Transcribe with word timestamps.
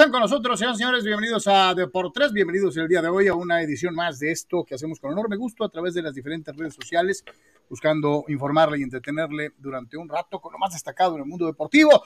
están 0.00 0.12
con 0.12 0.22
nosotros, 0.22 0.58
señoras 0.58 0.78
señores. 0.78 1.04
Bienvenidos 1.04 1.46
a 1.46 1.74
Deportes, 1.74 2.32
bienvenidos 2.32 2.74
el 2.78 2.88
día 2.88 3.02
de 3.02 3.08
hoy 3.08 3.28
a 3.28 3.34
una 3.34 3.60
edición 3.60 3.94
más 3.94 4.18
de 4.18 4.32
esto 4.32 4.64
que 4.64 4.74
hacemos 4.74 4.98
con 4.98 5.12
enorme 5.12 5.36
gusto 5.36 5.62
a 5.62 5.68
través 5.68 5.92
de 5.92 6.00
las 6.00 6.14
diferentes 6.14 6.56
redes 6.56 6.72
sociales, 6.72 7.22
buscando 7.68 8.24
informarle 8.28 8.78
y 8.78 8.82
entretenerle 8.82 9.52
durante 9.58 9.98
un 9.98 10.08
rato 10.08 10.40
con 10.40 10.54
lo 10.54 10.58
más 10.58 10.72
destacado 10.72 11.16
en 11.16 11.20
el 11.20 11.26
mundo 11.26 11.44
deportivo. 11.44 12.02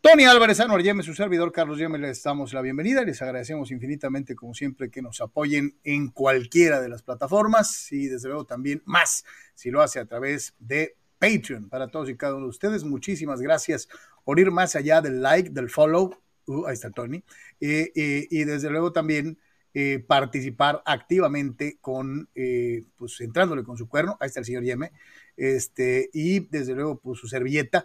Tony 0.00 0.24
Álvarez, 0.24 0.60
Anuar 0.60 0.82
Yeme, 0.82 1.02
su 1.02 1.12
servidor 1.12 1.50
Carlos 1.50 1.78
Yeme, 1.78 1.98
les 1.98 2.22
damos 2.22 2.52
la 2.52 2.62
bienvenida 2.62 3.02
les 3.02 3.20
agradecemos 3.20 3.72
infinitamente, 3.72 4.36
como 4.36 4.54
siempre, 4.54 4.88
que 4.88 5.02
nos 5.02 5.20
apoyen 5.20 5.74
en 5.82 6.10
cualquiera 6.10 6.80
de 6.80 6.90
las 6.90 7.02
plataformas 7.02 7.90
y 7.90 8.06
desde 8.06 8.28
luego 8.28 8.44
también 8.44 8.82
más 8.84 9.24
si 9.56 9.72
lo 9.72 9.82
hace 9.82 9.98
a 9.98 10.04
través 10.04 10.54
de 10.60 10.94
Patreon 11.18 11.70
para 11.70 11.88
todos 11.88 12.08
y 12.08 12.16
cada 12.16 12.36
uno 12.36 12.44
de 12.44 12.50
ustedes. 12.50 12.84
Muchísimas 12.84 13.40
gracias 13.40 13.88
por 14.22 14.38
ir 14.38 14.52
más 14.52 14.76
allá 14.76 15.00
del 15.00 15.20
like, 15.20 15.50
del 15.50 15.70
follow 15.70 16.16
Uh, 16.50 16.66
ahí 16.66 16.74
está 16.74 16.90
Tony, 16.90 17.22
y 17.60 18.44
desde 18.44 18.70
luego 18.70 18.92
también 18.92 19.38
eh, 19.72 20.02
participar 20.04 20.82
activamente 20.84 21.78
con, 21.80 22.28
eh, 22.34 22.82
pues 22.96 23.20
entrándole 23.20 23.62
con 23.62 23.76
su 23.76 23.88
cuerno, 23.88 24.16
ahí 24.18 24.26
está 24.26 24.40
el 24.40 24.46
señor 24.46 24.64
Yeme, 24.64 24.90
este, 25.36 26.10
y 26.12 26.40
desde 26.40 26.74
luego 26.74 26.98
pues 26.98 27.20
su 27.20 27.28
servilleta 27.28 27.84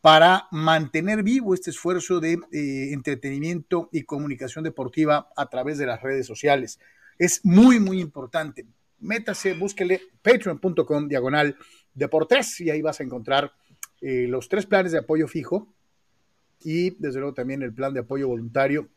para 0.00 0.48
mantener 0.52 1.22
vivo 1.22 1.52
este 1.52 1.68
esfuerzo 1.68 2.18
de 2.18 2.40
eh, 2.50 2.92
entretenimiento 2.94 3.90
y 3.92 4.04
comunicación 4.04 4.64
deportiva 4.64 5.28
a 5.36 5.50
través 5.50 5.76
de 5.76 5.84
las 5.84 6.00
redes 6.00 6.26
sociales. 6.26 6.80
Es 7.18 7.44
muy, 7.44 7.78
muy 7.78 8.00
importante. 8.00 8.64
Métase, 8.98 9.52
búsquele 9.52 10.00
patreon.com 10.22 11.08
diagonal 11.08 11.58
deportes 11.92 12.58
y 12.60 12.70
ahí 12.70 12.80
vas 12.80 13.00
a 13.00 13.04
encontrar 13.04 13.52
los 14.00 14.48
tres 14.48 14.64
planes 14.64 14.92
de 14.92 14.98
apoyo 14.98 15.26
fijo 15.26 15.74
y 16.62 16.90
desde 16.90 17.20
luego 17.20 17.34
también 17.34 17.62
el 17.62 17.72
plan 17.72 17.94
de 17.94 18.00
apoyo 18.00 18.28
voluntario, 18.28 18.88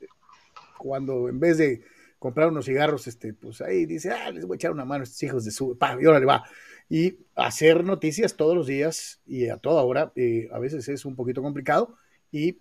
cuando 0.77 1.29
en 1.29 1.39
vez 1.39 1.57
de 1.57 1.81
comprar 2.19 2.49
unos 2.49 2.65
cigarros, 2.65 3.07
este, 3.07 3.33
pues 3.33 3.61
ahí 3.61 3.85
dice, 3.85 4.11
ah, 4.11 4.29
les 4.31 4.45
voy 4.45 4.55
a 4.55 4.57
echar 4.57 4.71
una 4.71 4.85
mano 4.85 5.01
a 5.01 5.05
estos 5.05 5.23
hijos 5.23 5.45
de 5.45 5.51
su, 5.51 5.77
pa, 5.77 5.97
y 5.99 6.05
órale 6.05 6.25
va. 6.25 6.43
Y 6.89 7.17
hacer 7.35 7.83
noticias 7.83 8.35
todos 8.35 8.55
los 8.55 8.67
días 8.67 9.21
y 9.25 9.47
a 9.49 9.57
toda 9.57 9.81
hora, 9.81 10.11
eh, 10.15 10.49
a 10.51 10.59
veces 10.59 10.87
es 10.89 11.05
un 11.05 11.15
poquito 11.15 11.41
complicado 11.41 11.95
y 12.31 12.59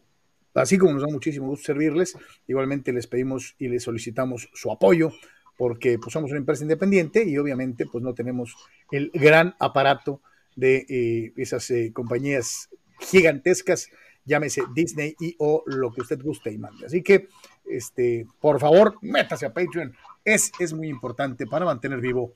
así 0.55 0.79
como 0.79 0.93
nos 0.93 1.03
da 1.03 1.09
muchísimo 1.09 1.49
gusto 1.49 1.67
servirles, 1.67 2.17
igualmente 2.47 2.93
les 2.93 3.07
pedimos 3.07 3.55
y 3.59 3.69
les 3.69 3.83
solicitamos 3.83 4.49
su 4.55 4.71
apoyo 4.71 5.13
porque 5.59 5.99
pues 5.99 6.15
somos 6.15 6.31
una 6.31 6.39
empresa 6.39 6.63
independiente 6.63 7.23
y 7.23 7.37
obviamente 7.37 7.85
pues 7.85 8.03
no 8.03 8.15
tenemos 8.15 8.57
el 8.91 9.11
gran 9.13 9.57
aparato 9.59 10.23
de 10.57 10.87
eh, 10.89 11.33
esas 11.37 11.71
eh, 11.71 11.93
compañías 11.93 12.71
gigantescas 12.99 13.91
llámese 14.31 14.63
Disney 14.73 15.17
y 15.19 15.35
o 15.41 15.65
lo 15.67 15.91
que 15.93 16.03
usted 16.03 16.23
guste 16.23 16.53
y 16.53 16.59
mande. 16.59 16.87
Así 16.87 17.03
que, 17.03 17.29
este, 17.67 18.27
por 18.41 18.61
favor, 18.61 18.97
métase 19.03 19.45
a 19.45 19.53
Patreon. 19.53 19.95
Es, 20.25 20.53
es 20.61 20.73
muy 20.73 20.89
importante 20.89 21.47
para 21.47 21.65
mantener 21.65 22.01
vivo 22.01 22.35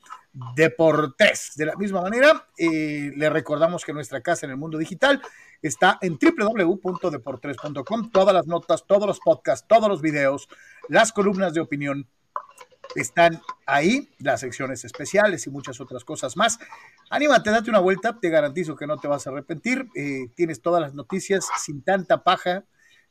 Deportes. 0.55 1.53
De 1.55 1.65
la 1.65 1.75
misma 1.75 2.01
manera, 2.01 2.47
eh, 2.57 3.11
le 3.15 3.29
recordamos 3.29 3.85
que 3.85 3.93
nuestra 3.93 4.21
casa 4.21 4.45
en 4.45 4.51
el 4.51 4.57
mundo 4.57 4.77
digital 4.77 5.21
está 5.61 5.97
en 6.01 6.17
www.deportes.com. 6.19 8.11
Todas 8.11 8.33
las 8.33 8.45
notas, 8.45 8.85
todos 8.85 9.07
los 9.07 9.19
podcasts, 9.19 9.65
todos 9.67 9.87
los 9.87 10.01
videos, 10.01 10.49
las 10.89 11.13
columnas 11.13 11.53
de 11.53 11.61
opinión 11.61 12.07
están 12.95 13.41
ahí, 13.65 14.09
las 14.19 14.41
secciones 14.41 14.85
especiales 14.85 15.47
y 15.47 15.49
muchas 15.49 15.79
otras 15.81 16.03
cosas 16.03 16.37
más. 16.37 16.59
Anímate, 17.09 17.49
date 17.49 17.69
una 17.69 17.79
vuelta, 17.79 18.19
te 18.19 18.29
garantizo 18.29 18.75
que 18.75 18.87
no 18.87 18.97
te 18.97 19.07
vas 19.07 19.27
a 19.27 19.31
arrepentir. 19.31 19.87
Eh, 19.95 20.27
tienes 20.35 20.61
todas 20.61 20.81
las 20.81 20.93
noticias 20.93 21.47
sin 21.63 21.81
tanta 21.81 22.23
paja. 22.23 22.65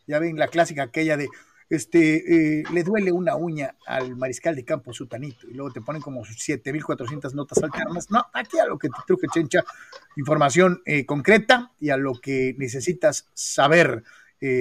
Ya 0.07 0.19
ven 0.19 0.37
la 0.39 0.49
clásica 0.49 0.83
aquella 0.83 1.17
de, 1.17 1.29
este, 1.71 2.61
eh, 2.61 2.65
le 2.73 2.85
duele 2.85 3.11
una 3.11 3.37
uña 3.37 3.77
al 3.87 4.17
mariscal 4.17 4.55
de 4.55 4.65
campo 4.65 4.93
sutanito 4.93 5.47
y 5.49 5.55
luego 5.55 5.73
te 5.73 5.81
ponen 5.81 6.03
como 6.03 6.25
7400 6.25 7.35
notas 7.35 7.63
alternas. 7.63 8.11
No, 8.11 8.25
aquí 8.33 8.59
a 8.59 8.67
lo 8.67 8.79
que 8.79 8.89
te 8.89 9.01
truje, 9.07 9.27
chencha, 9.33 9.65
información 10.17 10.83
eh, 10.85 11.07
concreta 11.07 11.73
y 11.81 11.91
a 11.91 11.97
lo 11.97 12.21
que 12.21 12.55
necesitas 12.59 13.29
saber. 13.35 14.05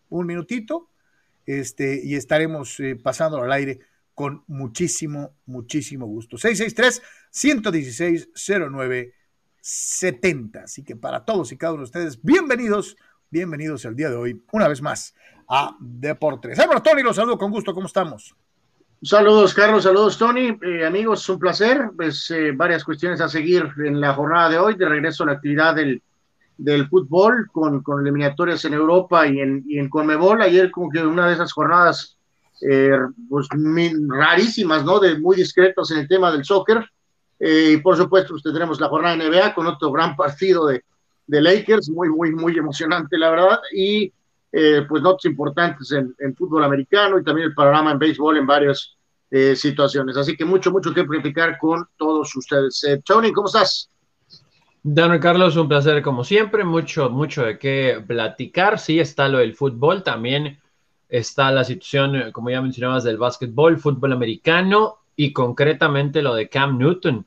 un 0.09 0.27
minutito, 0.27 0.89
este, 1.45 2.01
y 2.03 2.15
estaremos 2.15 2.81
eh, 2.81 2.97
pasando 2.97 3.43
al 3.43 3.53
aire 3.53 3.81
con 4.15 4.43
muchísimo, 4.47 5.35
muchísimo 5.45 6.07
gusto. 6.07 6.39
663-116-0970. 6.39 9.13
Así 9.61 10.85
que 10.85 10.97
para 10.97 11.25
todos 11.25 11.53
y 11.53 11.57
cada 11.57 11.73
uno 11.73 11.83
de 11.83 11.85
ustedes, 11.85 12.23
bienvenidos, 12.23 12.97
bienvenidos 13.31 13.85
el 13.85 13.95
día 13.95 14.11
de 14.11 14.17
hoy, 14.17 14.43
una 14.53 14.69
vez 14.69 14.81
más, 14.81 15.15
a 15.49 15.77
Deportes. 15.81 16.57
Bueno, 16.67 16.83
Tony, 16.83 17.03
los 17.03 17.17
saludo 17.17 17.39
con 17.39 17.51
gusto, 17.51 17.75
¿cómo 17.75 17.87
estamos? 17.87 18.35
Saludos, 19.03 19.55
Carlos, 19.55 19.85
saludos, 19.85 20.19
Tony. 20.19 20.59
Eh, 20.61 20.85
amigos, 20.85 21.29
un 21.29 21.39
placer. 21.39 21.91
Pues 21.97 22.31
eh, 22.33 22.51
varias 22.53 22.83
cuestiones 22.83 23.21
a 23.21 23.29
seguir 23.29 23.69
en 23.85 24.01
la 24.01 24.13
jornada 24.13 24.49
de 24.49 24.59
hoy, 24.59 24.75
de 24.75 24.89
regreso 24.89 25.23
a 25.23 25.27
la 25.27 25.33
actividad 25.35 25.77
del, 25.77 26.03
del 26.57 26.89
fútbol 26.89 27.49
con, 27.53 27.81
con 27.83 28.01
eliminatorias 28.01 28.65
en 28.65 28.75
Europa 28.75 29.25
y 29.27 29.39
en, 29.39 29.63
y 29.69 29.79
en 29.79 29.89
Conmebol. 29.89 30.43
Ayer 30.43 30.73
como 30.73 30.91
que 30.91 31.01
una 31.01 31.29
de 31.29 31.35
esas 31.35 31.53
jornadas 31.53 32.19
eh, 32.69 32.91
pues, 33.29 33.47
rarísimas, 34.09 34.85
¿no? 34.85 34.99
De 34.99 35.17
muy 35.17 35.37
discretos 35.37 35.93
en 35.93 35.99
el 35.99 36.09
tema 36.09 36.33
del 36.33 36.45
soccer. 36.45 36.85
Y 37.41 37.77
por 37.79 37.97
supuesto, 37.97 38.31
pues, 38.31 38.43
tendremos 38.43 38.81
la 38.81 38.89
jornada 38.89 39.17
de 39.17 39.29
NBA 39.29 39.55
con 39.55 39.67
otro 39.67 39.93
gran 39.93 40.17
partido 40.17 40.67
de, 40.67 40.83
de 41.29 41.41
Lakers, 41.41 41.91
muy, 41.91 42.09
muy, 42.09 42.33
muy 42.33 42.57
emocionante, 42.57 43.17
la 43.17 43.31
verdad. 43.31 43.61
Y 43.73 44.13
eh, 44.51 44.87
pues 44.89 45.03
notas 45.03 45.27
importantes 45.27 45.93
en, 45.93 46.35
fútbol 46.35 46.65
americano 46.65 47.19
y 47.19 47.23
también 47.23 47.49
el 47.49 47.55
panorama 47.55 47.93
en 47.93 47.99
béisbol 47.99 48.39
en 48.39 48.47
varias 48.47 48.97
eh, 49.31 49.55
situaciones. 49.55 50.17
Así 50.17 50.37
que 50.37 50.45
mucho, 50.45 50.71
mucho 50.71 50.93
que 50.95 51.05
platicar 51.05 51.59
con 51.59 51.87
todos 51.99 52.35
ustedes. 52.35 52.83
Eh, 52.85 53.03
Tony, 53.05 53.31
¿cómo 53.31 53.47
estás? 53.47 53.91
Daniel 54.83 55.21
Carlos, 55.21 55.57
un 55.57 55.69
placer 55.69 56.03
como 56.03 56.25
siempre, 56.25 56.65
mucho, 56.65 57.11
mucho 57.11 57.45
de 57.45 57.59
qué 57.59 58.03
platicar. 58.07 58.79
Sí, 58.79 58.99
está 58.99 59.29
lo 59.29 59.39
del 59.39 59.55
fútbol, 59.55 60.03
también 60.03 60.59
está 61.11 61.51
la 61.53 61.65
situación, 61.65 62.33
como 62.33 62.49
ya 62.49 62.63
mencionabas, 62.63 63.05
del 63.05 63.19
básquetbol, 63.19 63.79
fútbol 63.79 64.13
americano 64.13 64.97
y 65.19 65.35
concretamente 65.35 66.23
lo 66.23 66.35
de 66.35 66.49
Cam 66.49 66.79
Newton. 66.79 67.27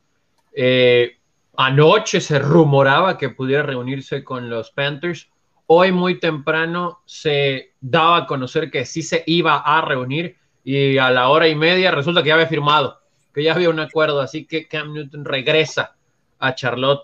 anoche 1.57 2.21
se 2.21 2.39
rumoraba 2.39 3.19
que 3.19 3.29
pudiera 3.29 3.61
reunirse 3.61 4.23
con 4.23 4.49
los 4.49 4.71
Panthers 4.71 5.29
Hoy 5.73 5.93
muy 5.93 6.19
temprano 6.19 6.99
se 7.05 7.75
daba 7.79 8.17
a 8.17 8.25
conocer 8.25 8.69
que 8.69 8.85
sí 8.85 9.01
se 9.01 9.23
iba 9.25 9.55
a 9.57 9.79
reunir 9.79 10.35
y 10.65 10.97
a 10.97 11.09
la 11.11 11.29
hora 11.29 11.47
y 11.47 11.55
media 11.55 11.91
resulta 11.91 12.21
que 12.21 12.27
ya 12.27 12.33
había 12.33 12.47
firmado, 12.47 12.99
que 13.33 13.41
ya 13.41 13.53
había 13.53 13.69
un 13.69 13.79
acuerdo, 13.79 14.19
así 14.19 14.45
que 14.45 14.67
Cam 14.67 14.91
Newton 14.91 15.23
regresa 15.23 15.95
a 16.39 16.55
Charlotte 16.55 17.03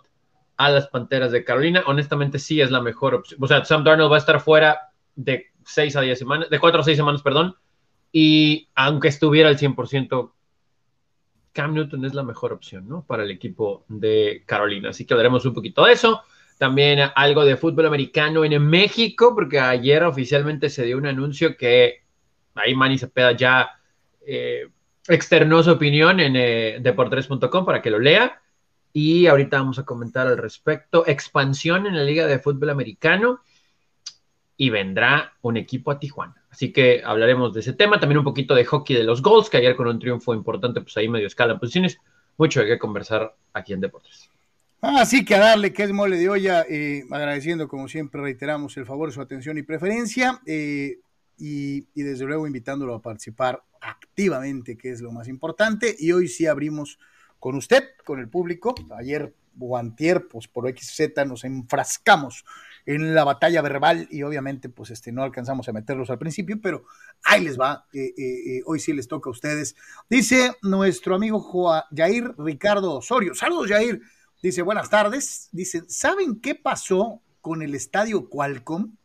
a 0.58 0.70
las 0.70 0.90
Panteras 0.90 1.32
de 1.32 1.46
Carolina. 1.46 1.82
Honestamente 1.86 2.40
sí 2.40 2.60
es 2.60 2.70
la 2.70 2.82
mejor 2.82 3.16
opción. 3.16 3.42
O 3.42 3.48
sea, 3.48 3.64
Sam 3.64 3.86
Darnold 3.86 4.12
va 4.12 4.18
a 4.18 4.20
estar 4.20 4.42
fuera 4.42 4.92
de 5.16 5.46
6 5.64 5.96
a 5.96 6.02
10 6.02 6.20
semanas, 6.20 6.50
de 6.50 6.60
4 6.60 6.82
a 6.82 6.84
6 6.84 6.98
semanas, 6.98 7.22
perdón, 7.22 7.56
y 8.12 8.68
aunque 8.76 9.08
estuviera 9.08 9.48
al 9.48 9.58
100%, 9.58 10.34
Cam 11.58 11.74
Newton 11.74 12.06
es 12.06 12.14
la 12.14 12.22
mejor 12.22 12.54
opción, 12.54 12.88
¿no? 12.88 13.04
Para 13.04 13.24
el 13.24 13.32
equipo 13.32 13.84
de 13.88 14.44
Carolina. 14.46 14.90
Así 14.90 15.06
que 15.06 15.16
hablaremos 15.16 15.44
un 15.44 15.56
poquito 15.56 15.84
de 15.86 15.94
eso 15.94 16.22
también 16.58 17.00
algo 17.16 17.46
de 17.46 17.56
fútbol 17.56 17.86
americano 17.86 18.44
en 18.44 18.62
México, 18.68 19.34
porque 19.36 19.60
ayer 19.60 20.04
oficialmente 20.04 20.70
se 20.70 20.86
dio 20.86 20.98
un 20.98 21.06
anuncio 21.06 21.56
que 21.56 22.04
ahí 22.56 22.74
Manny 22.76 22.98
Cepeda 22.98 23.34
ya 23.34 23.70
eh, 24.26 24.68
externó 25.08 25.62
su 25.62 25.72
opinión 25.72 26.20
en 26.20 26.36
eh, 26.36 26.80
deportes.com 26.82 27.66
para 27.66 27.82
que 27.82 27.92
lo 27.92 28.00
lea. 28.00 28.42
Y 28.92 29.28
ahorita 29.28 29.60
vamos 29.60 29.78
a 29.78 29.86
comentar 29.86 30.26
al 30.26 30.38
respecto. 30.38 31.06
Expansión 31.06 31.86
en 31.86 31.96
la 31.96 32.04
Liga 32.04 32.26
de 32.26 32.40
Fútbol 32.40 32.70
Americano. 32.72 33.42
y 34.60 34.72
vendrá 34.72 35.34
un 35.42 35.56
equipo 35.56 35.92
a 35.92 36.00
Tijuana. 36.00 36.37
Así 36.50 36.72
que 36.72 37.02
hablaremos 37.04 37.54
de 37.54 37.60
ese 37.60 37.74
tema, 37.74 38.00
también 38.00 38.20
un 38.20 38.24
poquito 38.24 38.56
de 38.56 38.66
hockey 38.66 38.96
de 38.96 39.04
los 39.04 39.22
goals, 39.22 39.50
que 39.50 39.58
ayer 39.58 39.76
con 39.76 39.88
un 39.88 40.00
triunfo 40.00 40.34
importante, 40.34 40.82
pues 40.82 40.96
ahí 40.98 41.10
medio 41.10 41.28
escala 41.28 41.54
en 41.54 41.60
posiciones. 41.60 41.98
Mucho 42.38 42.62
de 42.62 42.68
qué 42.68 42.80
conversar 42.80 43.36
aquí 43.54 43.74
en 43.74 43.82
Deportes. 43.82 44.30
Así 44.82 45.26
que 45.26 45.36
a 45.36 45.40
darle 45.40 45.74
que 45.74 45.84
es 45.84 45.92
mole 45.92 46.18
de 46.18 46.30
olla, 46.30 46.64
eh, 46.70 47.04
agradeciendo 47.10 47.68
como 47.68 47.88
siempre 47.88 48.22
reiteramos 48.22 48.78
el 48.78 48.86
favor, 48.86 49.12
su 49.12 49.22
atención 49.22 49.58
y 49.58 49.64
preferencia, 49.64 50.40
eh, 50.46 51.00
y, 51.40 51.88
y, 51.94 52.04
desde 52.04 52.26
luego 52.26 52.48
invitándolo 52.48 52.96
a 52.96 53.02
participar 53.02 53.64
activamente, 53.82 54.78
que 54.78 54.92
es 54.92 55.02
lo 55.02 55.12
más 55.12 55.28
importante. 55.28 55.96
Y 55.98 56.12
hoy 56.12 56.28
sí 56.28 56.46
abrimos 56.46 57.00
con 57.40 57.56
usted, 57.56 57.84
con 58.06 58.20
el 58.20 58.30
público. 58.30 58.74
Ayer 58.98 59.34
Guantier, 59.58 60.28
pues 60.28 60.48
por 60.48 60.70
XZ 60.70 61.26
nos 61.26 61.44
enfrascamos 61.44 62.46
en 62.88 63.14
la 63.14 63.26
batalla 63.26 63.62
verbal 63.62 64.08
y 64.10 64.24
obviamente 64.24 64.70
pues 64.70 64.92
este 64.92 65.12
no 65.12 65.22
alcanzamos 65.22 65.68
a 65.68 65.74
meterlos 65.74 66.10
al 66.10 66.18
principio, 66.18 66.60
pero 66.62 66.86
ahí 67.22 67.44
les 67.44 67.60
va, 67.60 67.86
eh, 67.94 68.14
eh, 68.18 68.58
eh, 68.58 68.62
hoy 68.66 68.80
sí 68.80 68.94
les 68.94 69.10
toca 69.10 69.30
a 69.30 69.32
ustedes. 69.32 69.76
Dice 70.10 70.54
nuestro 70.62 71.16
amigo 71.16 71.42
Joa, 71.42 71.86
Jair 71.94 72.34
Ricardo 72.38 72.94
Osorio, 72.94 73.36
saludos 73.36 73.68
Jair, 73.68 74.02
dice 74.42 74.62
buenas 74.62 74.90
tardes, 74.90 75.50
dice, 75.52 75.84
¿saben 75.90 76.40
qué 76.40 76.56
pasó 76.56 77.22
con 77.42 77.62
el 77.62 77.76
estadio 77.76 78.30
Qualcomm? 78.30 78.96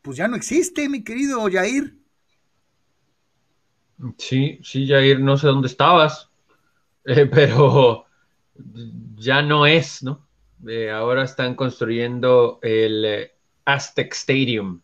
Pues 0.00 0.16
ya 0.16 0.26
no 0.26 0.34
existe, 0.34 0.88
mi 0.88 1.04
querido 1.04 1.46
Jair. 1.52 1.98
Sí, 4.16 4.58
sí, 4.62 4.88
Jair, 4.88 5.20
no 5.20 5.36
sé 5.36 5.46
dónde 5.46 5.68
estabas, 5.68 6.30
pero 7.04 8.06
ya 9.16 9.42
no 9.42 9.66
es, 9.66 10.02
¿no? 10.02 10.26
Eh, 10.66 10.90
ahora 10.90 11.24
están 11.24 11.54
construyendo 11.54 12.58
el 12.62 13.04
eh, 13.04 13.32
Aztec 13.64 14.12
Stadium, 14.12 14.82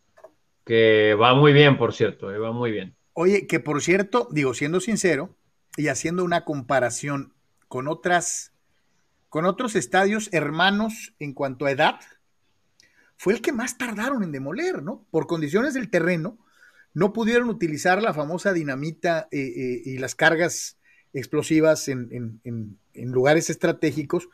que 0.64 1.14
va 1.14 1.34
muy 1.34 1.52
bien, 1.52 1.76
por 1.76 1.92
cierto, 1.92 2.32
eh, 2.32 2.38
va 2.38 2.52
muy 2.52 2.70
bien. 2.70 2.94
Oye, 3.12 3.46
que 3.46 3.60
por 3.60 3.82
cierto, 3.82 4.28
digo, 4.30 4.54
siendo 4.54 4.80
sincero 4.80 5.36
y 5.76 5.88
haciendo 5.88 6.24
una 6.24 6.44
comparación 6.44 7.34
con 7.68 7.88
otras, 7.88 8.52
con 9.28 9.44
otros 9.44 9.76
estadios 9.76 10.30
hermanos 10.32 11.14
en 11.18 11.34
cuanto 11.34 11.66
a 11.66 11.70
edad, 11.70 12.00
fue 13.16 13.34
el 13.34 13.42
que 13.42 13.52
más 13.52 13.78
tardaron 13.78 14.22
en 14.22 14.32
demoler, 14.32 14.82
¿no? 14.82 15.06
Por 15.10 15.26
condiciones 15.26 15.74
del 15.74 15.90
terreno, 15.90 16.38
no 16.94 17.12
pudieron 17.12 17.48
utilizar 17.48 18.02
la 18.02 18.14
famosa 18.14 18.52
dinamita 18.52 19.28
y 19.30 19.98
las 19.98 20.14
cargas 20.14 20.78
explosivas 21.12 21.88
en, 21.88 22.40
en 22.44 23.12
lugares 23.12 23.50
estratégicos 23.50 24.28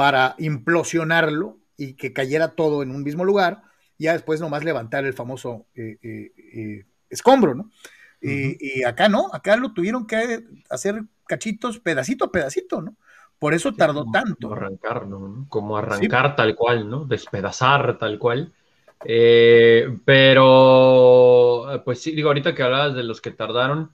para 0.00 0.34
implosionarlo 0.38 1.58
y 1.76 1.92
que 1.92 2.14
cayera 2.14 2.52
todo 2.52 2.82
en 2.82 2.90
un 2.90 3.02
mismo 3.02 3.22
lugar, 3.22 3.60
y 3.98 4.04
ya 4.04 4.14
después 4.14 4.40
nomás 4.40 4.64
levantar 4.64 5.04
el 5.04 5.12
famoso 5.12 5.66
eh, 5.74 5.98
eh, 6.02 6.32
eh, 6.54 6.86
escombro, 7.10 7.54
¿no? 7.54 7.70
y, 8.22 8.82
acá 8.84 9.10
no, 9.10 9.28
acá 9.30 9.56
lo 9.56 9.74
tuvieron 9.74 10.06
que 10.06 10.42
hacer 10.70 11.02
cachitos 11.26 11.80
pedacito 11.80 12.24
a 12.24 12.32
pedacito, 12.32 12.80
¿no? 12.80 12.96
Por 13.38 13.52
eso 13.52 13.74
tardó 13.74 14.06
tanto. 14.10 14.48
Como 14.48 14.54
arrancar, 14.54 15.06
¿no? 15.06 15.44
Como 15.50 15.76
arrancar 15.76 16.34
tal 16.34 16.56
cual, 16.56 16.88
¿no? 16.88 17.04
Despedazar 17.04 17.98
tal 17.98 18.18
cual. 18.18 18.54
pero, 20.06 21.66
pues 21.84 22.00
sí, 22.00 22.12
digo, 22.12 22.28
ahorita 22.28 22.54
que 22.54 22.62
hablabas 22.62 22.94
de 22.94 23.02
los 23.02 23.20
que 23.20 23.32
tardaron, 23.32 23.92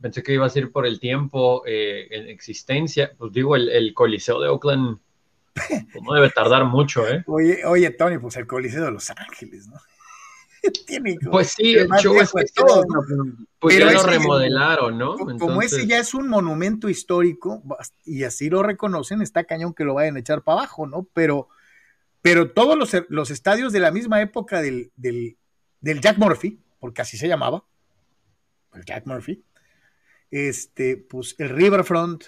pensé 0.00 0.22
que 0.22 0.32
iba 0.32 0.46
a 0.46 0.48
ser 0.48 0.72
por 0.72 0.86
el 0.86 1.00
tiempo 1.00 1.64
en 1.66 2.30
existencia. 2.30 3.12
Pues 3.18 3.30
digo, 3.30 3.56
el 3.56 3.92
Coliseo 3.92 4.40
de 4.40 4.48
Oakland 4.48 5.00
pues 5.54 6.02
no 6.02 6.14
debe 6.14 6.30
tardar 6.30 6.64
mucho, 6.64 7.06
¿eh? 7.08 7.22
Oye, 7.26 7.64
oye, 7.64 7.90
Tony, 7.90 8.18
pues 8.18 8.36
el 8.36 8.46
Coliseo 8.46 8.84
de 8.84 8.90
Los 8.90 9.10
Ángeles, 9.10 9.68
¿no? 9.68 9.76
Tiene 10.86 11.16
pues 11.30 11.54
sí, 11.56 11.74
el 11.74 11.88
show 12.00 12.16
es 12.20 12.32
que 12.32 12.44
todo, 12.54 12.84
pues 13.58 13.78
ya 13.78 13.92
lo 13.92 14.02
remodelaron, 14.02 14.98
¿no? 14.98 15.16
Como 15.38 15.62
ese 15.62 15.86
ya 15.86 15.98
es 15.98 16.14
un 16.14 16.28
monumento 16.28 16.88
histórico, 16.88 17.62
y 18.04 18.24
así 18.24 18.50
lo 18.50 18.62
reconocen, 18.62 19.22
está 19.22 19.44
cañón 19.44 19.74
que 19.74 19.84
lo 19.84 19.94
vayan 19.94 20.16
a 20.16 20.20
echar 20.20 20.42
para 20.42 20.60
abajo, 20.60 20.86
¿no? 20.86 21.06
Pero, 21.12 21.48
pero 22.22 22.50
todos 22.50 22.76
los, 22.76 22.90
los 23.08 23.30
estadios 23.30 23.72
de 23.72 23.80
la 23.80 23.90
misma 23.90 24.22
época 24.22 24.62
del, 24.62 24.90
del, 24.96 25.36
del 25.80 26.00
Jack 26.00 26.18
Murphy, 26.18 26.60
porque 26.80 27.02
así 27.02 27.16
se 27.18 27.28
llamaba, 27.28 27.64
el 28.72 28.84
Jack 28.84 29.06
Murphy, 29.06 29.44
este, 30.30 30.96
pues 30.96 31.36
el 31.38 31.50
Riverfront, 31.50 32.24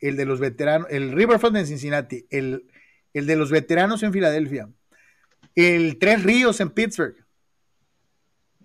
el 0.00 0.16
de 0.16 0.24
los 0.24 0.40
veteranos, 0.40 0.88
el 0.90 1.12
Riverfront 1.12 1.56
en 1.56 1.66
Cincinnati, 1.66 2.26
el, 2.30 2.70
el 3.12 3.26
de 3.26 3.36
los 3.36 3.50
veteranos 3.50 4.02
en 4.02 4.12
Filadelfia, 4.12 4.68
el 5.54 5.98
Tres 5.98 6.22
Ríos 6.22 6.60
en 6.60 6.70
Pittsburgh. 6.70 7.16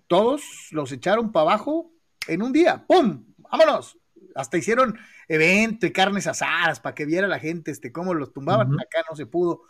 Todos 0.06 0.42
los 0.70 0.92
echaron 0.92 1.32
para 1.32 1.52
abajo 1.52 1.92
en 2.28 2.42
un 2.42 2.52
día. 2.52 2.84
¡Pum! 2.86 3.24
¡Vámonos! 3.38 3.98
Hasta 4.34 4.58
hicieron 4.58 4.98
evento 5.28 5.86
y 5.86 5.92
carnes 5.92 6.26
asadas 6.26 6.80
para 6.80 6.94
que 6.94 7.06
viera 7.06 7.26
la 7.26 7.38
gente 7.38 7.70
este, 7.70 7.90
cómo 7.90 8.14
los 8.14 8.32
tumbaban. 8.32 8.74
Acá 8.74 9.04
no 9.08 9.16
se 9.16 9.26
pudo, 9.26 9.62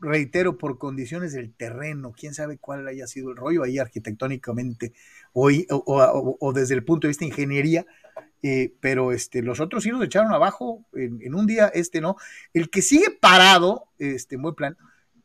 reitero, 0.00 0.56
por 0.56 0.78
condiciones 0.78 1.32
del 1.32 1.54
terreno. 1.54 2.12
Quién 2.12 2.34
sabe 2.34 2.58
cuál 2.58 2.86
haya 2.88 3.06
sido 3.06 3.30
el 3.30 3.36
rollo 3.36 3.62
ahí 3.62 3.78
arquitectónicamente 3.78 4.94
o, 5.32 5.50
o 5.68 6.52
desde 6.52 6.74
el 6.74 6.84
punto 6.84 7.06
de 7.06 7.10
vista 7.10 7.24
de 7.24 7.30
ingeniería 7.30 7.86
eh, 8.46 8.74
pero 8.78 9.12
este, 9.12 9.40
los 9.40 9.58
otros 9.58 9.84
sí 9.84 9.88
los 9.88 10.04
echaron 10.04 10.30
abajo 10.30 10.84
en, 10.92 11.34
un 11.34 11.46
día, 11.46 11.68
este 11.68 12.02
no. 12.02 12.16
El 12.52 12.68
que 12.68 12.82
sigue 12.82 13.06
parado, 13.18 13.86
este, 13.98 14.36
buen 14.36 14.54
plan, 14.54 14.76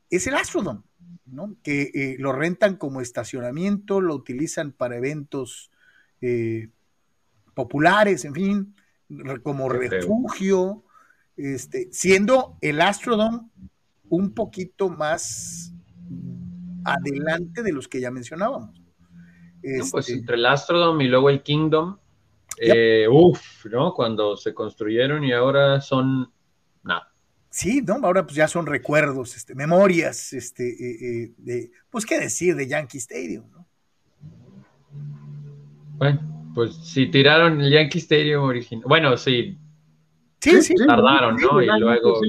es 0.09 0.25
el 0.27 0.35
Astrodome, 0.35 0.83
¿no? 1.25 1.53
Que 1.61 1.91
eh, 1.93 2.15
lo 2.17 2.31
rentan 2.31 2.77
como 2.77 3.01
estacionamiento, 3.01 3.99
lo 3.99 4.15
utilizan 4.15 4.71
para 4.71 4.95
eventos 4.95 5.69
eh, 6.21 6.69
populares, 7.53 8.23
en 8.23 8.33
fin, 8.33 8.75
como 9.43 9.67
refugio, 9.67 10.85
este, 11.35 11.89
siendo 11.91 12.57
el 12.61 12.79
Astrodome 12.79 13.49
un 14.07 14.33
poquito 14.33 14.87
más 14.87 15.73
adelante 16.85 17.63
de 17.63 17.73
los 17.73 17.89
que 17.89 17.99
ya 17.99 18.11
mencionábamos. 18.11 18.81
pues 19.61 20.07
este 20.07 20.13
entre 20.13 20.35
el 20.37 20.45
Astrodome 20.45 21.03
y 21.03 21.09
luego 21.09 21.29
el 21.29 21.43
Kingdom, 21.43 21.97
eh, 22.59 23.07
uf, 23.09 23.65
¿no? 23.67 23.93
Cuando 23.93 24.35
se 24.35 24.53
construyeron 24.53 25.23
y 25.23 25.31
ahora 25.31 25.79
son 25.79 26.31
nada. 26.83 27.13
Sí, 27.49 27.81
¿no? 27.81 27.99
Ahora 28.03 28.25
pues 28.25 28.35
ya 28.35 28.47
son 28.47 28.65
recuerdos, 28.65 29.35
este, 29.35 29.55
memorias, 29.55 30.33
este, 30.33 30.69
eh, 30.69 30.97
eh, 31.01 31.33
de, 31.37 31.71
pues 31.89 32.05
qué 32.05 32.19
decir 32.19 32.55
de 32.55 32.67
Yankee 32.67 32.97
Stadium, 32.99 33.49
¿no? 33.49 33.67
Bueno, 35.97 36.51
pues 36.53 36.75
si 36.75 37.07
tiraron 37.07 37.59
el 37.61 37.71
Yankee 37.71 37.99
Stadium 37.99 38.43
original, 38.43 38.85
bueno, 38.87 39.17
sí. 39.17 39.57
Sí, 40.41 40.61
sí. 40.61 40.73
Tardaron, 40.75 41.35
¿no? 41.35 41.61
y 41.61 41.67
luego. 41.79 42.21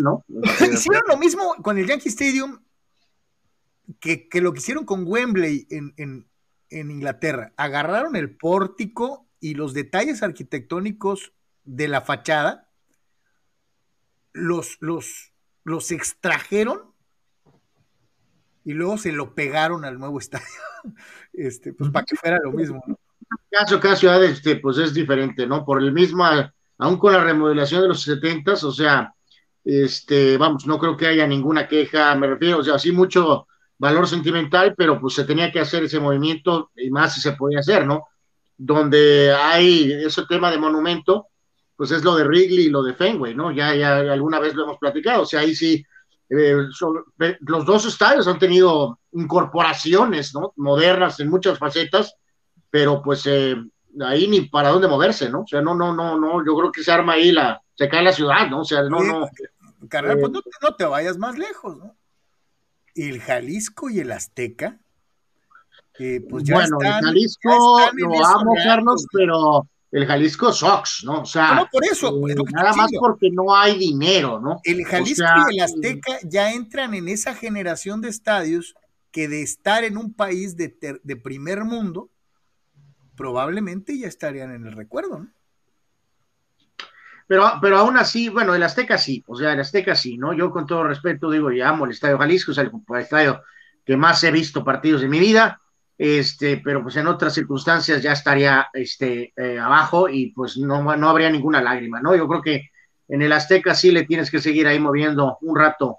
¿no? 0.00 0.24
Hicieron 0.72 1.02
lo 1.08 1.16
mismo 1.18 1.54
con 1.62 1.78
el 1.78 1.86
Yankee 1.86 2.08
Stadium 2.08 2.58
que, 4.00 4.28
que 4.28 4.40
lo 4.40 4.52
que 4.52 4.58
hicieron 4.58 4.84
con 4.84 5.04
Wembley 5.06 5.66
en, 5.70 5.94
en, 5.96 6.28
en 6.70 6.90
Inglaterra. 6.90 7.52
Agarraron 7.56 8.16
el 8.16 8.36
pórtico 8.36 9.27
y 9.40 9.54
los 9.54 9.74
detalles 9.74 10.22
arquitectónicos 10.22 11.32
de 11.64 11.88
la 11.88 12.00
fachada 12.00 12.68
los, 14.32 14.76
los, 14.80 15.32
los 15.64 15.90
extrajeron 15.90 16.92
y 18.64 18.74
luego 18.74 18.98
se 18.98 19.12
lo 19.12 19.34
pegaron 19.34 19.84
al 19.84 19.98
nuevo 19.98 20.18
estadio, 20.20 20.46
este, 21.32 21.72
pues 21.72 21.90
para 21.90 22.04
que 22.04 22.16
fuera 22.16 22.38
lo 22.42 22.52
mismo, 22.52 22.82
¿no? 22.86 22.98
Caso, 23.50 23.96
ciudad 23.96 24.22
este, 24.24 24.56
pues 24.56 24.78
es 24.78 24.94
diferente, 24.94 25.46
¿no? 25.46 25.64
Por 25.64 25.82
el 25.82 25.92
mismo, 25.92 26.24
aún 26.78 26.98
con 26.98 27.12
la 27.12 27.22
remodelación 27.22 27.82
de 27.82 27.88
los 27.88 28.02
setentas, 28.02 28.64
o 28.64 28.72
sea, 28.72 29.12
este, 29.64 30.38
vamos, 30.38 30.66
no 30.66 30.78
creo 30.78 30.96
que 30.96 31.06
haya 31.06 31.26
ninguna 31.26 31.66
queja, 31.68 32.14
me 32.14 32.26
refiero, 32.26 32.58
o 32.58 32.64
sea, 32.64 32.78
sí 32.78 32.92
mucho 32.92 33.46
valor 33.78 34.06
sentimental, 34.06 34.74
pero 34.76 35.00
pues 35.00 35.14
se 35.14 35.24
tenía 35.24 35.52
que 35.52 35.60
hacer 35.60 35.84
ese 35.84 36.00
movimiento 36.00 36.70
y 36.76 36.90
más 36.90 37.14
si 37.14 37.20
se 37.20 37.32
podía 37.32 37.60
hacer, 37.60 37.86
¿no? 37.86 38.06
Donde 38.58 39.32
hay 39.32 39.92
ese 39.92 40.26
tema 40.26 40.50
de 40.50 40.58
monumento, 40.58 41.28
pues 41.76 41.92
es 41.92 42.02
lo 42.02 42.16
de 42.16 42.24
Wrigley 42.24 42.66
y 42.66 42.70
lo 42.70 42.82
de 42.82 42.92
Fenway, 42.92 43.34
¿no? 43.34 43.52
Ya, 43.52 43.74
ya 43.74 43.98
alguna 43.98 44.40
vez 44.40 44.54
lo 44.54 44.64
hemos 44.64 44.78
platicado, 44.78 45.22
o 45.22 45.26
sea, 45.26 45.40
ahí 45.40 45.54
sí, 45.54 45.84
eh, 46.28 46.56
los 47.40 47.64
dos 47.64 47.86
estadios 47.86 48.26
han 48.26 48.38
tenido 48.38 48.98
incorporaciones, 49.12 50.34
¿no? 50.34 50.52
Modernas 50.56 51.20
en 51.20 51.30
muchas 51.30 51.56
facetas, 51.56 52.16
pero 52.68 53.00
pues 53.00 53.24
eh, 53.26 53.56
ahí 54.04 54.26
ni 54.26 54.42
para 54.42 54.70
dónde 54.70 54.88
moverse, 54.88 55.30
¿no? 55.30 55.42
O 55.42 55.46
sea, 55.46 55.62
no, 55.62 55.74
no, 55.76 55.94
no, 55.94 56.18
no, 56.18 56.44
yo 56.44 56.56
creo 56.56 56.72
que 56.72 56.82
se 56.82 56.90
arma 56.90 57.12
ahí 57.12 57.30
la, 57.30 57.62
se 57.76 57.88
cae 57.88 58.02
la 58.02 58.12
ciudad, 58.12 58.50
¿no? 58.50 58.62
O 58.62 58.64
sea, 58.64 58.82
no, 58.82 59.02
no. 59.02 59.28
Carnal, 59.88 60.18
pues 60.18 60.32
eh, 60.32 60.50
no 60.60 60.74
te 60.74 60.84
vayas 60.84 61.16
más 61.16 61.38
lejos, 61.38 61.76
¿no? 61.76 61.96
El 62.96 63.20
Jalisco 63.20 63.88
y 63.88 64.00
el 64.00 64.10
Azteca 64.10 64.80
pues 66.28 66.44
bueno, 66.44 66.78
el 66.80 66.92
Jalisco 67.04 67.80
lo 67.92 68.26
amo, 68.26 68.54
Carlos, 68.62 69.06
pero 69.12 69.68
el 69.90 70.06
Jalisco 70.06 70.52
Sox, 70.52 71.02
¿no? 71.04 71.22
O 71.22 71.26
sea, 71.26 71.54
no, 71.54 71.68
por 71.70 71.84
eso, 71.84 72.08
eh, 72.28 72.34
nada 72.52 72.72
más 72.74 72.90
porque 72.98 73.30
no 73.30 73.54
hay 73.54 73.78
dinero, 73.78 74.40
¿no? 74.40 74.60
El 74.64 74.84
Jalisco 74.84 75.24
y 75.50 75.56
el 75.56 75.64
Azteca 75.64 76.18
ya 76.24 76.52
entran 76.52 76.94
en 76.94 77.08
esa 77.08 77.34
generación 77.34 78.00
de 78.00 78.08
estadios 78.08 78.74
que 79.10 79.28
de 79.28 79.42
estar 79.42 79.84
en 79.84 79.96
un 79.96 80.12
país 80.12 80.56
de, 80.56 81.00
de 81.02 81.16
primer 81.16 81.64
mundo, 81.64 82.10
probablemente 83.16 83.98
ya 83.98 84.06
estarían 84.06 84.52
en 84.52 84.66
el 84.66 84.72
recuerdo, 84.74 85.18
¿no? 85.18 85.28
Pero, 87.28 87.52
pero 87.60 87.76
aún 87.76 87.98
así, 87.98 88.30
bueno, 88.30 88.54
el 88.54 88.62
Azteca 88.62 88.96
sí, 88.96 89.22
o 89.26 89.36
sea, 89.36 89.52
el 89.52 89.60
Azteca 89.60 89.94
sí, 89.94 90.16
¿no? 90.16 90.32
Yo 90.32 90.50
con 90.50 90.66
todo 90.66 90.84
respeto 90.84 91.30
digo, 91.30 91.52
y 91.52 91.60
amo 91.60 91.84
el 91.84 91.90
Estadio 91.90 92.18
Jalisco, 92.18 92.52
es 92.52 92.58
el, 92.58 92.70
estadio 92.98 93.42
que 93.84 93.98
más 93.98 94.24
he 94.24 94.30
visto 94.30 94.64
partidos 94.64 95.02
de 95.02 95.08
mi 95.08 95.20
vida, 95.20 95.60
este, 95.98 96.58
pero 96.58 96.82
pues 96.82 96.96
en 96.96 97.08
otras 97.08 97.34
circunstancias 97.34 98.00
ya 98.00 98.12
estaría 98.12 98.68
este, 98.72 99.32
eh, 99.36 99.58
abajo 99.58 100.08
y 100.08 100.30
pues 100.30 100.56
no, 100.56 100.96
no 100.96 101.08
habría 101.08 101.28
ninguna 101.28 101.60
lágrima, 101.60 102.00
¿no? 102.00 102.14
Yo 102.14 102.28
creo 102.28 102.40
que 102.40 102.70
en 103.08 103.22
el 103.22 103.32
Azteca 103.32 103.74
sí 103.74 103.90
le 103.90 104.04
tienes 104.04 104.30
que 104.30 104.38
seguir 104.38 104.68
ahí 104.68 104.78
moviendo 104.78 105.38
un 105.40 105.58
rato 105.58 105.98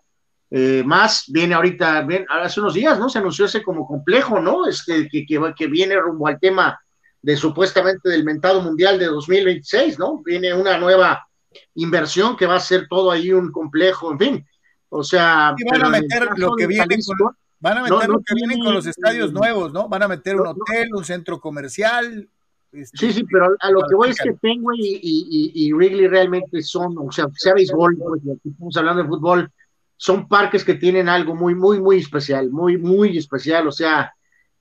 eh, 0.49 0.83
más. 0.85 1.25
Viene 1.27 1.53
ahorita, 1.53 2.07
hace 2.29 2.59
unos 2.61 2.73
días, 2.73 2.97
¿no? 2.97 3.09
Se 3.09 3.19
anunció 3.19 3.45
ese 3.45 3.61
como 3.61 3.85
complejo, 3.85 4.39
¿no? 4.39 4.67
Este, 4.67 5.09
que, 5.09 5.25
que, 5.25 5.53
que 5.55 5.67
viene 5.67 5.99
rumbo 5.99 6.27
al 6.27 6.39
tema 6.39 6.79
de 7.21 7.35
supuestamente 7.35 8.07
del 8.07 8.23
mentado 8.23 8.61
mundial 8.61 8.97
de 8.97 9.07
2026, 9.07 9.99
¿no? 9.99 10.21
Viene 10.23 10.53
una 10.53 10.77
nueva 10.77 11.27
inversión 11.75 12.37
que 12.37 12.45
va 12.45 12.55
a 12.55 12.61
ser 12.61 12.87
todo 12.87 13.11
ahí 13.11 13.33
un 13.33 13.51
complejo, 13.51 14.11
en 14.11 14.19
fin. 14.19 14.47
O 14.89 15.03
sea, 15.03 15.53
van 15.69 15.83
a 15.83 15.89
meter 15.89 16.29
lo 16.37 16.55
que 16.55 16.67
viene 16.67 16.95
con, 17.05 17.35
van 17.59 17.77
a 17.77 17.83
meter 17.83 18.09
lo 18.09 18.19
que 18.19 18.35
viene 18.35 18.57
con 18.63 18.73
los 18.73 18.85
estadios 18.85 19.33
nuevos, 19.33 19.73
¿no? 19.73 19.89
Van 19.89 20.03
a 20.03 20.07
meter 20.07 20.35
un 20.35 20.47
hotel, 20.47 20.89
un 20.95 21.03
centro 21.03 21.39
comercial. 21.39 22.29
Este, 22.71 22.97
sí, 22.97 23.13
sí, 23.13 23.23
pero 23.23 23.55
a 23.59 23.71
lo 23.71 23.81
que 23.87 23.95
voy 23.95 24.09
es 24.09 24.17
que 24.17 24.33
Penguin 24.33 24.79
y, 24.79 24.99
y, 25.01 25.51
y, 25.55 25.73
Wrigley 25.73 26.07
realmente 26.07 26.61
son, 26.61 26.95
o 26.97 27.11
sea, 27.11 27.27
sea 27.33 27.55
béisbol, 27.55 27.97
pues, 27.97 28.21
estamos 28.45 28.77
hablando 28.77 29.01
de 29.01 29.09
fútbol, 29.09 29.51
son 29.97 30.27
parques 30.27 30.63
que 30.63 30.75
tienen 30.75 31.09
algo 31.09 31.35
muy, 31.35 31.55
muy, 31.55 31.81
muy 31.81 31.97
especial, 31.97 32.51
muy, 32.51 32.77
muy 32.77 33.17
especial, 33.17 33.67
o 33.67 33.71
sea, 33.71 34.13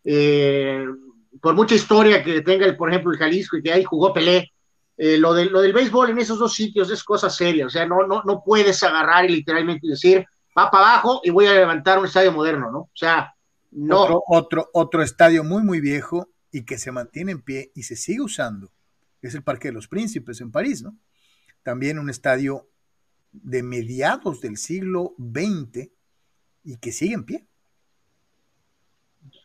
eh, 0.04 0.86
por 1.40 1.54
mucha 1.54 1.74
historia 1.74 2.24
que 2.24 2.40
tenga, 2.40 2.64
el, 2.64 2.76
por 2.76 2.88
ejemplo, 2.88 3.12
el 3.12 3.18
Jalisco 3.18 3.58
y 3.58 3.62
que 3.62 3.72
ahí 3.72 3.84
jugó 3.84 4.12
Pelé, 4.14 4.52
eh, 4.96 5.18
lo, 5.18 5.34
de, 5.34 5.44
lo 5.44 5.60
del 5.60 5.74
béisbol 5.74 6.10
en 6.10 6.18
esos 6.18 6.38
dos 6.38 6.54
sitios 6.54 6.90
es 6.90 7.04
cosa 7.04 7.28
seria, 7.28 7.66
o 7.66 7.70
sea, 7.70 7.86
no, 7.86 8.06
no, 8.06 8.22
no 8.24 8.42
puedes 8.42 8.82
agarrar 8.82 9.26
y 9.26 9.34
literalmente 9.34 9.86
decir, 9.86 10.24
va 10.58 10.70
para 10.70 10.92
abajo 10.92 11.20
y 11.22 11.30
voy 11.30 11.46
a 11.46 11.54
levantar 11.54 11.98
un 11.98 12.06
estadio 12.06 12.32
moderno, 12.32 12.70
¿no? 12.70 12.78
O 12.80 12.90
sea, 12.94 13.34
no. 13.70 14.02
Otro, 14.02 14.22
otro, 14.26 14.70
otro 14.72 15.02
estadio 15.02 15.44
muy, 15.44 15.62
muy 15.62 15.80
viejo 15.80 16.28
y 16.50 16.64
que 16.64 16.78
se 16.78 16.90
mantiene 16.90 17.32
en 17.32 17.42
pie 17.42 17.70
y 17.74 17.84
se 17.84 17.96
sigue 17.96 18.20
usando 18.22 18.70
es 19.22 19.34
el 19.34 19.42
Parque 19.42 19.68
de 19.68 19.74
los 19.74 19.88
Príncipes 19.88 20.40
en 20.40 20.50
París, 20.50 20.82
¿no? 20.82 20.96
También 21.62 21.98
un 21.98 22.10
estadio 22.10 22.68
de 23.32 23.62
mediados 23.62 24.40
del 24.40 24.56
siglo 24.56 25.14
XX 25.18 25.90
y 26.64 26.76
que 26.76 26.92
sigue 26.92 27.14
en 27.14 27.24
pie. 27.24 27.46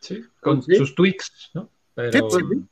Sí, 0.00 0.24
con 0.40 0.62
sus 0.62 0.94
tweaks, 0.94 1.50
¿no? 1.54 1.70
Pero... 1.94 2.30
Sí, 2.30 2.38
sí, 2.50 2.64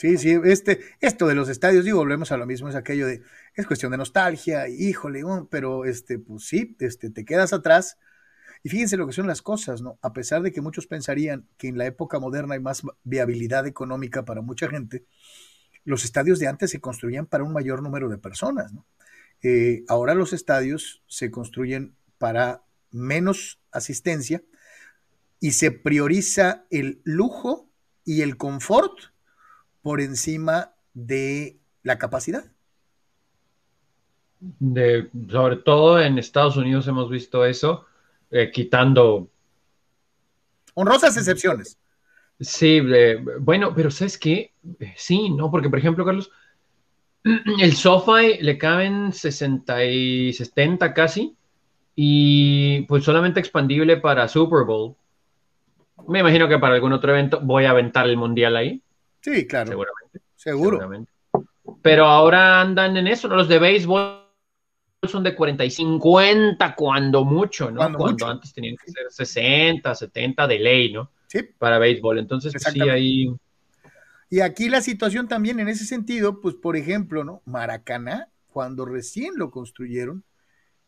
este, 0.00 0.80
esto 1.00 1.26
de 1.26 1.34
los 1.34 1.48
estadios, 1.48 1.84
digo, 1.84 1.98
volvemos 1.98 2.32
a 2.32 2.36
lo 2.36 2.46
mismo, 2.46 2.68
es 2.68 2.74
aquello 2.74 3.06
de, 3.06 3.22
es 3.54 3.66
cuestión 3.66 3.92
de 3.92 3.98
nostalgia, 3.98 4.68
híjole, 4.68 5.22
pero 5.50 5.84
este, 5.84 6.18
pues 6.18 6.44
sí, 6.44 6.76
este, 6.80 7.10
te 7.10 7.24
quedas 7.24 7.52
atrás. 7.52 7.98
Y 8.64 8.68
fíjense 8.68 8.96
lo 8.96 9.06
que 9.06 9.12
son 9.12 9.26
las 9.26 9.42
cosas, 9.42 9.82
¿no? 9.82 9.98
A 10.02 10.12
pesar 10.12 10.42
de 10.42 10.52
que 10.52 10.60
muchos 10.60 10.86
pensarían 10.86 11.48
que 11.56 11.68
en 11.68 11.78
la 11.78 11.86
época 11.86 12.20
moderna 12.20 12.54
hay 12.54 12.60
más 12.60 12.82
viabilidad 13.02 13.66
económica 13.66 14.24
para 14.24 14.40
mucha 14.40 14.68
gente, 14.68 15.04
los 15.84 16.04
estadios 16.04 16.38
de 16.38 16.46
antes 16.46 16.70
se 16.70 16.80
construían 16.80 17.26
para 17.26 17.42
un 17.44 17.52
mayor 17.52 17.82
número 17.82 18.08
de 18.08 18.18
personas, 18.18 18.72
¿no? 18.72 18.86
Eh, 19.42 19.84
ahora 19.88 20.14
los 20.14 20.32
estadios 20.32 21.02
se 21.08 21.32
construyen 21.32 21.96
para 22.18 22.62
menos 22.92 23.60
asistencia 23.72 24.44
y 25.40 25.52
se 25.52 25.72
prioriza 25.72 26.64
el 26.70 27.00
lujo 27.02 27.68
y 28.04 28.22
el 28.22 28.36
confort 28.36 29.11
por 29.82 30.00
encima 30.00 30.72
de 30.94 31.58
la 31.82 31.98
capacidad. 31.98 32.44
De, 34.40 35.08
sobre 35.28 35.56
todo 35.56 36.00
en 36.00 36.18
Estados 36.18 36.56
Unidos 36.56 36.88
hemos 36.88 37.10
visto 37.10 37.44
eso, 37.44 37.86
eh, 38.30 38.50
quitando... 38.52 39.28
Honrosas 40.74 41.16
excepciones. 41.16 41.78
Sí, 42.40 42.80
bueno, 43.40 43.72
pero 43.74 43.90
¿sabes 43.90 44.18
qué? 44.18 44.52
Sí, 44.96 45.30
¿no? 45.30 45.50
Porque, 45.50 45.68
por 45.68 45.78
ejemplo, 45.78 46.04
Carlos, 46.04 46.30
el 47.60 47.72
SoFi 47.74 48.38
le 48.40 48.58
caben 48.58 49.12
60 49.12 49.84
y 49.84 50.32
70 50.32 50.92
casi, 50.94 51.36
y 51.94 52.82
pues 52.82 53.04
solamente 53.04 53.38
expandible 53.38 53.98
para 53.98 54.28
Super 54.28 54.64
Bowl. 54.64 54.96
Me 56.08 56.20
imagino 56.20 56.48
que 56.48 56.58
para 56.58 56.74
algún 56.74 56.92
otro 56.92 57.12
evento 57.12 57.40
voy 57.40 57.64
a 57.64 57.70
aventar 57.70 58.06
el 58.06 58.16
mundial 58.16 58.56
ahí. 58.56 58.82
Sí, 59.22 59.46
claro. 59.46 59.70
Seguramente. 59.70 60.20
Seguro. 60.36 61.06
Pero 61.80 62.06
ahora 62.06 62.60
andan 62.60 62.96
en 62.96 63.06
eso, 63.06 63.28
¿no? 63.28 63.36
Los 63.36 63.48
de 63.48 63.58
béisbol 63.58 64.22
son 65.08 65.22
de 65.22 65.34
40 65.34 65.64
y 65.64 65.70
50 65.70 66.74
cuando 66.74 67.24
mucho, 67.24 67.70
¿no? 67.70 67.92
Cuando, 67.96 68.26
antes 68.26 68.52
tenían 68.52 68.76
que 68.76 68.90
ser 68.90 69.06
60, 69.08 69.94
70 69.94 70.46
de 70.46 70.58
ley, 70.58 70.92
¿no? 70.92 71.10
Sí. 71.26 71.40
Para 71.58 71.78
béisbol. 71.78 72.18
Entonces, 72.18 72.52
pues, 72.52 72.64
sí, 72.72 72.80
ahí. 72.82 73.34
Y 74.30 74.40
aquí 74.40 74.68
la 74.68 74.80
situación 74.80 75.28
también 75.28 75.60
en 75.60 75.68
ese 75.68 75.84
sentido, 75.84 76.40
pues, 76.40 76.54
por 76.54 76.76
ejemplo, 76.76 77.24
¿no? 77.24 77.42
Maracaná, 77.44 78.28
cuando 78.48 78.84
recién 78.84 79.34
lo 79.36 79.50
construyeron, 79.50 80.24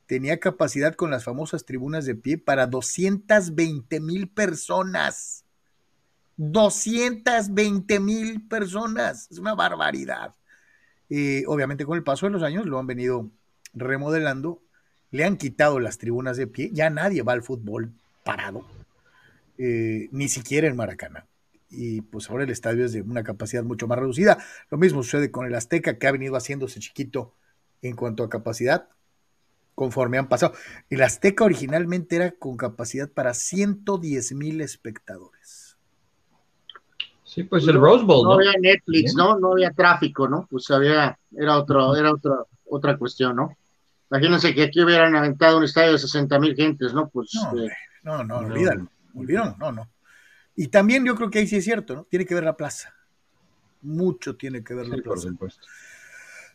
tenía 0.07 0.39
capacidad 0.39 0.95
con 0.95 1.11
las 1.11 1.25
famosas 1.25 1.65
tribunas 1.65 2.05
de 2.05 2.15
pie 2.15 2.39
para 2.39 2.67
220 2.67 4.01
mil 4.01 4.29
personas. 4.29 5.44
220 6.37 8.01
mil 8.01 8.47
personas. 8.49 9.29
Es 9.31 9.39
una 9.39 9.55
barbaridad. 9.55 10.35
Eh, 11.11 11.45
obviamente 11.47 11.85
con 11.85 11.97
el 11.97 12.05
paso 12.05 12.27
de 12.27 12.33
los 12.33 12.43
años 12.43 12.67
lo 12.67 12.79
han 12.79 12.87
venido 12.87 13.31
remodelando, 13.75 14.63
le 15.11 15.25
han 15.25 15.37
quitado 15.37 15.79
las 15.81 15.99
tribunas 15.99 16.37
de 16.37 16.47
pie, 16.47 16.71
ya 16.73 16.91
nadie 16.91 17.23
va 17.23 17.35
al 17.35 17.43
fútbol 17.43 17.93
parado, 18.25 18.67
eh, 19.59 20.09
ni 20.13 20.29
siquiera 20.29 20.67
en 20.67 20.77
Maracaná. 20.77 21.27
Y 21.71 22.03
pues 22.03 22.31
ahora 22.31 22.45
el 22.45 22.51
estadio 22.51 22.85
es 22.85 22.93
de 22.93 23.03
una 23.03 23.25
capacidad 23.25 23.65
mucho 23.65 23.87
más 23.87 23.99
reducida. 23.99 24.39
Lo 24.71 24.79
mismo 24.79 25.03
sucede 25.03 25.31
con 25.31 25.47
el 25.47 25.55
Azteca, 25.55 25.99
que 25.99 26.07
ha 26.07 26.13
venido 26.13 26.37
haciéndose 26.37 26.81
chiquito 26.81 27.35
en 27.83 27.97
cuanto 27.97 28.23
a 28.23 28.29
capacidad, 28.29 28.89
conforme 29.75 30.19
han 30.19 30.29
pasado. 30.29 30.55
El 30.89 31.03
Azteca 31.03 31.45
originalmente 31.45 32.17
era 32.17 32.31
con 32.33 32.57
capacidad 32.57 33.11
para 33.11 33.35
110 33.35 34.33
mil 34.35 34.61
espectadores. 34.61 35.64
Sí, 37.35 37.43
pues 37.43 37.67
el 37.67 37.75
Rose 37.75 38.05
Bowl, 38.05 38.23
¿no? 38.23 38.29
No 38.29 38.35
había 38.37 38.53
Netflix, 38.61 39.17
¿no? 39.17 39.37
No 39.41 39.55
había 39.55 39.73
tráfico, 39.73 40.29
¿no? 40.29 40.47
Pues 40.49 40.71
había, 40.71 41.19
era 41.37 41.59
otro, 41.59 41.97
era 41.97 42.13
otra, 42.13 42.37
otra 42.67 42.97
cuestión, 42.97 43.35
¿no? 43.35 43.57
Imagínense 44.09 44.55
que 44.55 44.63
aquí 44.63 44.81
hubieran 44.81 45.17
aventado 45.17 45.59
un 45.59 45.65
estadio 45.65 45.91
de 45.91 45.99
60 45.99 46.39
mil 46.39 46.55
gentes, 46.55 46.95
¿no? 46.95 47.09
Pues. 47.09 47.31
No, 47.35 47.59
eh, 47.59 47.73
no, 48.05 48.19
no, 48.19 48.41
no, 48.41 48.47
olvídalo, 48.47 48.89
olvídalo, 49.17 49.57
no, 49.59 49.73
no. 49.73 49.91
Y 50.55 50.69
también 50.69 51.05
yo 51.05 51.17
creo 51.17 51.29
que 51.29 51.41
ahí 51.41 51.49
sí 51.49 51.57
es 51.57 51.65
cierto, 51.65 51.97
¿no? 51.97 52.05
Tiene 52.05 52.25
que 52.25 52.37
ver 52.37 52.45
la 52.45 52.57
plaza. 52.57 52.95
Mucho 53.83 54.37
tiene 54.37 54.63
que 54.63 54.75
ver 54.75 54.87
la 54.87 54.99
plaza. 54.99 55.29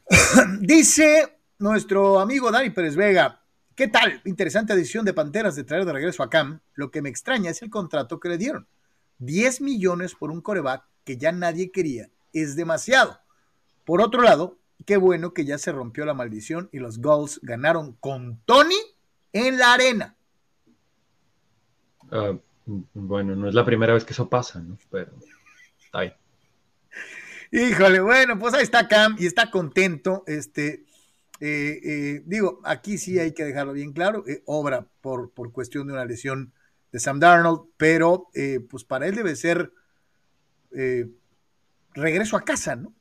Dice 0.62 1.40
nuestro 1.58 2.22
amigo 2.22 2.52
Dani 2.52 2.70
Pérez 2.70 2.96
Vega, 2.96 3.42
¿qué 3.76 3.90
tal? 3.90 4.22
Interesante 4.24 4.72
adición 4.72 5.04
de 5.04 5.14
Panteras 5.14 5.58
de 5.58 5.66
traer 5.66 5.84
de 5.84 5.92
regreso 5.92 6.24
a 6.24 6.30
Cam. 6.30 6.62
Lo 6.76 6.90
que 6.90 7.02
me 7.02 7.10
extraña 7.10 7.50
es 7.52 7.62
el 7.64 7.70
contrato 7.70 8.18
que 8.18 8.30
le 8.30 8.38
dieron. 8.38 8.66
10 9.20 9.62
millones 9.62 10.16
por 10.16 10.32
un 10.32 10.42
coreback 10.42 10.84
que 11.04 11.18
ya 11.18 11.32
nadie 11.32 11.72
quería. 11.72 12.10
Es 12.34 12.56
demasiado. 12.56 13.20
Por 13.86 14.02
otro 14.02 14.22
lado, 14.22 14.58
qué 14.86 14.98
bueno 14.98 15.34
que 15.34 15.46
ya 15.46 15.58
se 15.58 15.72
rompió 15.72 16.06
la 16.06 16.14
maldición 16.14 16.70
y 16.72 16.80
los 16.80 17.00
Gulls 17.00 17.40
ganaron 17.42 17.94
con 17.94 18.40
Tony 18.46 18.80
en 19.34 19.58
la 19.58 19.74
arena. 19.74 20.16
Ah, 22.12 22.38
bueno, 22.66 23.36
no 23.36 23.50
es 23.50 23.54
la 23.54 23.66
primera 23.66 23.94
vez 23.94 24.04
que 24.04 24.14
eso 24.14 24.30
pasa, 24.30 24.60
¿no? 24.60 24.78
Pero 24.90 25.12
está 25.84 26.02
bien. 26.02 26.14
Híjole, 27.52 28.00
bueno, 28.00 28.38
pues 28.38 28.54
ahí 28.54 28.64
está 28.64 28.88
Cam 28.88 29.16
y 29.18 29.26
está 29.26 29.50
contento. 29.50 30.24
Este, 30.28 30.86
eh, 31.40 31.80
eh, 31.84 32.22
digo, 32.26 32.60
aquí 32.64 32.98
sí 32.98 33.18
hay 33.18 33.34
que 33.34 33.44
dejarlo 33.44 33.74
bien 33.74 33.92
claro, 33.92 34.24
eh, 34.28 34.44
obra 34.46 34.86
por, 35.02 35.32
por 35.32 35.52
cuestión 35.52 35.88
de 35.88 35.94
una 35.94 36.06
lesión 36.06 36.54
de 36.91 37.00
Sam 37.00 37.19
Darnold, 37.19 37.69
pero 37.77 38.29
pues 38.69 38.84
para 38.84 39.08
él 39.08 39.15
debe 39.15 39.36
ser 39.36 39.72
regreso 41.93 42.38
a 42.38 42.41
casa, 42.41 42.75
¿no? 42.75 42.93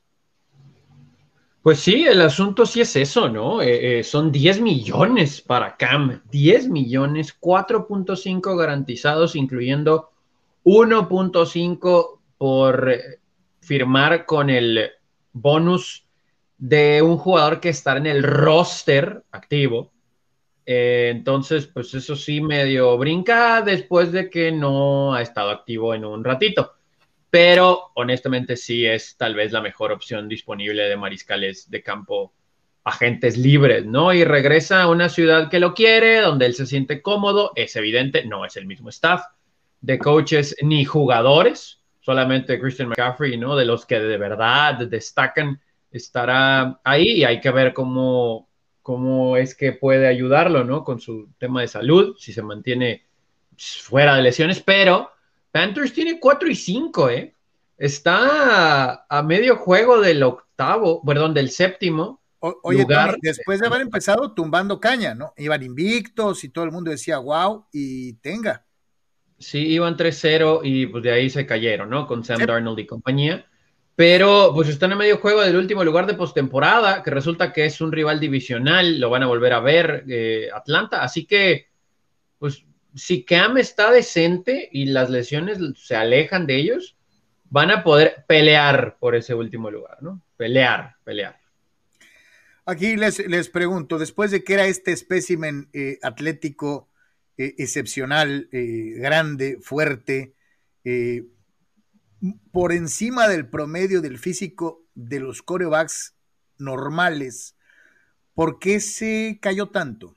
Pues 1.61 1.81
sí, 1.81 2.05
el 2.05 2.21
asunto 2.21 2.65
sí 2.65 2.81
es 2.81 2.95
eso, 2.95 3.27
¿no? 3.29 3.59
son 4.03 4.31
10 4.31 4.61
millones 4.61 5.41
para 5.41 5.75
Cam, 5.75 6.21
10 6.31 6.69
millones, 6.69 7.37
4.5 7.39 8.57
garantizados, 8.57 9.35
incluyendo 9.35 10.11
1.5 10.63 12.19
por 12.37 12.93
firmar 13.59 14.25
con 14.25 14.49
el 14.49 14.89
bonus 15.33 16.07
de 16.57 17.01
un 17.01 17.17
jugador 17.17 17.59
que 17.59 17.69
está 17.69 17.97
en 17.97 18.05
el 18.05 18.23
roster 18.23 19.23
activo. 19.31 19.91
Eh, 20.71 21.09
entonces, 21.09 21.65
pues 21.65 21.95
eso 21.95 22.15
sí 22.15 22.41
medio 22.41 22.95
brinca 22.95 23.63
después 23.63 24.11
de 24.11 24.29
que 24.29 24.51
no 24.51 25.15
ha 25.15 25.23
estado 25.23 25.49
activo 25.49 25.95
en 25.95 26.05
un 26.05 26.23
ratito. 26.23 26.75
Pero 27.31 27.89
honestamente 27.95 28.55
sí 28.55 28.85
es 28.85 29.17
tal 29.17 29.33
vez 29.33 29.51
la 29.51 29.61
mejor 29.61 29.91
opción 29.91 30.29
disponible 30.29 30.83
de 30.83 30.95
mariscales 30.95 31.71
de 31.71 31.81
campo 31.81 32.33
agentes 32.83 33.35
libres, 33.35 33.83
¿no? 33.87 34.13
Y 34.13 34.23
regresa 34.23 34.83
a 34.83 34.89
una 34.89 35.09
ciudad 35.09 35.49
que 35.49 35.59
lo 35.59 35.73
quiere, 35.73 36.21
donde 36.21 36.45
él 36.45 36.53
se 36.53 36.67
siente 36.67 37.01
cómodo, 37.01 37.51
es 37.55 37.75
evidente, 37.75 38.25
no 38.25 38.45
es 38.45 38.55
el 38.55 38.67
mismo 38.67 38.89
staff 38.89 39.23
de 39.81 39.97
coaches 39.97 40.55
ni 40.61 40.85
jugadores, 40.85 41.79
solamente 41.99 42.59
Christian 42.59 42.89
McCaffrey, 42.89 43.39
¿no? 43.39 43.55
De 43.55 43.65
los 43.65 43.87
que 43.87 43.99
de 43.99 44.17
verdad 44.17 44.85
destacan, 44.85 45.59
estará 45.89 46.79
ahí 46.83 47.07
y 47.13 47.23
hay 47.23 47.41
que 47.41 47.49
ver 47.49 47.73
cómo, 47.73 48.48
cómo 48.89 49.37
es 49.37 49.53
que 49.53 49.71
puede 49.71 50.07
ayudarlo, 50.07 50.63
¿no? 50.63 50.83
Con 50.83 50.99
su 50.99 51.29
tema 51.37 51.61
de 51.61 51.67
salud, 51.67 52.15
si 52.17 52.33
se 52.33 52.41
mantiene 52.41 53.05
fuera 53.55 54.15
de 54.15 54.23
lesiones, 54.23 54.61
pero 54.61 55.11
Panthers 55.51 55.93
tiene 55.93 56.19
4 56.19 56.49
y 56.49 56.55
5, 56.55 57.09
¿eh? 57.11 57.35
Está 57.77 59.05
a 59.07 59.21
medio 59.21 59.57
juego 59.57 60.01
del 60.01 60.23
octavo, 60.23 61.03
perdón, 61.05 61.35
del 61.35 61.51
séptimo. 61.51 62.19
oye, 62.39 62.83
después 63.21 63.59
de 63.59 63.67
haber 63.67 63.81
empezado 63.81 64.31
tumbando 64.31 64.79
caña, 64.79 65.13
¿no? 65.13 65.35
Iban 65.37 65.61
invictos 65.61 66.43
y 66.43 66.49
todo 66.49 66.65
el 66.65 66.71
mundo 66.71 66.89
decía, 66.89 67.19
wow, 67.19 67.67
y 67.71 68.13
tenga. 68.13 68.65
Sí, 69.37 69.67
iban 69.67 69.97
3-0 69.97 70.61
y 70.63 70.87
pues 70.87 71.03
de 71.03 71.11
ahí 71.11 71.29
se 71.29 71.45
cayeron, 71.45 71.91
¿no? 71.91 72.07
Con 72.07 72.23
Sam 72.23 72.43
Darnold 72.43 72.79
y 72.79 72.87
compañía. 72.87 73.45
Pero 73.99 74.53
pues 74.55 74.69
están 74.69 74.93
a 74.93 74.95
medio 74.95 75.17
juego 75.17 75.41
del 75.41 75.57
último 75.57 75.83
lugar 75.83 76.07
de 76.07 76.13
postemporada, 76.13 77.03
que 77.03 77.11
resulta 77.11 77.51
que 77.51 77.65
es 77.65 77.81
un 77.81 77.91
rival 77.91 78.17
divisional, 78.17 78.97
lo 78.97 79.09
van 79.09 79.23
a 79.23 79.27
volver 79.27 79.51
a 79.51 79.59
ver 79.59 80.05
eh, 80.07 80.47
Atlanta. 80.55 81.03
Así 81.03 81.25
que, 81.25 81.67
pues 82.37 82.63
si 82.95 83.25
Cam 83.25 83.57
está 83.57 83.91
decente 83.91 84.69
y 84.71 84.85
las 84.85 85.09
lesiones 85.09 85.57
se 85.75 85.97
alejan 85.97 86.47
de 86.47 86.55
ellos, 86.55 86.95
van 87.49 87.71
a 87.71 87.83
poder 87.83 88.23
pelear 88.25 88.95
por 89.01 89.17
ese 89.17 89.33
último 89.33 89.69
lugar, 89.69 90.01
¿no? 90.01 90.21
Pelear, 90.37 90.95
pelear. 91.03 91.37
Aquí 92.63 92.95
les, 92.95 93.19
les 93.27 93.49
pregunto, 93.49 93.99
después 93.99 94.31
de 94.31 94.45
que 94.45 94.53
era 94.53 94.65
este 94.65 94.93
espécimen 94.93 95.67
eh, 95.73 95.99
atlético 96.03 96.87
eh, 97.37 97.53
excepcional, 97.57 98.47
eh, 98.53 98.93
grande, 98.95 99.57
fuerte, 99.61 100.35
por 102.51 102.71
encima 102.73 103.27
del 103.27 103.47
promedio 103.47 104.01
del 104.01 104.17
físico 104.17 104.83
de 104.95 105.19
los 105.19 105.41
corebacks 105.41 106.15
normales, 106.57 107.55
¿por 108.33 108.59
qué 108.59 108.79
se 108.79 109.39
cayó 109.41 109.67
tanto? 109.67 110.15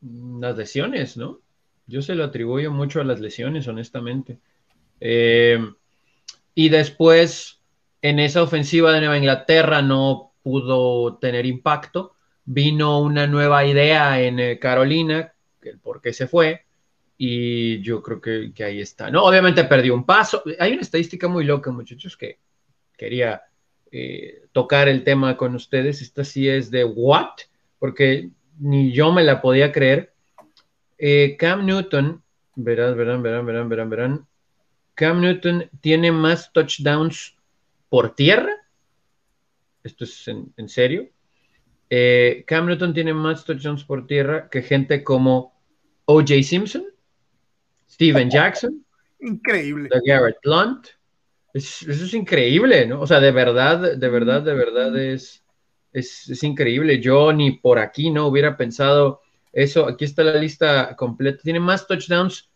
Las 0.00 0.56
lesiones, 0.56 1.16
¿no? 1.16 1.40
Yo 1.86 2.02
se 2.02 2.14
lo 2.14 2.24
atribuyo 2.24 2.70
mucho 2.70 3.00
a 3.00 3.04
las 3.04 3.20
lesiones, 3.20 3.66
honestamente. 3.66 4.38
Eh, 5.00 5.58
y 6.54 6.68
después, 6.68 7.60
en 8.02 8.18
esa 8.20 8.42
ofensiva 8.42 8.92
de 8.92 9.00
Nueva 9.00 9.18
Inglaterra 9.18 9.82
no 9.82 10.32
pudo 10.42 11.16
tener 11.16 11.46
impacto. 11.46 12.14
Vino 12.44 13.00
una 13.00 13.26
nueva 13.26 13.64
idea 13.64 14.20
en 14.20 14.38
eh, 14.38 14.58
Carolina, 14.58 15.34
el 15.62 15.78
por 15.78 16.00
qué 16.00 16.12
se 16.12 16.26
fue, 16.26 16.64
y 17.18 17.82
yo 17.82 18.02
creo 18.02 18.20
que, 18.20 18.64
ahí 18.64 18.80
está. 18.80 19.10
No, 19.10 19.24
obviamente 19.24 19.64
perdió 19.64 19.94
un 19.94 20.06
paso. 20.06 20.42
Hay 20.58 20.72
una 20.72 20.82
estadística 20.82 21.28
muy 21.28 21.44
loca, 21.44 21.70
muchachos, 21.70 22.16
que 22.16 22.38
quería 22.96 23.42
eh, 23.90 24.46
tocar 24.52 24.88
el 24.88 25.04
tema 25.04 25.36
con 25.36 25.54
ustedes. 25.54 26.00
Esta 26.00 26.24
sí 26.24 26.48
es 26.48 26.70
de 26.70 26.84
what, 26.84 27.40
porque 27.78 28.30
ni 28.58 28.92
yo 28.92 29.12
me 29.12 29.24
la 29.24 29.42
podía 29.42 29.72
creer. 29.72 30.14
Cam 31.38 31.66
Newton, 31.66 32.22
verán, 32.54 32.96
verán, 32.96 33.22
verán, 33.22 33.46
verán, 33.46 33.68
verán, 33.68 33.90
verán. 33.90 34.28
Cam 34.94 35.20
Newton 35.20 35.70
tiene 35.80 36.10
más 36.10 36.52
touchdowns 36.52 37.36
por 37.88 38.16
tierra. 38.16 38.52
Esto 39.84 40.02
es 40.04 40.26
en, 40.26 40.68
serio. 40.68 41.08
Eh, 41.88 42.42
Cam 42.48 42.66
Newton 42.66 42.92
tiene 42.92 43.14
más 43.14 43.44
touchdowns 43.44 43.84
por 43.84 44.08
tierra 44.08 44.48
que 44.50 44.62
gente 44.62 45.04
como 45.04 45.54
O.J. 46.04 46.42
Simpson, 46.42 46.84
Steven 47.88 48.30
Jackson. 48.30 48.84
Increíble. 49.20 49.88
Garrett 50.04 50.36
Blunt. 50.44 50.88
eso 51.52 51.90
es 51.90 52.14
increíble, 52.14 52.86
¿no? 52.86 53.00
O 53.00 53.06
sea, 53.06 53.20
de 53.20 53.32
verdad, 53.32 53.96
de 53.96 54.08
verdad, 54.08 54.42
de 54.42 54.54
verdad 54.54 54.96
es, 54.98 55.42
es, 55.92 56.28
es, 56.28 56.42
increíble. 56.44 57.00
Yo 57.00 57.32
ni 57.32 57.52
por 57.52 57.78
aquí 57.78 58.10
no 58.10 58.26
hubiera 58.26 58.56
pensado 58.56 59.20
eso. 59.52 59.86
Aquí 59.86 60.04
está 60.04 60.22
la 60.22 60.34
lista 60.34 60.94
completa. 60.96 61.42
Tiene 61.42 61.60
más 61.60 61.86
touchdowns 61.86 62.50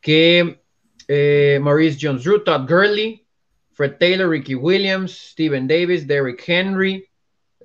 que 0.00 0.62
eh, 1.08 1.58
Maurice 1.60 1.98
Jones-Drew, 2.00 2.44
Todd 2.44 2.68
Gurley, 2.68 3.26
Fred 3.72 3.96
Taylor, 3.98 4.28
Ricky 4.28 4.54
Williams, 4.54 5.12
Steven 5.12 5.66
Davis, 5.66 6.06
Derrick 6.06 6.42
Henry, 6.46 7.08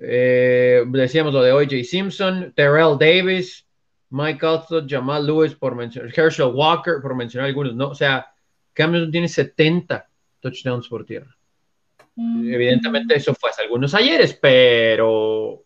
eh, 0.00 0.82
decíamos 0.88 1.34
lo 1.34 1.42
de 1.42 1.52
O.J. 1.52 1.84
Simpson, 1.84 2.52
Terrell 2.56 2.96
Davis, 2.98 3.66
Mike 4.10 4.44
Alstott, 4.44 4.90
Jamal 4.90 5.26
Lewis, 5.26 5.54
por 5.54 5.74
mencionar, 5.74 6.12
Herschel 6.14 6.52
Walker, 6.52 6.96
por 7.00 7.14
mencionar 7.14 7.48
algunos, 7.48 7.74
¿no? 7.74 7.90
O 7.90 7.94
sea, 7.94 8.26
Cam 8.72 8.92
Newton 8.92 9.10
tiene 9.10 9.28
70 9.28 10.08
touchdowns 10.40 10.88
por 10.88 11.04
tierra. 11.04 11.36
Mm. 12.16 12.52
Evidentemente 12.52 13.16
eso 13.16 13.34
fue 13.34 13.50
hace 13.50 13.62
algunos 13.62 13.94
ayeres, 13.94 14.34
pero 14.34 15.64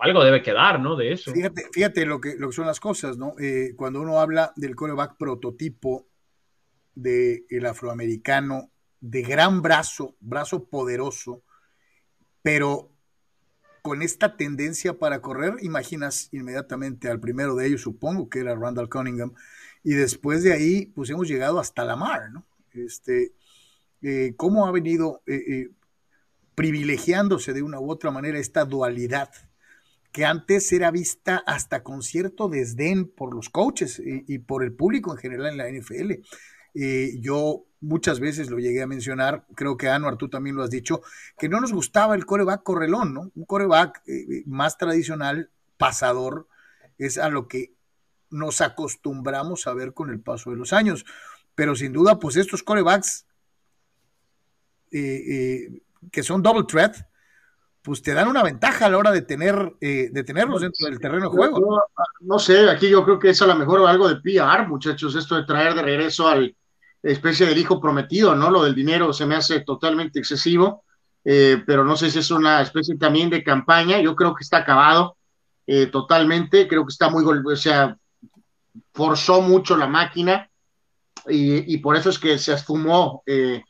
algo 0.00 0.24
debe 0.24 0.42
quedar, 0.42 0.80
¿no? 0.80 0.96
De 0.96 1.12
eso. 1.12 1.32
Fíjate, 1.32 1.66
fíjate 1.72 2.04
lo, 2.04 2.20
que, 2.20 2.34
lo 2.36 2.48
que 2.48 2.56
son 2.56 2.66
las 2.66 2.80
cosas, 2.80 3.16
¿no? 3.16 3.34
Eh, 3.38 3.74
cuando 3.76 4.00
uno 4.00 4.18
habla 4.18 4.52
del 4.56 4.74
coreback 4.74 5.16
prototipo 5.16 6.08
del 6.94 7.44
el 7.48 7.66
afroamericano 7.66 8.70
de 9.00 9.22
gran 9.22 9.62
brazo, 9.62 10.16
brazo 10.20 10.64
poderoso, 10.68 11.42
pero 12.42 12.93
con 13.84 14.00
esta 14.00 14.38
tendencia 14.38 14.98
para 14.98 15.20
correr, 15.20 15.56
imaginas 15.60 16.30
inmediatamente 16.32 17.10
al 17.10 17.20
primero 17.20 17.54
de 17.54 17.66
ellos, 17.66 17.82
supongo 17.82 18.30
que 18.30 18.38
era 18.38 18.54
Randall 18.54 18.88
Cunningham, 18.88 19.34
y 19.82 19.92
después 19.92 20.42
de 20.42 20.54
ahí, 20.54 20.86
pues 20.94 21.10
hemos 21.10 21.28
llegado 21.28 21.60
hasta 21.60 21.84
la 21.84 21.94
mar, 21.94 22.30
¿no? 22.32 22.46
Este, 22.72 23.34
eh, 24.00 24.32
¿Cómo 24.38 24.66
ha 24.66 24.72
venido 24.72 25.20
eh, 25.26 25.34
eh, 25.34 25.70
privilegiándose 26.54 27.52
de 27.52 27.60
una 27.60 27.78
u 27.78 27.90
otra 27.90 28.10
manera 28.10 28.38
esta 28.38 28.64
dualidad? 28.64 29.30
que 30.12 30.24
antes 30.24 30.72
era 30.72 30.92
vista 30.92 31.42
hasta 31.44 31.82
con 31.82 32.04
cierto 32.04 32.48
desdén 32.48 33.08
por 33.08 33.34
los 33.34 33.48
coaches 33.48 33.98
y, 33.98 34.24
y 34.32 34.38
por 34.38 34.62
el 34.62 34.72
público 34.72 35.10
en 35.10 35.18
general 35.18 35.48
en 35.48 35.56
la 35.56 35.68
NFL. 35.68 36.22
Eh, 36.74 37.18
yo 37.20 37.66
muchas 37.80 38.18
veces 38.18 38.50
lo 38.50 38.58
llegué 38.58 38.82
a 38.82 38.86
mencionar, 38.86 39.46
creo 39.54 39.76
que 39.76 39.88
Anuar, 39.88 40.16
tú 40.16 40.28
también 40.28 40.56
lo 40.56 40.62
has 40.62 40.70
dicho, 40.70 41.02
que 41.38 41.48
no 41.48 41.60
nos 41.60 41.72
gustaba 41.72 42.14
el 42.14 42.26
coreback 42.26 42.62
correlón, 42.62 43.14
¿no? 43.14 43.30
Un 43.34 43.44
coreback 43.44 44.02
eh, 44.06 44.12
eh, 44.12 44.42
más 44.46 44.76
tradicional, 44.76 45.50
pasador, 45.76 46.48
es 46.98 47.18
a 47.18 47.28
lo 47.28 47.46
que 47.46 47.74
nos 48.30 48.60
acostumbramos 48.60 49.66
a 49.66 49.74
ver 49.74 49.94
con 49.94 50.10
el 50.10 50.20
paso 50.20 50.50
de 50.50 50.56
los 50.56 50.72
años. 50.72 51.04
Pero 51.54 51.76
sin 51.76 51.92
duda, 51.92 52.18
pues 52.18 52.36
estos 52.36 52.62
corebacks 52.62 53.26
que 54.90 56.22
son 56.22 56.40
double 56.40 56.66
threat, 56.68 56.96
pues 57.82 58.00
te 58.00 58.14
dan 58.14 58.28
una 58.28 58.44
ventaja 58.44 58.86
a 58.86 58.88
la 58.88 58.98
hora 58.98 59.10
de 59.10 59.22
tener 59.22 59.76
de 59.80 60.24
tenerlos 60.24 60.62
dentro 60.62 60.86
del 60.88 61.00
terreno 61.00 61.24
de 61.24 61.36
juego. 61.36 61.60
No, 61.60 61.80
no, 62.20 62.38
sé, 62.38 62.70
aquí 62.70 62.88
yo 62.88 63.04
creo 63.04 63.18
que 63.18 63.30
es 63.30 63.42
a 63.42 63.46
lo 63.46 63.56
mejor 63.56 63.84
algo 63.88 64.08
de 64.08 64.16
PR, 64.16 64.68
muchachos, 64.68 65.16
esto 65.16 65.34
de 65.34 65.44
traer 65.44 65.74
de 65.74 65.82
regreso 65.82 66.28
al, 66.28 66.56
especie 67.04 67.46
del 67.46 67.58
hijo 67.58 67.80
prometido, 67.80 68.34
¿no? 68.34 68.50
Lo 68.50 68.64
del 68.64 68.74
dinero 68.74 69.12
se 69.12 69.26
me 69.26 69.36
hace 69.36 69.60
totalmente 69.60 70.18
excesivo, 70.18 70.84
eh, 71.22 71.62
pero 71.66 71.84
no 71.84 71.96
sé 71.96 72.10
si 72.10 72.18
es 72.18 72.30
una 72.30 72.62
especie 72.62 72.96
también 72.96 73.30
de 73.30 73.44
campaña, 73.44 74.00
yo 74.00 74.16
creo 74.16 74.34
que 74.34 74.42
está 74.42 74.58
acabado 74.58 75.16
eh, 75.66 75.86
totalmente, 75.86 76.66
creo 76.66 76.84
que 76.84 76.92
está 76.92 77.10
muy, 77.10 77.24
o 77.24 77.56
sea, 77.56 77.96
forzó 78.92 79.42
mucho 79.42 79.76
la 79.76 79.86
máquina 79.86 80.48
y, 81.26 81.78
por 81.78 81.96
eso 81.96 82.10
es 82.10 82.18
que 82.18 82.36
se 82.36 82.52
esfumó, 82.52 83.22
eh, 83.26 83.62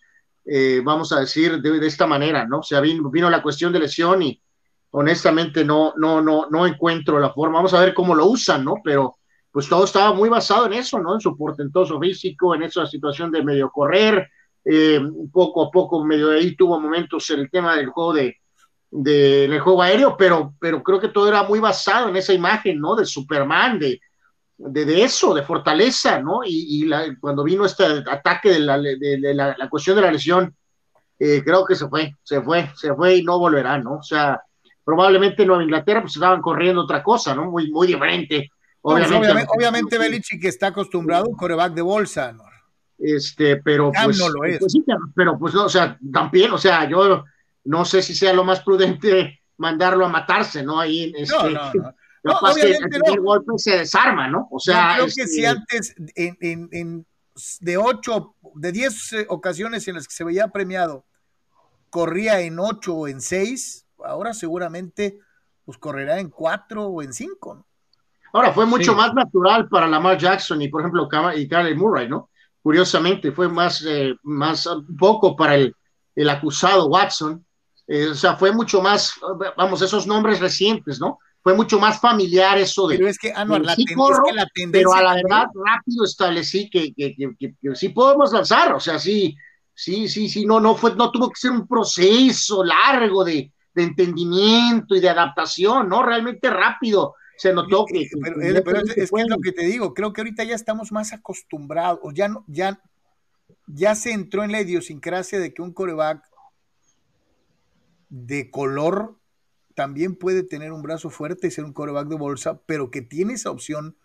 vamos 0.83 1.13
a 1.13 1.21
decir, 1.21 1.61
de, 1.61 1.87
esta 1.87 2.07
manera, 2.07 2.47
¿no? 2.47 2.59
O 2.59 2.63
sea, 2.63 2.81
vino, 2.81 3.11
vino 3.11 3.31
la 3.31 3.43
cuestión 3.43 3.73
de 3.73 3.81
lesión 3.81 4.23
y 4.23 4.41
honestamente 4.91 5.65
no, 5.65 5.93
no, 5.97 6.21
no, 6.21 6.47
no 6.51 6.67
encuentro 6.67 7.19
la 7.21 7.33
forma, 7.33 7.59
vamos 7.59 7.75
a 7.75 7.81
ver 7.81 7.95
cómo 7.95 8.15
lo 8.15 8.27
usan, 8.27 8.65
¿no? 8.65 8.77
Pero 8.83 9.17
pues 9.55 9.69
todo 9.69 9.85
estaba 9.85 10.13
muy 10.13 10.29
basado 10.29 10.67
en 10.67 10.73
eso, 10.73 10.99
¿no? 10.99 11.15
En 11.15 11.21
su 11.21 11.37
portentoso 11.37 12.01
físico, 12.01 12.57
en 12.57 12.65
esa 12.65 12.85
situación 12.87 13.31
de 13.31 13.45
medio 13.45 13.71
correr, 13.71 14.29
eh, 14.65 15.01
poco 15.33 15.63
a 15.63 15.71
poco 15.71 16.05
medio 16.05 16.31
de 16.31 16.41
ahí 16.41 16.57
tuvo 16.57 16.81
momentos 16.81 17.31
en 17.31 17.39
el 17.39 17.51
tema 17.53 17.77
del 17.77 17.87
juego 17.87 18.15
de, 18.15 18.37
del 18.91 19.61
juego 19.61 19.81
aéreo, 19.81 20.17
pero, 20.17 20.55
pero 20.59 20.83
creo 20.83 20.99
que 20.99 21.07
todo 21.07 21.29
era 21.29 21.45
muy 21.45 21.61
basado 21.61 22.09
en 22.09 22.17
esa 22.17 22.33
imagen, 22.33 22.81
¿no? 22.81 22.97
De 22.97 23.07
Superman, 23.07 23.79
de, 23.79 24.01
de, 24.57 25.05
eso, 25.05 25.33
de 25.33 25.45
fortaleza, 25.45 26.19
¿no? 26.19 26.41
Y, 26.45 26.91
cuando 27.21 27.45
vino 27.45 27.65
este 27.65 27.85
ataque 28.11 28.51
de 28.51 28.59
la, 28.59 28.77
de, 28.77 29.35
la, 29.35 29.69
cuestión 29.71 29.95
de 29.95 30.03
la 30.03 30.11
lesión, 30.11 30.53
eh, 31.17 31.43
creo 31.45 31.65
que 31.65 31.77
se 31.77 31.87
fue, 31.87 32.13
se 32.25 32.43
fue, 32.43 32.73
se 32.75 32.93
fue 32.93 33.19
y 33.19 33.23
no 33.23 33.39
volverá, 33.39 33.79
¿no? 33.79 33.99
O 33.99 34.03
sea, 34.03 34.43
probablemente 34.85 35.43
en 35.43 35.47
Nueva 35.47 35.63
Inglaterra 35.63 36.01
pues 36.01 36.17
estaban 36.17 36.43
corriendo 36.43 36.83
otra 36.83 37.05
cosa, 37.05 37.37
¿no? 37.37 37.53
Muy, 37.53 37.71
muy 37.71 37.87
diferente. 37.87 38.51
Pues, 38.85 39.11
obviamente, 39.11 39.49
obviamente, 39.57 39.97
Belichick 39.97 40.45
está 40.45 40.67
acostumbrado 40.67 41.25
a 41.25 41.29
un 41.29 41.37
coreback 41.37 41.73
de 41.73 41.81
bolsa, 41.81 42.33
¿no? 42.33 42.45
Este, 42.99 43.57
pero 43.57 43.91
pues, 44.05 44.19
no 44.19 44.29
lo 44.29 44.45
es. 44.45 44.59
pues 44.59 44.73
sí, 44.73 44.85
pero 45.15 45.39
pues 45.39 45.55
no, 45.55 45.65
o 45.65 45.69
sea, 45.71 45.99
también, 46.13 46.53
o 46.53 46.59
sea, 46.59 46.87
yo 46.87 47.25
no 47.65 47.85
sé 47.87 48.03
si 48.03 48.15
sea 48.15 48.35
lo 48.35 48.45
más 48.45 48.61
prudente 48.61 49.41
mandarlo 49.57 50.05
a 50.05 50.11
matarse, 50.11 50.63
¿no? 50.63 50.79
Ahí, 50.79 51.15
este, 51.17 51.35
No, 51.35 51.49
no, 51.49 51.73
no. 51.75 51.95
No, 52.25 52.39
que 52.55 52.61
que 52.61 52.67
obviamente 52.67 52.99
el 53.11 53.21
golpe 53.21 53.53
se 53.57 53.79
desarma, 53.79 54.29
¿no? 54.29 54.49
O 54.51 54.59
sea, 54.61 54.91
Yo 54.91 54.95
creo 54.97 55.07
este, 55.07 55.23
que 55.23 55.29
si 55.29 55.47
antes, 55.47 55.95
en, 56.15 56.37
en- 56.43 56.69
en- 56.73 57.07
de 57.61 57.77
ocho, 57.79 58.37
de 58.55 58.71
diez 58.71 59.15
eh, 59.15 59.25
ocasiones 59.31 59.89
en 59.89 59.95
las 59.95 60.07
que 60.07 60.15
se 60.15 60.25
veía 60.25 60.49
premiado, 60.49 61.07
corría 61.89 62.41
en 62.41 62.59
ocho 62.59 62.95
o 62.95 63.09
en 63.09 63.23
seis, 63.23 63.87
ahora 64.05 64.35
seguramente 64.35 65.19
pues 65.65 65.79
correrá 65.79 66.21
en 66.21 66.29
cuatro 66.29 66.85
o 66.87 67.03
en 67.03 67.15
cinco. 67.15 67.55
¿no? 67.55 67.67
Ahora, 68.35 68.53
fue 68.53 68.67
mucho 68.67 68.91
Sí. 68.93 68.97
más 68.97 69.15
natural 69.15 69.69
para 69.69 69.87
Lamar 69.87 70.19
Jackson 70.19 70.61
y, 70.61 70.69
por 70.69 70.81
ejemplo, 70.81 71.09
y 71.37 71.49
Kyler 71.49 71.77
Murray, 71.77 72.09
¿no? 72.09 72.31
Curiosamente, 72.61 73.31
fue 73.31 73.49
más, 73.49 73.83
eh, 73.87 74.13
más 74.25 74.67
un 74.67 74.97
poco 74.97 75.37
para 75.37 75.55
el, 75.55 75.75
el 76.17 76.29
acusado 76.29 76.87
Watson. 76.89 77.45
Eh, 77.87 78.09
o 78.09 78.15
sea, 78.15 78.35
fue 78.35 78.51
mucho 78.53 78.83
más, 78.83 79.15
vamos, 79.57 79.81
esos 79.83 80.07
nombres 80.09 80.41
recientes, 80.41 80.99
¿no? 80.99 81.19
Fue 81.45 81.55
mucho 81.55 81.79
más 81.79 82.01
familiar 82.01 82.59
eso 82.59 82.89
de. 82.89 82.97
Pero 82.97 83.09
es 83.09 83.19
que, 83.19 83.33
Anuar, 83.33 83.63
la, 83.63 83.75
sí 83.77 83.85
ten- 83.85 83.97
corro, 83.97 84.25
es 84.27 84.31
que 84.33 84.37
la 84.37 84.47
tendencia. 84.53 84.73
pero 84.73 84.95
a 84.95 85.03
la 85.03 85.15
verdad, 85.15 85.47
rápido 85.55 86.05
establecí 86.05 86.69
que, 86.71 86.93
que- 86.93 87.15
que 87.39 87.75
sí 87.77 87.91
podemos 87.91 88.33
lanzar, 88.33 88.73
o 88.73 88.81
sea, 88.81 88.99
sí, 88.99 89.37
sí, 89.75 90.09
sí, 90.09 90.29
sí, 90.29 90.45
no, 90.45 90.59
no 90.59 90.75
fue, 90.75 90.97
no 90.97 91.11
tuvo 91.13 91.29
que 91.29 91.37
ser 91.39 91.53
un 91.53 91.69
proceso 91.69 92.65
largo 92.65 93.23
de, 93.25 93.53
de 93.75 93.83
entendimiento 93.83 94.97
y 94.97 95.01
de 95.01 95.11
adaptación, 95.11 95.89
¿no? 95.89 96.03
Realmente 96.03 96.49
rápido 96.51 97.15
se 97.37 97.53
notó 97.53 97.87
que. 97.87 98.09
Pero, 98.23 98.41
que 98.41 98.49
eh, 98.49 98.63
pero 98.63 98.79
es, 98.79 98.97
es 98.97 99.11
que 99.11 99.21
es 99.21 99.29
lo 99.29 99.39
que 99.39 99.53
te 99.53 99.65
digo, 99.65 99.95
creo 99.95 100.13
que 100.13 100.21
ahorita 100.21 100.45
ya 100.45 100.55
estamos 100.55 100.93
más 100.93 101.13
acostumbrados, 101.13 102.01
o 102.03 102.13
ya, 102.13 102.29
no, 102.29 102.45
ya, 102.47 102.81
ya 103.67 103.95
se 103.95 104.13
entró 104.13 104.45
en 104.45 104.53
la 104.53 104.61
idiosincrasia 104.61 105.39
de 105.41 105.53
que 105.53 105.63
un 105.63 105.73
coreback 105.73 106.25
de 108.09 108.51
color 108.51 109.19
también 109.75 110.15
puede 110.15 110.45
tener 110.45 110.73
un 110.73 110.83
brazo 110.83 111.11
fuerte 111.11 111.49
y 111.49 111.51
ser 111.51 111.65
un 111.65 111.73
coreback 111.73 112.09
de 112.09 112.17
bolsa, 112.17 112.61
pero 112.67 112.91
que 112.91 113.03
tiene 113.03 113.35
esa 113.35 113.51
opción 113.51 113.97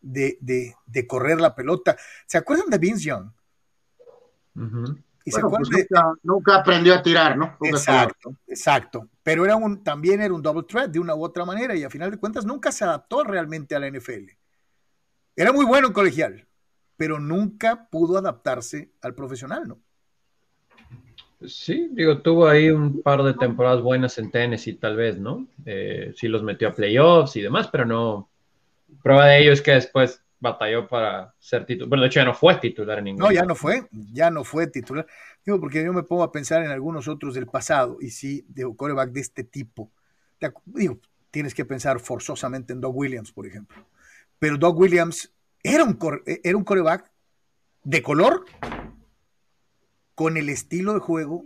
de, 0.00 0.36
de, 0.40 0.74
de 0.86 1.06
correr 1.06 1.40
la 1.40 1.54
pelota. 1.54 1.96
¿Se 2.26 2.38
acuerdan 2.38 2.70
de 2.70 2.78
Vince 2.78 3.04
Young? 3.04 3.30
Ujú. 4.56 4.98
¿Y 5.24 5.30
se 5.30 5.40
Bueno, 5.42 5.58
pues 5.58 5.70
nunca, 5.70 6.14
nunca 6.22 6.56
aprendió 6.56 6.94
a 6.94 7.02
tirar, 7.02 7.36
¿no? 7.36 7.56
Nunca 7.60 7.76
Exacto, 7.76 8.36
exacto. 8.46 9.08
Pero 9.22 9.44
era 9.44 9.56
un, 9.56 9.84
también 9.84 10.20
era 10.20 10.34
un 10.34 10.42
double 10.42 10.64
threat 10.64 10.90
de 10.90 10.98
una 10.98 11.14
u 11.14 11.22
otra 11.22 11.44
manera 11.44 11.74
y 11.74 11.84
a 11.84 11.90
final 11.90 12.10
de 12.10 12.18
cuentas 12.18 12.44
nunca 12.44 12.72
se 12.72 12.84
adaptó 12.84 13.22
realmente 13.22 13.74
a 13.74 13.80
la 13.80 13.88
NFL. 13.88 14.30
Era 15.36 15.52
muy 15.52 15.64
bueno 15.64 15.88
en 15.88 15.92
colegial, 15.92 16.46
pero 16.96 17.18
nunca 17.18 17.88
pudo 17.90 18.18
adaptarse 18.18 18.92
al 19.00 19.14
profesional, 19.14 19.68
¿no? 19.68 19.78
Sí, 21.46 21.88
digo, 21.92 22.18
tuvo 22.18 22.46
ahí 22.46 22.70
un 22.70 23.02
par 23.02 23.22
de 23.22 23.34
temporadas 23.34 23.80
buenas 23.82 24.16
en 24.18 24.30
Tennessee, 24.30 24.74
tal 24.74 24.96
vez, 24.96 25.18
¿no? 25.18 25.46
Eh, 25.64 26.12
sí 26.16 26.28
los 26.28 26.42
metió 26.42 26.68
a 26.68 26.74
playoffs 26.74 27.36
y 27.36 27.42
demás, 27.42 27.68
pero 27.68 27.84
no. 27.84 28.28
Prueba 29.02 29.26
de 29.26 29.42
ello 29.42 29.52
es 29.52 29.62
que 29.62 29.72
después 29.72 30.22
batalló 30.42 30.88
para 30.88 31.32
ser 31.38 31.64
titular. 31.64 31.88
Bueno, 31.88 32.02
de 32.02 32.08
hecho 32.08 32.20
ya 32.20 32.26
no 32.26 32.34
fue 32.34 32.56
titular 32.56 32.98
en 32.98 33.04
ningún 33.04 33.20
No, 33.20 33.30
ya 33.32 33.44
no 33.44 33.54
fue, 33.54 33.86
ya 34.12 34.28
no 34.30 34.42
fue 34.42 34.66
titular. 34.66 35.06
Digo, 35.46 35.60
porque 35.60 35.84
yo 35.84 35.92
me 35.92 36.02
pongo 36.02 36.24
a 36.24 36.32
pensar 36.32 36.64
en 36.64 36.70
algunos 36.70 37.06
otros 37.06 37.34
del 37.34 37.46
pasado 37.46 37.98
y 38.00 38.10
sí, 38.10 38.44
de 38.48 38.70
coreback 38.76 39.12
de 39.12 39.20
este 39.20 39.44
tipo. 39.44 39.90
Digo, 40.66 40.98
tienes 41.30 41.54
que 41.54 41.64
pensar 41.64 42.00
forzosamente 42.00 42.72
en 42.72 42.80
Doug 42.80 42.96
Williams, 42.96 43.30
por 43.30 43.46
ejemplo. 43.46 43.86
Pero 44.40 44.58
Doug 44.58 44.78
Williams 44.80 45.32
era 45.62 45.84
un, 45.84 45.94
cor- 45.94 46.24
era 46.26 46.56
un 46.56 46.64
coreback 46.64 47.10
de 47.84 48.02
color 48.02 48.44
con 50.16 50.36
el 50.36 50.48
estilo 50.48 50.92
de 50.92 51.00
juego 51.00 51.44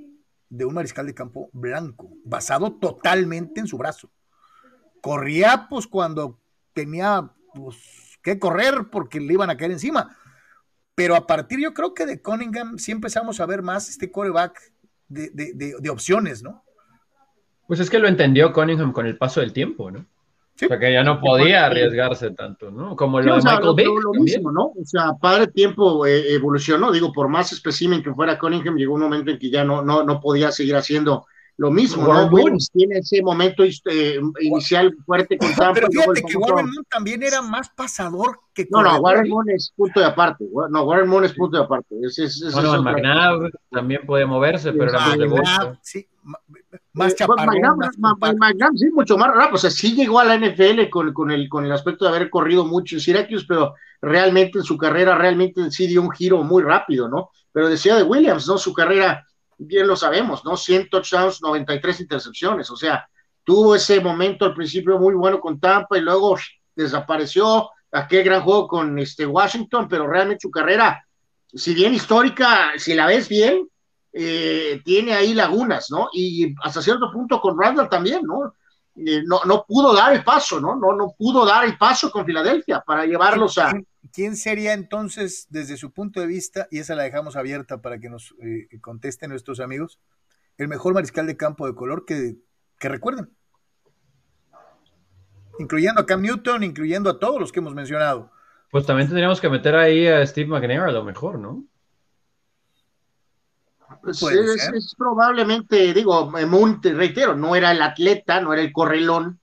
de 0.49 0.65
un 0.65 0.75
mariscal 0.75 1.07
de 1.07 1.15
campo 1.15 1.51
blanco, 1.53 2.09
basado 2.25 2.73
totalmente 2.73 3.61
en 3.61 3.67
su 3.67 3.77
brazo. 3.77 4.11
Corría 5.03 5.67
pues 5.69 5.87
cuando 5.87 6.41
tenía 6.73 7.31
pues, 7.55 7.77
que 8.35 8.39
correr 8.41 8.87
porque 8.91 9.21
le 9.21 9.33
iban 9.33 9.51
a 9.51 9.57
caer 9.57 9.71
encima. 9.71 10.17
Pero 10.95 11.15
a 11.15 11.27
partir 11.27 11.61
yo 11.61 11.73
creo 11.75 11.95
que 11.95 12.07
de 12.07 12.21
Cunningham 12.21 12.79
sí 12.79 12.91
empezamos 12.91 13.39
a 13.41 13.47
ver 13.47 13.63
más 13.63 13.89
este 13.89 14.11
coreback 14.11 14.61
de, 15.09 15.31
de- 15.31 15.53
de- 15.55 15.75
de 15.79 15.91
opciones, 15.91 16.43
¿no? 16.43 16.65
Pues 17.67 17.81
es 17.81 17.89
que 17.91 17.99
lo 17.99 18.09
entendió 18.09 18.53
Cunningham 18.53 18.93
con 18.93 19.07
el 19.07 19.17
paso 19.17 19.41
del 19.41 19.53
tiempo, 19.53 19.91
¿no? 19.91 20.05
Sí. 20.57 20.65
O 20.65 20.69
sea 20.69 20.79
que 20.79 20.91
ya 20.93 21.03
no 21.03 21.21
podía 21.21 21.67
arriesgarse 21.67 22.31
tanto, 22.31 22.71
¿no? 22.71 22.97
Como 22.97 23.21
Sí, 23.21 23.27
lo 23.27 23.35
o 23.35 23.37
de 23.37 23.43
sea, 23.43 23.53
Michael 23.57 23.75
Vick. 23.77 23.87
lo- 24.03 24.13
mismo, 24.23 24.51
¿no? 24.53 24.65
O 24.69 24.85
sea, 24.85 25.13
padre 25.21 25.49
tiempo 25.49 26.07
eh, 26.07 26.33
evolucionó, 26.35 26.91
digo, 26.91 27.13
por 27.13 27.29
más 27.29 27.53
espécimen 27.53 28.03
que 28.03 28.15
fuera 28.15 28.39
Cunningham, 28.39 28.77
llegó 28.77 28.95
un 28.95 29.03
momento 29.03 29.31
en 29.31 29.39
que 29.39 29.51
ya 29.51 29.65
no, 29.65 29.83
no, 29.83 30.03
no 30.03 30.19
podía 30.21 30.51
seguir 30.51 30.75
haciendo 30.77 31.27
lo 31.59 31.71
mismo, 31.71 32.03
Warren 32.07 32.25
¿no? 32.27 32.31
Moon. 32.31 32.35
Williams 32.43 32.71
tiene 32.71 32.99
ese 32.99 33.23
momento 33.23 33.65
eh, 33.65 34.21
inicial 34.41 34.95
fuerte 35.07 35.39
con 35.39 35.49
Tampa. 35.55 35.73
Pero 35.75 35.89
fíjate 35.91 36.23
que 36.23 36.37
Warren 36.37 36.67
Moon 36.67 36.85
también 36.91 37.23
era 37.23 37.41
más 37.41 37.71
pasador 37.71 38.41
que 38.53 38.67
No, 38.71 38.83
no. 38.83 38.99
Warren 39.01 39.29
Moon 39.29 39.49
es 39.51 39.73
punto 39.75 40.01
de 40.01 40.07
aparte. 40.07 40.45
No, 40.71 40.83
Warren 40.85 41.09
Moon 41.09 41.25
es 41.25 41.33
punto 41.33 41.57
de 41.57 41.65
aparte. 41.65 41.95
Ese 42.03 42.27
Bueno, 42.53 42.59
es 42.75 42.79
otra- 42.81 42.81
McNabb 42.93 43.51
también 43.71 44.03
puede 44.07 44.27
moverse, 44.27 44.71
pero 44.73 44.91
era 44.91 44.99
más 45.01 45.19
de 45.19 45.27
bolsa. 45.27 45.79
sí, 45.83 46.07
más 46.93 47.13
Eh, 47.13 47.17
chaparrón, 47.17 47.47
McNabb, 47.47 47.77
más. 47.99 48.19
McNabb, 48.39 48.73
sí, 48.77 48.91
mucho 48.91 49.17
más 49.17 49.29
rápido. 49.35 49.55
O 49.55 49.59
sea, 49.59 49.71
sí 49.71 49.95
llegó 49.95 50.21
a 50.21 50.25
la 50.25 50.35
NFL 50.39 50.91
con, 50.91 51.13
con, 51.15 51.31
el, 51.31 51.49
con 51.49 51.65
el 51.65 51.73
aspecto 51.73 52.05
de 52.05 52.11
haber 52.11 52.29
corrido 52.31 52.67
mucho 52.67 52.97
en 52.97 53.01
Syracuse, 53.01 53.47
pero 53.49 53.75
realmente 54.03 54.59
en 54.59 54.65
su 54.65 54.77
carrera, 54.77 55.17
realmente 55.17 55.71
sí 55.71 55.87
dio 55.87 56.03
un 56.03 56.11
giro 56.11 56.43
muy 56.43 56.63
rápido, 56.63 57.09
¿no? 57.09 57.31
Pero 57.53 57.69
decía 57.71 57.97
de 57.97 58.03
Williams, 58.03 58.47
¿no? 58.47 58.59
Su 58.59 58.75
carrera, 58.75 59.25
bien 59.59 59.87
lo 59.87 59.97
sabemos, 59.97 60.45
¿no? 60.45 60.57
100 60.57 60.91
touchdowns, 60.91 61.43
93 61.43 62.01
intercepciones. 62.01 62.71
O 62.71 62.77
sea, 62.77 63.09
tuvo 63.45 63.75
ese 63.75 64.01
momento 64.01 64.45
al 64.45 64.55
principio 64.55 64.99
muy 64.99 65.15
bueno 65.15 65.41
con 65.41 65.61
Tampa 65.61 65.99
y 65.99 66.01
luego 66.01 66.37
desapareció. 66.75 67.71
Aquel 67.93 68.25
gran 68.25 68.43
juego 68.43 68.67
con 68.69 68.99
este 68.99 69.25
Washington, 69.25 69.87
pero 69.89 70.07
realmente 70.07 70.43
su 70.43 70.51
carrera, 70.51 71.07
si 71.47 71.73
bien 71.73 71.95
histórica, 71.95 72.73
si 72.77 72.95
la 72.95 73.07
ves 73.07 73.29
bien, 73.29 73.69
eh, 74.13 74.83
tiene 74.85 75.15
ahí 75.15 75.33
lagunas, 75.35 75.91
¿no? 75.91 76.09
Y 76.13 76.55
hasta 76.63 76.83
cierto 76.83 77.11
punto 77.13 77.41
con 77.41 77.59
Randall 77.59 77.89
también, 77.89 78.23
¿no? 78.23 78.55
No, 78.97 79.41
no 79.45 79.65
pudo 79.67 79.95
dar 79.95 80.15
el 80.15 80.25
paso, 80.25 80.59
¿no? 80.59 80.75
¿no? 80.75 80.95
No 80.95 81.15
pudo 81.17 81.45
dar 81.45 81.65
el 81.65 81.77
paso 81.77 82.11
con 82.11 82.25
Filadelfia 82.25 82.81
para 82.81 83.05
llevarlos 83.05 83.59
a... 83.59 83.71
¿Quién, 83.71 83.87
quién 84.13 84.37
sería 84.37 84.73
entonces, 84.73 85.47
desde 85.51 85.77
su 85.77 85.93
punto 85.93 86.21
de 86.21 86.27
vista, 86.27 86.67
y 86.71 86.79
esa 86.79 86.95
la 86.95 87.03
dejamos 87.03 87.37
abierta 87.37 87.83
para 87.83 87.99
que 87.99 88.09
nos 88.09 88.35
eh, 88.41 88.69
contesten 88.81 89.31
nuestros 89.31 89.61
amigos, 89.61 90.01
el 90.57 90.69
mejor 90.69 90.95
mariscal 90.95 91.27
de 91.27 91.37
campo 91.37 91.67
de 91.67 91.75
color 91.75 92.07
que, 92.07 92.37
que 92.79 92.89
recuerden? 92.89 93.31
Incluyendo 95.59 96.01
a 96.01 96.07
Cam 96.07 96.23
Newton, 96.23 96.63
incluyendo 96.63 97.11
a 97.11 97.19
todos 97.19 97.39
los 97.39 97.53
que 97.53 97.61
hemos 97.61 97.75
mencionado. 97.75 98.31
Pues 98.71 98.87
también 98.87 99.09
tendríamos 99.09 99.41
que 99.41 99.51
meter 99.51 99.75
ahí 99.75 100.07
a 100.07 100.27
Steve 100.27 100.49
McNair 100.49 100.81
a 100.81 100.93
lo 100.93 101.05
mejor, 101.05 101.39
¿no? 101.39 101.65
Pues 104.07 104.23
es, 104.75 104.95
probablemente, 104.97 105.93
digo, 105.93 106.31
Moon, 106.31 106.81
te 106.81 106.93
reitero, 106.95 107.35
no 107.37 107.55
era 107.57 107.73
el 107.73 107.83
atleta, 107.83 108.41
no 108.41 108.53
era 108.53 108.63
el 108.63 108.73
correlón, 108.73 109.41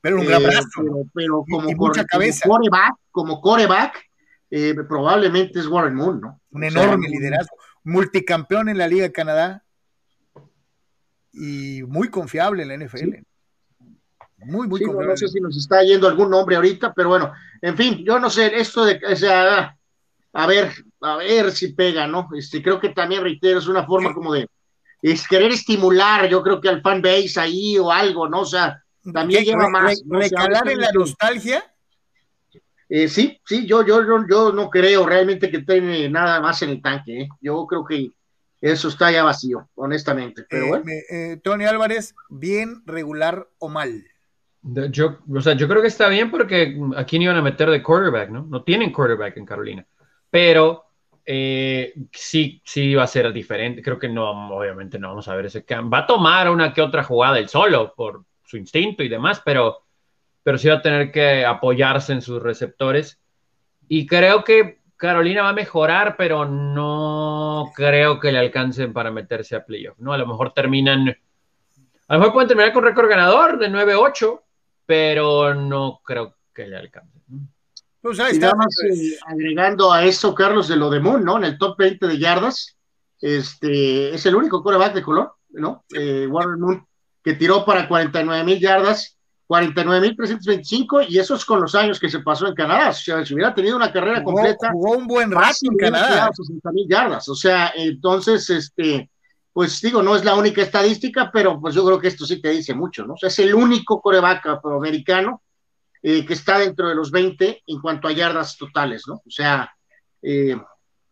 Pero 0.00 0.16
un 0.16 0.22
eh, 0.22 0.26
gran 0.26 0.42
brazo. 0.42 0.68
pero, 1.14 1.44
como, 1.50 1.68
y 1.70 1.74
mucha 1.74 2.02
core- 2.02 2.06
cabeza. 2.08 2.40
como 2.48 2.56
coreback, 2.58 2.94
como 3.10 3.40
coreback, 3.40 4.10
eh, 4.50 4.74
probablemente 4.88 5.58
es 5.60 5.66
Warren 5.66 5.94
Moon, 5.94 6.20
¿no? 6.20 6.40
Un 6.50 6.64
O 6.64 6.70
sea, 6.70 6.82
enorme 6.84 7.08
liderazgo. 7.08 7.56
Multicampeón 7.84 8.68
en 8.68 8.78
la 8.78 8.86
Liga 8.86 9.04
de 9.04 9.12
Canadá 9.12 9.64
y 11.32 11.82
muy 11.84 12.08
confiable 12.08 12.62
en 12.62 12.68
la 12.68 12.74
NFL. 12.86 13.24
Muy, 14.44 14.66
muy 14.68 14.78
Sí, 14.80 14.84
no, 14.86 14.92
confiable. 14.92 15.06
no 15.12 15.16
sé 15.16 15.28
si 15.28 15.40
nos 15.40 15.56
está 15.56 15.82
yendo 15.82 16.08
algún 16.08 16.30
nombre 16.30 16.56
ahorita, 16.56 16.92
pero 16.92 17.08
bueno, 17.08 17.32
en 17.60 17.76
fin, 17.76 18.04
yo 18.04 18.18
no 18.18 18.28
sé, 18.28 18.58
esto 18.58 18.84
de, 18.84 19.00
o 19.10 19.16
sea, 19.16 19.76
a 20.32 20.46
ver, 20.46 20.72
a 21.02 21.16
ver 21.16 21.52
si 21.52 21.72
pega, 21.74 22.06
¿no? 22.06 22.28
Este, 22.36 22.62
creo 22.62 22.80
que 22.80 22.90
también, 22.90 23.22
reitero, 23.22 23.58
es 23.58 23.66
una 23.68 23.84
forma 23.86 24.14
como 24.14 24.32
de 24.32 24.46
es 25.02 25.26
querer 25.26 25.50
estimular, 25.50 26.28
yo 26.28 26.42
creo 26.42 26.60
que 26.60 26.68
al 26.68 26.80
fan 26.80 27.02
base 27.02 27.40
ahí 27.40 27.76
o 27.78 27.90
algo, 27.90 28.28
¿no? 28.28 28.40
O 28.42 28.44
sea, 28.44 28.80
también 29.12 29.44
lleva 29.44 29.66
Re- 29.66 29.70
más, 29.70 29.90
re- 29.90 30.02
¿no? 30.06 30.18
O 30.18 30.22
sea, 30.22 30.40
recalar 30.42 30.68
en 30.70 30.80
la 30.80 30.92
nostalgia. 30.92 31.64
eh, 32.88 33.08
sí, 33.08 33.40
sí, 33.44 33.66
yo, 33.66 33.84
yo, 33.86 34.04
yo, 34.06 34.24
yo 34.28 34.52
no 34.52 34.68
creo 34.70 35.06
realmente 35.06 35.50
que 35.50 35.60
tiene 35.60 36.08
nada 36.08 36.40
más 36.40 36.62
en 36.62 36.70
el 36.70 36.82
tanque, 36.82 37.22
¿eh? 37.22 37.28
Yo 37.40 37.66
creo 37.66 37.84
que 37.84 38.10
eso 38.60 38.88
está 38.88 39.10
ya 39.10 39.24
vacío, 39.24 39.68
honestamente, 39.74 40.44
pero 40.48 40.66
Eh, 40.66 40.68
bueno. 40.68 40.84
me- 40.84 41.02
eh, 41.32 41.36
Tony 41.42 41.64
Álvarez, 41.64 42.14
bien, 42.28 42.82
regular 42.86 43.48
o 43.58 43.68
mal. 43.68 44.04
Yo, 44.90 45.18
o 45.34 45.40
sea, 45.40 45.54
yo 45.54 45.66
creo 45.66 45.82
que 45.82 45.88
está 45.88 46.08
bien 46.08 46.30
porque 46.30 46.78
aquí 46.96 47.18
no 47.18 47.24
iban 47.24 47.36
a 47.38 47.42
meter 47.42 47.68
de 47.70 47.82
quarterback, 47.82 48.30
¿no? 48.30 48.44
No 48.48 48.62
tienen 48.62 48.92
quarterback 48.92 49.36
en 49.36 49.46
Carolina. 49.46 49.84
Pero 50.32 50.86
eh, 51.26 51.92
sí, 52.10 52.62
sí 52.64 52.94
va 52.94 53.02
a 53.02 53.06
ser 53.06 53.30
diferente. 53.34 53.82
Creo 53.82 53.98
que 53.98 54.08
no, 54.08 54.56
obviamente 54.56 54.98
no 54.98 55.08
vamos 55.08 55.28
a 55.28 55.36
ver 55.36 55.44
ese 55.44 55.62
cambio. 55.62 55.90
Va 55.90 55.98
a 55.98 56.06
tomar 56.06 56.50
una 56.50 56.72
que 56.72 56.80
otra 56.80 57.04
jugada 57.04 57.38
él 57.38 57.50
solo 57.50 57.92
por 57.94 58.24
su 58.42 58.56
instinto 58.56 59.02
y 59.02 59.10
demás, 59.10 59.42
pero, 59.44 59.82
pero 60.42 60.56
sí 60.56 60.68
va 60.68 60.76
a 60.76 60.82
tener 60.82 61.12
que 61.12 61.44
apoyarse 61.44 62.14
en 62.14 62.22
sus 62.22 62.42
receptores. 62.42 63.20
Y 63.88 64.06
creo 64.06 64.42
que 64.42 64.80
Carolina 64.96 65.42
va 65.42 65.50
a 65.50 65.54
mejorar, 65.54 66.16
pero 66.16 66.46
no 66.46 67.70
creo 67.76 68.18
que 68.18 68.32
le 68.32 68.38
alcancen 68.38 68.94
para 68.94 69.10
meterse 69.10 69.54
a 69.54 69.66
playoff, 69.66 69.98
¿no? 69.98 70.14
A 70.14 70.18
lo 70.18 70.26
mejor 70.26 70.54
terminan, 70.54 71.14
a 72.08 72.14
lo 72.14 72.20
mejor 72.20 72.32
pueden 72.32 72.48
terminar 72.48 72.72
con 72.72 72.84
récord 72.84 73.10
ganador 73.10 73.58
de 73.58 73.68
9-8, 73.68 74.40
pero 74.86 75.54
no 75.54 76.00
creo 76.02 76.36
que 76.54 76.66
le 76.68 76.78
alcance. 76.78 77.20
Pues 78.02 78.18
ahí 78.18 78.32
está. 78.32 78.48
Eh, 78.48 79.16
agregando 79.26 79.92
a 79.92 80.04
eso, 80.04 80.34
Carlos, 80.34 80.66
de 80.66 80.76
lo 80.76 80.90
de 80.90 80.98
Moon, 80.98 81.24
¿no? 81.24 81.36
En 81.38 81.44
el 81.44 81.56
top 81.56 81.78
20 81.78 82.08
de 82.08 82.18
yardas, 82.18 82.76
este, 83.20 84.12
es 84.12 84.26
el 84.26 84.34
único 84.34 84.60
coreback 84.60 84.94
de 84.94 85.02
color, 85.02 85.34
¿no? 85.50 85.84
Eh, 85.94 86.26
Warren 86.28 86.60
Moon, 86.60 86.86
que 87.22 87.34
tiró 87.34 87.64
para 87.64 87.86
49 87.86 88.42
mil 88.42 88.58
yardas, 88.58 89.16
49.325 89.48 91.06
y 91.08 91.18
eso 91.18 91.36
es 91.36 91.44
con 91.44 91.60
los 91.60 91.74
años 91.76 92.00
que 92.00 92.08
se 92.08 92.20
pasó 92.20 92.48
en 92.48 92.54
Canadá. 92.54 92.88
O 92.88 92.94
sea, 92.94 93.24
si 93.24 93.34
hubiera 93.34 93.54
tenido 93.54 93.76
una 93.76 93.92
carrera 93.92 94.24
completa. 94.24 94.72
Jugó 94.72 94.96
un 94.96 95.06
buen 95.06 95.30
rato 95.30 95.58
en 95.70 95.76
Canadá. 95.76 96.30
60 96.34 96.72
mil 96.72 96.88
yardas. 96.88 97.28
O 97.28 97.36
sea, 97.36 97.72
entonces, 97.76 98.50
este, 98.50 99.10
pues 99.52 99.80
digo, 99.80 100.02
no 100.02 100.16
es 100.16 100.24
la 100.24 100.34
única 100.34 100.62
estadística, 100.62 101.30
pero 101.30 101.60
pues 101.60 101.74
yo 101.76 101.84
creo 101.84 102.00
que 102.00 102.08
esto 102.08 102.26
sí 102.26 102.40
te 102.40 102.50
dice 102.50 102.74
mucho, 102.74 103.06
¿no? 103.06 103.14
O 103.14 103.16
sea, 103.16 103.28
es 103.28 103.38
el 103.38 103.54
único 103.54 104.00
coreback 104.00 104.46
afroamericano 104.46 105.41
eh, 106.02 106.26
que 106.26 106.32
está 106.32 106.58
dentro 106.58 106.88
de 106.88 106.94
los 106.94 107.10
20 107.10 107.62
en 107.66 107.80
cuanto 107.80 108.08
a 108.08 108.12
yardas 108.12 108.56
totales, 108.56 109.04
¿no? 109.06 109.14
O 109.14 109.30
sea, 109.30 109.72
eh, 110.20 110.56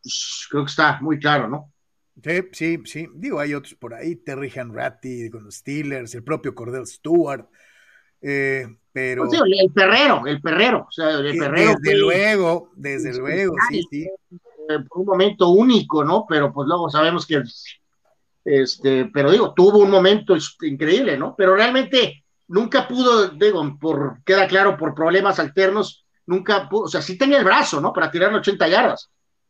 pues, 0.03 0.46
creo 0.50 0.64
que 0.64 0.70
está 0.70 0.98
muy 1.00 1.18
claro, 1.18 1.48
¿no? 1.48 1.72
Sí, 2.22 2.42
sí, 2.53 2.79
sí. 2.85 3.09
Digo, 3.14 3.40
hay 3.40 3.55
otros 3.55 3.74
por 3.74 3.94
ahí, 3.94 4.16
Terry 4.16 4.53
Henratty 4.55 5.31
con 5.31 5.44
los 5.44 5.57
Steelers, 5.57 6.14
el 6.14 6.24
propio 6.24 6.55
Cordell 6.55 6.87
Stewart. 6.87 7.46
Eh, 8.20 8.66
pero. 8.92 9.26
Pues 9.26 9.40
el 9.40 9.72
perrero, 9.72 10.26
el 10.26 10.40
perrero. 10.40 10.87
O 10.88 10.92
sea, 10.92 11.11
el 11.11 11.38
perrero. 11.38 11.74
Desde 11.81 11.98
luego, 11.98 12.70
desde 12.74 13.16
luego, 13.16 13.55
sí, 13.70 13.83
sí. 13.90 14.09
Por 14.88 15.00
un 15.00 15.07
momento 15.07 15.48
único, 15.50 16.05
¿no? 16.05 16.26
Pero 16.29 16.53
pues 16.53 16.66
luego 16.68 16.90
sabemos 16.90 17.26
que. 17.26 17.42
Este, 18.44 19.07
pero 19.07 19.31
digo, 19.31 19.55
tuvo 19.55 19.79
un 19.79 19.90
momento 19.90 20.35
increíble, 20.62 21.16
¿no? 21.16 21.35
Pero 21.37 21.55
realmente 21.55 22.24
nunca 22.50 22.86
pudo, 22.86 23.28
digo, 23.28 23.78
por, 23.80 24.22
queda 24.24 24.46
claro, 24.46 24.76
por 24.76 24.94
problemas 24.94 25.38
alternos, 25.38 26.04
nunca 26.26 26.68
pudo, 26.68 26.82
o 26.82 26.88
sea, 26.88 27.00
sí 27.00 27.16
tenía 27.16 27.38
el 27.38 27.44
brazo, 27.44 27.80
¿no? 27.80 27.92
Para 27.92 28.10
tirar 28.10 28.34
80 28.34 28.68
yardas, 28.68 29.08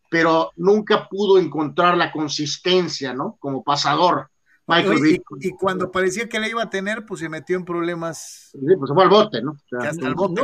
pero 0.09 0.53
nunca 0.57 1.09
pudo 1.09 1.39
encontrar 1.39 1.97
la 1.97 2.13
consistencia, 2.13 3.13
¿no? 3.15 3.37
Como 3.41 3.65
pasador. 3.65 4.29
Michael 4.67 5.21
y, 5.41 5.51
cuando 5.51 5.91
parecía 5.91 6.29
que 6.29 6.39
le 6.39 6.51
iba 6.51 6.63
a 6.63 6.71
tener, 6.71 7.05
pues 7.05 7.21
se 7.21 7.29
metió 7.29 7.57
en 7.57 7.65
problemas. 7.65 8.51
Sí, 8.53 8.77
pues 8.79 8.89
se 8.89 8.95
fue 8.95 9.03
al 9.03 9.09
bote, 9.09 9.43
¿no? 9.43 9.57
hasta 9.81 10.07
el 10.07 10.15
bote 10.15 10.43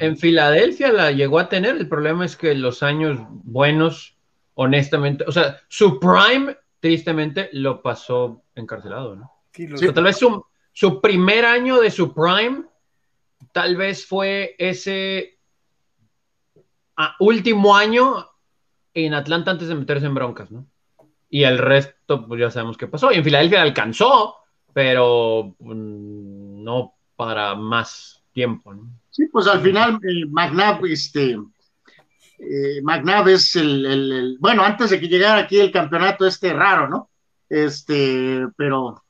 en, 0.00 0.16
Filadelfia 0.16 0.90
la 0.90 1.12
llegó 1.12 1.38
a 1.38 1.48
tener. 1.48 1.76
El 1.76 1.88
problema 1.88 2.24
es 2.24 2.36
que 2.36 2.54
los 2.56 2.82
años 2.82 3.20
buenos, 3.30 4.16
honestamente, 4.54 5.24
o 5.28 5.30
sea, 5.30 5.58
su 5.68 6.00
prime, 6.00 6.56
tristemente, 6.80 7.50
lo 7.52 7.80
pasó 7.80 8.42
encarcelado, 8.56 9.14
¿no? 9.14 9.32
tal 9.94 10.04
vez 10.04 10.16
su, 10.16 10.44
su 10.78 11.00
primer 11.00 11.44
año 11.44 11.80
de 11.80 11.90
su 11.90 12.14
prime, 12.14 12.62
tal 13.50 13.74
vez 13.74 14.06
fue 14.06 14.54
ese 14.58 15.36
ah, 16.96 17.16
último 17.18 17.74
año 17.74 18.28
en 18.94 19.12
Atlanta 19.12 19.50
antes 19.50 19.66
de 19.66 19.74
meterse 19.74 20.06
en 20.06 20.14
broncas, 20.14 20.52
¿no? 20.52 20.68
Y 21.28 21.42
el 21.42 21.58
resto, 21.58 22.24
pues 22.28 22.40
ya 22.40 22.52
sabemos 22.52 22.76
qué 22.76 22.86
pasó. 22.86 23.10
Y 23.10 23.16
en 23.16 23.24
Filadelfia 23.24 23.60
alcanzó, 23.60 24.36
pero 24.72 25.56
mm, 25.58 26.62
no 26.62 26.94
para 27.16 27.56
más 27.56 28.22
tiempo, 28.32 28.72
¿no? 28.72 28.88
Sí, 29.10 29.26
pues 29.32 29.48
al 29.48 29.60
final 29.60 29.98
eh, 30.04 30.26
McNabb, 30.28 30.86
este, 30.86 31.38
eh, 32.38 32.80
McNabb 32.84 33.30
es 33.30 33.56
el, 33.56 34.36
bueno, 34.38 34.62
antes 34.62 34.90
de 34.90 35.00
que 35.00 35.08
llegara 35.08 35.40
aquí 35.40 35.58
el 35.58 35.72
campeonato 35.72 36.24
este 36.24 36.52
raro, 36.52 36.88
¿no? 36.88 37.10
Este, 37.48 38.46
pero, 38.56 39.02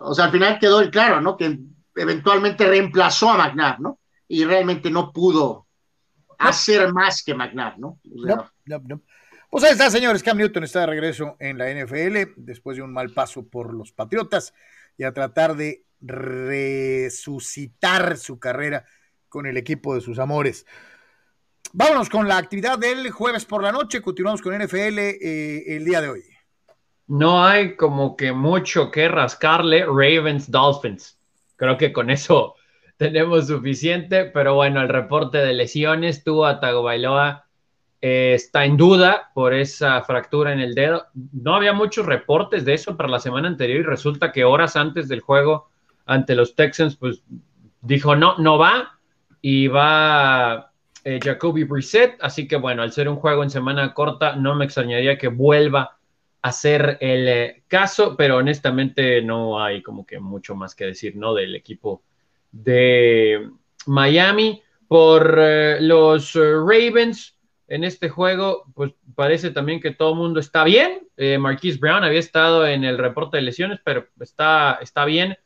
o 0.00 0.14
sea, 0.14 0.26
al 0.26 0.32
final 0.32 0.58
quedó 0.58 0.80
el 0.80 0.90
claro, 0.90 1.20
¿no? 1.20 1.36
Que 1.36 1.58
eventualmente 1.96 2.66
reemplazó 2.66 3.30
a 3.30 3.36
McNabb, 3.36 3.80
¿no? 3.80 3.98
Y 4.26 4.44
realmente 4.44 4.90
no 4.90 5.12
pudo 5.12 5.66
hacer 6.38 6.92
más 6.92 7.22
que 7.22 7.34
McNabb, 7.34 7.78
¿no? 7.78 7.98
no, 8.04 8.50
no, 8.66 8.78
no. 8.86 9.02
Pues 9.50 9.64
ahí 9.64 9.72
está, 9.72 9.90
señores. 9.90 10.22
Cam 10.22 10.36
Newton 10.36 10.64
está 10.64 10.80
de 10.80 10.86
regreso 10.86 11.36
en 11.40 11.56
la 11.56 11.72
NFL 11.72 12.34
después 12.36 12.76
de 12.76 12.82
un 12.82 12.92
mal 12.92 13.10
paso 13.14 13.48
por 13.48 13.72
los 13.72 13.92
Patriotas 13.92 14.52
y 14.98 15.04
a 15.04 15.12
tratar 15.12 15.56
de 15.56 15.84
resucitar 16.00 17.38
su 18.18 18.38
carrera 18.38 18.84
con 19.28 19.46
el 19.46 19.56
equipo 19.56 19.94
de 19.94 20.02
sus 20.02 20.18
amores. 20.18 20.66
Vámonos 21.72 22.10
con 22.10 22.28
la 22.28 22.36
actividad 22.36 22.78
del 22.78 23.10
jueves 23.10 23.46
por 23.46 23.62
la 23.62 23.72
noche. 23.72 24.02
Continuamos 24.02 24.42
con 24.42 24.54
NFL 24.54 24.98
eh, 24.98 25.76
el 25.76 25.84
día 25.84 26.00
de 26.02 26.08
hoy. 26.10 26.24
No 27.08 27.44
hay 27.44 27.74
como 27.76 28.16
que 28.16 28.32
mucho 28.32 28.90
que 28.90 29.08
rascarle 29.08 29.84
Ravens 29.84 30.50
Dolphins. 30.50 31.18
Creo 31.56 31.76
que 31.76 31.92
con 31.92 32.10
eso 32.10 32.54
tenemos 32.96 33.48
suficiente, 33.48 34.26
pero 34.26 34.54
bueno, 34.54 34.80
el 34.80 34.88
reporte 34.88 35.38
de 35.38 35.54
lesiones 35.54 36.22
tuvo 36.22 36.46
a 36.46 36.60
Tagovailoa 36.60 37.46
eh, 38.00 38.34
está 38.34 38.64
en 38.64 38.76
duda 38.76 39.30
por 39.34 39.52
esa 39.52 40.00
fractura 40.02 40.52
en 40.52 40.60
el 40.60 40.74
dedo. 40.74 41.06
No 41.32 41.56
había 41.56 41.72
muchos 41.72 42.06
reportes 42.06 42.64
de 42.64 42.74
eso 42.74 42.96
para 42.96 43.08
la 43.08 43.18
semana 43.18 43.48
anterior 43.48 43.80
y 43.80 43.82
resulta 43.82 44.30
que 44.30 44.44
horas 44.44 44.76
antes 44.76 45.08
del 45.08 45.20
juego 45.20 45.68
ante 46.06 46.36
los 46.36 46.54
Texans, 46.54 46.96
pues 46.96 47.22
dijo 47.80 48.14
no, 48.14 48.38
no 48.38 48.56
va 48.56 48.98
y 49.42 49.66
va 49.66 50.72
eh, 51.04 51.18
Jacoby 51.22 51.64
Brissett. 51.64 52.16
Así 52.20 52.46
que 52.46 52.56
bueno, 52.56 52.82
al 52.82 52.92
ser 52.92 53.08
un 53.08 53.16
juego 53.16 53.42
en 53.42 53.50
semana 53.50 53.94
corta, 53.94 54.36
no 54.36 54.54
me 54.54 54.64
extrañaría 54.64 55.18
que 55.18 55.28
vuelva 55.28 55.97
a 56.42 56.52
ser 56.52 56.98
el 57.00 57.28
eh, 57.28 57.62
caso, 57.68 58.16
pero 58.16 58.36
honestamente 58.36 59.22
no 59.22 59.62
hay 59.62 59.82
como 59.82 60.06
que 60.06 60.20
mucho 60.20 60.54
más 60.54 60.74
que 60.74 60.86
decir, 60.86 61.16
¿no? 61.16 61.34
Del 61.34 61.54
equipo 61.54 62.02
de 62.50 63.50
Miami. 63.86 64.62
Por 64.86 65.38
los 65.80 66.32
Ravens, 66.34 67.38
en 67.68 67.84
este 67.84 68.08
juego, 68.08 68.64
pues 68.74 68.92
parece 69.14 69.50
también 69.50 69.80
que 69.80 69.92
todo 69.92 70.12
el 70.12 70.18
mundo 70.18 70.40
está 70.40 70.64
bien. 70.64 71.06
Eh, 71.18 71.36
Marquise 71.36 71.78
Brown 71.78 72.02
había 72.02 72.18
estado 72.18 72.66
en 72.66 72.82
el 72.82 72.96
reporte 72.96 73.36
de 73.36 73.42
lesiones, 73.42 73.78
pero 73.84 74.08
está, 74.20 74.78
está 74.80 75.04
bien. 75.04 75.36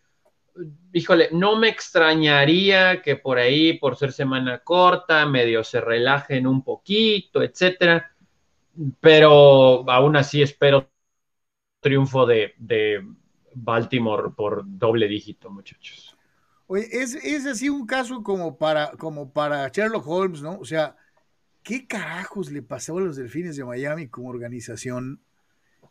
Híjole, 0.93 1.31
no 1.33 1.57
me 1.57 1.69
extrañaría 1.69 3.03
que 3.03 3.17
por 3.17 3.39
ahí, 3.39 3.73
por 3.75 3.97
ser 3.97 4.13
semana 4.13 4.61
corta, 4.61 5.27
medio 5.27 5.65
se 5.65 5.81
relajen 5.81 6.47
un 6.47 6.63
poquito, 6.63 7.43
etcétera. 7.43 8.12
Pero 9.01 9.89
aún 9.91 10.17
así 10.17 10.43
espero 10.43 10.91
triunfo 11.81 12.27
de, 12.27 12.55
Baltimore 13.55 14.31
por 14.35 14.63
doble 14.65 15.07
dígito, 15.09 15.51
muchachos. 15.51 16.17
Oye, 16.67 16.89
es, 16.91 17.15
es 17.17 17.45
así 17.45 17.69
un 17.69 17.87
caso 17.87 18.23
como 18.23 18.57
para, 18.57 18.93
como 18.93 19.31
para 19.31 19.69
Sherlock 19.69 20.07
Holmes, 20.07 20.41
¿no? 20.41 20.59
O 20.59 20.65
sea, 20.65 20.97
¿qué 21.63 21.87
carajos 21.87 22.51
le 22.51 22.63
pasó 22.63 22.97
a 22.97 23.03
los 23.03 23.17
Delfines 23.17 23.57
de 23.57 23.65
Miami 23.65 24.09
como 24.09 24.31
organización 24.31 25.21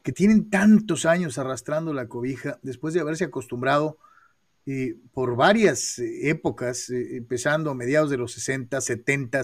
que 0.04 0.12
tienen 0.12 0.50
tantos 0.50 1.06
años 1.06 1.38
arrastrando 1.38 1.94
la 1.94 2.08
cobija 2.08 2.58
después 2.63 2.94
de 2.94 3.02
haberse 3.02 3.26
acostumbrado 3.26 3.98
eh, 4.65 4.96
por 5.13 5.36
varias 5.36 6.00
eh, 6.00 6.30
épocas, 6.30 6.89
eh, 6.89 7.17
empezando 7.17 7.72
a 7.72 7.76
mediados 7.76 8.10
de 8.10 8.17
los 8.17 8.34
60, 8.34 8.80
70, 8.80 9.41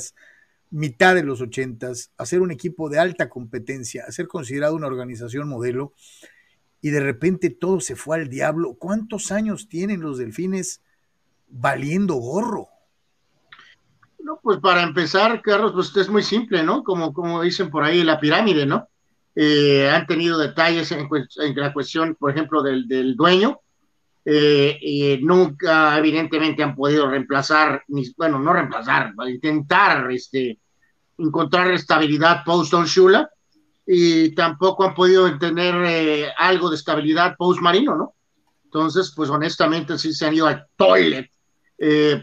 mitad 0.70 1.16
de 1.16 1.24
los 1.24 1.42
80, 1.42 1.92
a 2.18 2.36
un 2.38 2.52
equipo 2.52 2.90
de 2.90 3.00
alta 3.00 3.30
competencia, 3.30 4.04
a 4.08 4.12
ser 4.12 4.28
considerado 4.28 4.76
una 4.76 4.88
organización 4.88 5.48
modelo, 5.48 5.94
y 6.82 6.90
de 6.90 7.00
repente 7.00 7.50
todo 7.50 7.80
se 7.80 7.96
fue 7.96 8.18
al 8.18 8.30
diablo. 8.30 8.76
¿Cuántos 8.76 9.32
años 9.32 9.68
tienen 9.68 10.02
los 10.02 10.18
Delfines 10.18 10.82
valiendo 11.48 12.16
gorro? 12.16 12.68
No, 14.20 14.40
pues 14.42 14.60
para 14.60 14.84
empezar, 14.84 15.42
Carlos, 15.42 15.72
pues 15.74 15.96
es 15.96 16.10
muy 16.10 16.22
simple, 16.22 16.64
¿no? 16.64 16.84
Como, 16.84 17.14
como 17.14 17.42
dicen 17.42 17.70
por 17.70 17.84
ahí, 17.84 18.04
la 18.04 18.20
pirámide, 18.20 18.66
¿no? 18.66 18.88
Eh, 19.36 19.90
han 19.90 20.06
tenido 20.06 20.38
detalles 20.38 20.92
en, 20.92 21.08
la 21.56 21.72
cuestión, 21.72 22.16
por 22.16 22.32
ejemplo, 22.32 22.62
del, 22.62 22.88
del 22.88 23.16
dueño, 23.16 23.62
eh, 24.30 24.78
y 24.82 25.18
nunca, 25.24 25.98
evidentemente, 25.98 26.62
han 26.62 26.76
podido 26.76 27.10
reemplazar, 27.10 27.84
bueno, 28.18 28.40
no 28.40 28.52
reemplazar, 28.52 29.14
intentar 29.28 30.12
este, 30.12 30.60
encontrar 31.18 31.72
estabilidad 31.72 32.44
post-Don 32.44 32.86
Shula, 32.86 33.30
y 33.86 34.36
tampoco 34.36 34.84
han 34.84 34.94
podido 34.94 35.38
tener 35.38 35.76
eh, 35.86 36.30
algo 36.38 36.70
de 36.70 36.76
estabilidad 36.76 37.38
post-Marino, 37.38 37.96
¿no? 37.96 38.14
Entonces, 38.66 39.14
pues 39.16 39.30
honestamente 39.30 39.98
sí 39.98 40.14
se 40.14 40.26
han 40.26 40.34
ido 40.34 40.48
al 40.48 40.66
toilet, 40.76 41.32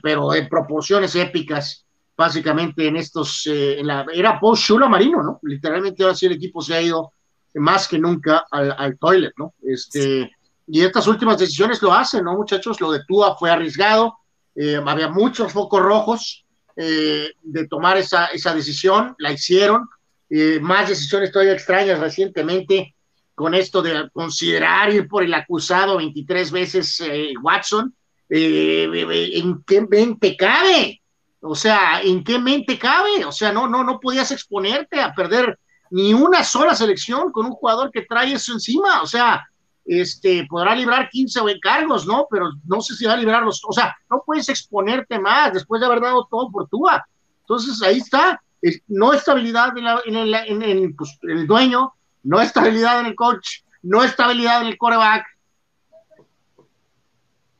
pero 0.02 0.34
en 0.34 0.46
proporciones 0.48 1.14
épicas 1.14 1.84
básicamente 2.16 2.86
en 2.86 2.96
estos, 2.96 3.46
eh, 3.46 3.80
en 3.80 3.86
la 3.86 4.06
era 4.12 4.38
post 4.38 4.64
Shula 4.64 4.88
Marino, 4.88 5.22
¿no? 5.22 5.38
Literalmente 5.42 6.02
ahora 6.02 6.14
sí 6.14 6.26
el 6.26 6.32
equipo 6.32 6.60
se 6.60 6.74
ha 6.74 6.82
ido 6.82 7.12
más 7.54 7.88
que 7.88 7.98
nunca 7.98 8.44
al, 8.50 8.74
al 8.76 8.98
toilet, 8.98 9.32
¿no? 9.38 9.54
Este, 9.62 10.30
y 10.66 10.82
estas 10.82 11.06
últimas 11.06 11.38
decisiones 11.38 11.80
lo 11.82 11.92
hacen, 11.92 12.24
¿no, 12.24 12.34
muchachos? 12.34 12.80
Lo 12.80 12.90
de 12.90 13.04
Tua 13.06 13.36
fue 13.36 13.50
arriesgado, 13.50 14.18
eh, 14.54 14.80
había 14.84 15.08
muchos 15.08 15.52
focos 15.52 15.82
rojos 15.82 16.44
eh, 16.76 17.32
de 17.42 17.68
tomar 17.68 17.96
esa, 17.96 18.26
esa 18.26 18.54
decisión, 18.54 19.14
la 19.18 19.32
hicieron, 19.32 19.88
eh, 20.30 20.58
más 20.60 20.88
decisiones 20.88 21.30
todavía 21.30 21.52
extrañas 21.52 22.00
recientemente 22.00 22.94
con 23.34 23.54
esto 23.54 23.82
de 23.82 24.08
considerar 24.12 24.92
ir 24.92 25.08
por 25.08 25.22
el 25.24 25.34
acusado 25.34 25.96
23 25.96 26.50
veces 26.50 27.02
Watson, 27.42 27.94
¿en 28.28 29.64
qué 29.66 29.86
mente 29.88 30.36
cabe? 30.36 31.02
O 31.40 31.54
sea, 31.54 32.00
¿en 32.00 32.22
qué 32.24 32.38
mente 32.38 32.78
cabe? 32.78 33.24
O 33.24 33.32
sea, 33.32 33.52
no, 33.52 33.68
no, 33.68 33.82
no 33.84 33.98
podías 34.00 34.30
exponerte 34.30 35.00
a 35.00 35.12
perder 35.12 35.58
ni 35.90 36.14
una 36.14 36.42
sola 36.42 36.74
selección 36.74 37.30
con 37.32 37.46
un 37.46 37.52
jugador 37.52 37.90
que 37.90 38.02
trae 38.02 38.32
eso 38.32 38.52
encima. 38.52 39.02
O 39.02 39.06
sea, 39.06 39.44
este, 39.84 40.46
podrá 40.48 40.74
librar 40.74 41.10
15 41.10 41.40
encargos, 41.48 42.06
¿no? 42.06 42.26
Pero 42.30 42.50
no 42.66 42.80
sé 42.80 42.94
si 42.94 43.04
va 43.04 43.12
a 43.12 43.16
librar 43.16 43.42
los, 43.42 43.62
o 43.66 43.72
sea, 43.72 43.94
no 44.10 44.22
puedes 44.24 44.48
exponerte 44.48 45.18
más 45.18 45.52
después 45.52 45.80
de 45.80 45.86
haber 45.86 46.00
dado 46.00 46.26
todo 46.30 46.50
por 46.50 46.68
Tua. 46.68 47.06
Entonces 47.40 47.82
ahí 47.82 47.98
está, 47.98 48.42
no 48.88 49.12
estabilidad 49.12 49.76
en, 49.76 50.16
el, 50.16 50.94
pues, 50.94 51.18
el, 51.22 51.46
dueño, 51.46 51.92
no 52.22 52.40
estabilidad 52.40 53.00
en 53.00 53.06
el 53.06 53.14
coach, 53.14 53.60
no 53.82 54.02
estabilidad 54.02 54.62
en 54.62 54.68
el 54.68 54.78
coreback. 54.78 55.26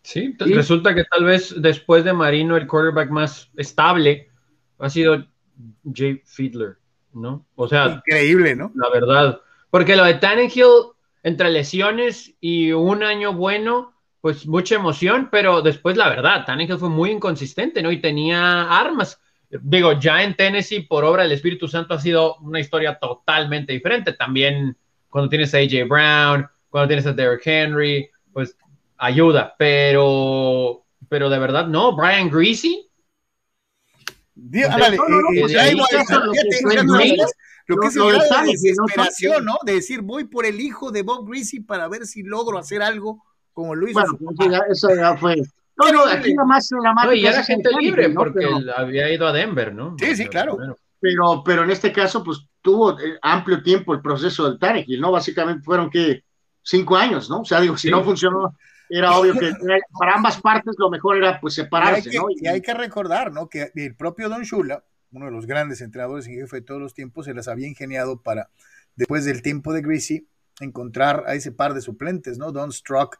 Sí, 0.03 0.35
resulta 0.39 0.95
que 0.95 1.05
tal 1.05 1.25
vez 1.25 1.55
después 1.57 2.05
de 2.05 2.13
Marino 2.13 2.57
el 2.57 2.67
quarterback 2.67 3.11
más 3.11 3.51
estable 3.57 4.29
ha 4.79 4.91
sido 4.91 5.27
Jay 5.95 6.23
Fiedler, 6.27 6.77
¿no? 7.13 7.47
O 7.55 7.69
sea, 7.69 8.03
increíble, 8.07 8.55
¿no? 8.55 8.71
La 8.75 8.91
verdad, 8.91 9.41
porque 9.71 9.97
lo 9.97 10.05
de 10.05 10.15
Tannehill 10.15 10.94
entre 11.25 11.51
lesiones 11.51 12.35
y 12.41 12.71
un 12.71 13.03
año 13.03 13.33
bueno, 13.33 13.95
pues 14.21 14.47
mucha 14.47 14.77
emoción, 14.77 15.29
pero 15.33 15.63
después 15.63 15.97
la 15.97 16.09
verdad, 16.09 16.45
Tannehill 16.45 16.79
fue 16.79 16.91
muy 16.91 17.11
inconsistente, 17.11 17.83
¿no? 17.83 17.91
Y 17.91 18.01
tenía 18.01 18.63
armas. 18.71 19.19
Digo, 19.49 19.99
ya 19.99 20.23
en 20.23 20.35
Tennessee, 20.35 20.83
por 20.83 21.03
obra 21.03 21.23
del 21.23 21.33
Espíritu 21.33 21.67
Santo, 21.67 21.95
ha 21.95 22.01
sido 22.01 22.37
una 22.37 22.61
historia 22.61 22.99
totalmente 22.99 23.73
diferente. 23.73 24.13
También 24.13 24.77
cuando 25.09 25.31
tienes 25.31 25.55
a 25.55 25.59
AJ 25.59 25.89
Brown, 25.89 26.47
cuando 26.69 26.89
tienes 26.89 27.07
a 27.07 27.13
Derrick 27.13 27.47
Henry, 27.47 28.11
pues 28.33 28.57
ayuda, 28.99 29.55
pero, 29.59 30.85
pero 31.09 31.31
de 31.31 31.39
verdad, 31.39 31.67
no, 31.67 31.97
Brian 31.97 32.29
Greasy. 32.29 32.91
Lo 37.67 37.77
que 37.79 37.87
es 37.89 37.97
el 37.97 38.03
de 38.03 38.53
desesperación, 38.53 39.45
¿no? 39.45 39.57
De 39.65 39.75
decir, 39.75 40.03
voy 40.03 40.25
por 40.25 40.45
el 40.45 40.61
hijo 40.61 40.91
de 40.91 41.03
Bob 41.03 41.27
Greasy 41.29 41.61
para 41.61 41.89
ver 41.89 42.07
si 42.07 42.23
logro 42.23 42.59
hacer 42.59 42.83
algo 42.83 43.25
como 43.53 43.75
lo 43.75 43.89
hizo. 43.89 44.01
Bueno, 44.01 44.19
pues 44.37 44.51
eso 44.71 44.95
ya 44.95 45.17
fue. 45.17 45.37
No, 45.77 45.91
no, 45.91 46.05
aquí 46.05 46.35
nada 46.35 46.47
más 46.47 46.69
la 46.83 46.93
no, 46.93 47.13
y 47.13 47.23
ya 47.23 47.31
era 47.31 47.43
gente 47.43 47.71
libre 47.81 48.11
porque 48.11 48.47
había 48.77 49.13
ido 49.13 49.27
a 49.27 49.33
Denver, 49.33 49.75
¿no? 49.75 49.97
Sí, 49.99 50.15
sí, 50.15 50.27
claro. 50.27 50.57
Pero, 51.01 51.43
pero 51.45 51.65
en 51.65 51.71
este 51.71 51.93
caso, 51.93 52.23
pues 52.23 52.47
tuvo 52.63 52.99
eh, 52.99 53.19
amplio 53.21 53.63
tiempo 53.63 53.93
el 53.93 54.01
proceso 54.01 54.49
del 54.49 54.59
Tarek, 54.59 54.89
¿no? 54.99 55.11
Básicamente 55.11 55.63
fueron 55.63 55.91
que 55.91 56.23
cinco 56.63 56.97
años, 56.97 57.29
¿no? 57.29 57.41
O 57.41 57.45
sea, 57.45 57.61
digo, 57.61 57.77
si 57.77 57.91
no 57.91 58.05
funcionó, 58.05 58.57
era 58.89 59.19
obvio 59.19 59.35
que 59.35 59.53
para 59.99 60.15
ambas 60.15 60.41
partes 60.41 60.75
lo 60.79 60.91
mejor 60.91 61.17
era 61.17 61.41
pues 61.41 61.55
separarse, 61.55 62.11
¿no? 62.17 62.27
Y 62.31 62.47
hay 62.47 62.61
que 62.61 62.75
recordar, 62.75 63.33
¿no? 63.33 63.49
Que 63.49 63.71
el 63.75 63.97
propio 63.97 64.29
Don 64.29 64.43
Shula 64.43 64.83
uno 65.15 65.27
de 65.27 65.33
los 65.33 65.47
grandes 65.47 65.81
entrenadores 65.81 66.27
en 66.27 66.35
jefe 66.35 66.57
de 66.57 66.63
todos 66.63 66.81
los 66.81 66.93
tiempos, 66.93 67.27
se 67.27 67.35
las 67.35 67.49
había 67.49 67.69
ingeniado 67.69 68.21
para, 68.21 68.51
después 68.97 69.25
del 69.25 69.43
tiempo 69.43 69.73
de 69.73 69.81
Greasy, 69.81 70.29
encontrar 70.61 71.25
a 71.27 71.35
ese 71.35 71.53
par 71.53 71.73
de 71.73 71.81
suplentes, 71.81 72.37
¿no? 72.37 72.53
Don 72.53 72.73
Struck 72.73 73.19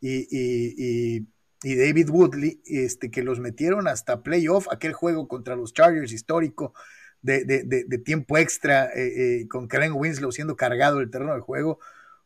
y, 0.00 1.26
David 1.62 2.10
Woodley, 2.10 2.60
este, 2.66 3.10
que 3.10 3.22
los 3.22 3.40
metieron 3.40 3.88
hasta 3.88 4.22
playoff, 4.22 4.68
aquel 4.70 4.92
juego 4.92 5.28
contra 5.28 5.56
los 5.56 5.72
Chargers 5.72 6.12
histórico 6.12 6.74
de, 7.22 8.02
tiempo 8.04 8.36
extra, 8.36 8.86
eh, 8.86 9.40
eh, 9.40 9.48
con 9.48 9.66
Karen 9.66 9.94
Winslow 9.94 10.30
siendo 10.30 10.56
cargado 10.56 11.00
el 11.00 11.10
terreno 11.10 11.34
de 11.34 11.40
juego, 11.40 11.78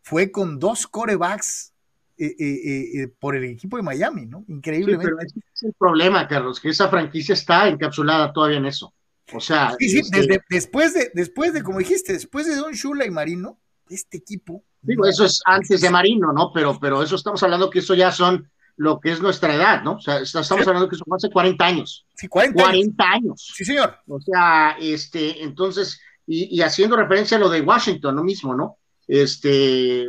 fue 0.03 0.33
con 0.33 0.59
dos 0.59 0.89
corebacks 0.89 1.73
eh, 2.17 3.09
por 3.21 3.37
el 3.37 3.45
equipo 3.45 3.77
de 3.77 3.85
Miami, 3.85 4.27
¿no? 4.27 4.45
Increíblemente. 4.49 5.05
pero 5.05 5.21
ese 5.21 5.39
es 5.55 5.63
el 5.63 5.75
problema, 5.79 6.27
Carlos, 6.27 6.59
que 6.59 6.71
esa 6.71 6.89
franquicia 6.89 7.33
está 7.33 7.69
encapsulada 7.69 8.33
todavía 8.33 8.59
en 8.59 8.67
eso. 8.67 8.93
O 9.33 9.41
sea, 9.41 9.77
este 9.79 10.41
después 10.49 10.95
de, 10.95 11.11
después 11.15 11.53
de, 11.53 11.63
como 11.63 11.79
dijiste, 11.79 12.13
después 12.13 12.47
de 12.47 12.57
Don 12.57 12.73
Shula 12.73 13.07
y 13.07 13.11
Marino, 13.11 13.59
este 13.91 14.19
equipo. 14.19 14.65
Digo, 14.81 15.07
eso 15.07 15.25
es 15.25 15.41
antes 15.45 15.81
de 15.81 15.91
Marino, 15.91 16.33
¿no? 16.33 16.53
Pero, 16.53 16.79
pero 16.81 17.03
eso 17.03 17.17
estamos 17.17 17.43
hablando 17.43 17.69
que 17.69 17.81
eso 17.81 17.95
ya 17.95 18.13
son 18.13 18.49
lo 18.77 19.01
que 19.01 19.11
es 19.11 19.21
nuestra 19.21 19.55
edad, 19.55 19.83
¿no? 19.83 19.95
O 19.95 20.01
sea, 20.01 20.19
estamos 20.19 20.67
hablando 20.67 20.89
que 20.89 20.95
eso 20.95 21.05
fue 21.05 21.17
hace 21.17 21.31
40 21.31 21.67
años. 21.67 22.07
Sí, 22.15 22.29
40, 22.29 22.63
40 22.63 23.05
años. 23.05 23.53
Sí, 23.55 23.65
señor. 23.65 23.97
O 24.07 24.21
sea, 24.21 24.77
este, 24.81 25.43
entonces, 25.43 26.01
y, 26.27 26.57
y, 26.57 26.63
haciendo 26.63 26.97
referencia 26.97 27.37
a 27.37 27.41
lo 27.41 27.49
de 27.49 27.61
Washington, 27.61 28.15
lo 28.15 28.23
mismo, 28.23 28.55
¿no? 28.55 28.77
Este, 29.09 30.07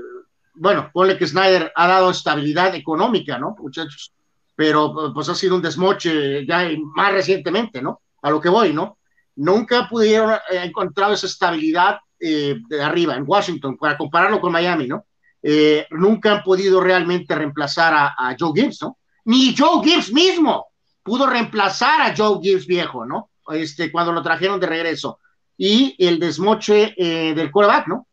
bueno, 0.54 0.92
ponle 0.94 1.18
que 1.18 1.26
Snyder 1.26 1.72
ha 1.76 1.88
dado 1.88 2.12
estabilidad 2.12 2.76
económica, 2.76 3.40
¿no, 3.40 3.56
muchachos? 3.60 4.14
Pero 4.56 5.14
pues 5.14 5.30
ha 5.30 5.36
sido 5.36 5.56
un 5.56 5.62
desmoche 5.62 6.46
ya 6.46 6.70
más 6.96 7.14
recientemente, 7.14 7.82
¿no? 7.82 8.02
A 8.22 8.30
lo 8.30 8.42
que 8.42 8.50
voy, 8.50 8.74
¿no? 8.74 8.99
Nunca 9.40 9.88
pudieron 9.88 10.32
eh, 10.32 10.64
encontrar 10.64 11.12
esa 11.14 11.26
estabilidad 11.26 12.00
eh, 12.20 12.60
de 12.68 12.84
arriba 12.84 13.16
en 13.16 13.24
Washington, 13.26 13.78
para 13.78 13.98
compararlo 13.98 14.42
con 14.42 14.52
Miami, 14.52 14.88
¿no? 14.88 15.06
Eh, 15.42 15.88
nunca 15.92 16.34
han 16.34 16.44
podido 16.44 16.82
realmente 16.82 17.34
reemplazar 17.34 17.94
a, 17.96 18.36
Joe 18.38 18.52
Gibbs, 18.54 18.82
¿no? 18.82 18.98
Ni 19.26 19.56
Joe 19.58 19.82
Gibbs 19.84 20.12
mismo 20.12 20.68
pudo 21.02 21.26
reemplazar 21.26 22.02
a 22.02 22.16
Joe 22.16 22.40
Gibbs 22.42 22.68
viejo, 22.68 23.06
¿no? 23.06 23.32
Este, 23.54 23.90
cuando 23.92 24.12
lo 24.12 24.22
trajeron 24.22 24.60
de 24.60 24.68
regreso. 24.68 25.20
Y 25.58 25.96
el 25.98 26.20
desmoche 26.20 26.94
del 26.98 27.52
quarterback, 27.52 27.88
¿no? 27.88 28.08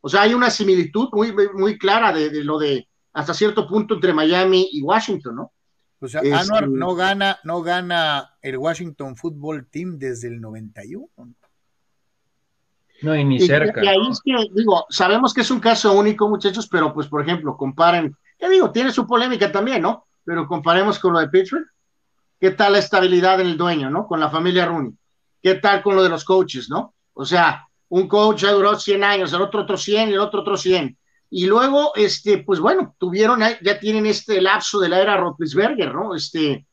O 0.00 0.08
sea, 0.08 0.22
hay 0.22 0.34
una 0.34 0.50
similitud 0.50 1.08
muy, 1.12 1.32
muy 1.54 1.78
clara 1.78 2.12
de, 2.12 2.30
de, 2.30 2.42
lo 2.42 2.58
de 2.58 2.88
hasta 3.12 3.34
cierto 3.34 3.68
punto 3.68 3.94
entre 3.94 4.12
Miami 4.12 4.68
y 4.72 4.82
Washington, 4.82 5.36
¿no? 5.36 5.52
O 6.00 6.08
sea, 6.08 6.20
Anuar 6.20 6.68
no 6.68 6.94
gana, 6.94 7.38
no 7.42 7.62
gana 7.62 8.36
el 8.40 8.56
Washington 8.56 9.16
Football 9.16 9.66
Team 9.66 9.98
desde 9.98 10.28
el 10.28 10.40
91. 10.40 11.08
No, 13.02 13.16
y 13.16 13.24
ni 13.24 13.40
cerca. 13.40 13.84
Y 13.84 13.88
ahí 13.88 14.08
es 14.10 14.20
que, 14.24 14.34
digo, 14.54 14.86
sabemos 14.88 15.34
que 15.34 15.40
es 15.40 15.50
un 15.50 15.60
caso 15.60 15.92
único, 15.92 16.28
muchachos, 16.28 16.68
pero 16.68 16.92
pues, 16.92 17.08
por 17.08 17.22
ejemplo, 17.22 17.56
comparen, 17.56 18.16
ya 18.40 18.48
digo, 18.48 18.70
tiene 18.70 18.92
su 18.92 19.06
polémica 19.06 19.50
también, 19.50 19.82
¿no? 19.82 20.06
Pero 20.24 20.46
comparemos 20.46 20.98
con 20.98 21.12
lo 21.12 21.20
de 21.20 21.28
Pittsburgh. 21.28 21.66
¿Qué 22.40 22.52
tal 22.52 22.72
la 22.72 22.78
estabilidad 22.78 23.40
en 23.40 23.48
el 23.48 23.56
dueño, 23.56 23.90
¿no? 23.90 24.06
Con 24.06 24.20
la 24.20 24.30
familia 24.30 24.66
Rooney. 24.66 24.92
¿Qué 25.42 25.56
tal 25.56 25.82
con 25.82 25.96
lo 25.96 26.02
de 26.02 26.08
los 26.08 26.24
coaches, 26.24 26.68
¿no? 26.70 26.94
O 27.14 27.24
sea, 27.24 27.66
un 27.88 28.06
coach 28.06 28.44
ha 28.44 28.52
durado 28.52 28.78
100 28.78 29.02
años, 29.02 29.32
el 29.32 29.42
otro 29.42 29.62
otro 29.62 29.76
100 29.76 30.10
y 30.10 30.12
el 30.12 30.20
otro 30.20 30.40
otro 30.40 30.56
100. 30.56 30.96
Y 31.30 31.46
luego, 31.46 31.92
este, 31.94 32.38
pues 32.38 32.58
bueno, 32.58 32.94
tuvieron, 32.98 33.40
ya 33.40 33.78
tienen 33.78 34.06
este 34.06 34.40
lapso 34.40 34.80
de 34.80 34.88
la 34.88 35.00
era 35.00 35.16
Roethlisberger, 35.16 35.94
¿no? 35.94 36.14
Este, 36.14 36.52
eh, 36.52 36.66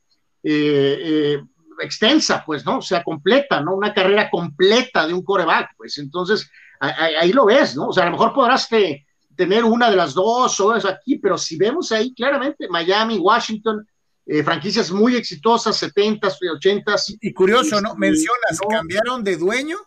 eh, 0.43 1.43
extensa, 1.81 2.43
pues, 2.45 2.65
¿no? 2.65 2.77
O 2.77 2.81
sea, 2.81 3.03
completa, 3.03 3.59
¿no? 3.61 3.75
Una 3.75 3.93
carrera 3.93 4.29
completa 4.29 5.05
de 5.05 5.13
un 5.13 5.23
coreback, 5.23 5.71
pues. 5.75 5.97
Entonces, 5.97 6.49
ahí, 6.79 7.33
lo 7.33 7.45
ves, 7.45 7.75
¿no? 7.75 7.87
O 7.87 7.93
sea, 7.93 8.03
a 8.03 8.05
lo 8.07 8.13
mejor 8.13 8.33
podrás 8.33 8.69
tener 9.35 9.63
una 9.65 9.89
de 9.89 9.97
las 9.97 10.13
dos 10.13 10.57
o 10.61 10.75
eso 10.75 10.87
aquí, 10.87 11.17
pero 11.17 11.37
si 11.37 11.57
vemos 11.57 11.91
ahí 11.91 12.13
claramente 12.13 12.69
Miami, 12.69 13.17
Washington, 13.17 13.85
eh, 14.25 14.43
franquicias 14.43 14.89
muy 14.89 15.15
exitosas, 15.15 15.81
70s, 15.81 16.37
80s. 16.39 17.17
Y 17.21 17.33
curioso, 17.33 17.81
¿no? 17.81 17.95
Mencionas, 17.95 18.59
cambiaron 18.69 19.23
de 19.23 19.35
dueño, 19.35 19.77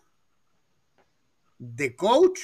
de 1.57 1.95
coach 1.95 2.39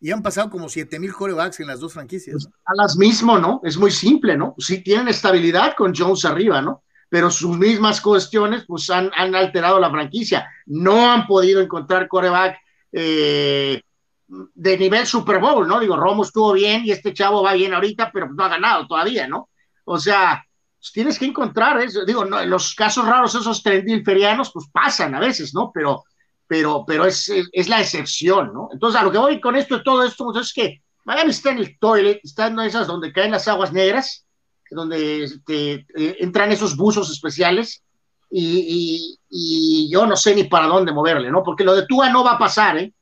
y 0.00 0.10
han 0.12 0.22
pasado 0.22 0.50
como 0.50 0.68
7 0.68 0.98
mil 0.98 1.12
corebacks 1.12 1.60
en 1.60 1.66
las 1.66 1.80
dos 1.80 1.92
franquicias. 1.92 2.44
Pues, 2.44 2.54
a 2.64 2.74
las 2.74 2.96
mismo, 2.96 3.38
¿no? 3.38 3.60
Es 3.64 3.76
muy 3.76 3.90
simple, 3.90 4.36
¿no? 4.36 4.54
Sí 4.58 4.82
tienen 4.82 5.08
estabilidad 5.08 5.74
con 5.76 5.94
Jones 5.94 6.24
arriba, 6.24 6.62
¿no? 6.62 6.84
Pero 7.08 7.30
sus 7.30 7.56
mismas 7.56 8.00
cuestiones, 8.00 8.64
pues 8.66 8.90
han, 8.90 9.10
alterado 9.14 9.80
la 9.80 9.90
franquicia. 9.90 10.48
No 10.66 11.10
han 11.10 11.26
podido 11.26 11.60
encontrar 11.60 12.06
coreback 12.06 12.58
eh, 12.92 13.80
de 14.26 14.78
nivel 14.78 15.06
Super 15.06 15.40
Bowl, 15.40 15.66
¿no? 15.66 15.80
Digo, 15.80 15.96
Romo 15.96 16.22
estuvo 16.22 16.52
bien 16.52 16.82
y 16.84 16.92
este 16.92 17.14
chavo 17.14 17.42
va 17.42 17.54
bien 17.54 17.74
ahorita, 17.74 18.10
pero 18.12 18.28
no 18.32 18.44
ha 18.44 18.48
ganado 18.48 18.86
todavía, 18.86 19.26
¿no? 19.26 19.48
O 19.84 19.98
sea, 19.98 20.44
pues 20.78 20.92
tienes 20.92 21.18
que 21.18 21.24
encontrar 21.24 21.80
eso. 21.80 22.04
Digo, 22.04 22.24
no, 22.24 22.44
los 22.44 22.74
casos 22.74 23.06
raros, 23.06 23.34
esos 23.34 23.62
trendilferianos, 23.62 24.52
pues 24.52 24.66
pasan 24.70 25.14
a 25.14 25.20
veces, 25.20 25.54
¿no? 25.54 25.72
Pero 25.72 26.04
pero, 26.48 26.84
pero 26.86 27.04
es, 27.04 27.30
es, 27.52 27.68
la 27.68 27.80
excepción, 27.80 28.52
¿no? 28.54 28.70
Entonces, 28.72 29.00
a 29.00 29.04
lo 29.04 29.12
que 29.12 29.18
voy 29.18 29.40
con 29.40 29.54
esto, 29.54 29.82
todo 29.82 30.02
esto, 30.02 30.32
es 30.40 30.52
que 30.52 30.82
Miami 31.04 31.30
está 31.30 31.52
en 31.52 31.58
el 31.58 31.78
toilet, 31.78 32.20
está 32.24 32.46
en 32.46 32.58
esas 32.60 32.86
donde 32.86 33.12
caen 33.12 33.32
las 33.32 33.46
aguas 33.46 33.72
negras, 33.72 34.26
donde 34.70 35.24
este, 35.24 35.86
eh, 35.94 36.16
entran 36.18 36.50
esos 36.50 36.74
buzos 36.74 37.10
especiales, 37.10 37.84
y, 38.30 39.18
y, 39.30 39.90
yo 39.90 40.06
no 40.06 40.16
sé 40.16 40.34
ni 40.34 40.44
para 40.44 40.66
dónde 40.66 40.92
moverle, 40.92 41.30
¿no? 41.30 41.42
Porque 41.42 41.64
lo 41.64 41.74
de 41.74 41.86
Tua 41.86 42.10
no 42.10 42.24
va 42.24 42.32
a 42.32 42.38
pasar, 42.38 42.76
¿eh? 42.78 42.92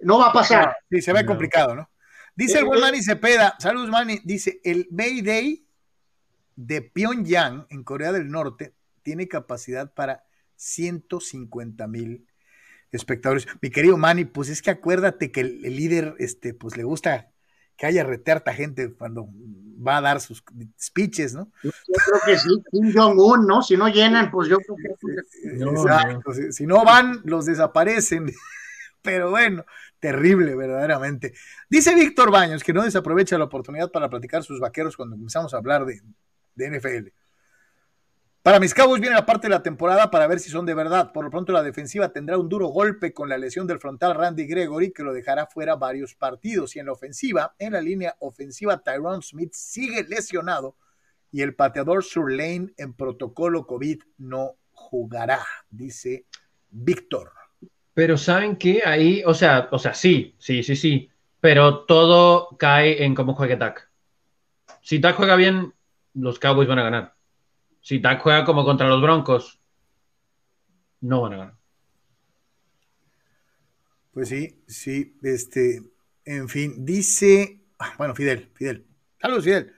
No 0.00 0.18
va 0.18 0.28
a 0.28 0.32
pasar. 0.32 0.76
Sí, 0.90 1.00
se 1.00 1.12
ve 1.12 1.26
complicado, 1.26 1.74
¿no? 1.74 1.90
Dice 2.34 2.58
el 2.58 2.64
buen 2.64 2.80
Manny 2.80 3.02
Cepeda, 3.02 3.56
saludos 3.58 3.90
Manny, 3.90 4.20
dice, 4.24 4.60
el 4.64 4.86
Day 4.90 5.66
de 6.56 6.82
Pyongyang, 6.82 7.66
en 7.68 7.84
Corea 7.84 8.12
del 8.12 8.30
Norte, 8.30 8.74
tiene 9.02 9.28
capacidad 9.28 9.92
para 9.92 10.24
150 10.56 11.86
mil 11.88 12.26
espectadores. 12.92 13.46
Mi 13.60 13.70
querido 13.70 13.96
Manny, 13.96 14.24
pues 14.24 14.48
es 14.48 14.62
que 14.62 14.70
acuérdate 14.70 15.32
que 15.32 15.40
el, 15.40 15.62
líder, 15.62 16.14
este, 16.18 16.54
pues 16.54 16.76
le 16.76 16.84
gusta 16.84 17.30
que 17.76 17.86
haya 17.86 18.04
reterta 18.04 18.52
gente 18.52 18.92
cuando 18.92 19.28
va 19.84 19.96
a 19.96 20.00
dar 20.02 20.20
sus 20.20 20.44
speeches, 20.80 21.34
¿no? 21.34 21.50
Yo, 21.62 21.70
creo 21.86 22.20
que 22.26 22.38
sí, 22.38 22.62
Kim 22.70 22.92
Jong-un, 22.94 23.46
¿no? 23.46 23.62
Si 23.62 23.76
no 23.76 23.88
llenan, 23.88 24.30
pues 24.30 24.48
yo 24.48 24.58
creo 24.58 24.76
que... 24.76 25.64
Exacto, 25.64 26.32
si 26.50 26.66
no 26.66 26.84
van, 26.84 27.20
los 27.24 27.46
desaparecen. 27.46 28.30
Pero 29.02 29.30
bueno, 29.30 29.64
terrible, 29.98 30.54
verdaderamente. 30.54 31.32
Dice 31.68 31.94
Víctor 31.94 32.30
Baños 32.30 32.62
que 32.62 32.72
no 32.72 32.84
desaprovecha 32.84 33.36
la 33.36 33.44
oportunidad 33.44 33.90
para 33.90 34.08
platicar 34.08 34.44
sus 34.44 34.60
vaqueros 34.60 34.96
cuando 34.96 35.16
comenzamos 35.16 35.52
a 35.52 35.56
hablar 35.56 35.84
de, 35.84 36.00
de 36.54 36.78
NFL. 36.78 37.21
Para 38.42 38.58
mis 38.58 38.74
cabos 38.74 38.98
viene 38.98 39.14
la 39.14 39.24
parte 39.24 39.46
de 39.46 39.54
la 39.54 39.62
temporada 39.62 40.10
para 40.10 40.26
ver 40.26 40.40
si 40.40 40.50
son 40.50 40.66
de 40.66 40.74
verdad. 40.74 41.12
Por 41.12 41.24
lo 41.24 41.30
pronto 41.30 41.52
la 41.52 41.62
defensiva 41.62 42.12
tendrá 42.12 42.36
un 42.38 42.48
duro 42.48 42.66
golpe 42.66 43.14
con 43.14 43.28
la 43.28 43.38
lesión 43.38 43.68
del 43.68 43.78
frontal 43.78 44.16
Randy 44.16 44.48
Gregory 44.48 44.92
que 44.92 45.04
lo 45.04 45.12
dejará 45.12 45.46
fuera 45.46 45.76
varios 45.76 46.16
partidos. 46.16 46.74
Y 46.74 46.80
en 46.80 46.86
la 46.86 46.92
ofensiva, 46.92 47.54
en 47.60 47.74
la 47.74 47.80
línea 47.80 48.16
ofensiva, 48.18 48.82
Tyrone 48.82 49.22
Smith 49.22 49.52
sigue 49.52 50.04
lesionado 50.08 50.74
y 51.30 51.42
el 51.42 51.54
pateador 51.54 52.02
Surlane 52.02 52.72
en 52.76 52.94
protocolo 52.94 53.64
COVID 53.64 54.02
no 54.18 54.56
jugará, 54.72 55.38
dice 55.70 56.26
Víctor. 56.68 57.30
Pero 57.94 58.18
saben 58.18 58.56
que 58.56 58.82
ahí, 58.84 59.22
o 59.24 59.34
sea, 59.34 59.68
o 59.70 59.78
sea, 59.78 59.94
sí, 59.94 60.34
sí, 60.38 60.64
sí, 60.64 60.74
sí, 60.74 61.08
pero 61.38 61.84
todo 61.84 62.56
cae 62.58 63.04
en 63.04 63.14
cómo 63.14 63.34
juegue 63.34 63.56
Dak. 63.56 63.88
Si 64.80 64.98
Dak 64.98 65.14
juega 65.14 65.36
bien, 65.36 65.72
los 66.14 66.40
Cowboys 66.40 66.66
van 66.66 66.80
a 66.80 66.82
ganar. 66.82 67.21
Si 67.82 67.98
Dak 67.98 68.22
juega 68.22 68.44
como 68.44 68.64
contra 68.64 68.88
los 68.88 69.02
Broncos, 69.02 69.60
no 71.00 71.20
van 71.22 71.32
a 71.32 71.36
ganar. 71.36 71.56
Pues 74.12 74.28
sí, 74.28 74.62
sí, 74.66 75.18
este, 75.22 75.82
en 76.24 76.48
fin, 76.48 76.84
dice, 76.84 77.60
ah, 77.78 77.94
bueno, 77.98 78.14
Fidel, 78.14 78.50
Fidel. 78.54 78.86
Saludos, 79.20 79.44
Fidel. 79.44 79.74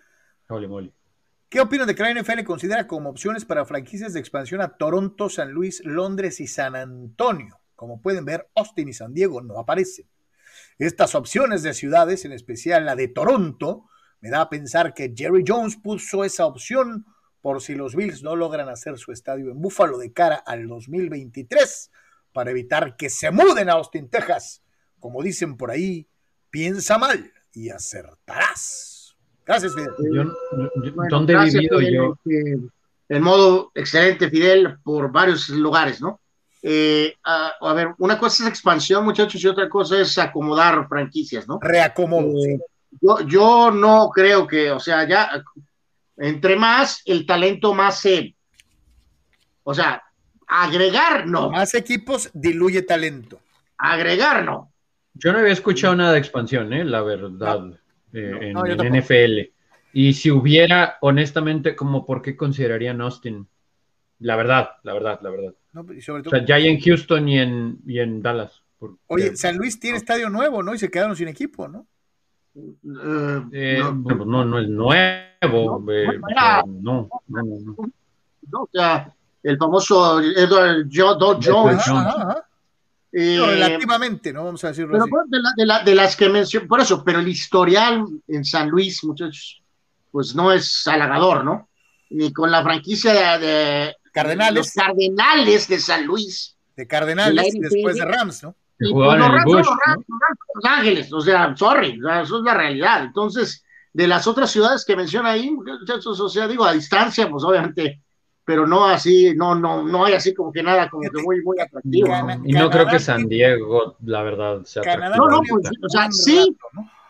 ¿Qué 1.48 1.60
opinan 1.60 1.86
de 1.86 1.94
que 1.94 2.02
la 2.02 2.12
NFL 2.12 2.44
considera 2.44 2.86
como 2.86 3.08
opciones 3.08 3.44
para 3.44 3.64
franquicias 3.64 4.12
de 4.12 4.20
expansión 4.20 4.60
a 4.60 4.76
Toronto, 4.76 5.30
San 5.30 5.52
Luis, 5.52 5.82
Londres 5.84 6.40
y 6.40 6.46
San 6.46 6.76
Antonio? 6.76 7.60
Como 7.74 8.02
pueden 8.02 8.24
ver, 8.24 8.50
Austin 8.54 8.88
y 8.88 8.92
San 8.92 9.14
Diego 9.14 9.40
no 9.40 9.58
aparecen. 9.58 10.06
Estas 10.78 11.14
opciones 11.14 11.62
de 11.62 11.72
ciudades, 11.72 12.24
en 12.24 12.32
especial 12.32 12.84
la 12.84 12.96
de 12.96 13.08
Toronto, 13.08 13.88
me 14.20 14.30
da 14.30 14.42
a 14.42 14.50
pensar 14.50 14.92
que 14.94 15.14
Jerry 15.16 15.44
Jones 15.46 15.76
puso 15.76 16.24
esa 16.24 16.46
opción 16.46 17.06
por 17.44 17.60
si 17.60 17.74
los 17.74 17.94
Bills 17.94 18.22
no 18.22 18.36
logran 18.36 18.70
hacer 18.70 18.96
su 18.96 19.12
estadio 19.12 19.50
en 19.50 19.60
Búfalo 19.60 19.98
de 19.98 20.14
cara 20.14 20.36
al 20.36 20.66
2023 20.66 21.90
para 22.32 22.50
evitar 22.50 22.96
que 22.96 23.10
se 23.10 23.30
muden 23.30 23.68
a 23.68 23.74
Austin, 23.74 24.08
Texas. 24.08 24.62
Como 24.98 25.22
dicen 25.22 25.58
por 25.58 25.70
ahí, 25.70 26.08
piensa 26.48 26.96
mal 26.96 27.30
y 27.52 27.68
acertarás. 27.68 29.14
Gracias, 29.44 29.74
Fidel. 29.74 30.32
¿Dónde 31.10 31.34
he 31.34 31.44
vivido 31.44 31.80
yo? 31.82 32.18
En 33.10 33.22
modo 33.22 33.70
excelente, 33.74 34.30
Fidel, 34.30 34.78
por 34.82 35.12
varios 35.12 35.50
lugares, 35.50 36.00
¿no? 36.00 36.20
Eh, 36.62 37.14
a, 37.24 37.74
ver, 37.74 37.88
una 37.98 38.18
cosa 38.18 38.44
es 38.44 38.48
expansión, 38.48 39.04
muchachos, 39.04 39.44
y 39.44 39.48
otra 39.48 39.68
cosa 39.68 40.00
es 40.00 40.16
acomodar 40.16 40.88
franquicias, 40.88 41.46
¿no? 41.46 41.58
Reacomodo. 41.60 42.42
Eh, 42.42 42.58
yo, 43.02 43.20
yo 43.26 43.70
no 43.70 44.08
creo 44.08 44.46
que, 44.46 44.70
o 44.70 44.80
sea, 44.80 45.06
ya 45.06 45.44
entre 46.16 46.56
más, 46.56 47.02
el 47.06 47.26
talento 47.26 47.74
más 47.74 48.00
se. 48.00 48.34
o 49.62 49.74
sea, 49.74 50.02
agregar 50.46 51.26
no. 51.26 51.50
Más 51.50 51.74
equipos 51.74 52.30
diluye 52.32 52.82
talento. 52.82 53.40
Agregar 53.78 54.44
no. 54.44 54.72
Yo 55.14 55.32
no 55.32 55.38
había 55.38 55.52
escuchado 55.52 55.94
nada 55.94 56.12
de 56.12 56.18
expansión, 56.18 56.72
¿eh? 56.72 56.84
la 56.84 57.02
verdad, 57.02 57.80
eh, 58.12 58.52
en, 58.52 58.98
NFL. 58.98 59.52
Y 59.92 60.12
si 60.14 60.30
hubiera, 60.30 60.98
honestamente, 61.02 61.76
como 61.76 62.04
por 62.04 62.20
qué 62.20 62.36
considerarían 62.36 63.00
Austin? 63.00 63.46
La 64.18 64.34
verdad, 64.34 64.70
la 64.82 64.92
verdad, 64.92 65.20
la 65.22 65.30
verdad. 65.30 65.54
o 65.74 66.30
sea, 66.30 66.44
ya 66.44 66.56
hay 66.56 66.66
en 66.66 66.80
Houston 66.80 67.28
y 67.28 67.38
en, 67.38 67.78
y 67.86 68.00
en 68.00 68.22
Dallas. 68.22 68.62
Oye, 69.06 69.36
San 69.36 69.56
Luis 69.56 69.78
tiene 69.78 69.98
estadio 69.98 70.28
nuevo, 70.30 70.62
¿no? 70.62 70.74
Y 70.74 70.78
se 70.78 70.90
quedaron 70.90 71.16
sin 71.16 71.28
equipo, 71.28 71.68
¿no? 71.68 71.86
Eh, 72.56 73.80
no, 73.80 74.24
no, 74.24 74.44
no, 74.44 74.58
es 74.60 74.68
nuevo. 74.68 75.80
No, 75.80 75.92
eh, 75.92 76.06
no, 76.66 77.08
no, 77.28 77.76
O 78.52 78.68
sea, 78.72 79.12
el 79.42 79.58
famoso 79.58 80.20
Edward 80.20 80.86
Jones. 80.90 81.84
Eh, 83.16 83.38
relativamente, 83.40 84.32
¿no? 84.32 84.44
Vamos 84.44 84.64
a 84.64 84.68
decirlo 84.68 84.92
pero 84.92 85.04
así. 85.04 85.30
De, 85.30 85.38
la, 85.38 85.50
de, 85.56 85.66
la, 85.66 85.84
de, 85.84 85.94
las 85.94 86.16
que 86.16 86.28
mencioné, 86.28 86.66
por 86.66 86.80
eso, 86.80 87.04
pero 87.04 87.20
el 87.20 87.28
historial 87.28 88.04
en 88.26 88.44
San 88.44 88.68
Luis, 88.68 89.04
muchachos, 89.04 89.62
pues 90.10 90.34
no 90.34 90.52
es 90.52 90.84
halagador, 90.88 91.44
¿no? 91.44 91.68
Ni 92.10 92.32
con 92.32 92.50
la 92.50 92.64
franquicia 92.64 93.38
de, 93.38 93.94
Cardenales. 94.12 94.54
Los 94.54 94.72
Cardenales 94.72 95.68
de 95.68 95.78
San 95.78 96.06
Luis. 96.06 96.56
De 96.76 96.86
Cardenales 96.86 97.52
después 97.52 97.96
de 97.96 98.04
Rams, 98.04 98.42
¿no? 98.42 98.56
Y 98.78 98.92
pues 98.92 99.18
los, 99.18 99.28
Rams, 99.28 99.52
los, 99.52 99.66
los, 99.66 100.64
Ángeles, 100.64 101.12
o 101.12 101.20
sea, 101.20 101.54
sorry, 101.56 102.00
eso 102.22 102.38
es 102.38 102.44
la 102.44 102.54
realidad. 102.54 103.04
Entonces, 103.04 103.64
de 103.92 104.08
las 104.08 104.26
otras 104.26 104.50
ciudades 104.50 104.84
que 104.84 104.96
menciona 104.96 105.30
ahí, 105.30 105.50
muchachos, 105.50 106.18
o 106.18 106.28
sea, 106.28 106.48
digo, 106.48 106.64
a 106.64 106.72
distancia, 106.72 107.30
pues 107.30 107.44
obviamente, 107.44 108.02
pero 108.44 108.66
no 108.66 108.86
así, 108.86 109.32
no, 109.34 109.54
no, 109.54 109.84
no 109.84 110.04
hay 110.04 110.14
así 110.14 110.34
como 110.34 110.52
que 110.52 110.62
nada 110.62 110.90
como 110.90 111.02
que 111.02 111.22
muy, 111.22 111.42
muy 111.42 111.58
atractivo. 111.60 112.08
y 112.44 112.52
no 112.52 112.68
creo 112.68 112.86
que 112.86 112.98
San 112.98 113.26
Diego, 113.26 113.96
la 114.04 114.22
verdad, 114.22 114.64
sea 114.64 114.82
atractivo. 114.82 115.28
No, 115.28 115.36
no, 115.36 115.42
pues, 115.48 115.70
o 115.82 115.88
sea, 115.88 116.10
sí, 116.10 116.56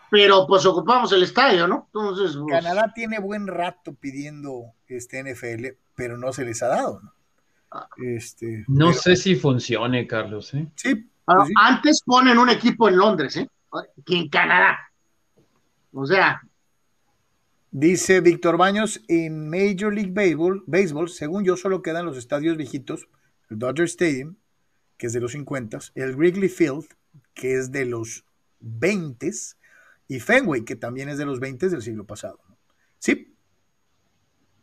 pero 0.09 0.45
pues 0.47 0.65
ocupamos 0.65 1.11
el 1.11 1.23
estadio, 1.23 1.67
¿no? 1.67 1.87
Entonces, 1.87 2.37
pues, 2.37 2.61
Canadá 2.61 2.91
tiene 2.93 3.19
buen 3.19 3.47
rato 3.47 3.93
pidiendo 3.95 4.73
este 4.87 5.23
NFL, 5.23 5.77
pero 5.95 6.17
no 6.17 6.31
se 6.31 6.45
les 6.45 6.61
ha 6.61 6.67
dado, 6.67 7.01
¿no? 7.01 7.13
Ah. 7.71 7.89
Este, 7.97 8.63
no 8.67 8.93
sé 8.93 9.15
si 9.15 9.35
funcione, 9.35 10.07
Carlos, 10.07 10.53
¿eh? 10.53 10.67
Sí, 10.75 11.09
antes 11.27 12.01
ponen 12.05 12.37
un 12.37 12.49
equipo 12.49 12.87
en 12.87 12.97
Londres, 12.97 13.37
¿eh? 13.37 13.49
Que 14.05 14.17
en 14.17 14.29
Canadá. 14.29 14.79
O 15.93 16.05
sea. 16.05 16.41
Dice 17.71 18.21
Víctor 18.21 18.57
Baños, 18.57 19.01
en 19.07 19.49
Major 19.49 19.93
League 19.93 20.11
Baseball, 20.13 20.63
Baseball, 20.65 21.09
según 21.09 21.43
yo, 21.43 21.57
solo 21.57 21.81
quedan 21.81 22.05
los 22.05 22.17
estadios 22.17 22.55
viejitos, 22.55 23.09
el 23.49 23.59
Dodger 23.59 23.85
Stadium, 23.85 24.35
que 24.97 25.07
es 25.07 25.13
de 25.13 25.19
los 25.19 25.33
50, 25.33 25.79
el 25.95 26.15
Wrigley 26.15 26.47
Field, 26.47 26.85
que 27.33 27.57
es 27.57 27.73
de 27.73 27.85
los 27.85 28.23
20, 28.61 29.29
y 30.07 30.19
Fenway, 30.21 30.63
que 30.63 30.77
también 30.77 31.09
es 31.09 31.17
de 31.17 31.25
los 31.25 31.41
20 31.41 31.67
del 31.67 31.81
siglo 31.81 32.05
pasado. 32.05 32.39
Sí. 32.99 33.35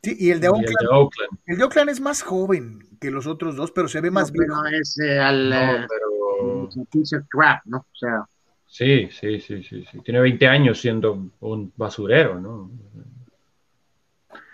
Sí, 0.02 0.16
y 0.18 0.30
el 0.30 0.40
de, 0.40 0.48
Oakland, 0.48 0.66
el 0.68 0.86
de 0.86 0.94
Oakland. 0.94 1.38
El 1.46 1.58
de 1.58 1.64
Oakland 1.64 1.90
es 1.90 2.00
más 2.00 2.22
joven 2.22 2.80
que 2.98 3.10
los 3.10 3.26
otros 3.26 3.56
dos, 3.56 3.72
pero 3.72 3.88
se 3.88 4.00
ve 4.00 4.10
más 4.10 4.32
bien. 4.32 4.48
es 4.72 4.98
eh, 4.98 5.20
al, 5.20 5.86
eh, 6.42 7.60
¿no? 7.66 7.78
O 7.78 7.96
sea. 7.96 8.26
Sí, 8.66 9.08
sí, 9.10 9.40
sí, 9.40 9.62
sí, 9.62 9.84
sí. 9.90 10.00
Tiene 10.00 10.20
20 10.20 10.48
años 10.48 10.80
siendo 10.80 11.30
un 11.40 11.72
basurero, 11.76 12.40
¿no? 12.40 12.70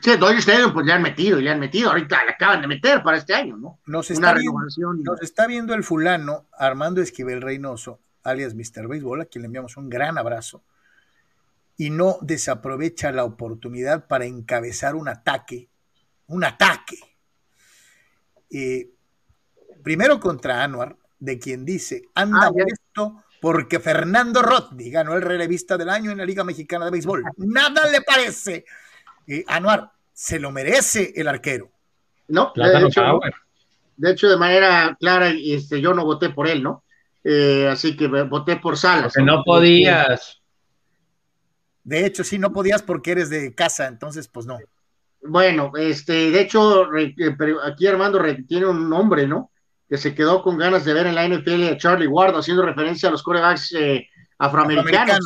Sí, 0.00 0.16
Dodger 0.16 0.38
Stadium 0.38 0.72
pues 0.72 0.86
le 0.86 0.92
han 0.92 1.02
metido, 1.02 1.40
le 1.40 1.50
han 1.50 1.58
metido, 1.58 1.90
ahorita 1.90 2.24
le 2.24 2.30
acaban 2.32 2.60
de 2.60 2.68
meter 2.68 3.02
para 3.02 3.16
este 3.16 3.34
año, 3.34 3.56
¿no? 3.56 3.80
Nos 3.86 4.10
está, 4.10 4.32
viendo, 4.34 4.58
nos 5.04 5.22
está 5.22 5.46
viendo 5.46 5.74
el 5.74 5.82
fulano 5.82 6.46
Armando 6.52 7.00
Esquivel 7.00 7.42
Reynoso, 7.42 8.00
alias 8.22 8.54
Mr. 8.54 8.86
Baseball, 8.86 9.22
a 9.22 9.24
quien 9.24 9.42
le 9.42 9.46
enviamos 9.46 9.76
un 9.76 9.88
gran 9.88 10.16
abrazo, 10.16 10.62
y 11.76 11.90
no 11.90 12.18
desaprovecha 12.20 13.10
la 13.10 13.24
oportunidad 13.24 14.06
para 14.06 14.24
encabezar 14.24 14.94
un 14.94 15.08
ataque, 15.08 15.68
un 16.26 16.44
ataque, 16.44 16.98
eh, 18.50 18.90
primero 19.82 20.20
contra 20.20 20.62
Anuar, 20.62 20.96
de 21.18 21.38
quien 21.38 21.64
dice, 21.64 22.02
anda 22.14 22.48
ah, 22.48 22.64
esto 22.66 23.22
porque 23.40 23.80
Fernando 23.80 24.42
Rodney 24.42 24.90
ganó 24.90 25.14
el 25.14 25.22
relevista 25.22 25.76
del 25.76 25.88
año 25.88 26.10
en 26.10 26.18
la 26.18 26.24
Liga 26.24 26.44
Mexicana 26.44 26.84
de 26.84 26.90
Béisbol. 26.90 27.24
Nada 27.36 27.90
le 27.90 28.02
parece. 28.02 28.64
Eh, 29.26 29.44
Anuar, 29.46 29.92
se 30.12 30.38
lo 30.38 30.50
merece 30.50 31.12
el 31.14 31.28
arquero. 31.28 31.70
No, 32.28 32.52
de 32.54 32.86
hecho, 32.86 33.20
de 33.96 34.10
hecho, 34.10 34.28
de 34.28 34.36
manera 34.36 34.96
clara, 34.98 35.30
este, 35.30 35.80
yo 35.80 35.94
no 35.94 36.04
voté 36.04 36.30
por 36.30 36.46
él, 36.46 36.62
¿no? 36.62 36.84
Eh, 37.24 37.68
así 37.70 37.96
que 37.96 38.06
voté 38.06 38.56
por 38.56 38.76
Salas. 38.76 39.12
Porque 39.14 39.22
no 39.22 39.42
podías. 39.44 40.40
De 41.84 42.04
hecho, 42.04 42.22
sí, 42.22 42.38
no 42.38 42.52
podías 42.52 42.82
porque 42.82 43.12
eres 43.12 43.30
de 43.30 43.54
casa, 43.54 43.86
entonces, 43.86 44.28
pues 44.28 44.46
no. 44.46 44.58
Bueno, 45.22 45.72
este, 45.76 46.30
de 46.30 46.40
hecho, 46.40 46.94
eh, 46.96 47.14
aquí 47.64 47.86
Armando 47.86 48.20
tiene 48.46 48.66
un 48.66 48.88
nombre, 48.88 49.26
¿no? 49.26 49.50
Que 49.88 49.96
se 49.96 50.14
quedó 50.14 50.42
con 50.42 50.58
ganas 50.58 50.84
de 50.84 50.92
ver 50.92 51.06
en 51.06 51.14
la 51.14 51.26
NFL 51.26 51.68
a 51.68 51.78
Charlie 51.78 52.06
Ward 52.06 52.36
haciendo 52.36 52.62
referencia 52.62 53.08
a 53.08 53.12
los 53.12 53.22
corebacks 53.22 53.72
eh, 53.72 54.06
afroamericanos. 54.38 55.18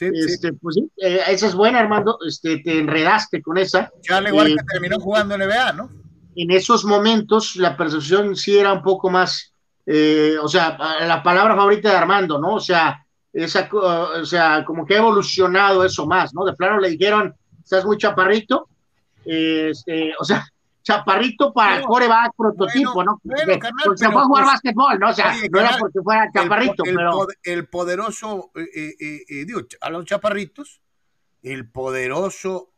este, 0.00 0.52
Pues 0.54 0.74
sí, 0.74 0.90
eh, 0.96 1.20
esa 1.28 1.46
es 1.46 1.54
buena, 1.54 1.78
Armando. 1.78 2.18
Este, 2.26 2.58
te 2.58 2.78
enredaste 2.78 3.40
con 3.40 3.58
esa. 3.58 3.90
Charlie 4.02 4.32
Walker 4.32 4.52
eh, 4.52 4.64
terminó 4.72 4.98
jugando 4.98 5.34
en 5.34 5.42
NBA, 5.42 5.72
¿no? 5.72 5.90
En 6.34 6.50
esos 6.50 6.84
momentos 6.84 7.56
la 7.56 7.76
percepción 7.76 8.36
sí 8.36 8.58
era 8.58 8.72
un 8.72 8.82
poco 8.82 9.10
más, 9.10 9.52
eh, 9.86 10.36
o 10.40 10.48
sea, 10.48 10.76
la 11.00 11.22
palabra 11.22 11.56
favorita 11.56 11.90
de 11.90 11.96
Armando, 11.96 12.38
¿no? 12.38 12.54
O 12.54 12.60
sea, 12.60 13.04
esa, 13.32 13.68
o 13.72 14.24
sea, 14.24 14.64
como 14.64 14.86
que 14.86 14.94
ha 14.94 14.98
evolucionado 14.98 15.84
eso 15.84 16.06
más, 16.06 16.34
¿no? 16.34 16.44
De 16.44 16.54
plano 16.54 16.78
le 16.78 16.90
dijeron, 16.90 17.34
estás 17.62 17.84
muy 17.84 17.98
chaparrito, 17.98 18.68
este, 19.24 20.12
o 20.18 20.24
sea, 20.24 20.46
chaparrito 20.88 21.52
para 21.52 21.82
coreback 21.82 22.32
prototipo, 22.34 23.04
¿no? 23.04 23.20
Bueno, 23.22 23.58
porque 23.84 24.06
fue 24.06 24.22
a 24.22 24.24
jugar 24.24 24.44
pues, 24.44 24.54
básquetbol, 24.54 24.98
¿no? 24.98 25.10
O 25.10 25.12
sea, 25.12 25.34
no 25.50 25.60
era 25.60 25.76
porque 25.78 26.00
fuera 26.02 26.30
chaparrito, 26.32 26.82
el, 26.84 26.96
pero. 26.96 27.26
El 27.42 27.68
poderoso, 27.68 28.50
eh, 28.54 28.94
eh, 28.98 29.20
eh, 29.28 29.44
digo, 29.44 29.60
a 29.82 29.90
los 29.90 30.06
chaparritos, 30.06 30.80
el 31.42 31.70
poderoso 31.70 32.72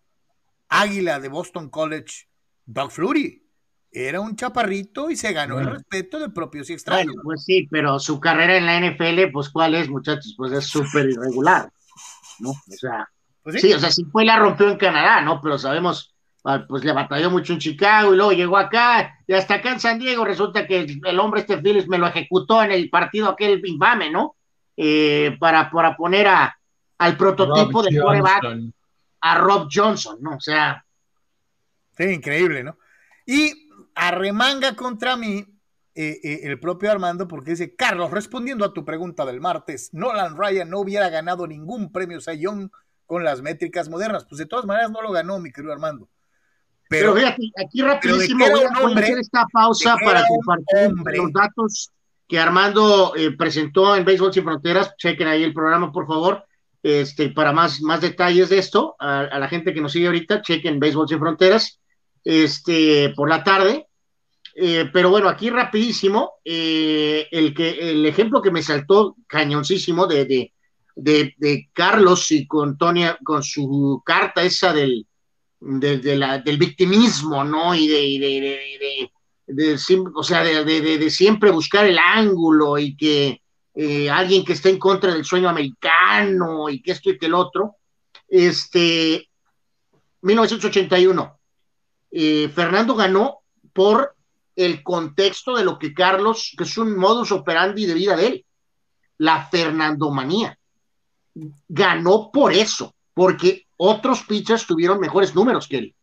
águila 0.69 1.21
de 1.21 1.29
Boston 1.29 1.71
College, 1.71 2.29
Doug 2.67 2.91
Flurry. 2.91 3.47
Era 3.93 4.21
un 4.21 4.37
chaparrito 4.37 5.11
y 5.11 5.17
se 5.17 5.33
ganó 5.33 5.59
el 5.59 5.67
respeto 5.67 6.21
de 6.21 6.31
propios 6.31 6.71
y 6.71 6.75
extraños. 6.75 7.17
pues 7.25 7.45
sí, 7.45 7.67
pero 7.71 7.99
su 7.99 8.21
carrera 8.21 8.57
en 8.57 8.67
la 8.67 8.79
NFL, 8.79 9.33
pues, 9.33 9.51
¿cuál 9.51 9.75
es, 9.75 9.89
muchachos? 9.89 10.35
Pues 10.37 10.53
es 10.53 10.67
súper 10.67 11.11
irregular, 11.11 11.73
¿no? 12.39 12.51
O 12.51 12.77
sea, 12.77 13.09
pues 13.43 13.61
sí. 13.61 13.73
o 13.73 13.81
sea, 13.81 13.91
sí 13.91 14.05
fue 14.05 14.25
la 14.25 14.39
rompió 14.39 14.69
en 14.69 14.79
Canadá, 14.79 15.21
¿no? 15.23 15.41
Pero 15.41 15.59
sabemos 15.59 16.15
pues 16.69 16.85
le 16.85 16.93
batalló 16.93 17.31
mucho 17.31 17.53
en 17.53 17.59
Chicago 17.59 18.13
y 18.13 18.17
luego 18.17 18.33
llegó 18.33 18.57
acá 18.57 19.19
y 19.27 19.35
hasta 19.35 19.55
acá 19.55 19.73
en 19.73 19.81
San 19.81 19.99
Diego 19.99 20.25
resulta 20.25 20.67
que 20.67 20.99
el 21.05 21.21
hombre 21.21 21.41
este 21.41 21.59
Phillips 21.59 21.89
me 21.89 21.99
lo 21.99 22.07
ejecutó 22.07 22.63
en 22.63 22.73
el 22.73 22.89
partido 22.89 23.29
aquel 23.29 23.61
infame, 23.65 24.11
¿no? 24.11 24.37
Eh, 24.77 25.37
para, 25.39 25.71
para 25.71 25.97
poner 25.97 26.29
a, 26.29 26.59
al 26.99 27.17
prototipo 27.17 27.83
de 27.83 28.01
coreback 28.01 28.45
a 29.21 29.39
Rob 29.39 29.69
Johnson, 29.73 30.19
¿no? 30.21 30.37
O 30.37 30.41
sea. 30.41 30.85
Sí, 31.97 32.05
increíble, 32.05 32.65
¿no? 32.65 32.79
Y 33.27 33.69
arremanga 33.95 34.75
contra 34.75 35.17
mí 35.17 35.45
eh, 35.95 36.21
eh, 36.23 36.41
el 36.45 36.59
propio 36.59 36.91
Armando 36.91 37.29
porque 37.29 37.51
dice, 37.51 37.75
Carlos, 37.75 38.11
respondiendo 38.11 38.65
a 38.65 38.73
tu 38.73 38.85
pregunta 38.85 39.27
del 39.27 39.41
martes, 39.41 39.91
Nolan 39.93 40.37
Ryan 40.37 40.71
no 40.71 40.81
hubiera 40.81 41.11
ganado 41.11 41.47
ningún 41.47 41.93
premio 41.93 42.21
Sayón 42.21 42.73
con 43.05 43.25
las 43.25 43.43
métricas 43.43 43.89
modernas. 43.91 44.25
Pues 44.25 44.39
de 44.39 44.47
todas 44.47 44.65
maneras 44.65 44.91
no 44.91 45.03
lo 45.03 45.11
ganó, 45.13 45.39
mi 45.41 45.53
querido 45.53 45.73
Armando. 45.73 46.09
Pero, 46.91 47.15
fíjate, 47.15 47.53
aquí 47.65 47.83
rapidísimo 47.83 48.45
voy 48.51 48.65
a 48.65 48.99
hacer 48.99 49.19
esta 49.21 49.47
pausa 49.53 49.95
para 50.05 50.25
compartir 50.27 50.91
los 51.19 51.33
datos 51.33 51.91
que 52.27 52.37
Armando 52.37 53.15
eh, 53.17 53.31
presentó 53.31 53.95
en 53.95 54.05
Béisbol 54.05 54.33
Sin 54.33 54.43
Fronteras. 54.43 54.97
Chequen 54.97 55.29
ahí 55.29 55.45
el 55.45 55.55
programa, 55.55 55.93
por 55.93 56.09
favor. 56.09 56.45
Este, 56.83 57.29
para 57.29 57.53
más, 57.53 57.81
más 57.81 58.01
detalles 58.01 58.49
de 58.49 58.59
esto, 58.59 58.97
a, 58.99 59.39
la 59.39 59.47
gente 59.47 59.73
que 59.73 59.81
nos 59.81 59.93
sigue 59.93 60.07
ahorita, 60.07 60.43
chequen 60.43 60.81
Béisbol 60.81 61.07
Sin 61.07 61.21
Fronteras, 61.21 61.79
este, 62.25 63.13
por 63.15 63.29
la 63.29 63.45
tarde. 63.45 63.87
Eh, 64.57 64.91
pero 64.93 65.11
bueno, 65.11 65.29
aquí 65.29 65.49
rapidísimo, 65.49 66.41
eh, 66.45 67.29
el, 67.31 67.55
que, 67.55 67.71
el 67.93 68.05
ejemplo 68.05 68.43
que 68.43 68.51
me 68.51 68.65
saltó 68.65 69.15
cañoncísimo 69.29 70.09
de, 70.09 70.25
de, 70.25 70.53
de, 70.97 71.35
de 71.39 71.71
Carlos 71.73 72.33
y 72.33 72.49
con 72.49 72.77
Tonia, 72.77 73.17
con 73.23 73.45
su 73.45 74.03
carta 74.05 74.43
esa 74.43 74.73
del, 74.73 75.07
de, 75.61 76.17
la, 76.17 76.39
del 76.39 76.57
victimismo, 76.57 77.45
¿no? 77.45 77.75
Y 77.75 77.87
de, 77.87 79.11
de, 79.47 79.79
o 80.15 80.23
sea, 80.23 80.43
de, 80.43 81.11
siempre 81.11 81.51
buscar 81.51 81.87
el 81.87 81.99
ángulo 81.99 82.79
y 82.79 82.97
que 82.97 83.43
eh, 83.75 84.11
alguien 84.11 84.45
que 84.45 84.55
esté 84.55 84.71
en 84.71 84.79
contra 84.79 85.13
del 85.13 85.25
sueño 85.25 85.49
americano 85.49 86.69
y 86.69 86.83
que 86.83 86.93
esto 86.93 87.11
y 87.11 87.19
que 87.19 87.27
el 87.27 87.35
otro. 87.35 87.77
Este, 88.29 89.29
1981, 90.23 91.39
eh, 92.13 92.51
Fernando 92.55 92.95
ganó 92.95 93.41
por 93.73 94.15
el 94.57 94.83
contexto 94.83 95.57
de 95.57 95.65
lo 95.65 95.79
que 95.79 95.95
Carlos, 95.95 96.55
que 96.57 96.65
es 96.65 96.77
un 96.79 96.97
modus 96.97 97.33
operandi 97.33 97.87
de 97.87 97.95
vida 97.95 98.17
de 98.17 98.27
él, 98.27 98.47
la 99.19 99.47
Fernandomanía. 99.47 100.59
Ganó 101.69 102.31
por 102.33 102.53
eso, 102.53 102.95
porque 103.15 103.67
otros 103.83 104.25
pitchers 104.25 104.67
tuvieron 104.67 105.01
mejores 105.01 105.35
números 105.35 105.67
que 105.67 105.79
él. 105.79 105.95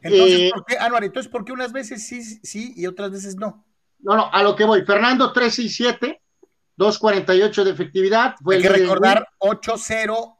Entonces, 0.00 0.40
eh, 0.40 0.50
¿por 0.54 0.64
qué, 0.64 0.76
entonces, 1.02 1.30
¿por 1.30 1.44
qué 1.44 1.52
unas 1.52 1.72
veces 1.72 2.06
sí, 2.06 2.22
sí 2.22 2.72
y 2.74 2.86
otras 2.86 3.10
veces 3.10 3.36
no? 3.36 3.66
No, 3.98 4.16
no, 4.16 4.30
a 4.32 4.42
lo 4.42 4.56
que 4.56 4.64
voy. 4.64 4.82
Fernando 4.86 5.30
3 5.30 5.58
y 5.58 5.68
7, 5.68 6.22
2.48 6.78 7.64
de 7.64 7.70
efectividad. 7.70 8.34
Fue 8.42 8.56
Hay 8.56 8.62
que 8.62 8.70
recordar 8.70 9.28
8-0 9.40 10.36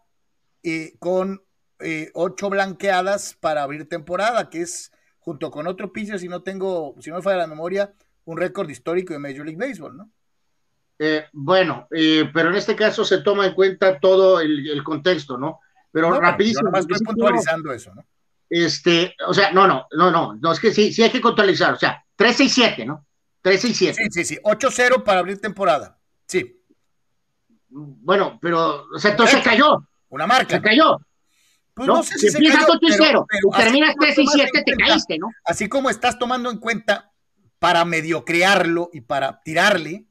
eh, 0.62 0.95
con 0.99 1.43
eh, 1.80 2.11
8 2.14 2.49
blanqueadas 2.49 3.36
para 3.38 3.62
abrir 3.62 3.86
temporada, 3.86 4.49
que 4.49 4.62
es 4.62 4.93
junto 5.18 5.51
con 5.51 5.66
otro 5.66 5.93
pitcher, 5.93 6.18
si 6.18 6.28
no 6.28 6.43
tengo, 6.43 6.95
si 7.01 7.11
no 7.11 7.16
me 7.16 7.22
falla 7.22 7.36
la 7.36 7.47
memoria, 7.49 7.93
un 8.24 8.38
récord 8.38 8.70
histórico 8.70 9.12
de 9.12 9.18
Major 9.18 9.45
League 9.45 9.59
Baseball, 9.59 9.95
¿no? 9.95 10.11
Eh, 10.99 11.26
bueno, 11.32 11.86
pero 11.91 12.49
en 12.49 12.57
este 12.57 12.76
caso 12.76 13.05
se 13.05 13.18
toma 13.18 13.47
en 13.47 13.55
cuenta 13.55 13.99
todo 14.01 14.41
el 14.41 14.82
contexto, 14.84 15.36
¿no? 15.36 15.61
Pero 15.93 16.20
rapidísimo. 16.20 16.70
estoy 16.76 16.99
puntualizando 17.01 17.72
eso, 17.72 17.95
¿no? 17.95 18.05
Este, 18.49 19.14
o 19.26 19.32
sea, 19.32 19.53
no, 19.53 19.66
no, 19.68 19.86
no, 19.93 20.11
no, 20.11 20.34
no, 20.34 20.53
es 20.53 20.59
que 20.59 20.72
sí, 20.72 20.93
sí 20.93 21.03
hay 21.03 21.11
que 21.11 21.20
puntualizar, 21.20 21.72
o 21.74 21.78
sea, 21.78 22.05
3 22.16 22.41
y 22.41 22.49
7, 22.49 22.84
¿no? 22.84 23.07
3 23.43 23.64
y 23.64 23.74
7. 23.74 23.95
Sí, 23.95 24.09
sí, 24.11 24.24
sí, 24.24 24.41
8-0 24.43 25.05
para 25.05 25.20
abrir 25.20 25.41
temporada, 25.41 25.99
sí. 26.26 26.61
Bueno, 27.68 28.38
pero, 28.43 28.86
o 28.93 28.99
sea, 28.99 29.12
entonces 29.12 29.38
se 29.38 29.45
cayó. 29.45 29.86
Una 30.09 30.26
marca. 30.26 30.57
Se 30.57 30.62
cayó. 30.62 30.99
Pues 31.72 31.86
¿no? 31.86 32.03
sé 32.03 32.18
si, 32.18 32.28
si 32.28 32.36
empiezas 32.36 32.64
8 32.68 32.78
y 32.82 32.93
0 32.93 33.26
y 33.30 33.57
terminas 33.57 33.95
3 33.99 34.18
y 34.18 34.26
7, 34.26 34.62
te 34.66 34.76
caíste, 34.76 35.18
¿no? 35.18 35.28
Así 35.45 35.68
como 35.68 35.88
estás 35.88 36.18
tomando 36.18 36.51
en 36.51 36.59
cuenta 36.59 37.12
para 37.61 37.84
medio 37.84 38.24
crearlo 38.24 38.91
y 38.93 39.03
para 39.03 39.41
tirarle, 39.43 40.07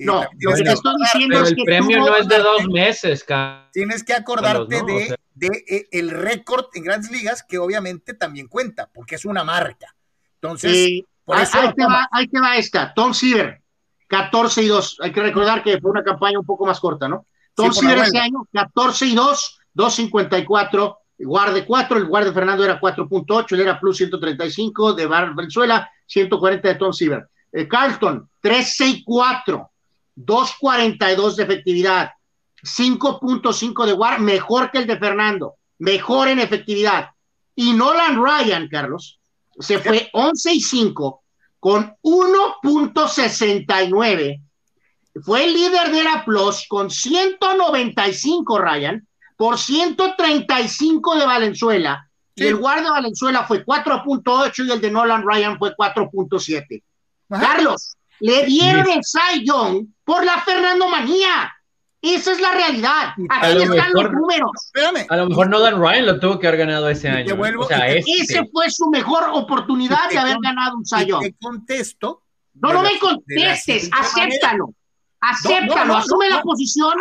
no, 0.00 0.24
lo 0.38 0.54
que 0.54 0.62
estoy 0.62 0.94
diciendo 0.98 1.42
es 1.42 1.54
que. 1.54 1.60
El 1.60 1.64
premio 1.64 1.98
no 1.98 2.16
es 2.16 2.28
de 2.28 2.38
dos 2.38 2.66
meses, 2.68 3.24
cara. 3.24 3.68
Tienes 3.72 4.04
que 4.04 4.14
acordarte 4.14 4.82
de, 4.82 5.16
de 5.34 5.64
eh, 5.68 5.88
el 5.92 6.10
récord 6.10 6.66
en 6.74 6.84
grandes 6.84 7.10
ligas, 7.10 7.42
que 7.42 7.58
obviamente 7.58 8.14
también 8.14 8.48
cuenta, 8.48 8.90
porque 8.92 9.14
es 9.14 9.24
una 9.24 9.44
marca. 9.44 9.94
Entonces, 10.34 11.02
por 11.24 11.38
eso 11.38 11.58
ahí, 11.58 11.72
te 11.74 11.86
va, 11.86 12.08
ahí, 12.10 12.28
te 12.28 12.40
va, 12.40 12.56
esta. 12.56 12.94
Tom 12.94 13.12
Seaver, 13.12 13.60
14 14.06 14.62
y 14.62 14.68
2. 14.68 14.98
Hay 15.02 15.12
que 15.12 15.22
recordar 15.22 15.62
que 15.62 15.80
fue 15.80 15.90
una 15.90 16.04
campaña 16.04 16.38
un 16.38 16.46
poco 16.46 16.66
más 16.66 16.78
corta, 16.78 17.08
¿no? 17.08 17.26
Tom 17.54 17.72
sí, 17.72 17.80
Seaver 17.80 17.98
ese 17.98 18.18
año, 18.18 18.46
14 18.52 19.06
y 19.06 19.14
2, 19.14 19.60
254. 19.74 20.98
Guarde 21.18 21.64
4, 21.64 21.96
el 21.96 22.06
guarde 22.06 22.32
Fernando 22.32 22.62
era 22.62 22.78
4.8, 22.78 23.52
él 23.52 23.60
era 23.60 23.80
plus 23.80 23.96
135, 23.96 24.92
de 24.92 25.06
Bar 25.06 25.34
Venezuela, 25.34 25.90
140 26.06 26.68
de 26.68 26.74
Tom 26.74 26.92
Seaver. 26.92 27.26
Eh, 27.50 27.66
Carlton, 27.66 28.28
13 28.40 28.86
y 28.86 29.02
4, 29.02 29.70
2.42 30.16 31.36
de 31.36 31.42
efectividad, 31.42 32.12
5.5 32.62 33.86
de 33.86 33.92
WAR, 33.92 34.20
mejor 34.20 34.70
que 34.70 34.78
el 34.78 34.86
de 34.86 34.96
Fernando, 34.98 35.56
mejor 35.78 36.28
en 36.28 36.38
efectividad. 36.40 37.10
Y 37.54 37.74
Nolan 37.74 38.22
Ryan, 38.22 38.68
Carlos, 38.68 39.20
se 39.58 39.78
fue 39.78 40.10
11 40.12 40.54
y 40.54 40.60
5 40.60 41.22
con 41.60 41.96
1.69. 42.02 44.42
Fue 45.22 45.44
el 45.44 45.54
líder 45.54 45.90
de 45.90 46.04
la 46.04 46.22
Plus 46.24 46.66
con 46.68 46.90
195 46.90 48.58
Ryan 48.58 49.06
por 49.36 49.58
135 49.58 51.16
de 51.16 51.26
Valenzuela. 51.26 52.08
Y 52.34 52.44
el 52.44 52.56
guardia 52.56 52.84
de 52.84 52.90
Valenzuela 52.90 53.44
fue 53.44 53.64
4.8 53.64 54.66
y 54.66 54.70
el 54.70 54.80
de 54.80 54.90
Nolan 54.90 55.26
Ryan 55.26 55.58
fue 55.58 55.74
4.7. 55.74 56.82
Carlos, 57.28 57.95
le 58.20 58.44
dieron 58.44 58.88
el 58.88 59.00
Cy 59.02 59.44
Young 59.44 59.86
por 60.04 60.24
la 60.24 60.40
Fernando 60.42 60.88
Manía. 60.88 61.52
Esa 62.02 62.32
es 62.32 62.40
la 62.40 62.52
realidad. 62.52 63.14
Aquí 63.30 63.62
están 63.62 63.92
los 63.92 64.12
números. 64.12 64.50
A 65.08 65.16
lo 65.16 65.28
mejor 65.28 65.48
no 65.48 65.58
Dan 65.60 65.80
Ryan 65.80 66.06
lo 66.06 66.20
tuvo 66.20 66.38
que 66.38 66.46
haber 66.46 66.60
ganado 66.60 66.88
ese 66.88 67.08
año. 67.08 67.36
o 67.58 67.64
sea, 67.66 67.88
ese 67.88 68.04
este. 68.20 68.48
fue 68.52 68.70
su 68.70 68.88
mejor 68.90 69.24
oportunidad 69.32 70.08
de 70.10 70.18
haber 70.18 70.36
ganado 70.40 70.76
un 70.76 71.06
Young. 71.06 71.22
Te 71.22 71.34
contesto. 71.40 72.22
No, 72.54 72.72
no 72.72 72.82
me 72.82 72.98
contestes, 72.98 73.90
acéptalo. 73.92 74.72
Acéptalo, 75.18 75.96
asume 75.96 76.28
la 76.28 76.42
posición 76.42 76.94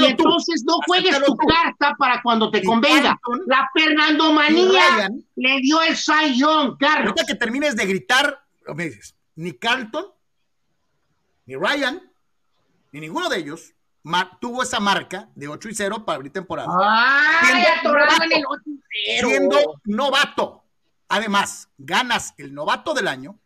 y 0.00 0.04
entonces 0.04 0.64
no 0.66 0.74
juegues 0.86 1.18
tu 1.24 1.34
carta 1.36 1.94
para 1.98 2.20
cuando 2.20 2.50
te 2.50 2.62
convenga. 2.62 3.18
la 3.46 3.70
Fernando 3.72 4.32
Manía 4.32 5.08
le 5.36 5.60
dio 5.60 5.80
el 5.80 5.96
Young, 6.34 6.76
Carlos. 6.78 7.12
Ahorita 7.12 7.24
que 7.26 7.34
termines 7.36 7.76
de 7.76 7.86
gritar, 7.86 8.40
me 8.74 8.84
dices, 8.86 9.14
ni 9.36 9.52
Carlton 9.52 10.04
ni 11.50 11.56
Ryan, 11.56 12.00
ni 12.92 13.00
ninguno 13.00 13.28
de 13.28 13.38
ellos 13.38 13.74
tuvo 14.40 14.62
esa 14.62 14.78
marca 14.78 15.28
de 15.34 15.48
8 15.48 15.68
y 15.68 15.74
0 15.74 16.04
para 16.04 16.16
abrir 16.16 16.32
temporada. 16.32 16.68
siendo, 17.44 17.92
novato, 17.92 18.24
siendo 18.94 19.58
novato. 19.84 20.64
Además, 21.08 21.68
ganas 21.76 22.34
el 22.38 22.54
novato 22.54 22.94
del 22.94 23.08
año, 23.08 23.36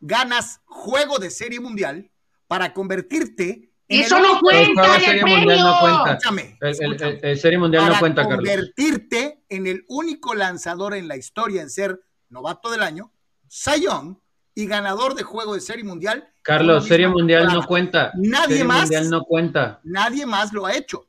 ganas 0.00 0.60
juego 0.66 1.18
de 1.18 1.30
serie 1.30 1.58
mundial 1.58 2.08
para 2.46 2.72
convertirte 2.72 3.72
Eso 3.88 4.20
no 4.20 4.38
cuenta. 4.38 4.96
El 4.96 5.02
Serie 5.02 5.24
Mundial 5.24 5.58
no 5.58 5.80
cuenta. 5.80 6.18
El, 6.60 7.38
Serie 7.38 7.58
Mundial 7.58 7.88
no 7.88 7.98
cuenta, 7.98 8.22
Carlos. 8.22 8.38
Convertirte 8.38 9.42
en 9.48 9.66
el 9.66 9.84
único 9.88 10.36
lanzador 10.36 10.94
en 10.94 11.08
la 11.08 11.16
historia 11.16 11.60
en 11.60 11.70
ser 11.70 12.00
novato 12.28 12.70
del 12.70 12.84
año, 12.84 13.12
Sayón 13.48 14.22
y 14.54 14.66
ganador 14.66 15.14
de 15.14 15.22
juego 15.22 15.54
de 15.54 15.60
Serie 15.60 15.84
Mundial. 15.84 16.28
Carlos, 16.42 16.86
Serie 16.86 17.08
Mundial 17.08 17.48
no 17.52 17.64
cuenta. 17.66 18.12
Nadie 18.16 18.48
serie 18.48 18.64
más. 18.64 18.80
Mundial 18.82 19.10
no 19.10 19.22
cuenta. 19.22 19.80
Nadie 19.84 20.26
más 20.26 20.52
lo 20.52 20.66
ha 20.66 20.74
hecho. 20.74 21.06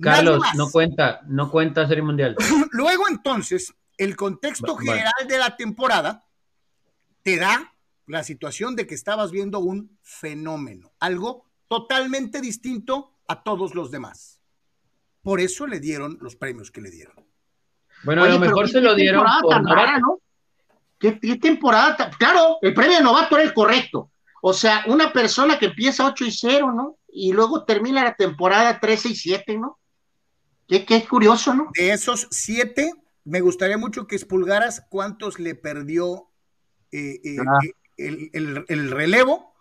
Carlos, 0.00 0.42
no 0.56 0.70
cuenta, 0.70 1.20
no 1.26 1.50
cuenta 1.50 1.86
Serie 1.86 2.02
Mundial. 2.02 2.36
Luego 2.72 3.08
entonces, 3.08 3.74
el 3.96 4.16
contexto 4.16 4.76
general 4.76 5.12
de 5.28 5.38
la 5.38 5.56
temporada 5.56 6.26
te 7.22 7.36
da 7.36 7.72
la 8.06 8.24
situación 8.24 8.74
de 8.74 8.86
que 8.86 8.94
estabas 8.94 9.30
viendo 9.30 9.60
un 9.60 9.96
fenómeno, 10.02 10.92
algo 10.98 11.46
totalmente 11.68 12.40
distinto 12.40 13.14
a 13.28 13.42
todos 13.42 13.74
los 13.74 13.90
demás. 13.90 14.40
Por 15.22 15.40
eso 15.40 15.66
le 15.66 15.78
dieron 15.78 16.18
los 16.20 16.34
premios 16.36 16.70
que 16.70 16.80
le 16.80 16.90
dieron. 16.90 17.14
Bueno, 18.04 18.24
a 18.24 18.28
lo 18.28 18.40
mejor 18.40 18.68
se 18.68 18.80
lo 18.80 18.94
dieron 18.94 19.24
por 19.40 19.62
¿no? 19.62 20.18
¿Qué, 21.02 21.36
temporada? 21.36 22.10
Claro, 22.16 22.58
el 22.62 22.72
premio 22.74 22.96
de 22.96 23.02
novato 23.02 23.36
era 23.36 23.44
el 23.44 23.52
correcto. 23.52 24.12
O 24.40 24.52
sea, 24.52 24.84
una 24.86 25.12
persona 25.12 25.58
que 25.58 25.66
empieza 25.66 26.06
8 26.06 26.24
y 26.24 26.30
0, 26.30 26.72
¿no? 26.72 26.96
Y 27.08 27.32
luego 27.32 27.64
termina 27.64 28.04
la 28.04 28.14
temporada 28.14 28.78
13 28.78 29.08
y 29.08 29.16
7, 29.16 29.58
¿no? 29.58 29.80
Qué, 30.68 30.84
qué 30.84 31.04
curioso, 31.04 31.54
¿no? 31.54 31.70
De 31.74 31.90
esos 31.90 32.28
7, 32.30 32.92
me 33.24 33.40
gustaría 33.40 33.76
mucho 33.78 34.06
que 34.06 34.14
expulgaras 34.14 34.86
cuántos 34.88 35.40
le 35.40 35.56
perdió 35.56 36.28
eh, 36.92 37.20
eh, 37.24 37.36
ah. 37.40 37.58
eh, 37.98 38.30
el, 38.68 38.90
relevo 38.92 39.54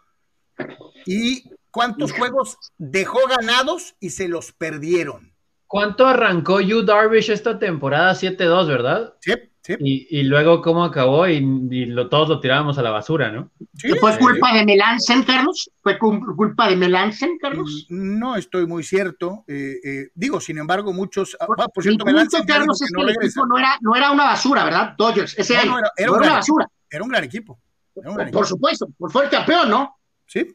y 1.07 1.49
cuántos 1.71 2.11
juegos 2.11 2.57
dejó 2.77 3.19
ganados 3.27 3.95
y 3.99 4.11
se 4.11 4.27
los 4.27 4.51
perdieron. 4.51 5.33
¿Cuánto 5.65 6.05
arrancó 6.05 6.61
Yu 6.61 6.83
Darvish 6.83 7.31
esta 7.31 7.57
temporada? 7.57 8.13
7-2, 8.13 8.67
¿verdad? 8.67 9.15
Sí, 9.21 9.33
sí. 9.61 9.75
Y, 9.79 10.23
luego 10.23 10.61
cómo 10.61 10.83
acabó 10.83 11.27
y, 11.27 11.41
todos 12.09 12.29
lo 12.29 12.39
tirábamos 12.39 12.77
a 12.77 12.81
la 12.81 12.91
basura, 12.91 13.31
¿no? 13.31 13.51
¿Fue 13.99 14.17
culpa 14.17 14.53
de 14.53 14.65
Melanson, 14.65 15.23
Carlos? 15.23 15.69
¿Fue 15.81 15.97
culpa 15.97 16.69
de 16.69 16.75
Melanson, 16.75 17.37
Carlos? 17.39 17.87
Mm, 17.89 18.19
no 18.19 18.35
estoy 18.35 18.65
muy 18.65 18.83
cierto. 18.83 19.45
digo, 20.15 20.39
sin 20.39 20.57
embargo, 20.57 20.93
muchos... 20.93 21.37
Por, 21.45 21.61
ah, 21.61 21.67
cierto, 21.79 22.05
Melanson... 22.05 22.45
Carlos, 22.45 22.81
es 22.81 22.91
que, 22.95 23.01
el 23.01 23.09
equipo 23.09 23.45
no 23.45 23.57
era, 23.57 23.77
no 23.81 23.95
era 23.95 24.11
una 24.11 24.25
basura, 24.25 24.63
¿verdad? 24.63 24.93
Dodgers, 24.97 25.37
ese 25.37 25.57
año. 25.57 25.77
era, 25.77 25.91
era 25.97 26.11
una 26.11 26.33
basura. 26.33 26.67
Era 26.89 27.03
un 27.03 27.09
gran 27.09 27.23
equipo. 27.23 27.59
por, 28.31 28.45
supuesto, 28.45 28.87
fue 29.09 29.25
el 29.25 29.29
campeón, 29.29 29.69
¿no? 29.69 29.95
Sí. 30.25 30.45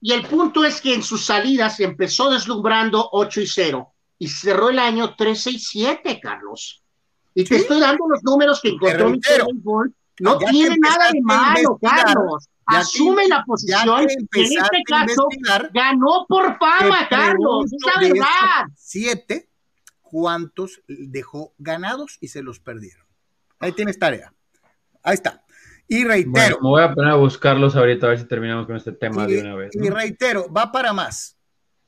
Y 0.00 0.12
el 0.12 0.26
punto 0.26 0.64
es 0.64 0.80
que 0.80 0.92
en 0.92 1.02
sus 1.02 1.24
salidas 1.24 1.80
empezó 1.80 2.30
deslumbrando 2.30 3.08
8 3.12 3.40
y 3.40 3.46
0 3.46 3.94
y 4.18 4.28
cerró 4.28 4.68
el 4.68 4.78
año 4.78 5.14
13 5.16 5.52
y 5.52 5.58
7, 5.58 6.20
Carlos. 6.20 6.83
Y 7.34 7.44
te 7.44 7.56
estoy 7.56 7.80
dando 7.80 8.06
los 8.08 8.22
números 8.22 8.60
que 8.60 8.68
encontró 8.68 9.10
mi 9.10 9.20
No 10.20 10.38
tiene 10.38 10.76
nada 10.78 11.10
de 11.12 11.20
malo, 11.22 11.78
Carlos. 11.82 12.48
Asume 12.66 13.28
la 13.28 13.44
posición 13.44 14.06
que 14.30 14.40
en 14.40 14.46
este 14.46 14.82
caso 14.86 15.28
ganó 15.72 16.24
por 16.28 16.56
fama, 16.58 17.08
Carlos. 17.08 17.66
Es 17.66 17.94
la 17.94 18.00
verdad. 18.00 18.72
Siete, 18.76 19.50
¿cuántos 20.00 20.80
dejó 20.88 21.54
ganados 21.58 22.16
y 22.20 22.28
se 22.28 22.42
los 22.42 22.60
perdieron? 22.60 23.04
Ahí 23.58 23.72
tienes 23.72 23.98
tarea. 23.98 24.32
Ahí 25.02 25.14
está. 25.14 25.44
Y 25.86 26.04
reitero. 26.04 26.58
me 26.62 26.68
voy 26.70 26.82
a 26.82 26.94
poner 26.94 27.10
a 27.10 27.16
buscarlos 27.16 27.76
ahorita 27.76 28.06
a 28.06 28.10
ver 28.10 28.18
si 28.18 28.24
terminamos 28.24 28.66
con 28.66 28.76
este 28.76 28.92
tema 28.92 29.26
de 29.26 29.40
una 29.40 29.54
vez. 29.54 29.70
Y 29.74 29.90
reitero, 29.90 30.50
va 30.50 30.72
para 30.72 30.92
más. 30.92 31.33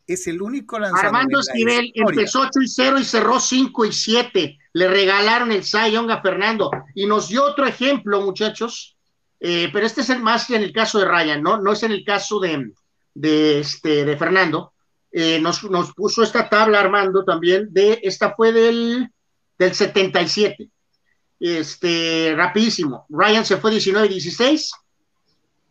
Es 0.07 0.27
el 0.27 0.41
único 0.41 0.79
lanzador. 0.79 1.07
Armando 1.07 1.41
Esquivel 1.41 1.91
empezó 1.95 2.43
8 2.43 2.61
y 2.63 2.69
0 2.69 2.99
y 3.01 3.05
cerró 3.05 3.41
5 3.41 3.85
y 3.87 3.93
7. 3.93 4.59
Le 4.73 4.89
regalaron 4.89 5.51
el 5.51 5.65
Cy 5.65 5.93
Young 5.93 6.11
a 6.11 6.23
Fernando. 6.23 6.71
Y 6.95 7.07
nos 7.07 7.29
dio 7.29 7.45
otro 7.45 7.67
ejemplo, 7.67 8.21
muchachos. 8.21 8.97
Eh, 9.41 9.69
pero 9.73 9.85
este 9.85 10.03
es 10.03 10.11
el 10.11 10.21
más 10.21 10.49
en 10.51 10.63
el 10.63 10.73
caso 10.73 10.99
de 10.99 11.07
Ryan, 11.07 11.43
¿no? 11.43 11.59
No 11.61 11.73
es 11.73 11.83
en 11.83 11.93
el 11.93 12.05
caso 12.05 12.39
de, 12.41 12.73
de, 13.15 13.61
este, 13.61 14.05
de 14.05 14.17
Fernando. 14.17 14.73
Eh, 15.11 15.41
nos, 15.41 15.63
nos, 15.65 15.93
puso 15.93 16.23
esta 16.23 16.49
tabla, 16.49 16.81
Armando, 16.81 17.25
también, 17.25 17.69
de, 17.71 18.01
esta 18.03 18.35
fue 18.35 18.53
del, 18.53 19.09
del 19.59 19.75
77. 19.75 20.69
Este, 21.41 22.35
rapidísimo. 22.37 23.07
Ryan 23.09 23.45
se 23.45 23.57
fue 23.57 23.73
19-16. 23.73 24.71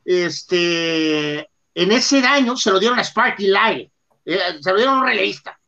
Este, 0.05 1.39
en 1.73 1.91
ese 1.91 2.19
año 2.19 2.55
se 2.55 2.71
lo 2.71 2.79
dieron 2.79 2.99
a 2.99 3.03
Sparky 3.03 3.47
Light, 3.47 3.91
eh, 4.25 4.39
se 4.59 4.71
lo 4.71 4.77
dieron 4.77 4.95
a 4.95 4.99
un 4.99 5.05
releísta. 5.05 5.59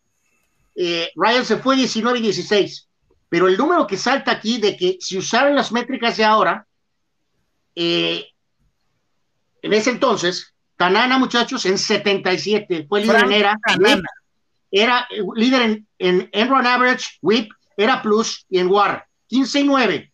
Eh, 0.76 1.12
Ryan 1.16 1.46
se 1.46 1.58
fue 1.58 1.76
19-16. 1.76 2.88
Pero 3.30 3.48
el 3.48 3.58
número 3.58 3.88
que 3.88 3.98
salta 3.98 4.32
aquí 4.32 4.58
de 4.58 4.78
que 4.78 4.98
si 5.00 5.18
usaran 5.18 5.56
las 5.56 5.72
métricas 5.72 6.16
de 6.18 6.24
ahora, 6.24 6.66
eh, 7.76 8.26
en 9.62 9.74
ese 9.74 9.90
entonces, 9.90 10.54
Tanana, 10.78 11.18
muchachos, 11.18 11.66
en 11.66 11.78
77, 11.78 12.86
fue 12.88 13.02
líder 13.02 13.24
en 13.26 13.32
era, 13.34 13.60
era 14.72 15.08
líder 15.36 15.62
en, 15.98 16.30
en, 16.32 16.50
run 16.50 16.66
average, 16.66 17.18
whip, 17.22 17.52
era 17.76 18.02
plus 18.02 18.46
y 18.50 18.60
en 18.60 18.70
war. 18.70 19.06
15 19.28 19.60
y 19.60 19.64
9. 19.66 20.14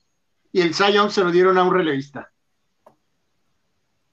Y 0.53 0.61
el 0.61 0.73
Cy 0.73 0.93
se 1.09 1.23
lo 1.23 1.31
dieron 1.31 1.57
a 1.57 1.63
un 1.63 1.73
relevista. 1.73 2.31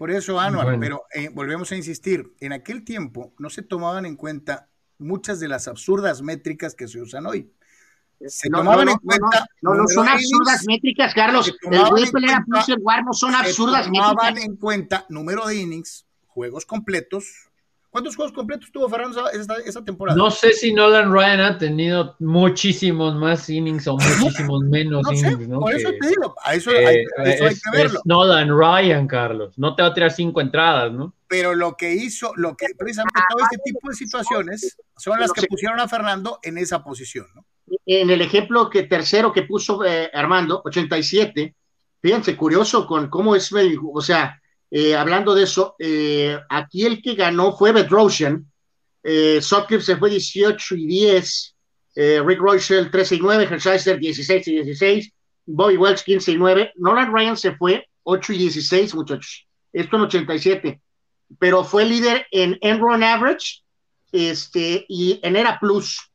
Por 0.01 0.11
eso, 0.11 0.41
Anual, 0.41 0.79
pero 0.81 1.05
eh, 1.13 1.29
volvemos 1.31 1.71
a 1.73 1.77
insistir, 1.77 2.33
en 2.41 2.55
aquel 2.55 2.85
tiempo 2.85 3.35
no 3.39 3.51
se 3.51 3.61
tomaban 3.61 4.07
en 4.07 4.17
cuenta 4.17 4.71
muchas 4.97 5.41
de 5.41 5.47
las 5.47 5.69
absurdas 5.69 6.23
métricas 6.23 6.75
que 6.75 6.89
se 6.89 7.03
usan 7.03 7.27
hoy. 7.27 7.53
Se 8.27 8.49
tomaban 8.49 8.89
en 8.89 8.97
cuenta. 8.97 9.47
No, 9.61 9.75
no, 9.75 9.87
son 9.87 10.09
absurdas 10.09 10.65
métricas, 10.67 11.13
Carlos. 11.13 11.53
El 11.71 11.83
Whipple 11.93 12.27
era 12.27 12.43
plus 12.47 12.71
el 12.71 12.79
War 12.81 13.05
no 13.05 13.13
son 13.13 13.35
absurdas 13.35 13.91
métricas. 13.91 14.09
Se 14.09 14.17
tomaban 14.17 14.39
en 14.39 14.57
cuenta 14.57 15.05
número 15.11 15.47
de 15.47 15.57
innings, 15.57 16.07
juegos 16.29 16.65
completos, 16.65 17.50
¿Cuántos 17.91 18.15
juegos 18.15 18.33
completos 18.33 18.71
tuvo 18.73 18.89
Fernando 18.89 19.29
esa, 19.31 19.85
temporada? 19.85 20.17
No 20.17 20.31
sé 20.31 20.53
si 20.53 20.73
Nolan 20.73 21.13
Ryan 21.13 21.41
ha 21.41 21.59
tenido 21.59 22.15
muchísimos 22.21 23.17
más 23.17 23.51
innings 23.51 23.89
o 23.89 23.95
muchísimos 23.95 24.63
menos 24.63 25.05
innings. 25.13 25.49
¿no? 25.49 25.59
Por 25.59 25.75
eso 25.75 25.91
te 26.01 26.09
digo, 26.09 26.37
a 26.45 26.55
eso, 26.55 26.71
hay, 26.71 26.99
eh, 26.99 27.05
que 27.17 27.77
verlo. 27.77 28.01
Nolan 28.05 28.49
Ryan, 28.49 29.09
Carlos. 29.09 29.59
No 29.59 29.75
te 29.75 29.83
va 29.83 29.89
a 29.89 29.95
tirar 29.95 30.13
cinco 30.13 30.41
entradas, 30.41 30.93
¿no? 30.93 31.13
Pero 31.27 31.57
lo 31.57 31.77
que 31.77 31.93
hizo, 31.93 32.33
lo 32.37 32.57
que 32.57 32.67
precisamente 32.79 33.21
todo 33.29 33.43
este 33.43 33.59
tipo 33.65 33.89
de 33.89 33.95
situaciones 33.97 34.77
son 34.97 35.19
las 35.19 35.33
que 35.33 35.49
pusieron 35.49 35.81
a 35.81 35.89
Fernando 35.89 36.39
en 36.45 36.59
esa 36.59 36.85
posición, 36.85 37.27
¿no? 37.35 37.45
En 37.87 38.11
el 38.11 38.21
ejemplo 38.21 38.71
que 38.71 38.85
tercero 38.85 39.33
que 39.33 39.43
puso 39.43 39.85
eh, 39.85 40.11
Armando, 40.15 40.63
87, 40.65 41.57
fíjense, 42.01 42.37
curioso 42.37 42.87
con 42.87 43.09
cómo 43.09 43.35
es, 43.35 43.51
o 43.53 44.01
sea, 44.01 44.40
eh, 44.71 44.95
hablando 44.95 45.35
de 45.35 45.45
eso, 45.45 45.75
eh, 45.79 46.39
aquí 46.49 46.85
el 46.87 47.03
que 47.03 47.15
ganó 47.15 47.57
fue 47.57 47.73
Bedrosian. 47.73 48.47
Eh, 49.03 49.41
se 49.43 49.97
fue 49.97 50.11
18 50.11 50.77
y 50.77 50.87
10. 50.87 51.57
Eh, 51.97 52.23
Rick 52.25 52.39
Royce 52.39 52.85
13 52.85 53.17
y 53.17 53.21
9. 53.21 53.49
Hershiser 53.51 53.99
16 53.99 54.49
y 54.49 54.53
16. 54.63 55.13
Bobby 55.47 55.77
Welch 55.77 56.05
15 56.05 56.33
y 56.33 56.37
9. 56.37 56.73
Nolan 56.77 57.13
Ryan 57.13 57.37
se 57.37 57.57
fue 57.57 57.89
8 58.05 58.33
y 58.33 58.39
16, 58.39 58.95
muchachos. 58.95 59.47
Esto 59.73 59.97
en 59.97 60.03
87. 60.03 60.81
Pero 61.39 61.65
fue 61.65 61.85
líder 61.85 62.27
en 62.31 62.59
Enron 62.61 63.03
Average 63.03 63.63
este, 64.13 64.85
y 64.89 65.19
en 65.23 65.37
Era 65.37 65.59
Plus. 65.59 66.13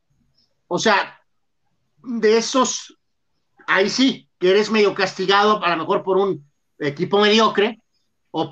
O 0.68 0.78
sea, 0.78 1.20
de 2.02 2.38
esos, 2.38 2.96
ahí 3.66 3.90
sí, 3.90 4.28
que 4.38 4.50
eres 4.50 4.70
medio 4.70 4.94
castigado, 4.94 5.62
a 5.64 5.70
lo 5.70 5.76
mejor 5.78 6.02
por 6.02 6.18
un 6.18 6.44
equipo 6.78 7.20
mediocre, 7.20 7.80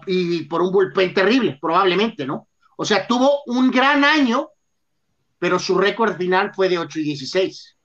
y 0.07 0.45
por 0.45 0.63
un 0.63 0.71
bullpen 0.73 1.15
terrible, 1.15 1.59
probablemente, 1.61 2.27
¿no? 2.27 2.49
O 2.77 2.85
sea, 2.85 3.07
tuvo 3.07 3.43
un 3.47 3.71
gran 3.71 4.05
año, 4.05 4.51
pero 5.39 5.59
su 5.59 5.79
récord 5.79 6.17
final 6.17 6.53
fue 6.55 6.69
de 6.69 6.79
8 6.79 7.01
y 7.01 7.03
16, 7.03 7.77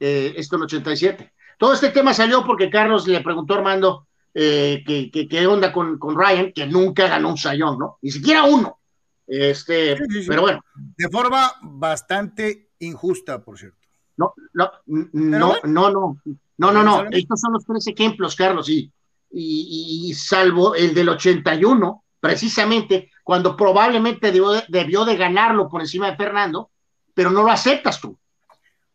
eh, 0.00 0.34
esto 0.36 0.56
en 0.56 0.62
87. 0.62 1.32
Todo 1.58 1.72
este 1.72 1.90
tema 1.90 2.12
salió 2.12 2.44
porque 2.44 2.68
Carlos 2.68 3.06
le 3.06 3.20
preguntó 3.20 3.54
a 3.54 3.58
Armando 3.58 4.06
eh, 4.34 4.84
qué 4.84 5.46
onda 5.46 5.72
con, 5.72 5.98
con, 5.98 6.18
Ryan, 6.18 6.52
que 6.52 6.66
nunca 6.66 7.08
ganó 7.08 7.30
un 7.30 7.38
sayón, 7.38 7.78
¿no? 7.78 7.98
Ni 8.02 8.10
siquiera 8.10 8.44
uno. 8.44 8.78
Este, 9.26 9.96
pero 10.28 10.42
bueno. 10.42 10.60
De 10.96 11.08
forma 11.08 11.52
bastante 11.62 12.70
injusta, 12.80 13.42
por 13.42 13.58
cierto. 13.58 13.78
No, 14.18 14.34
no, 14.54 14.70
no, 14.86 15.56
no, 15.64 15.90
no, 15.90 16.16
no, 16.58 16.72
no, 16.72 16.82
no. 16.82 17.04
Estos 17.10 17.40
son 17.40 17.54
los 17.54 17.64
tres 17.64 17.86
ejemplos, 17.86 18.36
Carlos, 18.36 18.68
y 18.68 18.90
y, 19.30 20.14
salvo 20.14 20.74
el 20.74 20.94
del 20.94 21.08
81, 21.10 22.04
precisamente 22.20 23.10
cuando 23.22 23.56
probablemente 23.56 24.32
debió 24.32 25.04
de, 25.04 25.16
ganarlo 25.16 25.68
por 25.68 25.80
encima 25.80 26.10
de 26.10 26.16
Fernando, 26.16 26.70
pero 27.14 27.30
no 27.30 27.42
lo 27.42 27.50
aceptas 27.50 28.00
tú. 28.00 28.18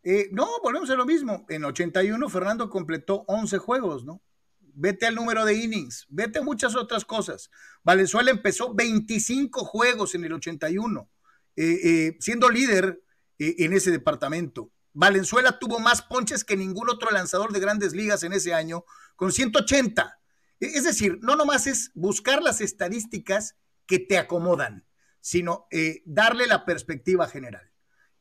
Eh, 0.02 0.28
no, 0.32 0.48
volvemos 0.62 0.90
a 0.90 0.96
lo 0.96 1.04
mismo. 1.04 1.44
En 1.48 1.64
81 1.64 2.28
Fernando 2.28 2.68
completó 2.68 3.24
11 3.28 3.58
juegos, 3.58 4.04
¿no? 4.04 4.20
Vete 4.74 5.06
al 5.06 5.14
número 5.14 5.44
de 5.44 5.54
innings, 5.54 6.06
vete 6.08 6.38
a 6.38 6.42
muchas 6.42 6.74
otras 6.74 7.04
cosas. 7.04 7.50
Valenzuela 7.82 8.30
empezó 8.30 8.74
25 8.74 9.64
juegos 9.64 10.14
en 10.14 10.24
el 10.24 10.32
81 10.32 11.08
siendo 12.18 12.48
líder 12.48 13.02
en 13.38 13.72
ese 13.72 13.90
departamento. 13.90 14.70
Valenzuela 14.94 15.58
tuvo 15.58 15.78
más 15.78 16.02
ponches 16.02 16.44
que 16.44 16.56
ningún 16.56 16.90
otro 16.90 17.10
lanzador 17.10 17.52
de 17.52 17.60
grandes 17.60 17.94
ligas 17.94 18.22
en 18.22 18.32
ese 18.32 18.54
año, 18.54 18.84
con 19.16 19.32
180. 19.32 20.18
E, 20.62 20.66
es 20.66 20.84
decir, 20.84 21.18
no 21.22 21.34
nomás 21.34 21.66
es 21.66 21.90
buscar 21.94 22.40
las 22.40 22.60
estadísticas 22.60 23.56
que 23.84 23.98
te 23.98 24.16
acomodan, 24.16 24.86
sino 25.20 25.66
eh, 25.72 26.02
darle 26.04 26.46
la 26.46 26.64
perspectiva 26.64 27.26
general. 27.26 27.68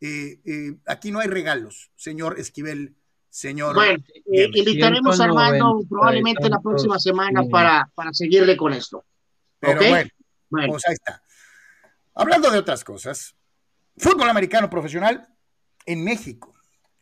Eh, 0.01 0.41
eh, 0.43 0.77
aquí 0.87 1.11
no 1.11 1.19
hay 1.19 1.27
regalos, 1.27 1.91
señor 1.95 2.39
Esquivel, 2.39 2.95
señor. 3.29 3.75
Bueno, 3.75 4.03
invitaremos 4.25 5.21
a 5.21 5.25
Armando 5.25 5.81
probablemente 5.87 6.49
la 6.49 6.59
próxima 6.59 6.97
semana 6.97 7.43
para, 7.47 7.91
para 7.93 8.11
seguirle 8.11 8.57
con 8.57 8.73
esto. 8.73 9.05
Pero 9.59 9.79
bueno, 9.79 10.09
pues 10.49 10.83
ahí 10.87 10.93
está. 10.93 11.23
Hablando 12.15 12.49
de 12.49 12.57
otras 12.57 12.83
cosas, 12.83 13.35
fútbol 13.97 14.29
americano 14.29 14.67
profesional 14.67 15.27
en 15.85 16.03
México. 16.03 16.55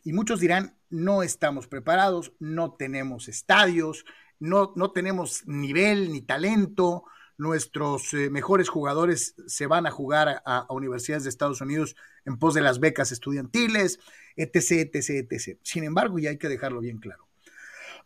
Y 0.03 0.11
muchos 0.11 0.41
dirán, 0.41 0.77
no 0.89 1.23
estamos 1.23 1.67
preparados, 1.67 2.33
no 2.39 2.73
tenemos 2.73 3.29
estadios, 3.29 4.03
no, 4.39 4.73
no 4.75 4.91
tenemos 4.91 5.47
nivel 5.47 6.11
ni 6.11 6.21
talento, 6.21 7.03
nuestros 7.39 8.13
eh, 8.13 8.29
mejores 8.29 8.67
jugadores 8.67 9.33
se 9.47 9.65
van 9.65 9.87
a 9.87 9.91
jugar 9.91 10.41
a, 10.45 10.67
universidades 10.69 11.23
de 11.23 11.29
Estados 11.29 11.61
Unidos 11.61 11.95
en 12.25 12.37
pos 12.37 12.53
de 12.53 12.61
las 12.61 12.81
becas 12.81 13.13
estudiantiles, 13.13 13.99
etc., 14.35 14.93
etc., 14.93 15.31
etc. 15.31 15.57
Sin 15.63 15.85
embargo, 15.85 16.19
y 16.19 16.27
hay 16.27 16.37
que 16.37 16.49
dejarlo 16.49 16.81
bien 16.81 16.99
claro, 16.99 17.27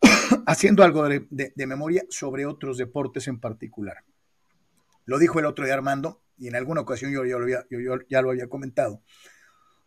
haciendo 0.46 0.84
algo 0.84 1.10
de, 1.10 1.52
memoria 1.56 2.04
sobre 2.10 2.46
otros 2.46 2.78
deportes 2.78 3.28
en 3.28 3.40
particular. 3.40 4.04
Lo 5.06 5.18
dijo 5.18 5.40
el 5.40 5.48
otro 5.48 5.66
día 5.66 5.74
Armando, 5.74 6.22
y 6.38 6.48
en 6.48 6.56
alguna 6.56 6.82
ocasión 6.82 7.12
yo, 7.12 7.26
yo, 7.26 7.40
yo 7.70 7.98
ya 8.08 8.22
lo 8.22 8.30
había 8.30 8.48
comentado. 8.48 9.02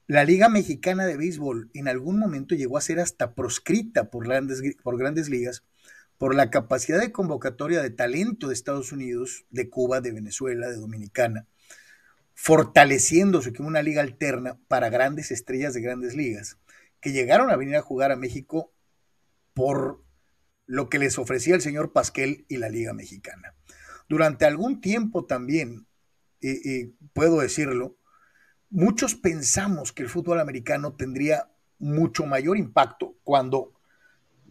La 0.09 0.24
Liga 0.24 0.49
Mexicana 0.49 1.07
de 1.07 1.16
Béisbol 1.16 1.70
en 1.72 1.88
algún 1.88 2.18
momento 2.18 2.55
llegó 2.57 2.78
a 2.78 2.80
ser 2.80 2.99
hasta 2.99 3.34
proscrita 3.34 4.11
por 4.11 4.24
grandes, 4.24 4.61
por 4.82 4.99
grandes 4.99 5.28
ligas 5.28 5.64
por 6.18 6.34
la 6.34 6.50
capacidad 6.50 7.00
de 7.00 7.12
convocatoria 7.12 7.82
de 7.82 7.90
talento 7.90 8.48
de 8.48 8.54
Estados 8.54 8.92
Unidos, 8.92 9.44
de 9.50 9.68
Cuba, 9.68 10.00
de 10.00 10.12
Venezuela, 10.12 10.68
de 10.68 10.76
Dominicana, 10.76 11.46
fortaleciéndose 12.34 13.52
como 13.52 13.68
una 13.68 13.82
liga 13.82 14.02
alterna 14.02 14.58
para 14.68 14.90
grandes 14.90 15.30
estrellas 15.30 15.74
de 15.74 15.80
grandes 15.80 16.14
ligas, 16.14 16.58
que 17.00 17.12
llegaron 17.12 17.50
a 17.50 17.56
venir 17.56 17.76
a 17.76 17.82
jugar 17.82 18.12
a 18.12 18.16
México 18.16 18.72
por 19.54 20.02
lo 20.66 20.88
que 20.88 20.98
les 20.98 21.18
ofrecía 21.18 21.54
el 21.54 21.62
señor 21.62 21.92
Pasquel 21.92 22.44
y 22.48 22.58
la 22.58 22.68
Liga 22.68 22.92
Mexicana. 22.92 23.54
Durante 24.08 24.44
algún 24.44 24.80
tiempo 24.80 25.24
también, 25.24 25.86
y 26.40 26.86
puedo 27.12 27.40
decirlo, 27.40 27.96
muchos 28.70 29.14
pensamos 29.14 29.92
que 29.92 30.02
el 30.02 30.08
fútbol 30.08 30.40
americano 30.40 30.94
tendría 30.94 31.50
mucho 31.78 32.26
mayor 32.26 32.56
impacto 32.56 33.16
cuando, 33.22 33.76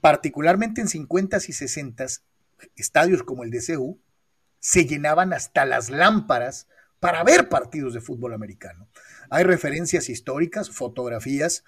particularmente 0.06 0.82
en 0.82 0.88
50s 0.88 1.49
y 1.49 1.51
60s, 1.51 2.22
estadios 2.76 3.24
como 3.24 3.43
el 3.43 3.49
de 3.49 3.60
CEU 3.60 3.99
se 4.60 4.86
llenaban 4.86 5.34
hasta 5.34 5.66
las 5.66 5.89
lámparas 5.89 6.68
para 6.99 7.24
ver 7.24 7.49
partidos 7.49 7.95
de 7.95 8.01
fútbol 8.01 8.36
americano. 8.36 8.88
Hay 9.32 9.43
referencias 9.43 10.08
históricas, 10.10 10.70
fotografías, 10.70 11.64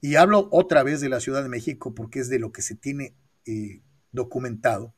y 0.00 0.14
hablo 0.14 0.48
otra 0.52 0.84
vez 0.84 1.00
de 1.00 1.08
la 1.08 1.18
Ciudad 1.18 1.42
de 1.42 1.48
México 1.48 1.92
porque 1.92 2.20
es 2.20 2.28
de 2.28 2.38
lo 2.38 2.52
que 2.52 2.62
se 2.62 2.76
tiene 2.76 3.16
eh, 3.46 3.82
documentado. 4.12 4.94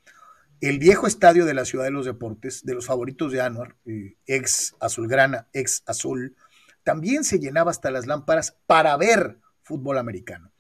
El 0.61 0.79
viejo 0.79 1.07
estadio 1.07 1.47
de 1.47 1.55
la 1.55 1.65
Ciudad 1.65 1.87
de 1.87 1.91
los 1.91 2.05
Deportes, 2.05 2.67
de 2.67 2.75
los 2.75 2.85
favoritos 2.85 3.33
de 3.33 3.41
Anuar, 3.41 3.79
eh, 3.87 4.19
ex 4.27 4.77
azulgrana, 4.79 5.49
ex 5.55 5.85
azul, 5.87 6.37
también 6.83 7.25
se 7.25 7.39
llenaba 7.39 7.71
hasta 7.71 7.91
las 7.91 8.07
lámparas 8.07 8.59
para 8.67 8.95
ver 8.99 9.39
fútbol 9.63 9.97
americano. 9.97 10.54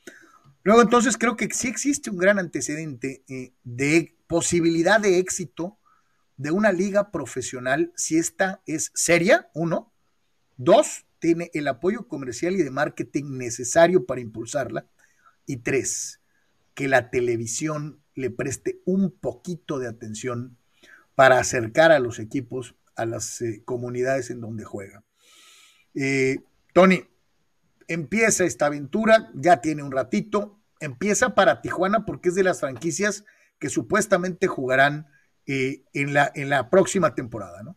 Luego 0.65 0.81
entonces 0.81 1.17
creo 1.17 1.37
que 1.37 1.49
sí 1.53 1.69
existe 1.69 2.11
un 2.11 2.17
gran 2.17 2.39
antecedente 2.39 3.23
eh, 3.29 3.53
de 3.63 4.17
posibilidad 4.27 4.99
de 4.99 5.19
éxito 5.19 5.79
de 6.37 6.51
una 6.51 6.73
liga 6.73 7.11
profesional 7.11 7.93
si 7.97 8.17
esta 8.19 8.63
es 8.67 8.91
seria, 8.95 9.49
uno. 9.55 9.93
Dos, 10.57 11.05
tiene 11.19 11.51
el 11.55 11.69
apoyo 11.69 12.09
comercial 12.09 12.55
y 12.55 12.63
de 12.63 12.71
marketing 12.71 13.37
necesario 13.37 14.07
para 14.07 14.21
impulsarla. 14.21 14.87
Y 15.47 15.59
tres, 15.59 16.21
que 16.75 16.89
la 16.89 17.11
televisión 17.11 18.01
le 18.15 18.31
preste 18.31 18.81
un 18.85 19.11
poquito 19.11 19.79
de 19.79 19.89
atención 19.89 20.57
para 21.15 21.39
acercar 21.39 21.93
a 21.93 21.99
los 21.99 22.19
equipos 22.19 22.75
a 22.97 23.05
las 23.05 23.41
eh, 23.43 23.63
comunidades 23.65 24.31
en 24.31 24.41
donde 24.41 24.65
juegan. 24.65 25.05
Eh, 25.95 26.39
Tony, 26.73 27.05
empieza 27.89 28.45
esta 28.45 28.67
aventura, 28.67 29.31
ya 29.35 29.61
tiene 29.61 29.83
un 29.83 29.93
ratito, 29.93 30.61
empieza 30.81 31.35
para 31.35 31.61
Tijuana 31.61 32.05
porque 32.05 32.31
es 32.31 32.35
de 32.35 32.45
las 32.45 32.61
franquicias 32.61 33.25
que 33.59 33.69
supuestamente 33.69 34.47
jugarán 34.47 35.07
eh, 35.47 35.83
en, 35.93 36.15
la, 36.15 36.31
en 36.35 36.49
la 36.49 36.71
próxima 36.71 37.15
temporada, 37.15 37.63
¿no? 37.63 37.77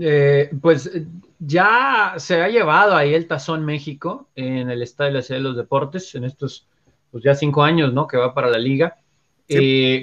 Eh, 0.00 0.50
pues 0.60 0.90
ya 1.38 2.14
se 2.16 2.42
ha 2.42 2.48
llevado 2.48 2.96
ahí 2.96 3.14
el 3.14 3.28
Tazón 3.28 3.64
México 3.64 4.28
en 4.34 4.68
el 4.68 4.82
Estadio 4.82 5.12
de 5.12 5.18
la 5.18 5.22
Ciudad 5.22 5.38
de 5.38 5.44
los 5.44 5.56
Deportes 5.56 6.14
en 6.16 6.24
estos 6.24 6.68
pues 7.12 7.22
ya 7.22 7.36
cinco 7.36 7.62
años, 7.62 7.92
¿no? 7.92 8.08
Que 8.08 8.16
va 8.16 8.34
para 8.34 8.48
la 8.48 8.58
liga, 8.58 8.96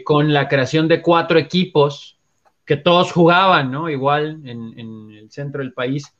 con 0.05 0.31
la 0.31 0.47
creación 0.47 0.87
de 0.87 1.01
cuatro 1.01 1.37
equipos 1.37 2.17
que 2.65 2.77
todos 2.77 3.11
jugaban, 3.11 3.69
¿no? 3.69 3.89
Igual 3.89 4.39
en, 4.45 5.11
el 5.11 5.29
centro 5.29 5.61
del 5.61 5.73
país, 5.73 6.15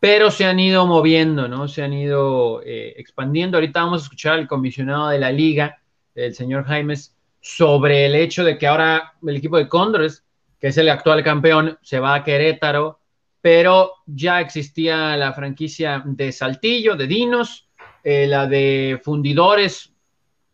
pero 0.00 0.30
se 0.30 0.44
han 0.44 0.60
ido 0.60 0.86
moviendo, 0.86 1.48
¿no? 1.48 1.68
Se 1.68 1.82
han 1.82 1.92
ido 1.92 2.62
eh, 2.62 2.94
expandiendo. 2.96 3.56
Ahorita 3.56 3.82
vamos 3.82 4.02
a 4.02 4.04
escuchar 4.04 4.34
al 4.34 4.46
comisionado 4.46 5.08
de 5.08 5.18
la 5.18 5.32
liga, 5.32 5.80
el 6.14 6.34
señor 6.34 6.64
Jaimes, 6.64 7.16
sobre 7.40 8.06
el 8.06 8.14
hecho 8.14 8.44
de 8.44 8.58
que 8.58 8.66
ahora 8.66 9.14
el 9.26 9.36
equipo 9.36 9.56
de 9.56 9.68
Condres, 9.68 10.24
que 10.60 10.68
es 10.68 10.78
el 10.78 10.88
actual 10.88 11.22
campeón, 11.22 11.78
se 11.82 11.98
va 11.98 12.14
a 12.14 12.24
Querétaro, 12.24 13.00
pero 13.40 13.92
ya 14.06 14.40
existía 14.40 15.16
la 15.16 15.32
franquicia 15.32 16.02
de 16.04 16.32
Saltillo, 16.32 16.96
de 16.96 17.06
Dinos, 17.06 17.68
eh, 18.02 18.26
la 18.26 18.46
de 18.46 19.00
Fundidores, 19.02 19.92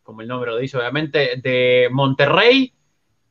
como 0.03 0.20
el 0.20 0.28
nombre 0.28 0.51
lo 0.51 0.59
dice 0.59 0.76
obviamente, 0.76 1.40
de 1.43 1.88
Monterrey, 1.90 2.72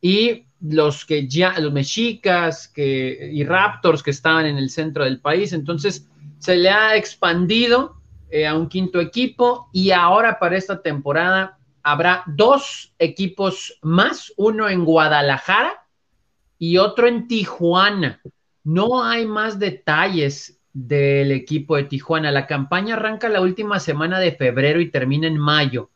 y 0.01 0.45
los 0.61 1.05
que 1.05 1.27
ya, 1.27 1.57
los 1.59 1.73
mexicas 1.73 2.67
que, 2.67 3.29
y 3.31 3.43
raptors 3.43 4.03
que 4.03 4.11
estaban 4.11 4.45
en 4.45 4.57
el 4.57 4.69
centro 4.69 5.03
del 5.03 5.19
país. 5.19 5.53
Entonces 5.53 6.07
se 6.39 6.55
le 6.55 6.69
ha 6.69 6.95
expandido 6.95 7.95
eh, 8.29 8.47
a 8.47 8.55
un 8.55 8.67
quinto 8.69 8.99
equipo 8.99 9.69
y 9.73 9.91
ahora 9.91 10.39
para 10.39 10.57
esta 10.57 10.81
temporada 10.81 11.57
habrá 11.83 12.23
dos 12.27 12.93
equipos 12.99 13.77
más, 13.81 14.31
uno 14.37 14.69
en 14.69 14.85
Guadalajara 14.85 15.85
y 16.59 16.77
otro 16.77 17.07
en 17.07 17.27
Tijuana. 17.27 18.21
No 18.63 19.03
hay 19.03 19.25
más 19.25 19.57
detalles 19.57 20.59
del 20.73 21.31
equipo 21.31 21.75
de 21.75 21.85
Tijuana. 21.85 22.31
La 22.31 22.45
campaña 22.45 22.95
arranca 22.95 23.29
la 23.29 23.41
última 23.41 23.79
semana 23.79 24.19
de 24.19 24.31
febrero 24.33 24.79
y 24.79 24.91
termina 24.91 25.27
en 25.27 25.39
mayo 25.39 25.89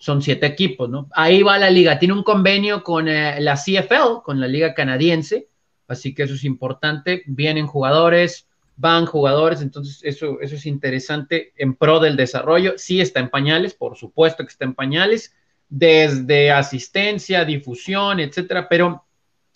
son 0.00 0.22
siete 0.22 0.46
equipos, 0.46 0.88
¿no? 0.88 1.08
Ahí 1.12 1.42
va 1.42 1.58
la 1.58 1.68
liga. 1.68 1.98
Tiene 1.98 2.14
un 2.14 2.22
convenio 2.22 2.82
con 2.82 3.06
eh, 3.06 3.38
la 3.38 3.54
CFL, 3.54 4.22
con 4.24 4.40
la 4.40 4.48
liga 4.48 4.72
canadiense, 4.72 5.48
así 5.88 6.14
que 6.14 6.22
eso 6.22 6.34
es 6.34 6.44
importante. 6.44 7.22
Vienen 7.26 7.66
jugadores, 7.66 8.48
van 8.76 9.04
jugadores, 9.04 9.60
entonces 9.60 10.00
eso, 10.02 10.40
eso 10.40 10.54
es 10.54 10.64
interesante 10.64 11.52
en 11.58 11.74
pro 11.74 12.00
del 12.00 12.16
desarrollo. 12.16 12.78
Sí 12.78 13.02
está 13.02 13.20
en 13.20 13.28
pañales, 13.28 13.74
por 13.74 13.94
supuesto 13.94 14.42
que 14.42 14.48
está 14.48 14.64
en 14.64 14.72
pañales, 14.74 15.34
desde 15.68 16.50
asistencia, 16.50 17.44
difusión, 17.44 18.20
etcétera, 18.20 18.68
pero 18.70 19.04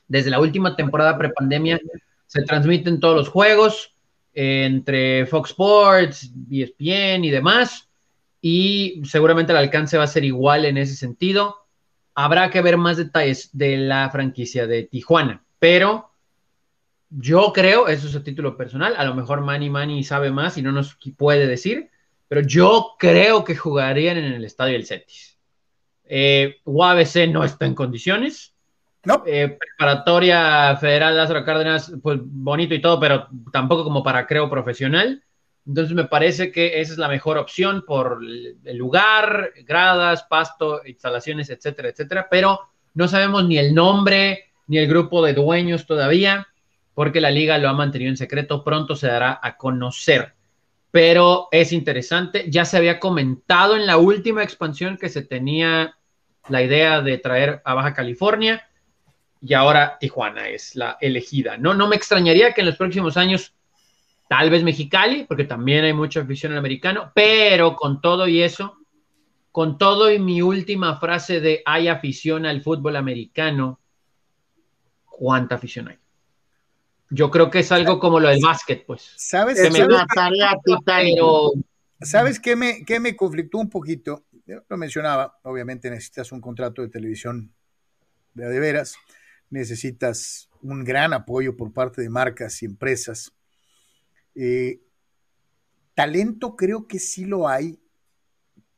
desde 0.07 0.29
la 0.29 0.41
última 0.41 0.77
temporada 0.77 1.17
prepandemia 1.17 1.81
se 2.27 2.43
transmiten 2.43 3.01
todos 3.01 3.17
los 3.17 3.29
juegos 3.31 3.97
entre 4.35 5.25
Fox 5.25 5.51
Sports, 5.51 6.31
ESPN 6.51 7.25
y 7.25 7.31
demás 7.31 7.89
y 8.47 9.01
seguramente 9.07 9.53
el 9.53 9.57
alcance 9.57 9.97
va 9.97 10.05
a 10.05 10.07
ser 10.07 10.23
igual 10.23 10.67
en 10.67 10.77
ese 10.77 10.97
sentido. 10.97 11.65
Habrá 12.15 12.51
que 12.51 12.61
ver 12.61 12.77
más 12.77 12.99
detalles 12.99 13.49
de 13.57 13.79
la 13.79 14.11
franquicia 14.11 14.67
de 14.67 14.83
Tijuana, 14.83 15.43
pero 15.59 16.11
yo 17.09 17.55
creo, 17.55 17.89
eso 17.89 18.07
es 18.07 18.15
a 18.15 18.23
título 18.23 18.55
personal, 18.55 18.97
a 18.99 19.05
lo 19.07 19.15
mejor 19.15 19.41
Manny 19.41 19.71
Manny 19.71 20.05
sabe 20.05 20.31
más 20.31 20.59
y 20.59 20.63
no 20.63 20.73
nos 20.73 20.99
puede 21.17 21.47
decir, 21.47 21.89
pero 22.29 22.43
yo 22.43 22.97
creo 22.99 23.45
que 23.45 23.57
jugarían 23.57 24.19
en 24.19 24.35
el 24.35 24.45
estadio 24.45 24.75
del 24.75 24.85
Cetis. 24.85 25.39
Eh, 26.05 26.57
UABC 26.67 27.31
no 27.33 27.45
está 27.45 27.65
en 27.65 27.75
condiciones. 27.75 28.55
No. 29.05 29.23
Eh, 29.27 29.57
preparatoria 29.59 30.77
Federal 30.77 31.17
Lázaro 31.17 31.47
Cárdenas, 31.47 31.95
pues 32.03 32.19
bonito 32.23 32.75
y 32.75 32.83
todo, 32.83 33.01
pero 33.01 33.27
tampoco 33.51 33.85
como 33.85 34.03
para 34.03 34.27
creo 34.27 34.51
profesional. 34.51 35.24
Entonces 35.67 35.95
me 35.95 36.05
parece 36.05 36.53
que 36.53 36.81
esa 36.81 36.93
es 36.93 36.99
la 36.99 37.09
mejor 37.09 37.39
opción 37.39 37.85
por 37.87 38.21
el 38.23 38.77
lugar, 38.77 39.53
gradas, 39.65 40.25
pasto, 40.25 40.83
instalaciones, 40.85 41.49
etcétera, 41.49 41.89
etcétera, 41.89 42.29
pero 42.31 42.61
no 42.93 43.09
sabemos 43.09 43.47
ni 43.47 43.59
el 43.59 43.75
nombre 43.75 44.53
ni 44.67 44.79
el 44.79 44.87
grupo 44.87 45.25
de 45.25 45.35
dueños 45.35 45.87
todavía. 45.87 46.47
porque 46.95 47.21
la 47.21 47.31
liga 47.33 47.59
lo 47.59 47.69
ha 47.69 47.73
mantenido 47.73 48.09
en 48.11 48.17
secreto, 48.17 48.63
pronto 48.63 48.95
se 48.95 49.09
dará 49.09 49.41
a 49.43 49.57
conocer. 49.57 50.35
Pero 50.93 51.49
es 51.51 51.73
interesante, 51.73 52.47
ya 52.49 52.65
se 52.65 52.77
había 52.77 53.01
comentado 53.01 53.75
en 53.75 53.85
la 53.85 53.97
última 53.97 54.45
expansión 54.45 54.97
que 54.97 55.09
se 55.09 55.23
tenía 55.23 55.97
la 56.49 56.63
idea 56.63 57.01
de 57.01 57.19
traer 57.19 57.61
a 57.65 57.75
Baja 57.75 57.95
California 57.95 58.69
y 59.41 59.55
ahora 59.55 59.99
Tijuana 59.99 60.49
es 60.49 60.77
la 60.77 60.97
elegida. 61.01 61.57
No, 61.59 61.75
no 61.75 61.89
me 61.89 61.97
extrañaría 61.97 62.53
que 62.53 62.61
en 62.61 62.69
los 62.69 62.77
próximos 62.77 63.17
años, 63.17 63.53
tal 64.29 64.51
vez 64.51 64.63
Mexicali, 64.63 65.25
porque 65.25 65.45
también 65.45 65.85
hay 65.85 65.93
mucha 65.93 66.21
afición 66.21 66.53
al 66.53 66.59
americano, 66.59 67.13
pero 67.15 67.77
con 67.77 68.01
todo 68.01 68.27
y 68.27 68.43
eso, 68.43 68.79
con 69.53 69.79
todo 69.79 70.11
y 70.11 70.19
mi 70.19 70.43
última 70.43 70.99
frase 70.99 71.41
de 71.41 71.63
hay 71.65 71.89
afición 71.89 72.47
al 72.47 72.63
fútbol 72.63 72.97
americano, 72.97 73.81
¿cuánta 75.05 75.57
afición 75.57 75.89
hay? 75.89 75.99
Yo 77.11 77.31
creo 77.31 77.51
que 77.51 77.61
es 77.61 77.71
algo 77.71 78.01
como 78.01 78.19
lo 78.19 78.29
del 78.29 78.41
básquet, 78.43 78.85
pues. 78.85 79.13
¿Sabes? 79.17 79.59
Es 79.59 79.73
¿sabes, 79.73 79.87
una 79.87 80.07
tarea 80.07 80.53
titánica. 80.65 81.15
Pero 81.15 81.53
¿sabes 82.01 82.41
qué, 82.41 82.57
me, 82.57 82.85
qué 82.85 82.99
me 82.99 83.15
conflictó 83.15 83.59
un 83.59 83.71
poquito? 83.71 84.25
Yo 84.47 84.63
lo 84.69 84.77
mencionaba, 84.77 85.39
obviamente 85.43 85.89
necesitas 85.91 86.33
un 86.33 86.41
contrato 86.41 86.83
de 86.83 86.89
televisión 86.89 87.55
de 88.35 88.59
veras, 88.59 88.97
necesitas 89.51 90.51
un 90.61 90.83
gran 90.83 91.13
apoyo 91.13 91.57
por 91.57 91.73
parte 91.73 92.03
de 92.03 92.11
marcas 92.11 92.63
y 92.63 92.67
empresas. 92.67 93.33
Eh, 94.35 94.81
talento 95.95 96.57
creo 96.57 96.87
que 96.87 96.99
sí 96.99 97.25
lo 97.25 97.49
hay, 97.49 97.81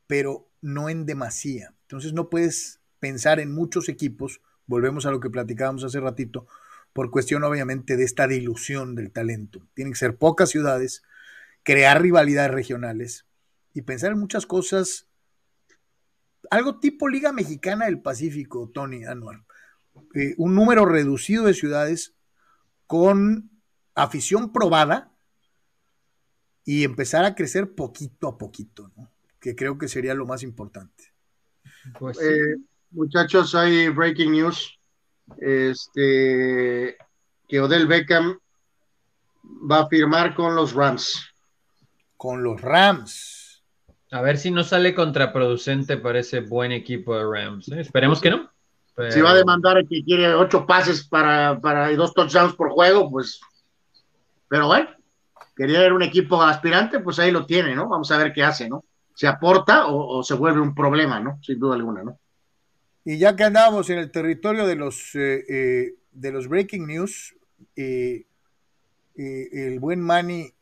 pero 0.07 0.48
no 0.61 0.88
en 0.88 1.07
demasía. 1.07 1.74
Entonces 1.82 2.12
no 2.12 2.28
puedes 2.28 2.80
pensar 2.98 3.40
en 3.40 3.52
muchos 3.52 3.88
equipos, 3.88 4.40
volvemos 4.66 5.07
a 5.07 5.11
lo 5.11 5.20
que 5.20 5.30
platicábamos 5.30 5.84
hace 5.84 6.00
ratito, 6.00 6.46
por 6.92 7.11
cuestión 7.11 7.44
obviamente 7.44 7.96
de 7.96 8.04
esta 8.04 8.26
dilución 8.26 8.94
del 8.94 9.12
talento. 9.12 9.66
Tienen 9.74 9.92
que 9.92 9.98
ser 9.98 10.16
pocas 10.16 10.50
ciudades, 10.50 11.02
crear 11.62 12.00
rivalidades 12.00 12.50
regionales 12.50 13.26
y 13.74 13.82
pensar 13.82 14.12
en 14.12 14.18
muchas 14.18 14.46
cosas, 14.46 15.07
algo 16.50 16.80
tipo 16.80 17.09
Liga 17.09 17.32
Mexicana 17.32 17.86
del 17.86 18.00
Pacífico, 18.00 18.70
Tony 18.72 19.04
Anuar. 19.04 19.44
Eh, 20.14 20.34
un 20.38 20.54
número 20.54 20.86
reducido 20.86 21.44
de 21.44 21.54
ciudades 21.54 22.14
con 22.86 23.50
afición 23.94 24.52
probada 24.52 25.16
y 26.67 26.85
empezar 26.85 27.25
a 27.25 27.35
crecer 27.35 27.75
poquito 27.75 28.29
a 28.29 28.37
poquito, 28.37 28.91
¿no? 28.97 29.09
que 29.41 29.55
creo 29.55 29.79
que 29.79 29.87
sería 29.89 30.12
lo 30.14 30.27
más 30.27 30.43
importante. 30.43 31.14
pues. 31.99 32.21
Eh, 32.21 32.57
muchachos, 32.91 33.55
hay 33.55 33.89
breaking 33.89 34.33
news. 34.33 34.79
Este 35.39 36.97
que 37.49 37.61
Odell 37.61 37.87
Beckham 37.87 38.39
va 39.71 39.81
a 39.83 39.89
firmar 39.89 40.35
con 40.35 40.55
los 40.57 40.73
Rams. 40.73 41.33
Con 42.17 42.43
los 42.43 42.61
Rams. 42.61 43.62
a 44.11 44.21
ver 44.23 44.39
si 44.39 44.51
no 44.51 44.64
sale 44.64 44.95
contraproducente 44.95 45.97
para 45.97 46.21
ese 46.21 46.41
buen 46.41 46.73
equipo 46.73 47.17
de 47.17 47.25
Rams. 47.25 47.69
¿eh? 47.69 47.81
Esperemos 47.81 48.21
que 48.21 48.31
no. 48.31 48.51
pero- 48.95 49.12
Si 49.12 49.21
va 49.21 49.31
a 49.31 49.35
demandar 49.35 49.87
que 49.89 50.03
quiere 50.05 50.33
ocho 50.35 50.67
pases 50.67 51.07
para, 51.07 51.61
para 51.61 51.93
y 51.93 51.97
dos 51.97 52.14
touchdowns 52.14 52.55
por 52.55 52.71
juego, 52.71 53.11
pues. 53.11 53.41
Pero 54.49 54.67
bueno, 54.69 54.89
quería 55.57 55.80
ver 55.80 55.94
un 55.94 56.02
equipo 56.02 56.40
aspirante, 56.42 57.00
pues 57.00 57.18
ahí 57.18 57.30
lo 57.30 57.46
tiene, 57.46 57.74
¿no? 57.74 57.88
Vamos 57.88 58.12
a 58.12 58.18
ver 58.18 58.32
qué 58.32 58.44
hace, 58.44 58.68
¿no? 58.68 58.84
Se 59.14 59.26
aporta 59.26 59.86
o, 59.86 60.22
se 60.22 60.34
vuelve 60.34 60.61
un 60.61 60.74
problema, 60.74 61.18
¿no? 61.18 61.38
Sin 61.42 61.59
duda 61.59 61.74
alguna, 61.74 62.04
¿no? 62.04 62.18
Y 63.04 63.18
ya 63.18 63.34
que 63.34 63.44
andábamos 63.44 63.88
en 63.88 63.98
el 63.98 64.11
territorio 64.11 64.66
de 64.66 64.76
los, 64.76 65.14
eh, 65.14 65.44
eh, 65.48 65.94
de 66.12 66.32
los 66.32 66.48
breaking 66.48 66.86
news, 66.86 67.34
eh, 67.74 68.26
el 69.18 69.80
buen 69.80 70.02
Manny 70.02 70.52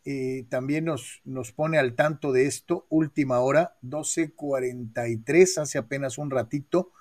también 0.49 0.85
nos, 0.85 1.21
nos 1.25 1.51
pone 1.51 1.77
al 1.77 1.97
tanto 1.97 2.31
de 2.31 2.47
esto, 2.47 2.87
última 2.89 3.41
hora, 3.41 3.75
12.43, 3.83 5.61
hace 5.61 5.77
apenas 5.77 6.19
un 6.19 6.31
ratito. 6.31 6.93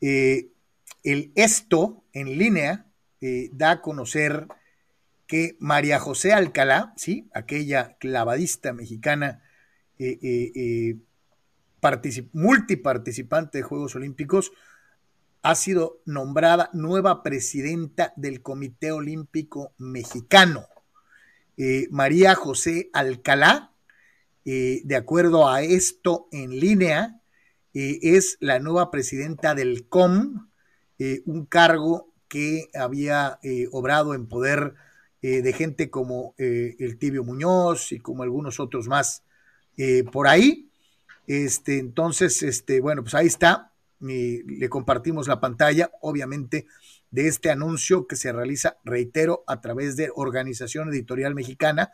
El 0.00 0.50
esto 1.36 2.02
en 2.12 2.36
línea 2.36 2.86
da 3.52 3.70
a 3.70 3.80
conocer 3.80 4.48
que 5.32 5.56
María 5.60 5.98
José 5.98 6.34
Alcalá, 6.34 6.92
¿sí? 6.94 7.30
aquella 7.32 7.96
clavadista 7.98 8.74
mexicana, 8.74 9.42
eh, 9.98 10.18
eh, 10.20 10.52
eh, 10.54 10.96
particip- 11.80 12.28
multiparticipante 12.34 13.56
de 13.56 13.64
Juegos 13.64 13.96
Olímpicos, 13.96 14.52
ha 15.40 15.54
sido 15.54 16.02
nombrada 16.04 16.68
nueva 16.74 17.22
presidenta 17.22 18.12
del 18.14 18.42
Comité 18.42 18.92
Olímpico 18.92 19.72
Mexicano. 19.78 20.66
María 21.90 22.34
José 22.34 22.90
Alcalá, 22.92 23.72
de 24.44 24.96
acuerdo 24.96 25.48
a 25.48 25.62
esto 25.62 26.28
en 26.30 26.60
línea, 26.60 27.22
es 27.72 28.36
la 28.40 28.58
nueva 28.58 28.90
presidenta 28.90 29.54
del 29.54 29.88
COM, 29.88 30.48
un 31.24 31.46
cargo 31.46 32.12
que 32.28 32.68
había 32.74 33.40
obrado 33.70 34.12
en 34.12 34.26
poder 34.26 34.74
eh, 35.24 35.40
de 35.40 35.52
gente 35.52 35.88
como 35.88 36.34
eh, 36.36 36.74
el 36.80 36.98
Tibio 36.98 37.22
Muñoz 37.22 37.92
y 37.92 38.00
como 38.00 38.24
algunos 38.24 38.58
otros 38.58 38.88
más 38.88 39.22
eh, 39.76 40.02
por 40.02 40.26
ahí. 40.26 40.68
Este, 41.28 41.78
entonces, 41.78 42.42
este, 42.42 42.80
bueno, 42.80 43.02
pues 43.02 43.14
ahí 43.14 43.28
está. 43.28 43.72
Le 44.00 44.68
compartimos 44.68 45.28
la 45.28 45.40
pantalla, 45.40 45.92
obviamente, 46.00 46.66
de 47.12 47.28
este 47.28 47.50
anuncio 47.50 48.08
que 48.08 48.16
se 48.16 48.32
realiza, 48.32 48.78
reitero, 48.82 49.44
a 49.46 49.60
través 49.60 49.94
de 49.94 50.10
Organización 50.12 50.88
Editorial 50.88 51.36
Mexicana, 51.36 51.92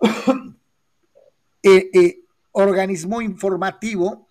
organismo 2.50 3.22
informativo 3.22 4.26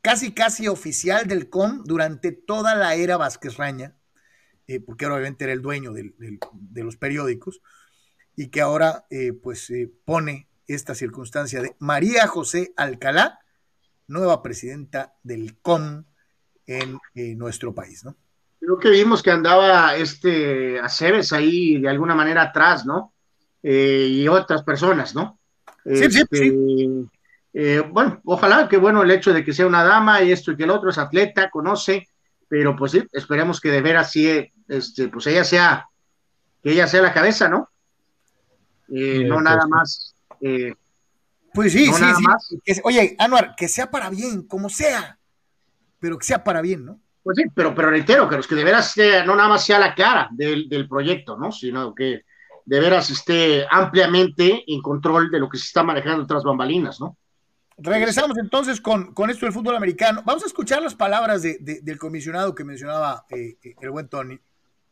casi 0.00 0.32
casi 0.32 0.68
oficial 0.68 1.26
del 1.26 1.50
COM 1.50 1.82
durante 1.84 2.30
toda 2.30 2.76
la 2.76 2.94
era 2.94 3.16
Vázquez 3.16 3.56
Raña, 3.56 3.97
eh, 4.68 4.80
porque 4.80 5.06
obviamente 5.06 5.44
era 5.44 5.52
el 5.52 5.62
dueño 5.62 5.92
del- 5.92 6.14
del- 6.18 6.38
de 6.52 6.84
los 6.84 6.96
periódicos, 6.96 7.60
y 8.36 8.48
que 8.48 8.60
ahora 8.60 9.06
eh, 9.10 9.32
pues 9.32 9.68
eh, 9.70 9.90
pone 10.04 10.48
esta 10.68 10.94
circunstancia 10.94 11.60
de 11.62 11.74
María 11.80 12.26
José 12.28 12.72
Alcalá, 12.76 13.40
nueva 14.06 14.42
presidenta 14.42 15.14
del 15.22 15.56
COM 15.58 16.04
en 16.66 16.98
eh, 17.14 17.34
nuestro 17.34 17.74
país, 17.74 18.04
¿no? 18.04 18.16
Creo 18.60 18.78
que 18.78 18.90
vimos 18.90 19.22
que 19.22 19.30
andaba 19.30 19.96
este 19.96 20.78
Aceves 20.80 21.32
ahí 21.32 21.80
de 21.80 21.88
alguna 21.88 22.14
manera 22.14 22.42
atrás, 22.42 22.84
¿no? 22.84 23.14
Y 23.62 24.26
otras 24.28 24.62
personas, 24.62 25.14
¿no? 25.14 25.38
Sí, 25.84 26.10
sí, 26.10 26.22
Este, 26.30 26.52
eh, 27.54 27.80
bueno, 27.90 28.20
ojalá 28.24 28.68
que 28.68 28.76
bueno 28.76 29.02
el 29.02 29.10
hecho 29.10 29.32
de 29.32 29.44
que 29.44 29.52
sea 29.52 29.66
una 29.66 29.84
dama 29.84 30.22
y 30.22 30.32
esto 30.32 30.52
y 30.52 30.56
que 30.56 30.64
el 30.64 30.70
otro 30.70 30.90
es 30.90 30.98
atleta, 30.98 31.50
conoce, 31.50 32.06
pero 32.48 32.76
pues 32.76 32.92
sí, 32.92 33.02
esperemos 33.12 33.60
que 33.60 33.70
de 33.70 33.82
veras 33.82 34.10
sí, 34.12 34.52
este, 34.68 35.08
pues 35.08 35.26
ella 35.26 35.44
sea, 35.44 35.86
que 36.62 36.72
ella 36.72 36.86
sea 36.86 37.02
la 37.02 37.12
cabeza, 37.14 37.48
¿no? 37.48 37.68
Eh, 38.88 39.24
no 39.26 39.40
nada 39.40 39.66
más. 39.66 40.14
eh, 40.40 40.74
Pues 41.52 41.72
sí, 41.72 41.86
No, 41.88 41.94
sí, 41.96 42.04
sí. 42.16 42.22
más. 42.22 42.48
Oye, 42.84 43.16
Anuar, 43.18 43.54
que 43.56 43.68
sea 43.68 43.90
para 43.90 44.10
bien, 44.10 44.46
como 44.46 44.68
sea, 44.68 45.18
pero 45.98 46.16
que 46.18 46.24
sea 46.26 46.44
para 46.44 46.60
bien, 46.60 46.84
¿no? 46.84 47.00
Pues 47.22 47.36
sí, 47.36 47.44
pero, 47.54 47.74
pero 47.74 47.90
reitero 47.90 48.28
que 48.28 48.36
los 48.36 48.46
que 48.46 48.54
de 48.54 48.64
veras 48.64 48.92
sea- 48.92 49.24
no 49.24 49.34
nada 49.34 49.48
más 49.48 49.64
sea 49.64 49.78
la 49.78 49.94
cara 49.94 50.28
del, 50.30 50.68
del 50.68 50.88
proyecto, 50.88 51.36
¿no? 51.36 51.50
Sino 51.52 51.94
que 51.94 52.22
de 52.64 52.80
veras 52.80 53.10
esté 53.10 53.66
ampliamente 53.70 54.62
en 54.66 54.80
control 54.82 55.30
de 55.30 55.40
lo 55.40 55.48
que 55.48 55.58
se 55.58 55.64
está 55.66 55.82
manejando 55.82 56.26
tras 56.26 56.44
bambalinas, 56.44 57.00
¿no? 57.00 57.16
Regresamos 57.78 58.36
entonces 58.38 58.80
con, 58.80 59.12
con 59.14 59.30
esto 59.30 59.46
del 59.46 59.52
fútbol 59.52 59.76
americano. 59.76 60.22
Vamos 60.24 60.42
a 60.42 60.46
escuchar 60.46 60.82
las 60.82 60.94
palabras 60.94 61.42
de- 61.42 61.58
de- 61.60 61.80
del 61.80 61.98
comisionado 61.98 62.54
que 62.54 62.64
mencionaba 62.64 63.24
eh, 63.30 63.56
eh, 63.62 63.74
el 63.80 63.90
buen 63.90 64.08
Tony, 64.08 64.38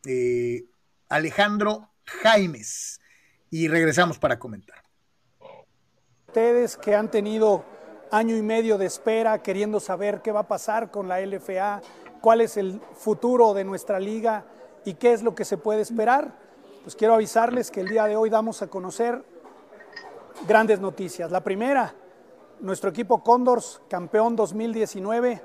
eh, 0.07 0.65
Alejandro 1.09 1.91
Jaimes, 2.05 3.01
y 3.51 3.69
regresamos 3.69 4.19
para 4.19 4.39
comentar. 4.39 4.83
Ustedes 6.29 6.77
que 6.77 6.95
han 6.95 7.11
tenido 7.11 7.65
año 8.11 8.37
y 8.37 8.43
medio 8.43 8.79
de 8.79 8.87
espera 8.87 9.43
queriendo 9.43 9.81
saber 9.81 10.23
qué 10.23 10.33
va 10.33 10.41
a 10.41 10.49
pasar 10.49 10.91
con 10.91 11.09
la 11.09 11.21
LFA, 11.21 11.81
cuál 12.21 12.41
es 12.41 12.57
el 12.57 12.81
futuro 12.95 13.55
de 13.55 13.65
nuestra 13.65 13.99
liga 13.99 14.45
y 14.85 14.95
qué 14.95 15.13
es 15.13 15.23
lo 15.23 15.35
que 15.35 15.45
se 15.45 15.59
puede 15.59 15.81
esperar, 15.81 16.33
pues 16.83 16.95
quiero 16.95 17.15
avisarles 17.15 17.71
que 17.71 17.81
el 17.81 17.89
día 17.89 18.05
de 18.05 18.17
hoy 18.17 18.31
damos 18.31 18.63
a 18.63 18.69
conocer 18.69 19.25
grandes 20.47 20.81
noticias. 20.81 21.31
La 21.31 21.43
primera, 21.43 21.95
nuestro 22.61 22.91
equipo 22.91 23.23
Condors, 23.23 23.81
campeón 23.89 24.37
2019, 24.37 25.43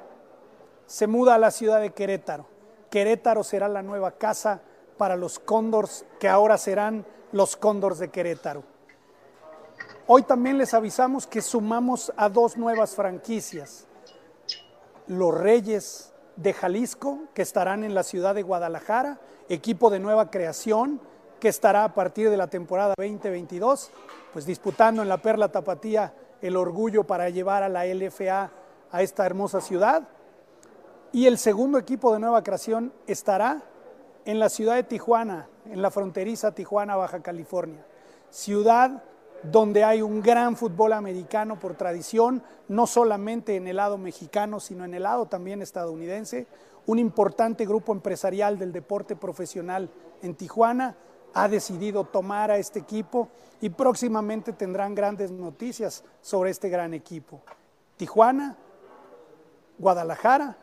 se 0.86 1.08
muda 1.08 1.36
a 1.36 1.40
la 1.40 1.52
ciudad 1.52 1.82
de 1.82 1.92
Querétaro. 1.92 2.51
Querétaro 2.92 3.44
será 3.44 3.68
la 3.70 3.82
nueva 3.82 4.12
casa 4.12 4.62
para 4.98 5.16
los 5.16 5.40
Condors, 5.40 6.06
que 6.20 6.28
ahora 6.28 6.58
serán 6.58 7.06
los 7.32 7.56
Condors 7.56 7.98
de 7.98 8.10
Querétaro. 8.10 8.64
Hoy 10.06 10.24
también 10.24 10.58
les 10.58 10.74
avisamos 10.74 11.26
que 11.26 11.42
sumamos 11.42 12.12
a 12.18 12.28
dos 12.28 12.58
nuevas 12.58 12.94
franquicias. 12.94 13.88
Los 15.08 15.34
Reyes 15.34 16.14
de 16.36 16.54
Jalisco, 16.54 17.20
que 17.34 17.42
estarán 17.42 17.86
en 17.86 17.96
la 17.96 18.04
ciudad 18.04 18.36
de 18.36 18.44
Guadalajara, 18.44 19.20
equipo 19.48 19.90
de 19.90 20.00
nueva 20.00 20.30
creación, 20.30 21.00
que 21.40 21.48
estará 21.48 21.86
a 21.86 21.94
partir 21.94 22.30
de 22.30 22.38
la 22.38 22.48
temporada 22.48 22.94
2022, 22.98 23.90
pues 24.34 24.46
disputando 24.46 25.02
en 25.02 25.08
la 25.08 25.22
Perla 25.22 25.50
Tapatía 25.50 26.14
el 26.42 26.58
orgullo 26.58 27.06
para 27.06 27.30
llevar 27.30 27.64
a 27.64 27.70
la 27.70 27.86
LFA 27.86 28.52
a 28.92 29.02
esta 29.02 29.26
hermosa 29.26 29.62
ciudad. 29.62 30.10
Y 31.14 31.28
el 31.28 31.38
segundo 31.38 31.78
equipo 31.78 32.14
de 32.14 32.20
nueva 32.20 32.42
creación 32.42 32.94
estará 33.06 33.62
en 34.24 34.40
la 34.40 34.50
ciudad 34.50 34.76
de 34.76 34.84
Tijuana, 34.84 35.48
en 35.66 35.82
la 35.82 35.92
fronteriza 35.92 36.54
Tijuana, 36.54 36.96
Baja 36.96 37.22
California. 37.22 37.86
Ciudad 38.30 39.04
donde 39.44 39.84
hay 39.84 40.02
un 40.02 40.22
gran 40.22 40.56
fútbol 40.56 40.94
americano 40.94 41.60
por 41.60 41.76
tradición, 41.76 42.44
no 42.68 42.88
solamente 42.88 43.56
en 43.56 43.68
el 43.68 43.78
lado 43.78 43.98
mexicano, 43.98 44.60
sino 44.60 44.86
en 44.86 44.94
el 44.94 45.04
lado 45.04 45.26
también 45.26 45.62
estadounidense. 45.62 46.48
Un 46.86 47.00
importante 47.00 47.66
grupo 47.66 47.92
empresarial 47.92 48.58
del 48.58 48.72
deporte 48.72 49.16
profesional 49.16 49.90
en 50.22 50.36
Tijuana 50.36 50.96
ha 51.34 51.48
decidido 51.48 52.04
tomar 52.04 52.52
a 52.52 52.58
este 52.58 52.80
equipo 52.80 53.30
y 53.62 53.70
próximamente 53.70 54.54
tendrán 54.54 54.96
grandes 54.96 55.32
noticias 55.32 56.04
sobre 56.22 56.52
este 56.52 56.70
gran 56.70 56.94
equipo. 56.94 57.42
Tijuana, 57.98 58.58
Guadalajara, 59.78 60.58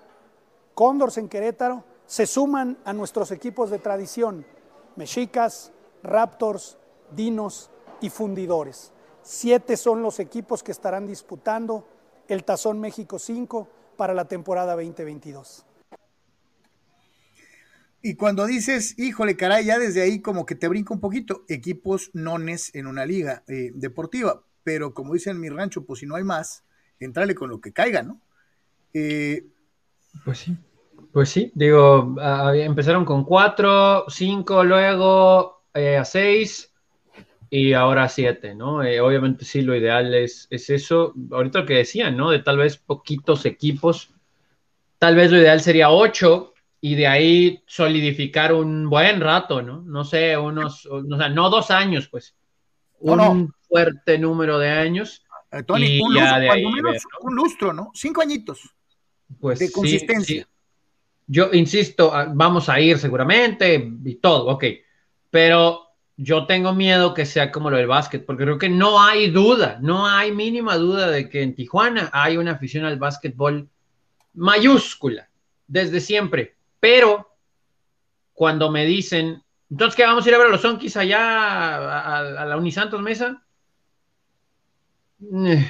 Cóndors 0.79 1.19
en 1.19 1.29
Querétaro, 1.29 1.85
se 2.07 2.25
suman 2.25 2.79
a 2.85 2.93
nuestros 2.93 3.33
equipos 3.33 3.69
de 3.69 3.81
tradición, 3.81 4.47
Mexicas, 4.95 5.73
Raptors, 6.05 6.79
Dinos 7.17 7.69
y 8.01 8.11
Fundidores. 8.11 8.93
Siete 9.25 9.77
son 9.77 10.03
los 10.03 10.21
equipos 10.21 10.63
que 10.63 10.71
estarán 10.71 11.05
disputando 11.09 11.85
el 12.29 12.45
Tazón 12.45 12.79
México 12.79 13.19
5 13.19 13.69
para 13.97 14.15
la 14.15 14.27
temporada 14.27 14.77
2022. 14.77 15.67
Y 18.01 18.15
cuando 18.15 18.47
dices, 18.47 18.97
híjole, 19.01 19.37
caray, 19.37 19.65
ya 19.65 19.81
desde 19.81 20.03
ahí 20.03 20.21
como 20.21 20.47
que 20.47 20.55
te 20.55 20.69
brinca 20.69 20.95
un 20.95 21.01
poquito, 21.01 21.45
equipos 21.49 22.13
nones 22.13 22.73
en 22.77 22.87
una 22.87 23.05
liga 23.05 23.43
eh, 23.49 23.73
deportiva, 23.75 24.45
pero 24.63 24.95
como 24.95 25.15
dicen 25.15 25.35
en 25.35 25.41
mi 25.41 25.49
rancho, 25.49 25.85
pues 25.85 25.99
si 25.99 26.07
no 26.07 26.15
hay 26.15 26.23
más, 26.23 26.63
entrale 27.01 27.35
con 27.35 27.51
lo 27.51 27.61
que 27.61 27.73
caiga, 27.73 28.05
¿no? 28.05 28.21
Eh, 28.95 29.45
pues 30.25 30.39
sí, 30.39 30.57
pues 31.13 31.29
sí, 31.31 31.51
digo, 31.55 32.17
empezaron 32.55 33.05
con 33.05 33.25
cuatro, 33.25 34.05
cinco, 34.09 34.65
luego 34.65 35.63
eh, 35.75 35.97
a 35.97 36.05
seis 36.05 36.73
y 37.51 37.73
ahora 37.73 38.05
a 38.05 38.09
siete, 38.09 38.55
¿no? 38.55 38.77
obviamente 38.79 39.45
sí, 39.45 39.63
lo 39.63 39.75
ideal 39.75 40.13
es, 40.15 40.47
es 40.51 40.69
eso, 40.71 41.15
ahorita 41.31 41.61
lo 41.61 41.67
que 41.67 41.75
decían, 41.75 42.17
¿no? 42.17 42.31
De 42.31 42.41
tal 42.41 42.59
vez 42.59 42.77
poquitos 42.77 43.47
equipos, 43.47 44.11
tal 44.99 45.17
vez 45.17 45.31
lo 45.31 45.39
ideal 45.39 45.61
sería 45.61 45.91
ocho, 45.91 46.53
y 46.81 46.95
de 46.95 47.07
ahí 47.07 47.63
solidificar 47.67 48.53
un 48.53 48.89
buen 48.89 49.21
rato, 49.21 49.63
¿no? 49.63 49.83
No 49.83 50.05
sé, 50.05 50.37
unos, 50.37 50.87
o 50.87 51.03
sea, 51.17 51.29
no 51.29 51.51
dos 51.51 51.71
años, 51.71 52.09
pues, 52.09 52.35
un 53.01 53.53
fuerte 53.69 54.19
número 54.19 54.59
de 54.59 54.71
años. 54.71 55.25
Eh, 55.51 55.63
Tony, 55.65 56.01
un, 56.01 56.15
lustro, 56.15 56.39
menos 56.39 57.03
un 57.23 57.35
lustro, 57.35 57.73
¿no? 57.73 57.91
Cinco 57.95 58.21
añitos 58.21 58.61
pues, 59.41 59.59
de 59.59 59.73
consistencia. 59.73 60.47
Yo 61.29 61.51
insisto, 61.53 62.13
ah, 62.13 62.27
vamos 62.29 62.69
a 62.69 62.81
ir 62.81 62.99
seguramente 62.99 63.93
y 64.05 64.15
todo, 64.17 64.47
ok, 64.47 64.65
pero 65.31 65.87
yo 66.17 66.47
tengo 66.47 66.73
miedo 66.73 67.15
que 67.15 67.25
sea 67.25 67.53
como 67.53 67.71
lo 67.71 67.77
del 67.77 67.87
básquet, 67.87 68.27
porque 68.27 68.43
creo 68.43 68.59
que 68.59 68.69
no 68.69 69.01
hay 69.01 69.31
duda, 69.31 69.79
no 69.81 70.07
hay 70.07 70.33
mínima 70.33 70.77
duda 70.77 71.09
de 71.11 71.29
que 71.29 71.43
en 71.43 71.55
Tijuana 71.55 72.11
hay 72.13 72.37
una 72.37 72.53
afición 72.53 72.85
al 72.85 72.99
básquetbol 72.99 73.69
mayúscula, 74.35 75.29
desde 75.67 76.01
siempre 76.01 76.59
pero 76.81 77.37
cuando 78.33 78.71
me 78.71 78.85
dicen, 78.85 79.43
entonces, 79.71 79.97
¿qué 79.97 80.05
vamos 80.05 80.25
a 80.25 80.29
ir 80.29 80.35
a 80.35 80.39
ver 80.39 80.47
a 80.47 80.51
los 80.51 80.61
Sonkis 80.61 80.97
allá 80.97 82.39
a, 82.39 82.45
la 82.47 82.57
Unisantos 82.57 83.03
Mesa? 83.03 83.43
Eh, 85.21 85.67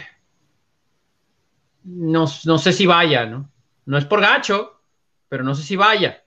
no, 1.85 2.27
no, 2.45 2.59
sé 2.59 2.73
si 2.73 2.87
vaya, 2.87 3.25
¿no? 3.27 3.51
No 3.87 3.97
es 3.97 4.05
por 4.05 4.21
gacho, 4.21 4.78
pero 5.29 5.45
no 5.45 5.55
sé 5.55 5.63
si 5.63 5.77
vaya. 5.77 6.25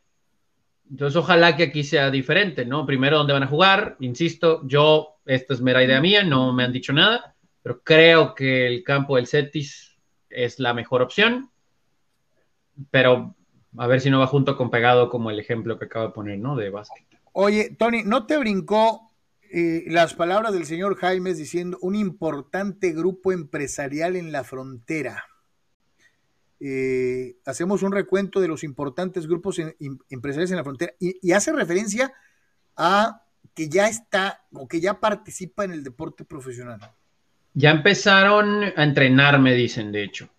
Entonces, 0.89 1.15
ojalá 1.15 1.55
que 1.55 1.63
aquí 1.63 1.83
sea 1.83 2.11
diferente, 2.11 2.65
¿no? 2.65 2.85
Primero, 2.85 3.17
¿dónde 3.17 3.33
van 3.33 3.43
a 3.43 3.47
jugar? 3.47 3.95
Insisto, 4.01 4.61
yo, 4.67 5.19
esta 5.25 5.53
es 5.53 5.61
mera 5.61 5.83
idea 5.83 6.01
mía, 6.01 6.23
no 6.23 6.51
me 6.51 6.63
han 6.63 6.73
dicho 6.73 6.91
nada, 6.91 7.35
pero 7.63 7.81
creo 7.81 8.35
que 8.35 8.67
el 8.67 8.83
campo 8.83 9.15
del 9.15 9.27
Cetis 9.27 9.97
es 10.29 10.59
la 10.59 10.73
mejor 10.73 11.01
opción. 11.01 11.49
Pero 12.89 13.35
a 13.77 13.87
ver 13.87 14.01
si 14.01 14.09
no 14.09 14.19
va 14.19 14.27
junto 14.27 14.57
con 14.57 14.69
pegado 14.69 15.09
como 15.09 15.29
el 15.29 15.39
ejemplo 15.39 15.79
que 15.79 15.85
acabo 15.85 16.07
de 16.07 16.13
poner, 16.13 16.39
¿no? 16.39 16.55
De 16.55 16.69
básquet. 16.69 17.05
Oye, 17.33 17.75
Tony, 17.77 18.03
¿no 18.03 18.25
te 18.25 18.37
brincó 18.37 19.11
eh, 19.53 19.85
las 19.87 20.13
palabras 20.13 20.53
del 20.53 20.65
señor 20.65 20.95
Jaimes 20.95 21.37
diciendo 21.37 21.77
un 21.81 21.95
importante 21.95 22.91
grupo 22.91 23.31
empresarial 23.31 24.17
en 24.17 24.31
la 24.33 24.43
frontera? 24.43 25.25
Eh, 26.63 27.37
hacemos 27.45 27.81
un 27.81 27.91
recuento 27.91 28.39
de 28.39 28.47
los 28.47 28.63
importantes 28.63 29.25
grupos 29.25 29.59
empresariales 29.59 30.51
en 30.51 30.57
la 30.57 30.63
frontera 30.63 30.93
y, 30.99 31.31
hace 31.31 31.51
referencia 31.51 32.13
a 32.77 33.23
que 33.55 33.67
ya 33.67 33.87
está 33.87 34.43
o 34.53 34.67
que 34.67 34.79
ya 34.79 34.99
participa 34.99 35.65
en 35.65 35.71
el 35.71 35.83
deporte 35.83 36.23
profesional. 36.23 36.79
Ya 37.55 37.71
empezaron 37.71 38.63
a 38.75 38.83
entrenar, 38.83 39.39
me 39.39 39.55
dicen, 39.55 39.91
de 39.91 40.03
hecho. 40.03 40.29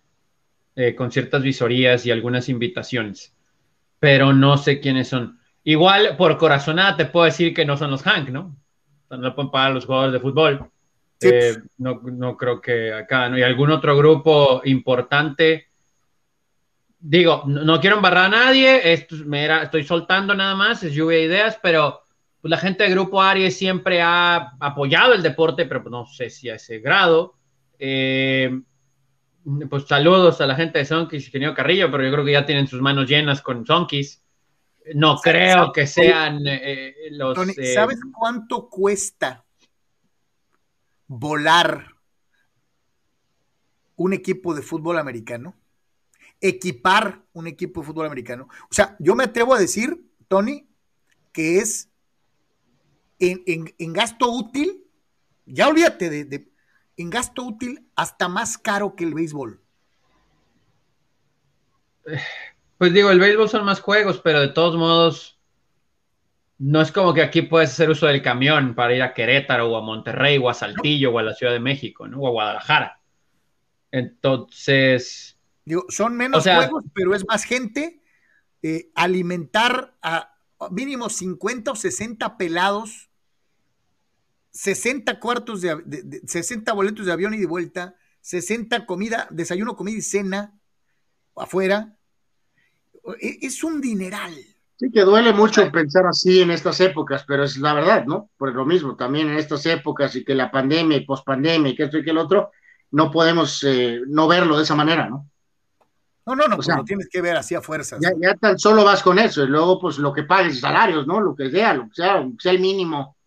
Eh, 0.75 0.95
con 0.95 1.11
ciertas 1.11 1.43
visorías 1.43 2.05
y 2.05 2.11
algunas 2.11 2.49
invitaciones, 2.49 3.35
pero 3.99 4.33
no 4.33 4.57
sé 4.57 4.79
quiénes 4.79 5.09
son. 5.09 5.39
Igual, 5.63 6.17
por 6.17 6.37
corazonada, 6.37 6.97
te 6.97 7.05
puedo 7.05 7.25
decir 7.25 7.53
que 7.53 7.65
no 7.65 7.77
son 7.77 7.91
los 7.91 8.01
Hank, 8.01 8.29
¿no? 8.29 8.55
no 9.09 9.35
pueden 9.35 9.51
pagar 9.51 9.73
los 9.73 9.85
jugadores 9.85 10.13
de 10.13 10.19
fútbol. 10.19 10.71
Eh, 11.21 11.57
no, 11.77 12.01
no, 12.01 12.35
creo 12.35 12.59
que 12.59 12.91
acá, 12.91 13.29
¿no? 13.29 13.37
Y 13.37 13.43
algún 13.43 13.71
otro 13.71 13.95
grupo 13.95 14.61
importante. 14.65 15.67
Digo, 17.05 17.43
no, 17.45 17.81
quiero 17.81 17.97
embarrar 17.97 18.27
a 18.27 18.29
nadie, 18.29 18.93
esto, 18.93 19.17
me 19.25 19.43
era, 19.43 19.63
estoy 19.63 19.83
soltando 19.83 20.33
nada 20.33 20.55
más, 20.55 20.83
es 20.83 20.93
lluvia 20.93 21.17
de 21.17 21.25
ideas, 21.25 21.59
pero 21.61 22.01
pues, 22.39 22.49
la 22.49 22.55
gente 22.55 22.83
del 22.83 22.93
grupo 22.93 23.21
Aries 23.21 23.57
siempre 23.57 24.01
ha 24.01 24.53
apoyado 24.57 25.13
el 25.13 25.21
deporte, 25.21 25.65
pero 25.65 25.83
pues, 25.83 25.91
no 25.91 26.05
sé 26.05 26.29
si 26.29 26.49
a 26.49 26.55
ese 26.55 26.79
grado. 26.79 27.35
Eh, 27.77 28.57
pues 29.69 29.85
saludos 29.85 30.39
a 30.39 30.47
la 30.47 30.55
gente 30.55 30.79
de 30.79 30.85
Sonkis, 30.85 31.25
ingeniero 31.25 31.53
Carrillo, 31.53 31.91
pero 31.91 32.05
yo 32.05 32.11
creo 32.13 32.23
que 32.23 32.31
ya 32.31 32.45
tienen 32.45 32.67
sus 32.67 32.79
manos 32.79 33.09
llenas 33.09 33.41
con 33.41 33.65
Sonkis. 33.65 34.23
No 34.95 35.17
creo 35.17 35.73
que 35.73 35.85
sean 35.85 36.39
eh, 36.47 36.95
los. 37.11 37.37
Eh, 37.57 37.73
¿Sabes 37.73 37.99
cuánto 38.13 38.69
cuesta 38.69 39.43
volar 41.07 41.85
un 43.97 44.13
equipo 44.13 44.53
de 44.55 44.61
fútbol 44.61 44.97
americano? 44.99 45.53
Equipar 46.45 47.23
un 47.33 47.47
equipo 47.47 47.81
de 47.81 47.87
fútbol 47.87 48.05
americano. 48.05 48.47
O 48.69 48.73
sea, 48.73 48.95
yo 48.99 49.15
me 49.15 49.23
atrevo 49.23 49.53
a 49.53 49.59
decir, 49.59 49.99
Tony, 50.27 50.67
que 51.31 51.57
es 51.57 51.89
en, 53.19 53.93
gasto 53.93 54.29
útil, 54.29 54.83
ya 55.45 55.67
olvídate 55.69 56.09
de 56.09 56.53
en 56.97 57.09
gasto 57.09 57.43
útil 57.43 57.87
hasta 57.95 58.27
más 58.27 58.57
caro 58.57 58.95
que 58.95 59.03
el 59.03 59.13
béisbol. 59.13 59.61
Pues 62.77 62.93
digo, 62.93 63.09
el 63.11 63.19
béisbol 63.19 63.49
son 63.49 63.65
más 63.65 63.79
juegos, 63.79 64.19
pero 64.23 64.41
de 64.41 64.49
todos 64.49 64.75
modos, 64.75 65.39
no 66.57 66.81
es 66.81 66.91
como 66.91 67.13
que 67.13 67.21
aquí 67.21 67.43
puedes 67.43 67.71
hacer 67.71 67.89
uso 67.89 68.07
del 68.07 68.21
camión 68.21 68.75
para 68.75 68.93
ir 68.93 69.01
a 69.01 69.13
Querétaro 69.13 69.71
o 69.71 69.77
a 69.77 69.81
Monterrey 69.81 70.37
o 70.37 70.49
a 70.49 70.53
Saltillo 70.53 71.11
o 71.11 71.19
a 71.19 71.23
la 71.23 71.33
Ciudad 71.33 71.53
de 71.53 71.59
México, 71.59 72.07
¿no? 72.07 72.19
O 72.19 72.27
a 72.27 72.31
Guadalajara. 72.31 72.99
Entonces. 73.91 75.32
Digo, 75.65 75.85
son 75.89 76.15
menos 76.15 76.43
juegos, 76.43 76.83
pero 76.93 77.15
es 77.15 77.25
más 77.27 77.43
gente. 77.43 78.01
Eh, 78.61 78.91
alimentar 78.95 79.97
a 80.01 80.35
mínimo 80.71 81.09
50 81.09 81.71
o 81.71 81.75
60 81.75 82.37
pelados 82.37 83.09
60 84.53 85.19
cuartos 85.19 85.61
de, 85.61 86.21
60 86.25 86.71
boletos 86.73 87.05
de 87.05 87.11
avión 87.11 87.33
y 87.33 87.39
de 87.39 87.47
vuelta, 87.47 87.95
60 88.21 88.85
comida, 88.85 89.27
desayuno, 89.31 89.75
comida 89.75 89.97
y 89.97 90.01
cena 90.01 90.53
afuera. 91.35 91.97
E, 93.19 93.39
es 93.41 93.63
un 93.63 93.81
dineral. 93.81 94.33
Sí, 94.77 94.91
que 94.91 95.01
duele 95.01 95.33
mucho 95.33 95.69
pensar 95.71 96.05
así 96.05 96.41
en 96.41 96.51
estas 96.51 96.79
épocas, 96.81 97.25
pero 97.27 97.43
es 97.43 97.57
la 97.57 97.73
verdad, 97.73 98.05
¿no? 98.05 98.29
Por 98.37 98.53
lo 98.53 98.65
mismo, 98.65 98.95
también 98.95 99.29
en 99.29 99.37
estas 99.37 99.65
épocas 99.65 100.15
y 100.15 100.23
que 100.23 100.35
la 100.35 100.51
pandemia 100.51 100.97
y 100.97 101.05
pospandemia 101.05 101.71
y 101.71 101.75
que 101.75 101.83
esto 101.83 101.97
y 101.97 102.03
que 102.03 102.11
el 102.11 102.17
otro, 102.17 102.51
no 102.91 103.09
podemos 103.11 103.63
eh, 103.63 104.01
no 104.07 104.27
verlo 104.27 104.57
de 104.57 104.63
esa 104.63 104.75
manera, 104.75 105.09
¿no? 105.09 105.29
No, 106.25 106.35
no, 106.35 106.47
no, 106.47 106.55
pues 106.55 106.67
lo 106.69 106.83
tienes 106.83 107.09
que 107.09 107.21
ver 107.21 107.35
así 107.35 107.53
a 107.53 107.61
fuerzas. 107.61 107.99
Ya, 108.01 108.11
ya, 108.19 108.35
tan 108.35 108.57
solo 108.57 108.83
vas 108.83 109.03
con 109.03 109.19
eso, 109.19 109.43
y 109.43 109.47
luego, 109.47 109.79
pues 109.79 109.97
lo 109.97 110.13
que 110.13 110.23
pagues, 110.23 110.59
salarios, 110.59 111.05
¿no? 111.05 111.19
Lo 111.19 111.35
que 111.35 111.49
sea, 111.49 111.73
lo 111.73 111.83
que 111.83 111.95
sea, 111.95 112.25
sea 112.39 112.51
el 112.51 112.59
mínimo 112.59 113.17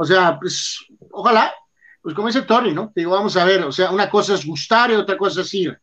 o 0.00 0.04
sea, 0.04 0.38
pues 0.38 0.86
ojalá, 1.10 1.52
pues 2.00 2.14
como 2.14 2.28
dice 2.28 2.42
Tony, 2.42 2.72
¿no? 2.72 2.92
digo, 2.94 3.10
vamos 3.10 3.36
a 3.36 3.44
ver, 3.44 3.64
o 3.64 3.72
sea, 3.72 3.90
una 3.90 4.08
cosa 4.08 4.34
es 4.34 4.46
gustar 4.46 4.92
y 4.92 4.94
otra 4.94 5.16
cosa 5.16 5.40
es 5.40 5.52
ir. 5.54 5.76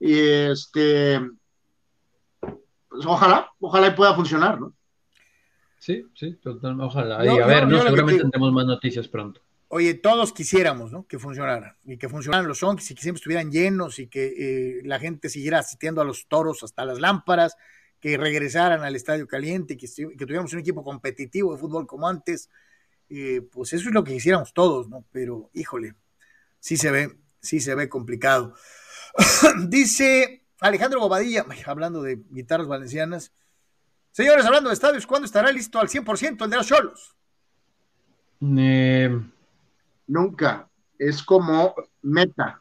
Y 0.00 0.18
este, 0.18 1.20
pues 2.40 3.06
ojalá, 3.06 3.48
ojalá 3.60 3.94
pueda 3.94 4.12
funcionar, 4.14 4.60
¿no? 4.60 4.74
Sí, 5.78 6.04
sí, 6.14 6.34
total, 6.42 6.80
ojalá. 6.80 7.24
y 7.24 7.28
a 7.38 7.46
ver, 7.46 7.68
no, 7.68 7.80
seguramente 7.80 8.22
tendremos 8.22 8.52
más 8.52 8.66
noticias 8.66 9.06
pronto. 9.06 9.40
Oye, 9.72 9.94
todos 9.94 10.32
quisiéramos, 10.32 10.90
¿no? 10.90 11.06
Que 11.06 11.20
funcionara 11.20 11.76
y 11.84 11.96
que 11.96 12.08
funcionaran 12.08 12.48
los 12.48 12.58
zombies 12.58 12.90
y 12.90 12.94
que 12.96 13.02
siempre 13.02 13.18
estuvieran 13.18 13.52
llenos 13.52 14.00
y 14.00 14.08
que 14.08 14.34
eh, 14.36 14.80
la 14.82 14.98
gente 14.98 15.28
siguiera 15.28 15.60
asistiendo 15.60 16.00
a 16.00 16.04
los 16.04 16.26
toros 16.26 16.64
hasta 16.64 16.84
las 16.84 16.98
lámparas, 16.98 17.56
que 18.00 18.16
regresaran 18.16 18.82
al 18.82 18.96
estadio 18.96 19.28
caliente, 19.28 19.76
que, 19.76 19.86
que 19.86 20.26
tuviéramos 20.26 20.52
un 20.54 20.58
equipo 20.58 20.82
competitivo 20.82 21.52
de 21.54 21.60
fútbol 21.60 21.86
como 21.86 22.08
antes. 22.08 22.50
Eh, 23.08 23.42
pues 23.42 23.72
eso 23.72 23.88
es 23.88 23.94
lo 23.94 24.02
que 24.02 24.14
quisiéramos 24.14 24.52
todos, 24.52 24.88
¿no? 24.88 25.04
Pero, 25.12 25.50
híjole, 25.54 25.94
sí 26.58 26.76
se 26.76 26.90
ve, 26.90 27.16
sí 27.40 27.60
se 27.60 27.76
ve 27.76 27.88
complicado. 27.88 28.56
Dice 29.68 30.48
Alejandro 30.58 30.98
Bobadilla, 30.98 31.46
hablando 31.66 32.02
de 32.02 32.18
guitarras 32.30 32.66
valencianas. 32.66 33.32
Señores, 34.10 34.44
hablando 34.44 34.70
de 34.70 34.74
estadios, 34.74 35.06
¿cuándo 35.06 35.26
estará 35.26 35.52
listo 35.52 35.78
al 35.78 35.88
100% 35.88 36.42
el 36.44 36.50
de 36.50 36.56
los 36.56 36.66
Cholos? 36.66 37.14
Eh, 38.40 39.16
Nunca. 40.10 40.68
Es 40.98 41.22
como 41.22 41.72
meta. 42.02 42.60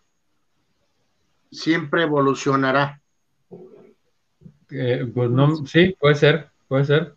Siempre 1.52 2.04
evolucionará. 2.04 3.02
Eh, 4.70 5.12
pues 5.12 5.32
no, 5.32 5.66
sí, 5.66 5.98
puede 6.00 6.14
ser, 6.14 6.52
puede 6.68 6.86
ser. 6.86 7.16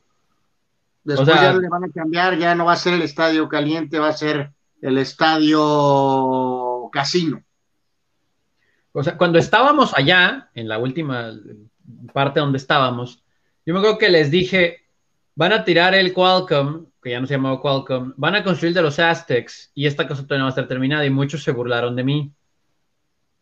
Después 1.05 1.29
ya 1.29 1.53
le 1.53 1.69
van 1.69 1.85
a 1.85 1.91
cambiar, 1.91 2.39
ya 2.39 2.55
no 2.55 2.65
va 2.65 2.73
a 2.73 2.77
ser 2.77 2.95
el 2.95 3.03
estadio 3.03 3.47
caliente, 3.47 3.99
va 3.99 4.09
a 4.09 4.15
ser 4.15 4.53
el 4.81 4.97
estadio 4.97 6.89
casino. 6.91 7.43
O 8.93 9.03
sea, 9.03 9.19
cuando 9.19 9.39
estábamos 9.39 9.93
allá, 9.95 10.49
en 10.55 10.67
la 10.67 10.79
última 10.79 11.31
parte 12.15 12.41
donde 12.41 12.57
estábamos, 12.57 13.23
yo 13.67 13.75
me 13.75 13.81
acuerdo 13.81 13.99
que 13.99 14.09
les 14.09 14.31
dije, 14.31 14.87
van 15.35 15.53
a 15.53 15.65
tirar 15.65 15.95
el 15.95 16.15
Qualcomm, 16.15 16.87
que 17.03 17.11
ya 17.11 17.21
no 17.21 17.27
se 17.27 17.35
llamaba 17.35 17.61
Qualcomm, 17.61 18.15
van 18.17 18.37
a 18.37 18.45
construir 18.45 18.75
de 18.75 18.83
los 18.83 18.99
Aztecs 18.99 19.73
y 19.75 19.87
esta 19.87 20.07
cosa 20.07 20.23
todavía 20.23 20.39
no 20.39 20.45
va 20.45 20.49
a 20.51 20.55
estar 20.55 20.69
terminada 20.69 21.05
y 21.05 21.11
muchos 21.11 21.43
se 21.43 21.51
burlaron 21.51 21.97
de 21.97 22.05
mí. 22.05 22.33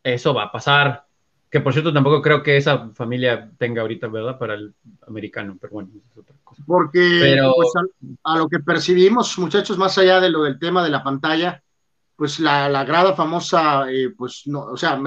Eso 0.02 0.32
va 0.32 0.44
a 0.44 0.52
pasar. 0.52 1.04
Que 1.50 1.60
por 1.60 1.72
cierto 1.72 1.92
tampoco 1.92 2.22
creo 2.22 2.42
que 2.42 2.56
esa 2.56 2.88
familia 2.94 3.50
tenga 3.58 3.82
ahorita, 3.82 4.06
¿verdad? 4.06 4.38
Para 4.38 4.54
el 4.54 4.72
americano, 5.06 5.58
pero 5.60 5.72
bueno, 5.74 5.90
es 5.94 6.16
otra 6.16 6.36
cosa. 6.42 6.62
Porque 6.64 7.36
pues, 7.54 7.72
a, 8.22 8.38
lo 8.38 8.48
que 8.48 8.60
percibimos, 8.60 9.36
muchachos, 9.38 9.76
más 9.76 9.98
allá 9.98 10.20
de 10.20 10.30
lo 10.30 10.44
del 10.44 10.58
tema 10.58 10.82
de 10.82 10.90
la 10.90 11.02
pantalla, 11.02 11.62
pues 12.16 12.38
la, 12.38 12.68
la 12.68 12.84
grada 12.84 13.14
famosa, 13.14 13.90
eh, 13.90 14.10
pues 14.16 14.42
no, 14.46 14.60
o 14.60 14.76
sea, 14.76 15.00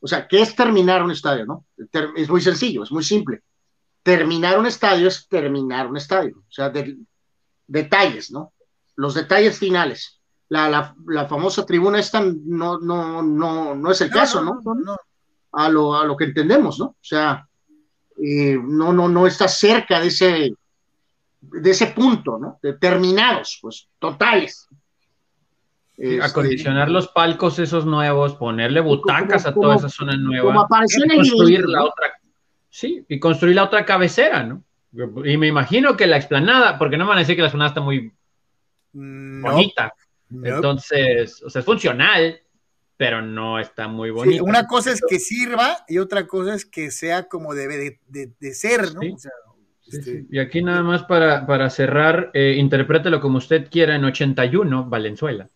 o 0.00 0.08
sea, 0.08 0.26
¿qué 0.26 0.40
es 0.40 0.56
terminar 0.56 1.02
un 1.02 1.10
estadio, 1.10 1.44
no? 1.44 1.66
es 2.16 2.30
muy 2.30 2.40
sencillo, 2.40 2.82
es 2.82 2.90
muy 2.90 3.04
simple. 3.04 3.42
Terminar 4.02 4.58
un 4.58 4.66
estadio 4.66 5.06
es 5.06 5.28
terminar 5.28 5.86
un 5.86 5.98
estadio, 5.98 6.38
o 6.38 6.50
sea, 6.50 6.72
detalles, 7.70 8.30
¿no? 8.30 8.52
Los 8.96 9.14
detalles 9.14 9.58
finales. 9.58 10.20
La, 10.48 10.68
la, 10.68 10.94
la, 11.06 11.26
famosa 11.26 11.64
tribuna 11.64 12.00
esta 12.00 12.20
no, 12.20 12.78
no, 12.80 13.22
no, 13.22 13.74
no 13.74 13.90
es 13.90 14.00
el 14.00 14.10
caso, 14.10 14.42
¿no? 14.42 14.60
A, 15.52 15.68
lo, 15.68 15.94
a 15.94 16.04
lo 16.04 16.16
que 16.16 16.24
entendemos, 16.24 16.78
¿no? 16.80 16.86
O 16.86 16.96
sea, 17.00 17.46
eh, 18.22 18.58
no, 18.60 18.92
no, 18.92 19.08
no 19.08 19.26
está 19.26 19.46
cerca 19.46 20.00
de 20.00 20.08
ese, 20.08 20.52
de 21.40 21.70
ese 21.70 21.86
punto, 21.88 22.38
¿no? 22.38 22.58
Determinados, 22.60 23.58
pues, 23.62 23.88
totales. 24.00 24.68
Este, 25.96 26.22
acondicionar 26.22 26.90
los 26.90 27.08
palcos 27.08 27.58
esos 27.60 27.86
nuevos, 27.86 28.34
ponerle 28.34 28.80
butacas 28.80 29.46
a 29.46 29.54
toda 29.54 29.76
esa 29.76 29.88
zona 29.88 30.16
nueva. 30.16 30.46
Como 30.48 30.60
apareció 30.62 31.04
en 31.04 31.10
el 31.12 31.16
construir 31.18 31.68
la 31.68 31.84
otra, 31.84 32.12
Sí, 32.70 33.04
y 33.08 33.18
construir 33.18 33.56
la 33.56 33.64
otra 33.64 33.84
cabecera, 33.84 34.44
¿no? 34.44 34.64
Y 34.92 35.36
me 35.36 35.46
imagino 35.46 35.96
que 35.96 36.06
la 36.06 36.16
explanada, 36.16 36.78
porque 36.78 36.96
no 36.96 37.04
me 37.04 37.10
van 37.10 37.18
a 37.18 37.20
decir 37.20 37.36
que 37.36 37.42
la 37.42 37.48
explanada 37.48 37.68
está 37.68 37.80
muy 37.80 38.12
bonita. 38.92 39.92
Entonces, 40.30 41.42
o 41.42 41.50
sea, 41.50 41.60
es 41.60 41.66
funcional, 41.66 42.40
pero 42.96 43.22
no 43.22 43.58
está 43.58 43.88
muy 43.88 44.10
bonita. 44.10 44.42
una 44.42 44.66
cosa 44.66 44.92
es 44.92 45.00
que 45.08 45.18
sirva 45.18 45.84
y 45.88 45.98
otra 45.98 46.26
cosa 46.26 46.54
es 46.54 46.64
que 46.64 46.90
sea 46.90 47.24
como 47.28 47.54
debe 47.54 48.00
de, 48.08 48.54
ser, 48.54 48.94
¿no? 48.94 49.00
Este, 49.86 50.26
y 50.30 50.38
aquí 50.38 50.62
nada 50.62 50.82
más 50.82 51.02
para, 51.04 51.70
cerrar, 51.70 52.30
eh, 52.34 52.54
interprételo 52.58 53.20
como 53.20 53.38
usted 53.38 53.68
quiera 53.70 53.96
en 53.96 54.04
81, 54.04 54.84
Valenzuela 54.88 55.48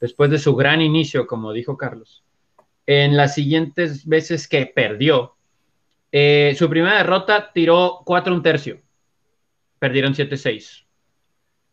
después 0.00 0.30
de 0.30 0.38
su 0.38 0.54
gran 0.54 0.80
inicio, 0.80 1.26
como 1.26 1.52
dijo 1.52 1.76
Carlos, 1.76 2.24
en 2.86 3.16
las 3.16 3.34
siguientes 3.34 4.06
veces 4.06 4.48
que 4.48 4.66
perdió, 4.66 5.35
eh, 6.12 6.54
su 6.58 6.68
primera 6.68 6.98
derrota 6.98 7.50
tiró 7.52 8.02
4 8.04 8.34
un 8.34 8.42
tercio, 8.42 8.80
perdieron 9.78 10.14
7-6. 10.14 10.84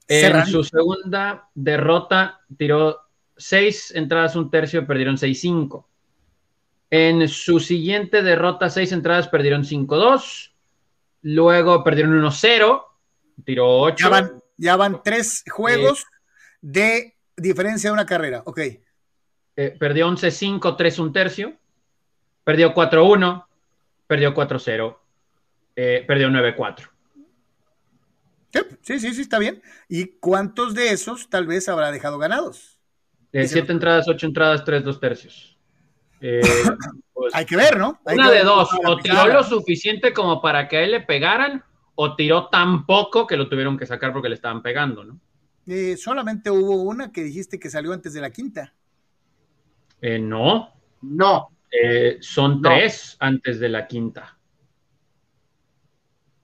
En 0.08 0.46
su 0.46 0.64
segunda 0.64 1.50
derrota 1.54 2.42
tiró 2.58 3.00
6 3.38 3.94
entradas 3.96 4.36
un 4.36 4.50
tercio, 4.50 4.86
perdieron 4.86 5.18
6-5. 5.18 5.86
En 6.90 7.28
su 7.28 7.60
siguiente 7.60 8.22
derrota, 8.22 8.70
6 8.70 8.92
entradas, 8.92 9.28
perdieron 9.28 9.64
5-2. 9.64 10.52
Luego 11.24 11.84
perdieron 11.84 12.22
1-0, 12.22 12.84
tiró 13.44 13.80
8. 13.80 14.42
Ya 14.58 14.76
van, 14.76 15.02
3 15.02 15.46
juegos 15.50 16.02
eh, 16.02 16.06
de 16.62 17.16
diferencia 17.36 17.90
de 17.90 17.94
una 17.94 18.06
carrera, 18.06 18.44
ok. 18.46 18.60
Eh, 19.56 19.76
perdió 19.80 20.08
11-5, 20.08 20.76
3 20.78 21.00
un 21.00 21.14
tercio. 21.14 21.54
Perdió 22.43 22.74
4-1. 22.74 23.46
Perdió 24.08 24.34
4-0. 24.34 24.97
Eh, 25.75 26.04
perdió 26.08 26.30
9-4. 26.30 26.89
Sí, 28.82 29.00
sí, 29.00 29.13
sí, 29.13 29.21
está 29.21 29.39
bien. 29.39 29.62
¿Y 29.89 30.20
cuántos 30.20 30.75
de 30.75 30.92
esos 30.92 31.30
tal 31.30 31.47
vez 31.47 31.67
habrá 31.70 31.92
dejado 31.92 32.20
ganados? 32.20 32.78
7 33.32 33.59
eh, 33.59 33.66
entradas, 33.70 34.08
8 34.08 34.28
entradas, 34.28 34.63
3 34.63 34.84
dos 34.84 35.00
tercios. 35.00 35.58
Pues, 37.13 37.34
Hay 37.36 37.46
que 37.46 37.55
ver, 37.55 37.78
¿no? 37.78 38.01
una 38.04 38.32
de 38.32 38.43
dos, 38.43 38.70
o 38.86 38.97
tiró 38.97 39.28
lo 39.28 39.43
suficiente 39.43 40.12
como 40.12 40.42
para 40.42 40.67
que 40.67 40.78
a 40.78 40.84
él 40.84 40.92
le 40.92 41.00
pegaran, 41.00 41.63
o 41.96 42.16
tiró 42.16 42.50
tan 42.50 42.86
poco 42.86 43.28
que 43.28 43.38
lo 43.38 43.47
tuvieron 43.47 43.78
que 43.78 43.86
sacar 43.86 44.12
porque 44.12 44.28
le 44.28 44.36
estaban 44.36 44.62
pegando, 44.62 45.05
¿no? 45.05 45.20
Eh, 45.67 45.96
solamente 45.96 46.50
hubo 46.51 46.82
una 46.82 47.12
que 47.12 47.24
dijiste 47.24 47.59
que 47.59 47.70
salió 47.70 47.93
antes 47.93 48.13
de 48.13 48.20
la 48.21 48.32
quinta. 48.32 48.74
Eh, 50.01 50.20
no. 50.20 50.74
No. 51.01 51.50
Eh, 51.74 52.17
son 52.21 52.62
tres 52.62 53.17
antes 53.20 53.59
de 53.59 53.70
la 53.70 53.87
quinta. 53.87 54.37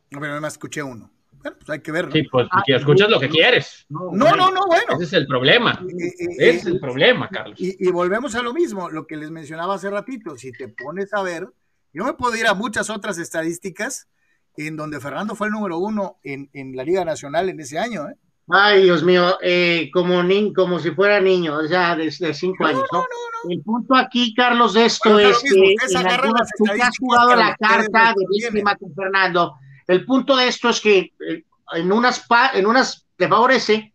Pero 0.10 0.22
nada 0.22 0.41
más 0.41 0.53
escuché 0.53 0.81
uno. 0.81 1.11
Bueno, 1.31 1.57
pues 1.57 1.69
hay 1.69 1.80
que 1.81 1.91
verlo. 1.91 2.11
Sí, 2.11 2.23
pues 2.23 2.47
ah, 2.51 2.64
escuchas 2.65 3.10
lo 3.10 3.19
que 3.19 3.30
quieres. 3.30 3.85
No, 3.89 4.11
no, 4.11 4.51
no, 4.51 4.65
bueno. 4.65 4.95
Ese 4.95 5.03
es 5.03 5.14
el 5.14 5.27
problema. 5.27 5.80
Ese 5.97 6.49
es 6.49 6.65
el 6.65 6.80
problema, 6.80 7.30
Carlos. 7.30 7.60
Y, 7.61 7.89
volvemos 7.91 8.35
a 8.35 8.41
lo 8.41 8.53
mismo, 8.53 8.89
lo 8.89 9.06
que 9.06 9.15
les 9.15 9.30
mencionaba 9.31 9.76
hace 9.76 9.89
ratito. 9.89 10.35
Si 10.35 10.51
te 10.51 10.68
pones 10.68 11.14
a 11.14 11.22
ver, 11.22 11.47
yo 11.93 12.03
me 12.03 12.14
puedo 12.14 12.35
ir 12.35 12.47
a 12.47 12.56
muchas 12.56 12.89
otras 12.89 13.19
estadísticas 13.19 14.10
en 14.57 14.76
donde 14.76 14.99
Fernando 14.99 15.35
fue 15.35 15.47
el 15.47 15.53
número 15.53 15.77
uno 15.77 16.19
en, 16.23 16.49
en 16.53 16.76
la 16.76 16.84
Liga 16.84 17.06
Nacional 17.06 17.47
en 17.49 17.60
ese 17.60 17.80
año, 17.80 18.10
¿eh? 18.10 18.15
Ay, 18.51 18.84
Dios 18.84 19.03
mío, 19.03 19.38
eh, 19.41 19.91
como, 19.93 20.23
ni, 20.23 20.51
como 20.53 20.80
si 20.80 20.89
fuera 20.91 21.21
niño, 21.21 21.57
o 21.57 21.67
sea, 21.67 21.95
de, 21.95 22.11
cinco 22.34 22.65
años, 22.65 22.84
¿no? 22.91 23.03
El 23.47 23.61
punto 23.61 23.95
aquí, 23.95 24.34
Carlos, 24.34 24.73
de 24.73 24.85
esto 24.85 25.19
es 25.19 25.38
que 25.39 25.76
en 25.89 26.07
algunas, 26.07 26.49
tú 26.57 26.65
has 26.81 26.97
jugado 26.97 27.35
la 27.35 27.55
carta 27.55 28.13
de 28.15 28.26
víctima 28.30 28.76
con 28.76 28.93
Fernando. 28.95 29.55
El 29.88 30.03
punto 30.03 30.35
de 30.35 30.47
esto 30.47 30.69
es 30.69 30.81
que 30.81 31.13
eh, 31.27 31.43
en 31.73 31.91
unas, 31.91 32.26
en 32.53 32.65
unas 32.65 33.05
te 33.15 33.27
favorece, 33.27 33.93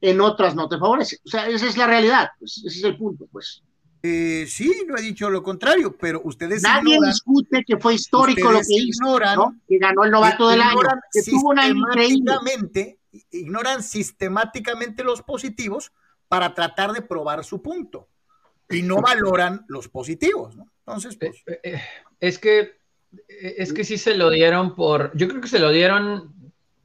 en 0.00 0.20
otras 0.20 0.54
no 0.54 0.68
te 0.68 0.78
favorece. 0.78 1.18
O 1.24 1.28
sea, 1.28 1.48
esa 1.48 1.66
es 1.66 1.76
la 1.76 1.86
realidad, 1.86 2.30
pues, 2.38 2.62
ese 2.64 2.78
es 2.78 2.84
el 2.84 2.96
punto, 2.96 3.26
pues. 3.30 3.62
Eh, 4.02 4.46
sí, 4.46 4.84
no 4.86 4.96
he 4.96 5.02
dicho 5.02 5.28
lo 5.28 5.42
contrario, 5.42 5.96
pero 5.98 6.20
ustedes 6.22 6.62
Nadie 6.62 6.96
discute 7.04 7.64
que 7.66 7.76
fue 7.76 7.94
histórico 7.94 8.52
lo 8.52 8.60
que 8.60 8.66
hizo, 8.68 9.18
¿no? 9.34 9.56
que 9.68 9.78
ganó 9.78 10.04
el 10.04 10.12
novato 10.12 10.48
del 10.48 10.62
año, 10.62 10.78
que 11.12 11.22
tuvo 11.22 11.50
una 11.50 11.66
increíble 11.66 12.32
ignoran 13.30 13.82
sistemáticamente 13.82 15.04
los 15.04 15.22
positivos 15.22 15.92
para 16.28 16.54
tratar 16.54 16.92
de 16.92 17.02
probar 17.02 17.44
su 17.44 17.62
punto 17.62 18.08
y 18.68 18.82
no 18.82 19.00
valoran 19.00 19.64
los 19.68 19.88
positivos, 19.88 20.56
¿no? 20.56 20.70
Entonces, 20.86 21.16
pues... 21.16 21.42
Eh, 21.46 21.60
eh, 21.62 21.82
es 22.20 22.38
que 22.38 22.76
es 23.28 23.72
que 23.72 23.84
sí 23.84 23.98
se 23.98 24.16
lo 24.16 24.30
dieron 24.30 24.74
por, 24.74 25.16
yo 25.16 25.28
creo 25.28 25.40
que 25.40 25.48
se 25.48 25.58
lo 25.58 25.70
dieron 25.70 26.34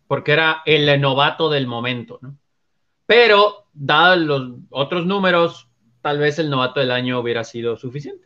porque 0.08 0.34
era 0.34 0.62
el 0.66 1.00
novato 1.02 1.50
del 1.50 1.68
momento, 1.68 2.20
¿no? 2.22 2.38
Pero, 3.06 3.68
dados 3.74 4.20
los 4.20 4.52
otros 4.70 5.06
números, 5.06 5.68
tal 6.02 6.20
vez 6.20 6.40
el 6.40 6.50
novato 6.50 6.80
del 6.80 6.92
año 6.92 7.20
hubiera 7.20 7.44
sido 7.44 7.76
suficiente. 7.76 8.26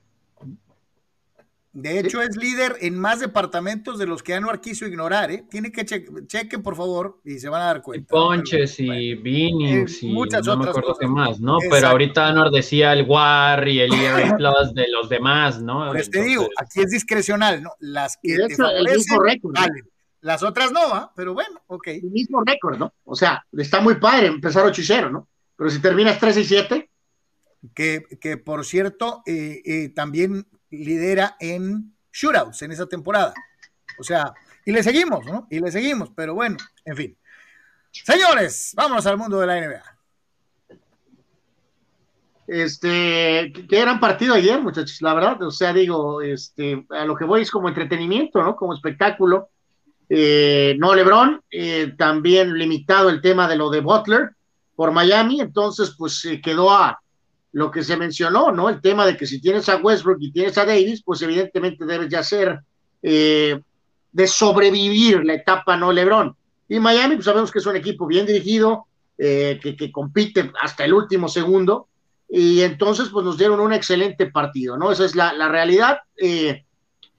De 1.76 2.00
hecho, 2.00 2.22
es 2.22 2.38
líder 2.38 2.78
en 2.80 2.98
más 2.98 3.20
departamentos 3.20 4.00
de 4.00 4.08
los 4.08 4.24
que 4.24 4.34
Anuar 4.34 4.62
quiso 4.62 4.86
ignorar, 4.86 5.30
¿eh? 5.30 5.46
Tiene 5.50 5.74
que 5.74 5.84
chequen, 5.84 6.64
por 6.64 6.78
favor, 6.78 7.20
y 7.26 7.38
se 7.38 7.50
van 7.50 7.64
a 7.64 7.66
dar 7.66 7.82
cuenta. 7.82 8.08
Ponches 8.12 8.80
y 8.80 9.14
Binnings 9.16 10.02
y 10.02 10.08
muchas 10.08 10.46
no 10.46 10.56
me 10.56 10.70
acuerdo 10.70 10.96
qué 10.98 11.06
más, 11.06 11.42
¿no? 11.42 11.58
Pero 11.70 11.90
ahorita 11.90 12.30
Anuar 12.30 12.50
decía 12.50 12.94
el 12.94 13.04
WAR 13.04 13.68
y 13.68 13.82
el 13.82 13.94
ERA 13.94 14.38
Plus 14.38 14.74
de 14.74 14.88
los 14.88 15.10
demás, 15.10 15.62
¿no? 15.62 15.92
Pues 15.92 16.10
te 16.10 16.24
digo, 16.24 16.48
aquí 16.58 16.80
es 16.80 16.92
discrecional, 16.92 17.62
¿no? 17.62 17.72
Las 17.80 18.18
que 18.24 18.38
te 18.38 18.56
favorecen, 18.56 19.18
valen. 19.44 19.90
Las 20.22 20.44
otras 20.44 20.72
no, 20.72 20.80
¿ah? 20.94 21.12
pero 21.14 21.34
bueno, 21.34 21.62
ok. 21.68 21.88
El 21.88 22.10
mismo 22.10 22.42
récord, 22.46 22.78
¿no? 22.78 22.94
O 23.04 23.18
sea, 23.18 23.46
está 23.52 23.82
muy 23.82 23.96
padre 23.96 24.28
empezar 24.28 24.66
8 24.66 24.80
y 24.80 24.84
0, 24.86 25.10
¿no? 25.10 25.28
Pero 25.58 25.70
si 25.70 25.82
terminas 25.82 26.20
3 26.22 26.38
y 26.38 26.44
7. 26.46 26.90
Que, 27.74 28.04
que 28.22 28.38
por 28.38 28.64
cierto, 28.64 29.24
eh, 29.26 29.62
eh, 29.66 29.90
también 29.90 30.46
lidera 30.70 31.36
en 31.40 31.96
shootouts 32.12 32.62
en 32.62 32.72
esa 32.72 32.86
temporada. 32.86 33.34
O 34.00 34.04
sea, 34.04 34.34
y 34.66 34.72
le 34.72 34.84
seguimos, 34.84 35.26
¿no? 35.26 35.48
Y 35.50 35.60
le 35.60 35.72
seguimos, 35.72 36.10
pero 36.16 36.34
bueno, 36.34 36.58
en 36.84 36.96
fin. 36.96 37.18
Señores, 37.92 38.74
vámonos 38.76 39.06
al 39.06 39.18
mundo 39.18 39.40
de 39.40 39.48
la 39.48 39.62
NBA. 39.62 39.96
Este, 42.48 43.52
qué 43.68 43.82
gran 43.82 44.00
partido 44.00 44.36
ayer, 44.36 44.62
muchachos, 44.62 45.02
la 45.02 45.14
verdad, 45.16 45.42
o 45.42 45.52
sea, 45.52 45.74
digo, 45.74 46.22
este, 46.22 46.86
a 46.90 47.06
lo 47.06 47.16
que 47.16 47.26
voy 47.26 47.42
es 47.42 47.50
como 47.50 47.70
entretenimiento, 47.70 48.44
¿no? 48.44 48.56
Como 48.56 48.74
espectáculo. 48.74 49.50
Eh, 50.08 50.76
no 50.78 50.94
Lebron, 50.94 51.42
eh, 51.50 51.96
también 51.98 52.54
limitado 52.54 53.10
el 53.10 53.22
tema 53.22 53.48
de 53.48 53.56
lo 53.56 53.72
de 53.72 53.82
Butler 53.82 54.36
por 54.76 54.92
Miami, 54.92 55.42
entonces 55.42 55.96
pues 55.98 56.28
quedó 56.44 56.72
a 56.72 57.00
lo 57.56 57.72
que 57.72 57.84
se 57.84 57.98
mencionó, 57.98 58.52
¿no? 58.52 58.70
El 58.70 58.82
tema 58.82 59.06
de 59.06 59.16
que 59.16 59.26
si 59.26 59.40
tienes 59.40 59.70
a 59.70 59.78
Westbrook 59.78 60.18
y 60.20 60.32
tienes 60.32 60.58
a 60.58 60.66
Davis, 60.66 61.02
pues 61.04 61.22
evidentemente 61.22 61.86
debes 61.86 62.10
ya 62.10 62.22
ser 62.24 62.60
eh, 63.02 63.60
de 64.12 64.28
sobrevivir 64.28 65.24
la 65.24 65.36
etapa 65.36 65.78
no 65.78 65.92
Lebron. 65.92 66.36
Y 66.68 66.80
Miami, 66.80 67.16
pues 67.16 67.26
sabemos 67.26 67.52
que 67.52 67.60
es 67.60 67.66
un 67.66 67.76
equipo 67.76 68.08
bien 68.08 68.26
dirigido, 68.26 68.88
que, 69.18 69.76
que 69.78 69.92
compite 69.94 70.52
hasta 70.62 70.84
el 70.84 70.94
último 70.94 71.30
segundo, 71.30 71.88
y 72.28 72.62
entonces 72.62 73.10
pues 73.10 73.24
nos 73.24 73.38
dieron 73.38 73.60
un 73.60 73.74
excelente 73.74 74.26
partido, 74.26 74.78
¿no? 74.78 74.92
Esa 74.92 75.06
es 75.06 75.16
la, 75.16 75.34
la 75.34 75.48
realidad. 75.48 76.00
Eh, 76.18 76.66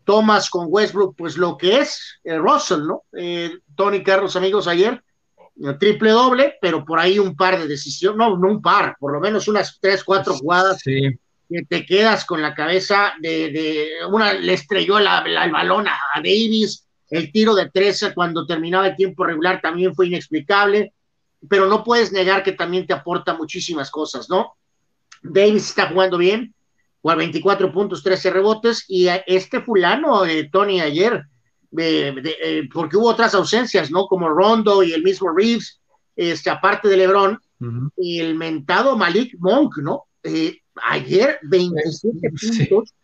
Thomas 0.05 0.51
con 0.51 0.67
Westbrook, 0.69 1.17
pues 1.17 1.37
lo 1.37 1.57
que 1.57 1.81
es 1.81 2.21
eh, 2.25 2.39
Russell, 2.39 2.87
¿no? 2.87 3.03
Eh, 3.13 3.51
Tony 3.75 4.03
Carlos, 4.03 4.37
amigos, 4.37 4.69
ayer, 4.69 5.03
triple 5.79 6.11
doble, 6.11 6.55
pero 6.61 6.85
por 6.85 6.99
ahí 6.99 7.19
un 7.19 7.35
par 7.35 7.59
de 7.59 7.67
decisiones, 7.67 8.19
no, 8.19 8.37
no 8.37 8.49
un 8.49 8.63
par, 8.63 8.97
por 8.99 9.13
lo 9.13 9.21
menos 9.21 9.49
unas 9.49 9.79
tres, 9.81 10.05
cuatro 10.05 10.35
jugadas 10.35 10.81
sí. 10.83 11.19
que 11.49 11.63
te 11.65 11.87
quedas 11.87 12.25
con 12.25 12.43
la 12.43 12.55
cabeza 12.55 13.15
de, 13.21 13.51
de 13.51 13.89
una, 14.11 14.35
le 14.35 14.53
estrelló 14.53 14.99
la, 14.99 15.27
la, 15.27 15.45
el 15.45 15.53
balón 15.53 15.89
a, 15.89 15.99
a 16.15 16.19
Davis, 16.19 16.87
el 17.09 17.33
tiro 17.33 17.55
de 17.55 17.71
13 17.71 18.15
cuando 18.15 18.47
terminaba 18.47 18.89
el 18.89 18.97
tiempo 18.97 19.25
regular 19.25 19.61
también 19.61 19.95
fue 19.95 20.09
inexplicable, 20.09 20.93
pero 21.49 21.67
no 21.67 21.85
puedes 21.85 22.13
negar 22.13 22.43
que 22.43 22.53
también 22.53 22.87
te 22.87 22.93
aporta 22.93 23.35
muchísimas 23.35 23.91
cosas, 23.91 24.29
¿no? 24.29 24.57
Davis 25.23 25.71
está 25.71 25.89
jugando 25.89 26.19
bien, 26.19 26.55
con 27.01 27.17
24 27.17 27.73
puntos, 27.73 28.03
13 28.03 28.31
rebotes, 28.31 28.85
y 28.89 29.09
este 29.27 29.61
fulano, 29.61 30.25
eh, 30.27 30.49
Tony, 30.51 30.81
ayer, 30.81 31.25
eh, 31.79 32.15
de, 32.23 32.37
eh, 32.43 32.69
porque 32.73 32.97
hubo 32.97 33.09
otras 33.09 33.35
ausencias, 33.35 33.91
¿no? 33.91 34.07
Como 34.07 34.29
Rondo 34.29 34.83
y 34.83 34.93
el 34.93 35.03
mismo 35.03 35.31
Reeves, 35.35 35.81
este, 36.15 36.51
aparte 36.51 36.89
de 36.89 36.97
LeBron, 36.97 37.33
uh 37.61 37.65
-huh. 37.65 37.91
y 37.97 38.21
el 38.21 38.35
mentado 38.35 38.97
Malik 38.97 39.35
Monk, 39.39 39.79
¿no? 39.79 40.05
Eh, 40.23 40.61
ayer 40.83 41.39
27 41.43 42.33
sí. 42.37 42.67
puntos. 42.67 42.95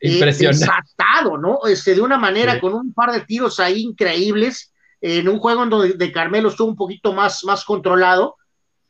Impresionante. 0.00 0.64
Desatado, 0.64 1.38
¿no? 1.38 1.60
Este, 1.66 1.94
de 1.94 2.00
una 2.00 2.18
manera, 2.18 2.54
sí. 2.54 2.60
con 2.60 2.74
un 2.74 2.92
par 2.92 3.12
de 3.12 3.22
tiros 3.22 3.58
ahí 3.58 3.82
increíbles, 3.82 4.72
en 5.00 5.28
un 5.28 5.38
juego 5.38 5.62
en 5.62 5.70
donde 5.70 5.92
de 5.94 6.12
Carmelo 6.12 6.48
estuvo 6.48 6.68
un 6.68 6.76
poquito 6.76 7.12
más, 7.12 7.44
más 7.44 7.64
controlado, 7.64 8.36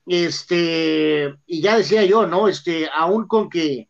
este, 0.07 1.35
y 1.47 1.61
ya 1.61 1.77
decía 1.77 2.05
yo, 2.05 2.27
¿no? 2.27 2.49
Este, 2.49 2.89
aún 2.95 3.27
con 3.27 3.51
que 3.51 3.89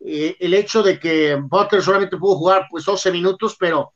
eh, 0.00 0.36
el 0.38 0.54
hecho 0.54 0.82
de 0.82 1.00
que 1.00 1.34
Butler 1.34 1.82
solamente 1.82 2.16
pudo 2.16 2.36
jugar 2.36 2.66
pues 2.70 2.84
12 2.84 3.10
minutos, 3.10 3.56
pero 3.58 3.92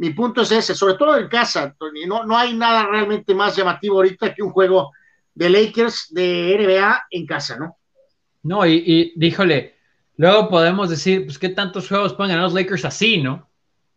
mi 0.00 0.14
punto 0.14 0.40
es 0.40 0.50
ese, 0.50 0.74
sobre 0.74 0.94
todo 0.94 1.18
en 1.18 1.28
casa, 1.28 1.76
Tony, 1.78 2.06
no, 2.06 2.24
no 2.24 2.34
hay 2.34 2.54
nada 2.54 2.86
realmente 2.86 3.34
más 3.34 3.54
llamativo 3.54 3.96
ahorita 3.96 4.34
que 4.34 4.42
un 4.42 4.48
juego 4.48 4.92
de 5.34 5.50
Lakers 5.50 6.06
de 6.08 6.56
NBA 6.58 7.02
en 7.10 7.26
casa, 7.26 7.58
¿no? 7.58 7.76
No, 8.42 8.66
y, 8.66 9.12
díjole, 9.14 9.74
luego 10.16 10.48
podemos 10.48 10.88
decir, 10.88 11.26
pues, 11.26 11.38
¿qué 11.38 11.50
tantos 11.50 11.86
juegos 11.86 12.14
pueden 12.14 12.30
ganar 12.30 12.44
los 12.44 12.54
Lakers 12.54 12.86
así, 12.86 13.20
no? 13.20 13.50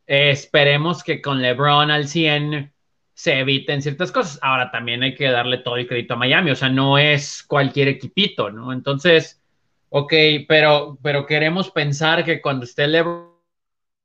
Esperemos 0.06 1.06
que 1.06 1.22
con 1.22 1.42
LeBron 1.42 1.90
al 1.90 2.10
100 2.10 2.74
se 3.14 3.40
eviten 3.40 3.82
ciertas 3.82 4.12
cosas. 4.12 4.40
Ahora 4.42 4.72
también 4.72 5.04
hay 5.04 5.16
que 5.16 5.32
darle 5.32 5.60
todo 5.60 5.78
el 5.78 5.88
crédito 5.88 6.16
a 6.16 6.18
Miami, 6.18 6.52
o 6.52 6.56
sea, 6.58 6.68
no 6.68 6.98
es 6.98 7.44
cualquier 7.44 7.88
equipito, 7.88 8.52
¿no? 8.52 8.74
Entonces, 8.74 9.42
ok, 9.88 10.14
pero, 10.50 10.98
pero 11.02 11.26
queremos 11.26 11.72
pensar 11.72 12.26
que 12.26 12.42
cuando 12.42 12.66
esté 12.66 12.90
LeBron, 12.90 13.33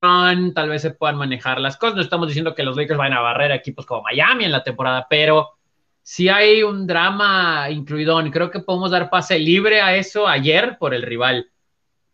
tal 0.00 0.68
vez 0.68 0.82
se 0.82 0.90
puedan 0.90 1.16
manejar 1.16 1.60
las 1.60 1.76
cosas. 1.76 1.96
No 1.96 2.02
estamos 2.02 2.28
diciendo 2.28 2.54
que 2.54 2.62
los 2.62 2.76
Lakers 2.76 2.98
vayan 2.98 3.18
a 3.18 3.20
barrer 3.20 3.52
a 3.52 3.56
equipos 3.56 3.86
como 3.86 4.02
Miami 4.02 4.44
en 4.44 4.52
la 4.52 4.62
temporada, 4.62 5.06
pero 5.08 5.58
sí 6.02 6.28
hay 6.28 6.62
un 6.62 6.86
drama 6.86 7.68
incluido. 7.70 8.18
Creo 8.30 8.50
que 8.50 8.60
podemos 8.60 8.90
dar 8.90 9.10
pase 9.10 9.38
libre 9.38 9.80
a 9.80 9.96
eso 9.96 10.28
ayer 10.28 10.78
por 10.78 10.94
el 10.94 11.02
rival. 11.02 11.50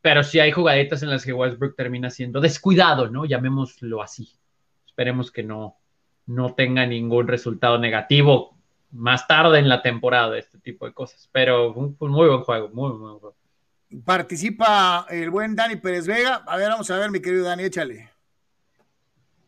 Pero 0.00 0.22
sí 0.22 0.38
hay 0.38 0.52
jugaditas 0.52 1.02
en 1.02 1.10
las 1.10 1.24
que 1.24 1.32
Westbrook 1.32 1.76
termina 1.76 2.10
siendo 2.10 2.40
descuidado, 2.40 3.08
¿no? 3.08 3.24
Llamémoslo 3.24 4.02
así. 4.02 4.28
Esperemos 4.86 5.30
que 5.30 5.42
no, 5.42 5.78
no 6.26 6.54
tenga 6.54 6.86
ningún 6.86 7.26
resultado 7.26 7.78
negativo 7.78 8.54
más 8.90 9.26
tarde 9.26 9.58
en 9.58 9.68
la 9.68 9.82
temporada, 9.82 10.38
este 10.38 10.58
tipo 10.58 10.86
de 10.86 10.92
cosas. 10.92 11.28
Pero 11.32 11.72
un, 11.72 11.96
un 11.98 12.10
muy 12.10 12.28
buen 12.28 12.42
juego, 12.42 12.68
muy, 12.68 12.92
muy 12.92 13.18
buen. 13.18 13.34
Participa 14.02 15.06
el 15.10 15.30
buen 15.30 15.54
Dani 15.54 15.76
Pérez 15.76 16.06
Vega. 16.06 16.42
A 16.46 16.56
ver, 16.56 16.70
vamos 16.70 16.90
a 16.90 16.98
ver, 16.98 17.10
mi 17.10 17.20
querido 17.20 17.44
Dani, 17.44 17.64
échale. 17.64 18.10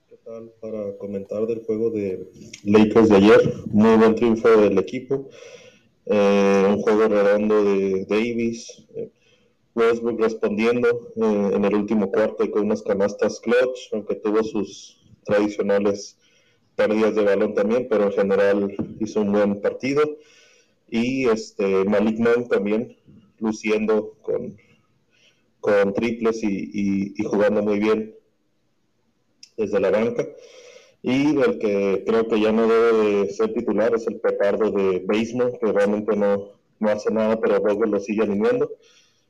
¿Qué 0.09 0.17
tal? 0.25 0.53
Para 0.61 0.97
comentar 0.99 1.47
del 1.47 1.65
juego 1.65 1.91
de 1.91 2.31
Lakers 2.63 3.09
de 3.09 3.17
ayer, 3.17 3.55
muy 3.67 3.97
buen 3.97 4.15
triunfo 4.15 4.49
del 4.49 4.79
equipo. 4.79 5.29
Eh, 6.05 6.67
un 6.69 6.81
juego 6.83 7.09
redondo 7.09 7.65
de 7.65 8.05
Davis. 8.09 8.87
Eh, 8.95 9.11
Westbrook 9.75 10.21
respondiendo 10.21 11.13
eh, 11.17 11.51
en 11.55 11.65
el 11.65 11.75
último 11.75 12.11
cuarto 12.11 12.51
con 12.51 12.67
unas 12.67 12.83
canastas 12.83 13.41
clutch, 13.41 13.93
aunque 13.93 14.15
tuvo 14.15 14.43
sus 14.43 15.03
tradicionales 15.25 16.17
pérdidas 16.77 17.15
de 17.15 17.25
balón 17.25 17.53
también, 17.55 17.87
pero 17.91 18.05
en 18.05 18.13
general 18.13 18.77
hizo 19.01 19.21
un 19.21 19.33
buen 19.33 19.61
partido. 19.61 20.03
Y 20.89 21.27
este 21.29 21.85
Malik 21.85 22.19
Monk 22.19 22.49
también 22.49 22.96
luciendo 23.39 24.17
con, 24.23 24.57
triples 25.95 26.43
y, 26.45 27.15
jugando 27.25 27.63
muy 27.63 27.79
bien 27.81 28.15
desde 29.57 29.81
la 29.81 29.91
banca. 29.91 30.27
Y 31.03 31.39
el 31.41 31.59
que 31.59 32.05
creo 32.07 32.29
que 32.29 32.41
ya 32.41 32.53
no 32.53 32.67
debe 32.67 32.93
de 32.93 33.31
ser 33.31 33.53
titular 33.53 33.95
es 33.95 34.07
el 34.07 34.21
petardo 34.21 34.71
de 34.71 35.05
Baseman, 35.07 35.53
que 35.59 35.73
realmente 35.73 36.17
no, 36.17 36.53
no 36.79 36.89
hace 36.89 37.13
nada, 37.13 37.41
pero 37.41 37.61
Vogel 37.61 37.91
lo 37.91 38.01
sigue 38.01 38.23
animando. 38.23 38.71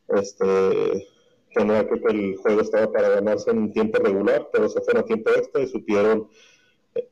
Este, 0.09 1.09
tenía 1.55 1.89
que 1.89 1.95
el 1.95 2.37
juego 2.37 2.61
estaba 2.61 2.93
para 2.93 3.09
ganarse 3.09 3.51
en 3.51 3.73
tiempo 3.73 3.99
regular, 3.99 4.49
pero 4.53 4.69
se 4.69 4.81
fue 4.83 4.99
a 4.99 5.05
tiempo 5.05 5.31
extra 5.31 5.63
y 5.63 5.67
supieron 5.67 6.29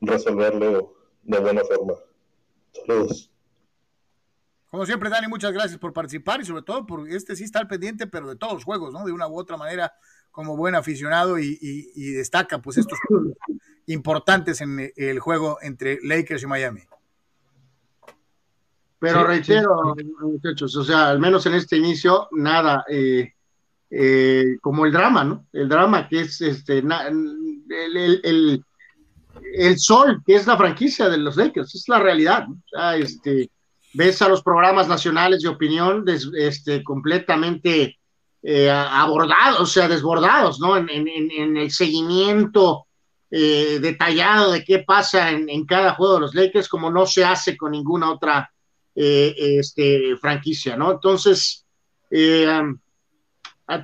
resolverlo 0.01 0.93
de 1.23 1.39
buena 1.39 1.63
forma. 1.63 1.95
Saludos. 2.71 3.34
Como 4.75 4.85
siempre, 4.85 5.09
Dani, 5.09 5.27
muchas 5.27 5.53
gracias 5.53 5.79
por 5.79 5.93
participar 5.93 6.41
y 6.41 6.43
sobre 6.43 6.61
todo 6.61 6.85
por 6.85 7.07
este 7.07 7.37
sí 7.37 7.45
está 7.45 7.59
al 7.59 7.67
pendiente, 7.69 8.07
pero 8.07 8.27
de 8.27 8.35
todos 8.35 8.55
los 8.55 8.65
juegos, 8.65 8.91
¿no? 8.91 9.05
De 9.05 9.13
una 9.13 9.25
u 9.25 9.39
otra 9.39 9.55
manera, 9.55 9.93
como 10.31 10.57
buen 10.57 10.75
aficionado 10.75 11.39
y, 11.39 11.57
y, 11.61 11.91
y 11.95 12.11
destaca 12.11 12.61
pues 12.61 12.75
estos 12.75 12.99
importantes 13.85 14.59
en 14.59 14.91
el 14.97 15.19
juego 15.21 15.59
entre 15.61 15.99
Lakers 16.03 16.43
y 16.43 16.47
Miami. 16.47 16.81
Pero 18.99 19.21
sí, 19.21 19.27
reitero, 19.27 19.95
sí, 19.97 20.03
sí. 20.03 20.11
muchachos, 20.25 20.75
o 20.75 20.83
sea, 20.83 21.07
al 21.07 21.21
menos 21.21 21.45
en 21.45 21.53
este 21.53 21.77
inicio, 21.77 22.27
nada, 22.33 22.83
eh, 22.89 23.31
eh, 23.89 24.57
como 24.59 24.85
el 24.85 24.91
drama, 24.91 25.23
¿no? 25.23 25.47
El 25.53 25.69
drama 25.69 26.09
que 26.09 26.19
es 26.19 26.41
este, 26.41 26.81
na, 26.81 27.07
el, 27.07 27.63
el, 27.69 28.21
el, 28.25 28.65
el, 29.53 29.79
sol, 29.79 30.21
que 30.27 30.35
es 30.35 30.45
la 30.45 30.57
franquicia 30.57 31.07
de 31.07 31.17
los 31.17 31.37
Lakers, 31.37 31.75
es 31.75 31.87
la 31.87 31.99
realidad, 31.99 32.49
¿no? 32.49 32.55
O 32.55 32.67
sea, 32.69 32.97
este, 32.97 33.49
ves 33.95 34.21
a 34.21 34.29
los 34.29 34.43
programas 34.43 34.87
nacionales 34.87 35.41
de 35.41 35.49
opinión 35.49 36.05
este, 36.37 36.83
completamente 36.83 37.97
eh, 38.43 38.69
abordados, 38.69 39.59
o 39.59 39.65
sea, 39.65 39.87
desbordados, 39.87 40.59
¿no? 40.59 40.77
En, 40.77 40.87
el 40.87 41.71
seguimiento 41.71 42.85
eh, 43.31 43.79
detallado 43.81 44.51
de 44.51 44.63
qué 44.63 44.79
pasa 44.79 45.31
en, 45.31 45.65
cada 45.65 45.95
juego 45.95 46.15
de 46.15 46.19
los 46.21 46.35
Lakers, 46.35 46.67
como 46.67 46.91
no 46.91 47.05
se 47.05 47.25
hace 47.25 47.57
con 47.57 47.71
ninguna 47.71 48.11
otra 48.11 48.51
eh, 48.93 49.33
este, 49.37 50.15
franquicia, 50.17 50.77
¿no? 50.77 50.91
Entonces, 50.91 51.65
um, 52.11 52.77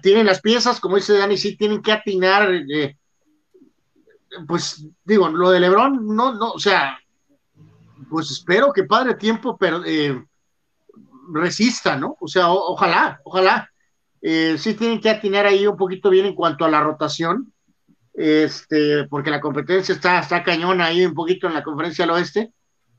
tienen 0.01 0.27
las 0.27 0.41
piezas, 0.41 0.79
como 0.79 0.97
dice 0.97 1.17
Dani, 1.17 1.37
sí 1.37 1.57
tienen 1.57 1.81
que 1.81 1.91
atinar, 1.91 2.51
eh, 2.53 2.97
pues 4.47 4.85
digo, 5.03 5.27
lo 5.29 5.49
de 5.49 5.59
Lebron, 5.59 6.15
no, 6.15 6.33
no, 6.33 6.51
o 6.51 6.59
sea, 6.59 7.00
pues 8.11 8.29
espero 8.29 8.73
que 8.73 8.83
padre 8.83 9.15
tiempo 9.15 9.57
pero, 9.57 9.83
eh, 9.85 10.21
resista, 11.31 11.95
¿no? 11.95 12.17
O 12.19 12.27
sea, 12.27 12.51
o, 12.51 12.73
ojalá, 12.73 13.21
ojalá. 13.23 13.69
Eh, 14.21 14.57
sí 14.59 14.75
tienen 14.75 14.99
que 14.99 15.09
atinar 15.09 15.45
ahí 15.47 15.65
un 15.65 15.77
poquito 15.77 16.09
bien 16.09 16.25
en 16.25 16.35
cuanto 16.35 16.65
a 16.65 16.69
la 16.69 16.81
rotación. 16.81 17.53
este, 18.13 19.07
porque 19.07 19.31
la 19.31 19.39
competencia 19.39 19.95
está, 19.95 20.19
está 20.19 20.43
cañona 20.43 20.87
ahí 20.87 21.05
un 21.05 21.13
poquito 21.13 21.47
en 21.47 21.53
la 21.53 21.63
conferencia 21.63 22.03
del 22.03 22.15
oeste, 22.15 22.51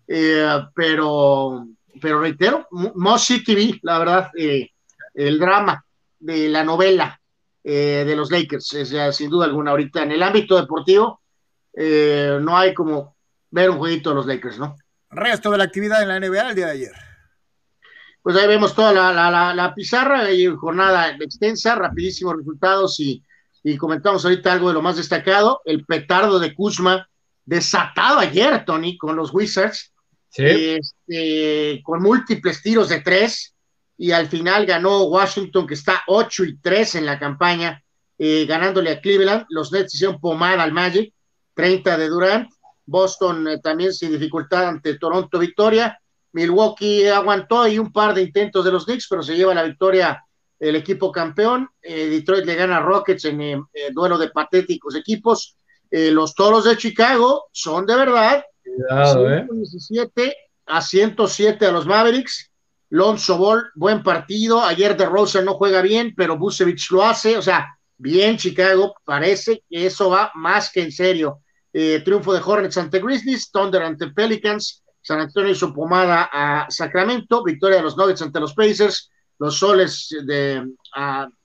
eh, 0.08 0.48
pero, 0.74 1.66
pero 2.00 2.20
reitero, 2.20 2.66
Mossy 2.70 3.44
TV, 3.44 3.78
la 3.82 3.98
verdad, 3.98 4.30
eh, 4.36 4.70
el 5.12 5.38
drama 5.38 5.84
de 6.18 6.48
la 6.48 6.64
novela 6.64 7.20
eh, 7.62 8.04
de 8.06 8.16
los 8.16 8.30
Lakers, 8.30 8.72
es, 8.72 9.16
sin 9.16 9.28
duda 9.28 9.44
alguna, 9.44 9.72
ahorita 9.72 10.02
en 10.02 10.12
el 10.12 10.22
ámbito 10.22 10.58
deportivo, 10.58 11.20
no 11.74 12.56
hay 12.56 12.72
como 12.72 13.16
ver 13.50 13.70
un 13.70 13.78
jueguito 13.78 14.10
de 14.10 14.16
los 14.16 14.26
Lakers, 14.26 14.58
¿no? 14.58 14.76
Resto 15.12 15.50
de 15.50 15.58
la 15.58 15.64
actividad 15.64 16.02
en 16.02 16.08
la 16.08 16.18
NBA 16.18 16.50
el 16.50 16.56
día 16.56 16.66
de 16.66 16.72
ayer. 16.72 16.92
Pues 18.22 18.36
ahí 18.36 18.48
vemos 18.48 18.74
toda 18.74 18.92
la, 18.92 19.12
la, 19.12 19.54
la, 19.54 19.74
pizarra 19.74 20.30
y 20.30 20.46
jornada 20.46 21.10
extensa, 21.20 21.74
rapidísimos 21.74 22.36
resultados 22.36 22.98
y, 23.00 23.22
y, 23.62 23.76
comentamos 23.76 24.24
ahorita 24.24 24.52
algo 24.52 24.68
de 24.68 24.74
lo 24.74 24.82
más 24.82 24.96
destacado, 24.96 25.60
el 25.64 25.84
petardo 25.84 26.38
de 26.38 26.54
Kuzma 26.54 27.08
desatado 27.44 28.20
ayer, 28.20 28.64
Tony, 28.64 28.96
con 28.96 29.16
los 29.16 29.34
Wizards, 29.34 29.92
este, 30.34 31.82
con 31.82 32.00
múltiples 32.00 32.62
tiros 32.62 32.88
de 32.88 33.00
tres 33.00 33.54
y 33.98 34.12
al 34.12 34.28
final 34.28 34.66
ganó 34.66 35.04
Washington 35.04 35.66
que 35.66 35.74
está 35.74 36.02
8 36.06 36.44
y 36.44 36.58
3 36.58 36.96
en 36.96 37.06
la 37.06 37.18
campaña, 37.18 37.82
eh, 38.18 38.46
ganándole 38.46 38.90
a 38.90 39.00
Cleveland, 39.00 39.44
los 39.50 39.72
Nets 39.72 39.94
hicieron 39.94 40.20
pomada 40.20 40.62
al 40.62 40.72
Magic, 40.72 41.12
30 41.54 41.98
de 41.98 42.08
Durant, 42.08 42.50
Boston 42.86 43.48
eh, 43.48 43.58
también 43.58 43.92
sin 43.92 44.12
dificultad 44.12 44.68
ante 44.68 44.98
Toronto 44.98 45.38
victoria, 45.38 45.98
Milwaukee 46.32 47.06
aguantó 47.08 47.66
y 47.66 47.78
un 47.78 47.92
par 47.92 48.14
de 48.14 48.22
intentos 48.22 48.64
de 48.64 48.72
los 48.72 48.86
Knicks, 48.86 49.06
pero 49.08 49.22
se 49.22 49.36
lleva 49.36 49.54
la 49.54 49.64
victoria 49.64 50.24
el 50.58 50.76
equipo 50.76 51.12
campeón. 51.12 51.68
Eh, 51.82 52.08
Detroit 52.08 52.46
le 52.46 52.54
gana 52.54 52.78
a 52.78 52.80
Rockets 52.80 53.24
en 53.26 53.40
eh, 53.40 53.58
duelo 53.92 54.16
de 54.16 54.30
patéticos 54.30 54.94
equipos. 54.96 55.56
los 55.90 56.34
Toros 56.34 56.64
de 56.64 56.76
Chicago 56.76 57.48
son 57.52 57.84
de 57.84 57.96
verdad. 57.96 58.44
117 59.12 60.36
a 60.66 60.80
107 60.80 61.66
a 61.66 61.72
los 61.72 61.86
Mavericks. 61.86 62.50
Lonzo 62.88 63.38
Ball, 63.38 63.70
buen 63.74 64.02
partido. 64.02 64.62
Ayer 64.62 64.96
de 64.96 65.06
Rosa 65.06 65.42
no 65.42 65.54
juega 65.54 65.82
bien, 65.82 66.14
pero 66.16 66.38
Busevich 66.38 66.90
lo 66.90 67.02
hace. 67.02 67.36
O 67.36 67.42
sea, 67.42 67.78
bien 67.98 68.36
Chicago. 68.36 68.94
Parece 69.04 69.64
que 69.68 69.86
eso 69.86 70.10
va 70.10 70.30
más 70.34 70.70
que 70.70 70.82
en 70.82 70.92
serio. 70.92 71.40
Triunfo 71.72 72.32
de 72.34 72.40
Hornets 72.44 72.76
ante 72.76 73.00
Grizzlies, 73.00 73.50
Thunder 73.50 73.82
ante 73.82 74.08
Pelicans, 74.08 74.82
San 75.00 75.20
Antonio 75.20 75.50
hizo 75.50 75.72
pomada 75.74 76.28
a 76.32 76.66
Sacramento, 76.70 77.42
victoria 77.42 77.78
de 77.78 77.82
los 77.82 77.96
Nuggets 77.96 78.22
ante 78.22 78.40
los 78.40 78.54
Pacers, 78.54 79.10
los 79.38 79.56
Soles 79.58 80.14
de 80.24 80.64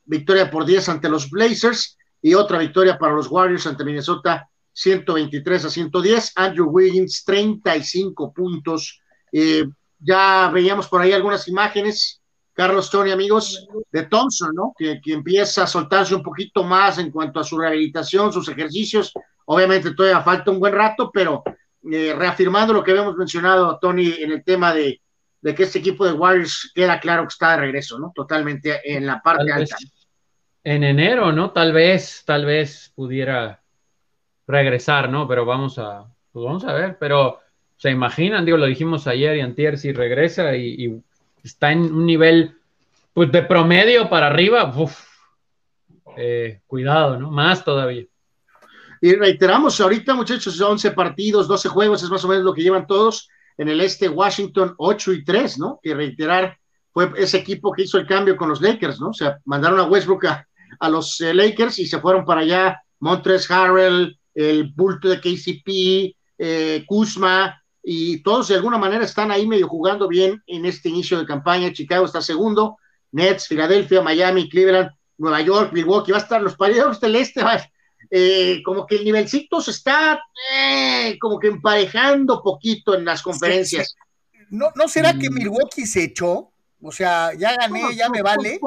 victoria 0.06 0.50
por 0.50 0.66
10 0.66 0.90
ante 0.90 1.10
los 1.10 1.30
Blazers 1.30 1.98
y 2.22 2.34
otra 2.34 2.60
victoria 2.60 2.98
para 2.98 3.14
los 3.14 3.30
Warriors 3.30 3.68
ante 3.68 3.84
Minnesota 3.84 4.48
123 4.74 5.66
a 5.66 5.70
110. 5.70 6.34
Andrew 6.36 6.70
Wiggins 6.70 7.24
35 7.26 8.34
puntos. 8.34 9.02
Eh, 9.32 9.68
ya 10.00 10.50
veíamos 10.54 10.88
por 10.88 11.02
ahí 11.02 11.12
algunas 11.12 11.48
imágenes, 11.48 12.22
Carlos 12.54 12.90
Tony, 12.90 13.12
amigos, 13.12 13.68
de 13.92 14.04
Thompson, 14.04 14.52
¿no? 14.54 14.74
Que 14.78 15.00
empieza 15.06 15.64
a 15.64 15.68
soltarse 15.68 16.14
un 16.14 16.22
poquito 16.24 16.64
más 16.64 17.00
en 17.00 17.12
cuanto 17.12 17.40
a 17.40 17.44
su 17.44 17.58
rehabilitación, 17.58 18.32
sus 18.32 18.48
ejercicios. 18.50 19.12
Obviamente 19.50 19.94
todavía 19.94 20.22
falta 20.22 20.52
un 20.52 20.60
buen 20.60 20.74
rato, 20.74 21.10
pero 21.12 21.42
eh, 21.90 22.14
reafirmando 22.14 22.74
lo 22.74 22.84
que 22.84 22.92
habíamos 22.92 23.16
mencionado, 23.16 23.80
Tony, 23.80 24.14
en 24.20 24.32
el 24.32 24.44
tema 24.44 24.74
de, 24.74 25.02
que 25.42 25.64
este 25.64 25.80
equipo 25.80 26.06
de 26.06 26.12
Warriors 26.12 26.72
queda 26.76 27.00
claro 27.00 27.24
que 27.24 27.30
está 27.30 27.52
de 27.52 27.62
regreso, 27.62 27.98
¿no? 27.98 28.12
Totalmente 28.14 28.82
en 28.84 29.06
la 29.06 29.22
parte 29.22 29.50
alta. 29.52 29.78
En 30.66 30.84
enero, 30.84 31.32
¿no? 31.32 31.52
Tal 31.52 31.72
vez, 31.72 32.24
tal 32.26 32.46
vez 32.46 32.92
pudiera 32.94 33.62
regresar, 34.46 35.10
¿no? 35.10 35.30
Pero 35.30 35.46
vamos 35.46 35.80
a, 35.80 36.06
pues 36.34 36.44
vamos 36.44 36.66
a 36.66 36.74
ver, 36.74 36.98
pero 37.00 37.40
se 37.78 37.90
imaginan, 37.90 38.44
digo, 38.44 38.58
lo 38.58 38.66
dijimos 38.66 39.08
ayer 39.08 39.38
y 39.38 39.42
antier, 39.42 39.78
si 39.78 39.94
regresa 39.94 40.58
y, 40.58 41.02
está 41.42 41.72
en 41.72 41.94
un 41.94 42.06
nivel, 42.06 42.58
pues 43.14 43.32
de 43.32 43.44
promedio 43.44 44.10
para 44.10 44.28
arriba, 44.28 44.74
eh, 46.18 46.60
cuidado, 46.68 47.18
¿no? 47.18 47.32
Más 47.32 47.64
todavía. 47.64 48.04
Y 49.02 49.14
reiteramos, 49.16 49.80
ahorita 49.80 50.16
muchachos, 50.16 50.60
11 50.60 50.92
partidos, 50.92 51.48
12 51.48 51.70
juegos, 51.70 52.04
es 52.04 52.10
más 52.10 52.24
o 52.24 52.28
menos 52.28 52.44
lo 52.44 52.54
que 52.54 52.62
llevan 52.64 52.88
todos. 52.88 53.30
En 53.58 53.70
el 53.70 53.82
este, 53.82 54.08
Washington 54.08 54.76
8 54.78 55.14
y 55.14 55.24
3, 55.24 55.60
¿no? 55.60 55.80
Que 55.82 55.96
reiterar, 55.96 56.58
fue 56.92 57.12
ese 57.18 57.38
equipo 57.38 57.72
que 57.72 57.84
hizo 57.84 57.98
el 57.98 58.08
cambio 58.08 58.38
con 58.38 58.50
los 58.50 58.62
Lakers, 58.62 59.00
¿no? 59.00 59.10
O 59.10 59.14
sea, 59.14 59.40
mandaron 59.46 59.80
a 59.80 59.84
Westbrook 59.84 60.26
a, 60.26 60.90
los 60.90 61.20
eh, 61.22 61.34
Lakers 61.34 61.80
y 61.80 61.88
se 61.88 62.00
fueron 62.00 62.26
para 62.26 62.42
allá 62.42 62.82
Montres 63.00 63.50
Harrell, 63.50 64.18
el 64.36 64.72
bulto 64.76 65.10
de 65.10 65.20
KCP, 65.20 66.16
eh, 66.38 66.84
Kuzma, 66.86 67.60
y 67.84 68.22
todos 68.22 68.50
de 68.50 68.56
alguna 68.56 68.78
manera 68.78 69.06
están 69.06 69.32
ahí 69.32 69.48
medio 69.48 69.68
jugando 69.68 70.08
bien 70.08 70.44
en 70.46 70.66
este 70.66 70.90
inicio 70.90 71.18
de 71.18 71.26
campaña. 71.26 71.72
Chicago 71.72 72.06
está 72.06 72.22
segundo, 72.22 72.78
Nets, 73.12 73.48
Filadelfia, 73.48 74.02
Miami, 74.02 74.50
Cleveland, 74.50 74.92
Nueva 75.18 75.42
York, 75.42 75.72
Milwaukee, 75.74 76.12
va 76.12 76.18
a 76.18 76.22
estar 76.22 76.42
los 76.42 76.56
paridos 76.56 77.00
del 77.00 77.16
este, 77.16 77.44
va, 77.44 77.60
eh, 78.10 78.62
como 78.64 78.86
que 78.86 78.96
el 78.96 79.06
nivelcito 79.06 79.62
se 79.62 79.72
está 79.72 80.22
eh, 80.54 81.18
como 81.20 81.40
que 81.40 81.48
emparejando 81.48 82.42
poquito 82.42 82.96
en 82.96 83.06
las 83.06 83.22
conferencias. 83.22 83.96
¿No, 84.50 84.68
¿No 84.76 84.88
será 84.88 85.14
que 85.14 85.30
mm. 85.30 85.34
Milwaukee 85.34 85.86
se 85.86 86.06
echó? 86.06 86.52
O 86.82 86.92
sea, 86.92 87.34
ya 87.34 87.56
gané, 87.56 87.96
ya 87.96 88.10
me 88.10 88.22
vale. 88.22 88.60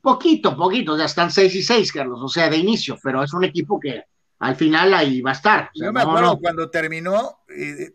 Poquito, 0.00 0.56
poquito, 0.56 0.96
ya 0.96 1.04
están 1.04 1.30
6 1.30 1.54
y 1.54 1.62
6, 1.62 1.92
Carlos, 1.92 2.20
o 2.22 2.28
sea, 2.28 2.48
de 2.48 2.56
inicio, 2.56 2.98
pero 3.02 3.22
es 3.22 3.34
un 3.34 3.44
equipo 3.44 3.78
que 3.78 4.04
al 4.38 4.56
final 4.56 4.94
ahí 4.94 5.20
va 5.20 5.30
a 5.30 5.34
estar. 5.34 5.70
Yo 5.74 5.92
me 5.92 6.00
acuerdo 6.00 6.38
cuando 6.38 6.70
terminó 6.70 7.40
eh, 7.48 7.92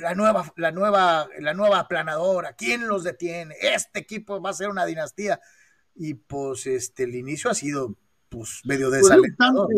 la 0.00 0.14
nueva, 0.14 0.52
la 0.56 0.70
nueva, 0.70 1.28
la 1.38 1.54
nueva 1.54 1.78
aplanadora, 1.78 2.52
¿quién 2.52 2.86
los 2.86 3.04
detiene? 3.04 3.54
Este 3.60 4.00
equipo 4.00 4.40
va 4.42 4.50
a 4.50 4.54
ser 4.54 4.68
una 4.68 4.84
dinastía. 4.84 5.40
Y 5.94 6.14
pues 6.14 6.66
este 6.66 7.04
el 7.04 7.14
inicio 7.14 7.50
ha 7.50 7.54
sido 7.54 7.94
pues 8.28 8.60
medio 8.64 8.90
de 8.90 9.00
pues 9.00 9.12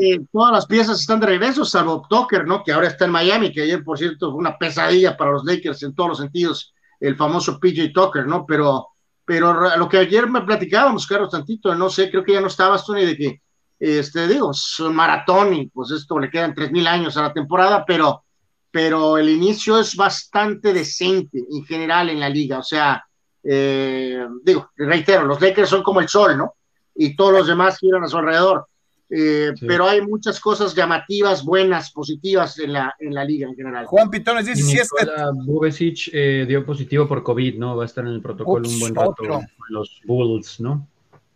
eh, 0.01 0.21
todas 0.33 0.53
las 0.53 0.67
piezas 0.67 1.01
están 1.01 1.21
de 1.21 1.27
regreso, 1.27 1.65
salvo 1.65 2.07
Tucker, 2.09 2.47
¿no? 2.47 2.63
Que 2.63 2.73
ahora 2.73 2.89
está 2.89 3.05
en 3.05 3.13
Miami, 3.13 3.53
que 3.53 3.63
ayer, 3.63 3.83
por 3.85 3.99
cierto, 3.99 4.31
fue 4.31 4.39
una 4.39 4.59
pesadilla 4.59 5.17
para 5.17 5.33
los 5.33 5.45
Lakers 5.45 5.83
en 5.83 5.95
todos 5.95 6.11
los 6.11 6.19
sentidos, 6.19 6.75
el 6.99 7.17
famoso 7.17 7.59
PJ 7.59 7.91
Tucker, 7.93 8.27
¿no? 8.27 8.45
Pero, 8.47 8.89
pero 9.25 9.77
lo 9.77 9.89
que 9.89 9.99
ayer 9.99 10.29
me 10.29 10.43
platicábamos, 10.43 11.07
Carlos, 11.07 11.31
tantito, 11.31 11.75
no 11.75 11.89
sé, 11.89 12.11
creo 12.11 12.25
que 12.25 12.33
ya 12.33 12.41
no 12.41 12.49
estabas, 12.49 12.85
Tony, 12.85 13.07
de 13.07 13.17
que, 13.17 13.43
este, 13.79 14.27
digo, 14.27 14.51
es 14.51 14.81
un 14.81 14.95
maratón 14.95 15.55
y 15.55 15.67
pues 15.69 15.91
esto 15.93 16.19
le 16.19 16.31
quedan 16.31 16.55
tres 16.55 16.71
mil 16.73 16.87
años 16.87 17.17
a 17.17 17.23
la 17.23 17.33
temporada, 17.33 17.85
pero, 17.87 18.25
pero 18.71 19.17
el 19.17 19.29
inicio 19.29 19.79
es 19.79 19.95
bastante 19.95 20.73
decente 20.73 21.39
en 21.39 21.65
general 21.65 22.11
en 22.11 22.21
la 22.21 22.29
liga, 22.29 22.59
o 22.59 22.63
sea, 22.63 23.03
eh, 23.43 24.27
digo, 24.43 24.71
reitero, 24.77 25.25
los 25.25 25.41
Lakers 25.41 25.71
son 25.71 25.83
como 25.83 26.01
el 26.01 26.09
sol, 26.09 26.37
¿no? 26.37 26.57
Y 26.95 27.17
todos 27.17 27.33
los 27.33 27.47
demás 27.47 27.79
giran 27.79 28.05
a 28.05 28.09
su 28.09 28.17
alrededor. 28.17 28.67
Eh, 29.13 29.53
pero 29.67 29.89
hay 29.89 30.01
muchas 30.03 30.39
cosas 30.39 30.73
llamativas, 30.73 31.45
buenas, 31.45 31.91
positivas 31.91 32.57
en 32.61 32.75
la, 32.75 32.95
en 33.01 33.13
la 33.13 33.25
liga 33.25 33.49
en 33.49 33.57
general. 33.57 33.87
Juan 33.87 34.09
Pitones 34.09 34.47
dice 34.47 34.63
si 34.63 34.79
es 34.79 34.89
Bubesic 35.35 36.11
eh, 36.13 36.45
dio 36.47 36.65
positivo 36.65 37.09
por 37.09 37.25
COVID, 37.25 37.59
¿no? 37.59 37.77
Va 37.77 37.83
a 37.83 37.87
estar 37.87 38.05
en 38.05 38.13
el 38.13 38.23
protocolo 38.23 38.69
un 38.69 38.79
buen 38.79 38.95
rato 38.95 39.15
con 39.17 39.45
los 39.71 40.01
Bulls, 40.05 40.61
¿no? 40.61 40.87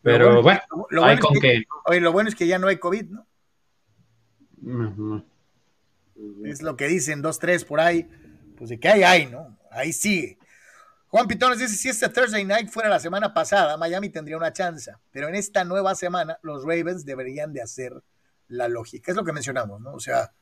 Pero 0.02 0.40
bueno, 0.42 0.60
lo 0.90 1.00
bueno, 1.00 1.20
con 1.20 1.40
que, 1.40 1.64
Oye, 1.86 2.00
lo 2.00 2.12
bueno 2.12 2.28
es 2.28 2.36
que 2.36 2.46
ya 2.46 2.58
no 2.58 2.68
hay 2.68 2.76
COVID, 2.76 3.06
¿no? 3.06 3.26
Es 6.44 6.62
lo 6.62 6.76
que 6.76 6.86
dicen, 6.86 7.22
dos, 7.22 7.38
tres 7.38 7.64
por 7.64 7.80
ahí. 7.80 8.06
Pues 8.56 8.70
de 8.70 8.78
que 8.78 8.88
hay, 8.88 9.02
hay, 9.02 9.26
¿no? 9.26 9.58
Ahí 9.70 9.92
sigue. 9.92 10.38
Juan 11.14 11.28
Pitones 11.28 11.60
dice, 11.60 11.76
si 11.76 11.88
este 11.88 12.08
Thursday 12.08 12.44
Night 12.44 12.68
fuera 12.68 12.88
la 12.88 12.98
semana 12.98 13.32
pasada, 13.32 13.76
Miami 13.76 14.08
tendría 14.08 14.36
una 14.36 14.52
chance, 14.52 14.90
pero 15.12 15.28
en 15.28 15.36
esta 15.36 15.62
nueva 15.62 15.94
semana 15.94 16.40
los 16.42 16.64
Ravens 16.64 17.04
deberían 17.04 17.52
de 17.52 17.62
hacer 17.62 18.02
la 18.48 18.66
lógica. 18.66 19.12
Es 19.12 19.16
lo 19.16 19.22
que 19.22 19.32
mencionamos, 19.32 19.80
¿no? 19.80 19.92
O 19.92 20.00
sea... 20.00 20.32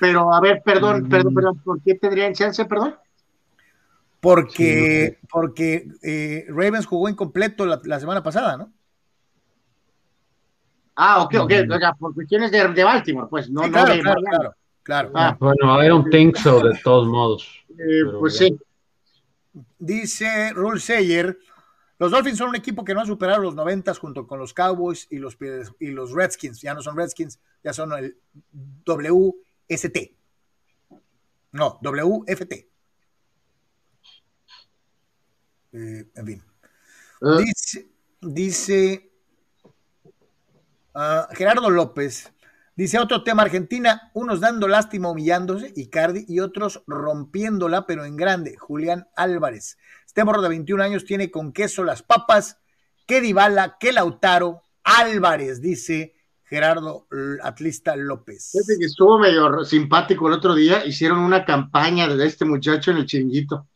Pero, 0.00 0.34
a 0.34 0.40
ver, 0.40 0.62
perdón, 0.64 1.04
mm. 1.04 1.08
perdón, 1.08 1.32
perdón, 1.32 1.62
¿por 1.62 1.80
qué 1.80 1.94
tendrían 1.94 2.34
chance, 2.34 2.64
perdón? 2.64 2.96
Porque, 4.18 5.20
porque 5.30 5.86
eh, 6.02 6.46
Ravens 6.48 6.84
jugó 6.84 7.08
incompleto 7.08 7.64
la, 7.64 7.80
la, 7.84 8.00
semana 8.00 8.20
pasada, 8.20 8.56
¿no? 8.56 8.72
Ah, 10.96 11.22
ok, 11.22 11.34
ok, 11.42 11.52
por 12.00 12.14
cuestiones 12.14 12.50
de, 12.50 12.66
de, 12.66 12.82
Baltimore, 12.82 13.28
pues, 13.30 13.48
no, 13.48 13.60
claro, 13.70 13.94
no 13.94 14.02
claro, 14.02 14.20
claro, 14.22 14.54
claro, 14.82 15.12
ah. 15.14 15.36
Bueno, 15.38 15.80
era 15.80 15.94
un 15.94 16.10
think 16.10 16.34
so 16.34 16.58
de 16.58 16.76
todos 16.82 17.06
modos. 17.06 17.64
Eh, 17.78 18.02
pues 18.18 18.38
sí. 18.38 18.58
Dice 19.78 20.52
Rule 20.52 20.80
Sayer, 20.80 21.38
los 21.98 22.12
Dolphins 22.12 22.38
son 22.38 22.50
un 22.50 22.56
equipo 22.56 22.84
que 22.84 22.94
no 22.94 23.00
ha 23.00 23.06
superado 23.06 23.42
los 23.42 23.54
90 23.54 23.92
junto 23.94 24.26
con 24.26 24.38
los 24.38 24.54
Cowboys 24.54 25.06
y 25.10 25.18
los, 25.18 25.36
y 25.80 25.88
los 25.88 26.12
Redskins. 26.12 26.60
Ya 26.60 26.74
no 26.74 26.82
son 26.82 26.96
Redskins, 26.96 27.40
ya 27.64 27.72
son 27.72 27.92
el 27.92 28.16
WST. 28.86 29.96
No, 31.52 31.78
WFT. 31.82 32.52
Eh, 35.72 36.10
en 36.14 36.26
fin. 36.26 36.42
Ah. 37.20 37.38
Dice, 37.38 37.88
dice 38.20 39.10
uh, 40.94 41.34
Gerardo 41.34 41.68
López, 41.68 42.32
Dice 42.78 43.00
otro 43.00 43.24
tema 43.24 43.42
Argentina, 43.42 44.12
unos 44.14 44.38
dando 44.38 44.68
lástima 44.68 45.10
humillándose, 45.10 45.72
Icardi, 45.74 46.24
y 46.28 46.38
otros 46.38 46.84
rompiéndola, 46.86 47.86
pero 47.86 48.04
en 48.04 48.16
grande, 48.16 48.56
Julián 48.56 49.08
Álvarez. 49.16 49.78
Este 50.06 50.22
morro 50.22 50.42
de 50.42 50.50
21 50.50 50.84
años 50.84 51.04
tiene 51.04 51.28
con 51.28 51.52
queso 51.52 51.82
las 51.82 52.04
papas, 52.04 52.60
que 53.04 53.20
Dybala, 53.20 53.78
que 53.80 53.92
Lautaro, 53.92 54.62
Álvarez, 54.84 55.60
dice 55.60 56.14
Gerardo 56.44 57.08
Atlista 57.42 57.96
López. 57.96 58.52
que 58.78 58.84
estuvo 58.84 59.18
medio 59.18 59.64
simpático 59.64 60.28
el 60.28 60.34
otro 60.34 60.54
día, 60.54 60.86
hicieron 60.86 61.18
una 61.18 61.44
campaña 61.44 62.06
de 62.06 62.24
este 62.24 62.44
muchacho 62.44 62.92
en 62.92 62.98
el 62.98 63.06
chinguito 63.06 63.66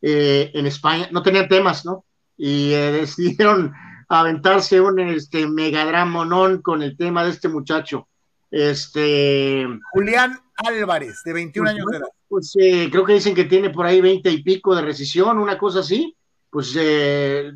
eh, 0.00 0.52
en 0.54 0.66
España, 0.66 1.08
no 1.10 1.24
tenían 1.24 1.48
temas, 1.48 1.84
¿no? 1.84 2.04
Y 2.36 2.72
eh, 2.72 2.92
decidieron 3.00 3.72
aventarse 4.08 4.80
un 4.80 5.00
este, 5.00 5.48
megadramonón 5.48 6.62
con 6.62 6.82
el 6.82 6.96
tema 6.96 7.24
de 7.24 7.30
este 7.30 7.48
muchacho. 7.48 8.06
Este. 8.54 9.66
Julián 9.92 10.38
Álvarez, 10.56 11.22
de 11.24 11.32
21 11.32 11.70
años 11.70 11.86
de 11.90 11.96
edad. 11.98 12.08
Pues 12.28 12.52
eh, 12.60 12.88
creo 12.90 13.04
que 13.04 13.14
dicen 13.14 13.34
que 13.34 13.44
tiene 13.44 13.70
por 13.70 13.84
ahí 13.84 14.00
20 14.00 14.30
y 14.30 14.42
pico 14.42 14.74
de 14.74 14.82
rescisión, 14.82 15.38
una 15.38 15.58
cosa 15.58 15.80
así. 15.80 16.16
Pues 16.50 16.72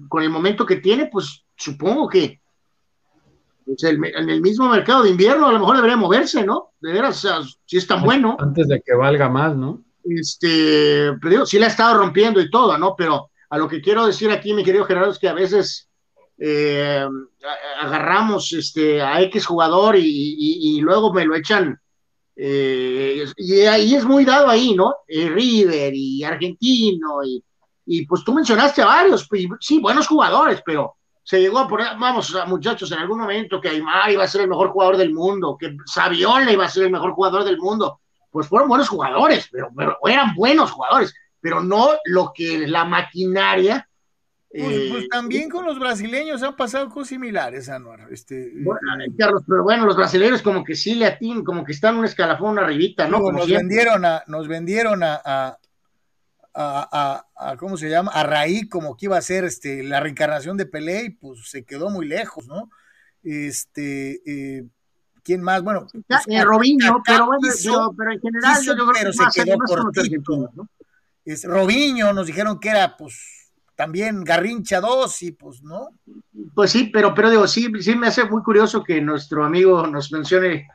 con 0.09 0.23
el 0.25 0.31
momento 0.31 0.67
que 0.67 0.77
tiene, 0.77 1.07
pues 1.07 1.45
supongo 1.55 2.09
que 2.09 2.41
pues, 3.65 3.85
en 3.85 4.31
el 4.31 4.41
mismo 4.41 4.69
mercado 4.69 5.03
de 5.03 5.11
invierno 5.11 5.47
a 5.47 5.53
lo 5.53 5.59
mejor 5.59 5.77
debería 5.77 5.97
moverse, 5.97 6.43
¿no? 6.43 6.73
De 6.81 6.93
veras, 6.93 7.27
si 7.67 7.77
es 7.77 7.87
tan 7.87 8.03
bueno. 8.03 8.37
Antes 8.41 8.67
de 8.67 8.81
que 8.81 8.95
valga 8.95 9.29
más, 9.29 9.55
¿no? 9.55 9.85
Este, 10.05 11.13
pero 11.21 11.31
digo, 11.31 11.47
sí 11.47 11.59
la 11.59 11.67
ha 11.67 11.69
estado 11.69 11.99
rompiendo 11.99 12.41
y 12.41 12.51
todo, 12.51 12.79
¿no? 12.79 12.95
Pero 12.97 13.31
a 13.51 13.59
lo 13.59 13.69
que 13.69 13.83
quiero 13.83 14.07
decir 14.07 14.31
aquí, 14.31 14.55
mi 14.55 14.65
querido 14.65 14.85
Gerardo, 14.85 15.11
es 15.11 15.19
que 15.19 15.29
a 15.29 15.35
veces 15.35 15.88
eh, 16.39 17.07
agarramos 17.81 18.53
este, 18.53 19.03
a 19.03 19.21
X 19.23 19.47
jugador 19.47 19.97
y, 19.97 20.81
luego 20.81 21.13
me 21.13 21.25
lo 21.25 21.35
echan. 21.35 21.79
Eh, 22.37 23.25
y 23.37 23.61
ahí 23.63 23.95
es 23.95 24.05
muy 24.05 24.25
dado 24.25 24.49
ahí, 24.49 24.75
¿no? 24.75 24.95
Eh, 25.09 25.29
River 25.29 25.93
y 25.93 26.23
Argentino, 26.23 27.25
y, 27.25 27.43
y, 27.87 28.07
pues 28.07 28.23
tú 28.23 28.33
mencionaste 28.33 28.83
a 28.83 28.87
varios, 28.87 29.29
sí, 29.61 29.81
buenos 29.81 30.07
jugadores, 30.07 30.63
pero 30.65 30.95
se 31.25 31.41
llegó 31.41 31.59
a 31.59 31.69
poner, 31.69 31.89
vamos, 31.99 32.35
muchachos, 32.47 32.93
en 32.93 32.99
algún 32.99 33.19
momento 33.19 33.61
que 33.61 33.71
Aymar 33.71 34.11
iba 34.13 34.23
a 34.23 34.29
ser 34.29 34.43
el 34.43 34.49
mejor 34.49 34.71
jugador 34.71 34.97
del 34.97 35.13
mundo, 35.13 35.57
que 35.59 35.77
Saviola 35.85 36.53
iba 36.53 36.65
a 36.65 36.71
ser 36.71 36.85
el 36.85 36.93
mejor 36.93 37.13
jugador 37.13 37.45
del 37.45 37.59
mundo, 37.59 38.01
pues 38.31 38.47
fueron 38.47 38.69
buenos 38.69 38.89
jugadores, 38.89 39.49
pero, 39.51 39.69
pero 39.77 39.99
eran 40.07 40.35
buenos 40.35 40.71
jugadores, 40.71 41.13
pero 41.41 41.61
no 41.63 41.91
lo 42.05 42.33
que 42.33 42.67
la 42.67 42.85
maquinaria. 42.85 43.88
Pues, 44.51 44.63
eh, 44.65 44.89
pues 44.91 45.09
también 45.09 45.51
con 45.51 45.65
los 45.67 45.79
brasileños 45.79 46.43
han 46.43 46.57
pasado 46.57 46.89
cosas 46.89 47.09
similares, 47.09 47.69
Anuar. 47.69 48.09
Este, 48.11 48.51
bueno, 48.63 48.81
eh, 49.05 49.13
Carlos, 49.17 49.43
pero 49.47 49.63
bueno, 49.63 49.85
los 49.85 49.97
brasileños 49.97 50.41
como 50.41 50.65
que 50.65 50.75
sí 50.75 50.95
le 50.95 51.07
atinan, 51.07 51.45
como 51.45 51.65
que 51.65 51.73
están 51.73 51.97
un 51.97 52.07
escalafón 52.07 52.59
arribita, 52.59 53.07
¿no? 53.07 53.31
nos 53.31 53.49
vendieron 53.49 54.05
a, 54.05 54.23
nos 54.27 54.49
vendieron 54.49 55.03
a 55.03 55.59
a, 56.61 57.57
¿cómo 57.59 57.77
se 57.77 57.89
llama? 57.89 58.11
A 58.13 58.25
Raí 58.25 58.69
como 58.69 58.97
que 58.97 59.07
iba 59.07 59.17
a 59.17 59.23
ser 59.23 59.45
este, 59.45 59.83
la 59.83 60.01
reencarnación 60.01 60.57
de 60.57 60.67
Pelé 60.67 61.05
y 61.05 61.11
pues 61.11 61.49
se 61.49 61.65
quedó 61.65 61.91
muy 61.91 62.07
lejos, 62.07 62.47
¿no? 62.47 62.71
Este, 63.23 64.21
eh, 64.27 64.65
¿quién 65.23 65.43
más? 65.43 65.63
Bueno, 65.63 65.87
pues, 65.91 66.27
eh, 66.29 66.45
Robinho, 66.45 67.03
pero 67.07 67.27
bueno, 67.27 67.95
pero 67.97 68.13
en 68.13 68.21
general 68.21 68.63
yo 68.65 68.75
creo 68.75 68.93
que 68.93 69.13
se 69.13 69.45
quedó 69.45 69.59
cortito. 69.59 70.51
¿no? 70.55 70.69
Es, 71.25 71.45
Robinho 71.45 72.13
nos 72.13 72.27
dijeron 72.27 72.59
que 72.59 72.71
era 72.71 72.97
pues 72.97 73.38
también 73.79 74.25
Garrincha 74.25 74.81
2 74.81 75.23
y 75.23 75.31
pues 75.31 75.63
no. 75.63 75.91
Pues 76.53 76.73
sí, 76.73 76.91
pero, 76.93 77.15
pero 77.15 77.31
digo, 77.31 77.47
sí, 77.47 77.71
sí 77.79 77.95
me 77.95 78.09
hace 78.09 78.25
muy 78.25 78.43
curioso 78.43 78.83
que 78.83 79.01
nuestro 79.01 79.45
amigo 79.45 79.87
nos 79.87 80.11
mencione 80.11 80.67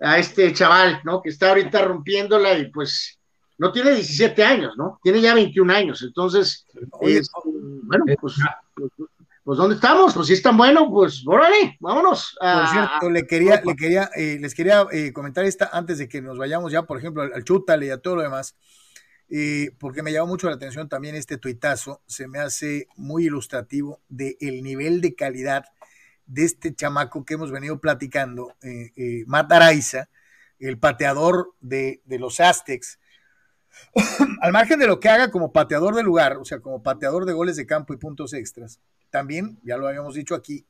a 0.00 0.18
este 0.18 0.50
chaval, 0.54 1.02
¿no? 1.04 1.20
Que 1.20 1.28
está 1.28 1.50
ahorita 1.50 1.84
rompiéndola 1.84 2.56
y 2.56 2.70
pues 2.70 3.18
no 3.58 3.72
tiene 3.72 3.90
17 3.90 4.42
años, 4.42 4.72
¿no? 4.78 4.98
Tiene 5.02 5.20
ya 5.20 5.34
21 5.34 5.70
años. 5.70 6.00
Entonces, 6.00 6.66
bueno, 7.02 8.06
pues, 8.18 8.36
pues, 8.74 8.90
pues, 9.44 9.58
¿dónde 9.58 9.74
estamos? 9.74 10.14
Pues 10.14 10.26
si 10.26 10.32
es 10.32 10.40
tan 10.40 10.56
bueno, 10.56 10.90
pues 10.90 11.24
órale, 11.26 11.76
vámonos. 11.78 12.38
por 12.40 12.68
cierto, 12.68 13.10
le 13.10 13.26
quería, 13.26 13.60
le 13.66 13.76
quería, 13.76 14.08
eh, 14.16 14.38
les 14.40 14.54
quería 14.54 14.86
eh, 14.92 15.12
comentar 15.12 15.44
esta 15.44 15.68
antes 15.74 15.98
de 15.98 16.08
que 16.08 16.22
nos 16.22 16.38
vayamos 16.38 16.72
ya, 16.72 16.84
por 16.84 16.96
ejemplo, 16.96 17.20
al, 17.20 17.34
al 17.34 17.44
Chútale 17.44 17.84
y 17.84 17.90
a 17.90 17.98
todo 17.98 18.16
lo 18.16 18.22
demás, 18.22 18.56
eh, 19.28 19.70
porque 19.78 20.02
me 20.02 20.12
llamó 20.12 20.28
mucho 20.28 20.48
la 20.48 20.56
atención 20.56 20.88
también 20.88 21.14
este 21.14 21.38
tuitazo, 21.38 22.02
se 22.06 22.28
me 22.28 22.38
hace 22.38 22.88
muy 22.96 23.26
ilustrativo 23.26 24.00
del 24.08 24.36
el 24.40 24.62
nivel 24.62 25.00
de 25.00 25.14
calidad 25.14 25.64
de 26.26 26.44
este 26.44 26.74
chamaco 26.74 27.24
que 27.24 27.34
hemos 27.34 27.52
venido 27.52 27.80
platicando, 27.80 28.56
Matt 29.26 29.52
Araiza, 29.52 30.08
el 30.58 30.78
pateador 30.78 31.54
de, 31.60 32.02
de 32.04 32.18
los 32.18 32.40
Aztecs, 32.40 32.98
al 34.40 34.52
margen 34.52 34.78
de 34.78 34.86
lo 34.86 35.00
que 35.00 35.08
haga 35.08 35.30
como 35.30 35.52
pateador 35.52 35.94
de 35.94 36.02
lugar, 36.02 36.36
o 36.36 36.44
sea, 36.44 36.60
como 36.60 36.82
pateador 36.82 37.26
de 37.26 37.32
goles 37.32 37.56
de 37.56 37.66
campo 37.66 37.94
y 37.94 37.98
puntos 37.98 38.32
extras, 38.32 38.80
también, 39.10 39.58
ya 39.62 39.76
lo 39.76 39.88
habíamos 39.88 40.14
dicho 40.14 40.34
aquí, 40.34 40.66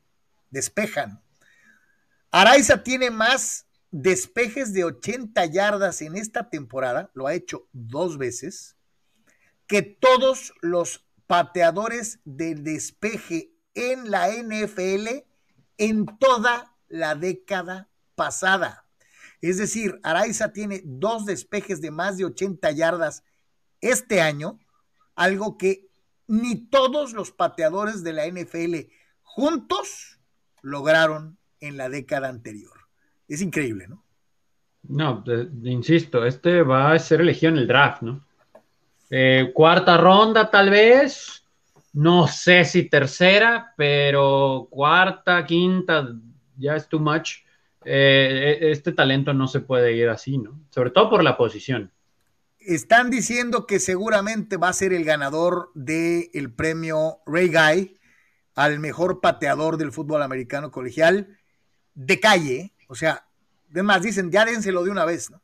despejan. 0.49 1.21
Araiza 2.31 2.83
tiene 2.83 3.09
más 3.09 3.66
despejes 3.91 4.73
de 4.73 4.83
80 4.83 5.45
yardas 5.45 6.01
en 6.01 6.15
esta 6.15 6.49
temporada, 6.49 7.11
lo 7.13 7.27
ha 7.27 7.33
hecho 7.33 7.67
dos 7.71 8.17
veces, 8.17 8.77
que 9.67 9.81
todos 9.81 10.53
los 10.61 11.05
pateadores 11.27 12.19
de 12.23 12.55
despeje 12.55 13.51
en 13.75 14.09
la 14.09 14.29
NFL 14.29 15.25
en 15.77 16.05
toda 16.19 16.75
la 16.87 17.15
década 17.15 17.89
pasada. 18.15 18.85
Es 19.41 19.57
decir, 19.57 19.99
Araiza 20.03 20.51
tiene 20.51 20.81
dos 20.83 21.25
despejes 21.25 21.81
de 21.81 21.91
más 21.91 22.17
de 22.17 22.25
80 22.25 22.71
yardas 22.71 23.23
este 23.81 24.21
año, 24.21 24.59
algo 25.15 25.57
que 25.57 25.89
ni 26.27 26.69
todos 26.69 27.13
los 27.13 27.31
pateadores 27.31 28.03
de 28.03 28.13
la 28.13 28.27
NFL 28.27 28.91
juntos 29.21 30.19
lograron 30.61 31.37
en 31.59 31.77
la 31.77 31.89
década 31.89 32.29
anterior. 32.29 32.76
Es 33.27 33.41
increíble, 33.41 33.87
¿no? 33.87 34.03
No, 34.83 35.23
insisto, 35.63 36.25
este 36.25 36.61
va 36.61 36.93
a 36.93 36.99
ser 36.99 37.21
elegido 37.21 37.51
en 37.51 37.57
el 37.57 37.67
draft, 37.67 38.01
¿no? 38.01 38.25
Eh, 39.09 39.51
cuarta 39.53 39.97
ronda 39.97 40.49
tal 40.49 40.69
vez, 40.69 41.45
no 41.93 42.27
sé 42.27 42.63
si 42.63 42.89
tercera, 42.89 43.73
pero 43.75 44.67
cuarta, 44.69 45.45
quinta, 45.45 46.09
ya 46.57 46.75
es 46.75 46.87
too 46.87 46.99
much. 46.99 47.45
Eh, 47.83 48.59
e, 48.61 48.71
este 48.71 48.91
talento 48.91 49.33
no 49.33 49.47
se 49.47 49.61
puede 49.61 49.93
ir 49.93 50.09
así, 50.09 50.37
¿no? 50.37 50.59
Sobre 50.69 50.91
todo 50.91 51.09
por 51.09 51.23
la 51.23 51.37
posición. 51.37 51.91
Están 52.59 53.09
diciendo 53.09 53.65
que 53.65 53.79
seguramente 53.79 54.57
va 54.57 54.69
a 54.69 54.73
ser 54.73 54.91
el 54.93 55.05
ganador 55.05 55.71
del 55.73 56.53
premio 56.53 57.19
Ray 57.25 57.47
Guy 57.47 57.97
al 58.55 58.79
mejor 58.79 59.21
pateador 59.21 59.77
del 59.77 59.91
fútbol 59.91 60.21
americano 60.21 60.71
colegial 60.71 61.37
de 61.93 62.19
calle. 62.19 62.73
O 62.87 62.95
sea, 62.95 63.25
además 63.71 64.01
dicen, 64.01 64.31
ya 64.31 64.45
dénselo 64.45 64.83
de 64.83 64.91
una 64.91 65.05
vez, 65.05 65.29
¿no? 65.29 65.41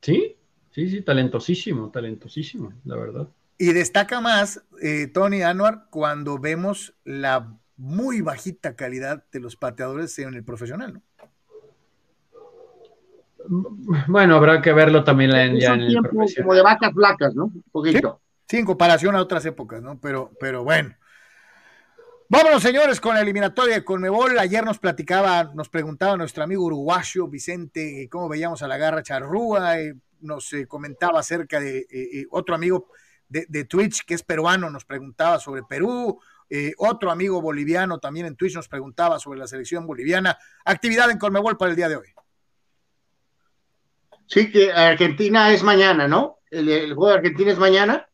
Sí, 0.00 0.36
sí, 0.70 0.88
sí, 0.88 1.02
talentosísimo, 1.02 1.90
talentosísimo, 1.90 2.72
la 2.84 2.96
verdad. 2.96 3.28
Y 3.58 3.72
destaca 3.72 4.20
más, 4.20 4.62
eh, 4.82 5.06
Tony 5.06 5.42
Anwar, 5.42 5.86
cuando 5.90 6.38
vemos 6.38 6.94
la 7.04 7.56
muy 7.76 8.20
bajita 8.20 8.76
calidad 8.76 9.24
de 9.32 9.40
los 9.40 9.56
pateadores 9.56 10.18
en 10.18 10.34
el 10.34 10.44
profesional, 10.44 10.94
¿no? 10.94 11.02
Bueno, 14.06 14.36
habrá 14.36 14.62
que 14.62 14.72
verlo 14.72 15.04
también 15.04 15.34
en, 15.34 15.60
ya 15.60 15.74
en 15.74 15.82
el 15.82 16.00
profesional. 16.00 16.44
Como 16.44 16.54
de 16.54 16.62
vacas 16.62 16.92
flacas, 16.94 17.34
¿no? 17.34 17.44
Un 17.44 17.64
poquito. 17.70 18.20
Sí, 18.48 18.56
en 18.58 18.64
comparación 18.64 19.14
a 19.16 19.20
otras 19.20 19.44
épocas, 19.44 19.82
¿no? 19.82 19.98
Pero, 20.00 20.30
pero 20.40 20.64
bueno. 20.64 20.94
Vámonos, 22.26 22.62
señores, 22.62 23.00
con 23.00 23.14
la 23.14 23.20
eliminatoria 23.20 23.74
de 23.74 23.84
Conmebol. 23.84 24.38
Ayer 24.38 24.64
nos 24.64 24.78
platicaba, 24.78 25.52
nos 25.54 25.68
preguntaba 25.68 26.16
nuestro 26.16 26.42
amigo 26.42 26.64
uruguayo 26.64 27.28
Vicente 27.28 28.08
cómo 28.10 28.30
veíamos 28.30 28.62
a 28.62 28.68
la 28.68 28.78
garra 28.78 29.02
charrúa. 29.02 29.78
Eh, 29.78 29.94
nos 30.20 30.50
eh, 30.54 30.66
comentaba 30.66 31.20
acerca 31.20 31.60
de 31.60 31.86
eh, 31.90 32.26
otro 32.30 32.54
amigo 32.54 32.88
de, 33.28 33.64
Twitch 33.64 34.06
que 34.06 34.14
es 34.14 34.22
peruano, 34.22 34.70
nos 34.70 34.84
preguntaba 34.84 35.38
sobre 35.38 35.62
Perú. 35.64 36.18
Otro 36.78 37.10
amigo 37.10 37.42
boliviano 37.42 37.98
también 37.98 38.26
en 38.26 38.36
Twitch 38.36 38.54
nos 38.54 38.68
preguntaba 38.68 39.18
sobre 39.18 39.40
la 39.40 39.46
selección 39.46 39.86
boliviana. 39.86 40.38
Actividad 40.64 41.10
en 41.10 41.18
Colmebol 41.18 41.56
para 41.58 41.72
el 41.72 41.76
día 41.76 41.88
de 41.88 41.96
hoy. 41.96 42.14
Sí, 44.26 44.50
que 44.50 44.72
Argentina 44.72 45.52
es 45.52 45.62
mañana, 45.62 46.08
¿no? 46.08 46.38
El, 46.50 46.94
juego 46.94 47.08
de 47.08 47.14
Argentina 47.18 47.52
es 47.52 47.58
mañana. 47.58 48.08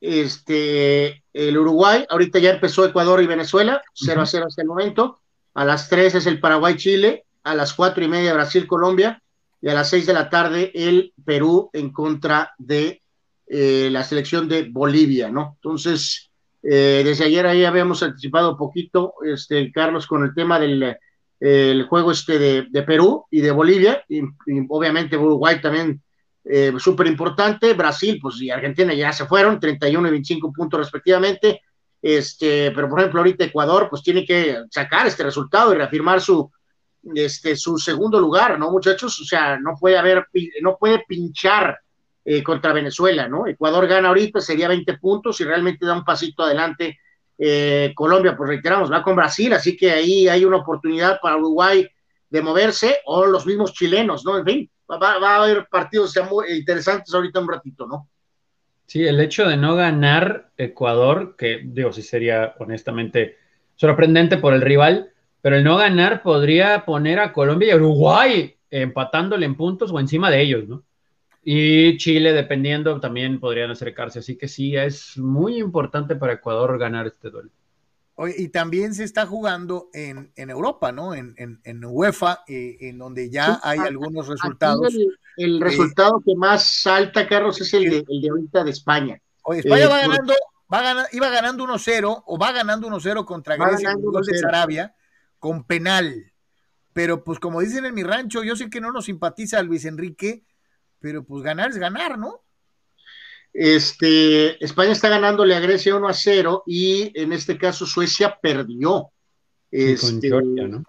Este, 0.00 1.22
el 1.32 1.58
Uruguay, 1.58 2.06
ahorita 2.08 2.38
ya 2.38 2.52
empezó 2.52 2.84
Ecuador 2.84 3.22
y 3.22 3.26
Venezuela, 3.26 3.82
0 3.94 4.22
a 4.22 4.26
0 4.26 4.46
hasta 4.48 4.62
el 4.62 4.68
momento. 4.68 5.20
A 5.54 5.64
las 5.64 5.88
3 5.88 6.14
es 6.14 6.26
el 6.26 6.40
Paraguay-Chile, 6.40 7.24
a 7.42 7.54
las 7.54 7.74
cuatro 7.74 8.04
y 8.04 8.08
media 8.08 8.34
Brasil-Colombia, 8.34 9.22
y 9.60 9.68
a 9.68 9.74
las 9.74 9.90
6 9.90 10.06
de 10.06 10.12
la 10.12 10.30
tarde 10.30 10.72
el 10.74 11.12
Perú 11.24 11.70
en 11.72 11.92
contra 11.92 12.54
de 12.58 13.02
eh, 13.46 13.88
la 13.90 14.04
selección 14.04 14.48
de 14.48 14.68
Bolivia, 14.70 15.28
¿no? 15.28 15.56
Entonces, 15.56 16.30
eh, 16.62 17.02
desde 17.04 17.24
ayer 17.24 17.46
ahí 17.46 17.64
habíamos 17.64 18.02
anticipado 18.02 18.52
un 18.52 18.56
poquito, 18.56 19.14
este, 19.24 19.70
Carlos, 19.72 20.06
con 20.06 20.22
el 20.24 20.34
tema 20.34 20.58
del, 20.58 20.96
el 21.40 21.82
juego 21.84 22.12
este 22.12 22.38
de, 22.38 22.82
Perú 22.82 23.24
y 23.30 23.40
de 23.40 23.50
Bolivia, 23.50 24.04
y, 24.08 24.20
obviamente 24.68 25.16
Uruguay 25.16 25.60
también 25.60 26.02
eh, 26.44 26.72
súper 26.78 27.06
importante, 27.06 27.74
Brasil 27.74 28.18
pues 28.20 28.40
y 28.40 28.50
Argentina 28.50 28.94
ya 28.94 29.12
se 29.12 29.26
fueron, 29.26 29.60
31 29.60 30.08
y 30.08 30.10
25 30.10 30.52
puntos 30.52 30.80
respectivamente, 30.80 31.62
este, 32.00 32.70
pero 32.70 32.88
por 32.88 33.00
ejemplo 33.00 33.20
ahorita 33.20 33.44
Ecuador 33.44 33.88
pues 33.90 34.02
tiene 34.02 34.24
que 34.24 34.62
sacar 34.70 35.06
este 35.06 35.22
resultado 35.22 35.72
y 35.72 35.76
reafirmar 35.76 36.20
su, 36.20 36.50
este, 37.14 37.56
su 37.56 37.78
segundo 37.78 38.18
lugar, 38.18 38.58
¿no 38.58 38.70
muchachos? 38.70 39.20
O 39.20 39.24
sea, 39.24 39.58
no 39.58 39.74
puede 39.78 39.98
haber, 39.98 40.26
no 40.62 40.76
puede 40.78 41.04
pinchar 41.06 41.78
eh, 42.24 42.42
contra 42.42 42.72
Venezuela, 42.72 43.28
¿no? 43.28 43.46
Ecuador 43.46 43.86
gana 43.86 44.08
ahorita, 44.08 44.40
sería 44.40 44.68
20 44.68 44.98
puntos 44.98 45.40
y 45.40 45.44
realmente 45.44 45.86
da 45.86 45.94
un 45.94 46.04
pasito 46.04 46.42
adelante 46.42 46.98
eh, 47.42 47.92
Colombia, 47.94 48.36
pues 48.36 48.50
reiteramos, 48.50 48.92
va 48.92 49.02
con 49.02 49.16
Brasil, 49.16 49.50
así 49.54 49.74
que 49.74 49.90
ahí 49.90 50.28
hay 50.28 50.44
una 50.44 50.58
oportunidad 50.58 51.18
para 51.22 51.38
Uruguay 51.38 51.88
de 52.28 52.42
moverse, 52.42 52.98
o 53.06 53.24
los 53.24 53.46
mismos 53.46 53.72
chilenos, 53.72 54.26
¿no? 54.26 54.38
En 54.38 54.44
fin, 54.44 54.70
va, 54.98 55.12
a 55.14 55.42
haber 55.42 55.66
partidos 55.68 56.14
interesantes 56.48 57.14
ahorita 57.14 57.40
un 57.40 57.48
ratito, 57.48 57.86
¿no? 57.86 58.08
Sí, 58.86 59.06
el 59.06 59.20
hecho 59.20 59.48
de 59.48 59.56
no 59.56 59.76
ganar 59.76 60.50
Ecuador, 60.56 61.36
que 61.36 61.60
digo, 61.64 61.92
sí 61.92 62.02
sería 62.02 62.56
honestamente 62.58 63.36
sorprendente 63.76 64.36
por 64.36 64.52
el 64.52 64.60
rival, 64.60 65.12
pero 65.40 65.56
el 65.56 65.64
no 65.64 65.76
ganar 65.76 66.22
podría 66.22 66.84
poner 66.84 67.20
a 67.20 67.32
Colombia 67.32 67.68
y 67.68 67.70
a 67.70 67.76
Uruguay 67.76 68.56
empatándole 68.68 69.46
en 69.46 69.56
puntos 69.56 69.92
o 69.92 70.00
encima 70.00 70.30
de 70.30 70.40
ellos, 70.40 70.68
¿no? 70.68 70.84
Y 71.42 71.96
Chile, 71.96 72.32
dependiendo, 72.32 73.00
también 73.00 73.40
podrían 73.40 73.70
acercarse. 73.70 74.18
Así 74.18 74.36
que 74.36 74.48
sí, 74.48 74.76
es 74.76 75.16
muy 75.16 75.56
importante 75.58 76.16
para 76.16 76.34
Ecuador 76.34 76.78
ganar 76.78 77.06
este 77.06 77.30
duelo. 77.30 77.50
Y 78.28 78.48
también 78.48 78.94
se 78.94 79.04
está 79.04 79.26
jugando 79.26 79.88
en, 79.94 80.30
Europa, 80.36 80.92
¿no? 80.92 81.14
En, 81.14 81.34
en, 81.36 81.84
UEFA, 81.84 82.40
eh, 82.46 82.76
en 82.80 82.98
donde 82.98 83.30
ya 83.30 83.60
hay 83.62 83.78
algunos 83.78 84.28
resultados. 84.28 84.94
El, 85.36 85.56
eh, 85.56 85.64
resultado 85.64 86.20
que 86.24 86.34
más 86.36 86.64
salta, 86.64 87.26
Carlos, 87.26 87.60
es 87.60 87.72
el 87.72 87.88
de, 87.88 88.04
el 88.08 88.20
de 88.20 88.28
ahorita 88.28 88.64
de 88.64 88.70
España. 88.70 89.20
Oye, 89.42 89.60
España 89.60 89.88
va 89.88 90.00
eh, 90.00 90.08
ganando, 90.08 90.34
va 90.72 91.06
iba 91.12 91.30
ganando 91.30 91.64
1-0 91.64 92.22
o 92.26 92.38
va 92.38 92.52
ganando 92.52 92.88
1-0 92.88 93.24
contra 93.24 93.56
Grecia 93.56 93.94
de 93.94 94.48
Arabia 94.48 94.94
con 95.38 95.64
penal. 95.64 96.32
Pero 96.92 97.24
pues 97.24 97.38
como 97.38 97.60
dicen 97.60 97.86
en 97.86 97.94
mi 97.94 98.02
rancho, 98.02 98.42
yo 98.42 98.56
sé 98.56 98.68
que 98.68 98.80
no 98.80 98.92
nos 98.92 99.06
simpatiza 99.06 99.62
Luis 99.62 99.84
Enrique, 99.84 100.44
pero 100.98 101.24
pues 101.24 101.42
ganar 101.42 101.70
es 101.70 101.78
ganar, 101.78 102.18
¿no? 102.18 102.42
Este, 103.52 104.62
España 104.64 104.92
está 104.92 105.08
ganándole 105.08 105.54
a 105.54 105.60
Grecia 105.60 105.96
1 105.96 106.08
a 106.08 106.14
0 106.14 106.62
y 106.66 107.10
en 107.20 107.32
este 107.32 107.58
caso 107.58 107.86
Suecia 107.86 108.38
perdió. 108.40 109.10
Este, 109.70 110.28
Georgia, 110.28 110.68
¿no? 110.68 110.84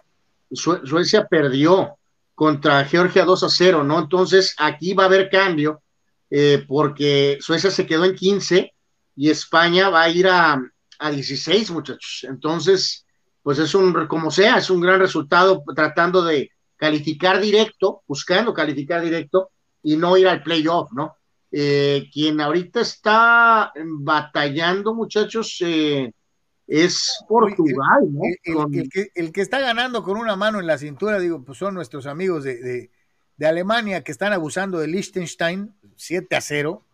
Suecia 0.52 1.28
perdió 1.28 1.98
contra 2.36 2.84
Georgia 2.86 3.26
2 3.26 3.44
a 3.44 3.50
0, 3.50 3.84
¿no? 3.84 4.00
Entonces 4.00 4.56
aquí 4.58 4.94
va 4.94 5.04
a 5.04 5.08
haber 5.08 5.30
cambio 5.30 5.82
eh, 6.30 6.64
porque 6.68 7.38
Suecia 7.40 7.72
se 7.72 7.86
quedó 7.86 8.06
en 8.06 8.16
15 8.16 8.74
y 9.16 9.30
España 9.30 9.90
va 9.90 10.04
a 10.04 10.10
ir 10.10 10.28
a, 10.28 10.62
a 11.00 11.12
16, 11.12 11.72
muchachos. 11.72 12.26
Entonces, 12.28 13.06
pues 13.44 13.60
es 13.60 13.74
un, 13.76 14.08
como 14.08 14.32
sea, 14.32 14.58
es 14.58 14.70
un 14.70 14.82
gran 14.82 15.00
resultado 15.00 15.64
tratando 15.76 16.24
de 16.24 16.52
calificar 16.76 17.40
directo, 17.40 18.04
buscando 18.08 18.54
calificar 18.54 19.02
directo 19.02 19.52
y 19.84 19.98
no 19.98 20.18
ir 20.18 20.28
al 20.28 20.44
playoff, 20.44 20.92
¿no? 20.94 21.18
Eh, 21.54 22.10
quien 22.14 22.40
ahorita 22.40 22.80
está 22.80 23.74
batallando, 23.76 24.94
muchachos, 24.94 25.58
eh, 25.60 26.14
es 26.66 27.22
Portugal, 27.28 28.08
¿no? 28.10 28.22
El, 28.74 29.34
que, 29.34 29.42
está 29.42 29.60
ganando 29.60 30.02
con 30.02 30.18
una 30.18 30.38
mano 30.38 30.62
en 30.62 30.68
la 30.68 30.78
cintura, 30.78 31.20
digo, 31.20 31.44
pues 31.44 31.58
son 31.58 31.74
nuestros 31.74 32.06
amigos 32.06 32.46
de, 32.46 32.90
Alemania 33.42 34.04
que 34.04 34.12
están 34.12 34.32
abusando 34.32 34.80
de 34.80 34.88
Liechtenstein, 34.88 35.74
7 35.98 36.36
a 36.36 36.42
0, 36.42 36.86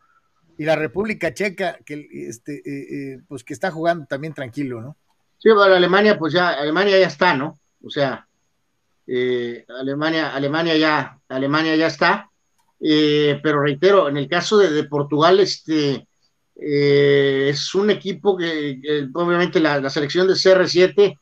y 0.57 0.65
la 0.65 0.75
República 0.75 1.34
Checa, 1.34 1.77
que, 1.85 2.07
este, 2.27 2.63
eh, 2.65 3.19
pues 3.27 3.43
que 3.43 3.53
está 3.53 3.69
jugando 3.69 4.07
también 4.07 4.34
tranquilo, 4.34 4.81
¿no? 4.81 4.95
Sí, 5.38 5.51
bueno, 5.51 5.75
Alemania, 5.75 6.17
pues 6.17 6.34
ya, 6.34 6.49
Alemania 6.49 6.97
ya 6.97 7.07
está, 7.07 7.35
¿no? 7.35 7.59
O 7.84 7.91
sea, 7.91 8.27
Alemania, 9.67 10.34
Alemania 10.34 10.75
ya, 10.77 11.19
Alemania 11.27 11.75
ya 11.75 11.88
está. 11.88 12.31
Eh, 12.79 13.39
pero 13.41 13.61
reitero, 13.61 14.07
en 14.07 14.17
el 14.17 14.27
caso 14.27 14.57
de, 14.57 14.83
Portugal, 14.83 15.39
este 15.39 16.07
eh, 16.55 17.49
es 17.49 17.73
un 17.75 17.89
equipo 17.89 18.37
que, 18.37 18.79
obviamente 19.13 19.59
la, 19.59 19.89
selección 19.89 20.27
de 20.27 20.33
CR7 20.33 21.17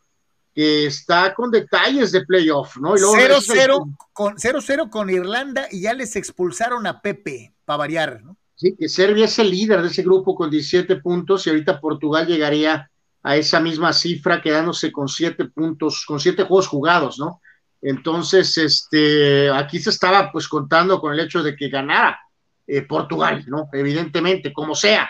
que 0.53 0.85
está 0.85 1.33
con 1.33 1.51
detalles 1.51 2.13
de 2.13 2.25
playoff, 2.25 2.77
¿no? 2.77 2.93
0-0 2.93 3.97
con, 4.13 4.35
0-0 4.35 4.89
con 4.89 5.09
Irlanda 5.09 5.67
y 5.69 5.81
ya 5.81 5.93
les 5.93 6.15
expulsaron 6.15 6.87
a 6.87 7.01
Pepe, 7.01 7.53
para 7.65 7.77
variar, 7.77 8.23
¿no? 8.23 8.37
Sí, 8.55 8.73
que 8.77 8.87
Serbia 8.87 9.25
es 9.25 9.37
el 9.37 9.51
líder 9.51 9.81
de 9.81 9.89
ese 9.89 10.01
grupo 10.01 10.33
con 10.33 10.49
17 10.49 10.95
puntos 11.01 11.45
y 11.45 11.49
ahorita 11.49 11.81
Portugal 11.81 12.25
llegaría 12.25 12.89
a 13.21 13.35
esa 13.35 13.59
misma 13.59 13.91
cifra 13.91 14.41
quedándose 14.41 14.93
con 14.93 15.09
7 15.09 15.45
puntos, 15.45 16.05
con 16.05 16.21
7 16.21 16.43
juegos 16.43 16.67
jugados, 16.67 17.19
¿no? 17.19 17.41
Entonces, 17.87 18.57
este, 18.57 19.47
aquí 19.51 19.77
se 19.77 19.91
estaba 19.91 20.31
pues 20.31 20.47
contando 20.47 20.99
con 20.99 21.13
el 21.13 21.19
hecho 21.19 21.43
de 21.43 21.55
que 21.55 21.69
ganara 21.69 22.19
eh, 22.65 22.81
Portugal, 22.81 23.43
¿no? 23.45 23.69
Evidentemente, 23.71 24.51
como 24.51 24.73
sea. 24.73 25.07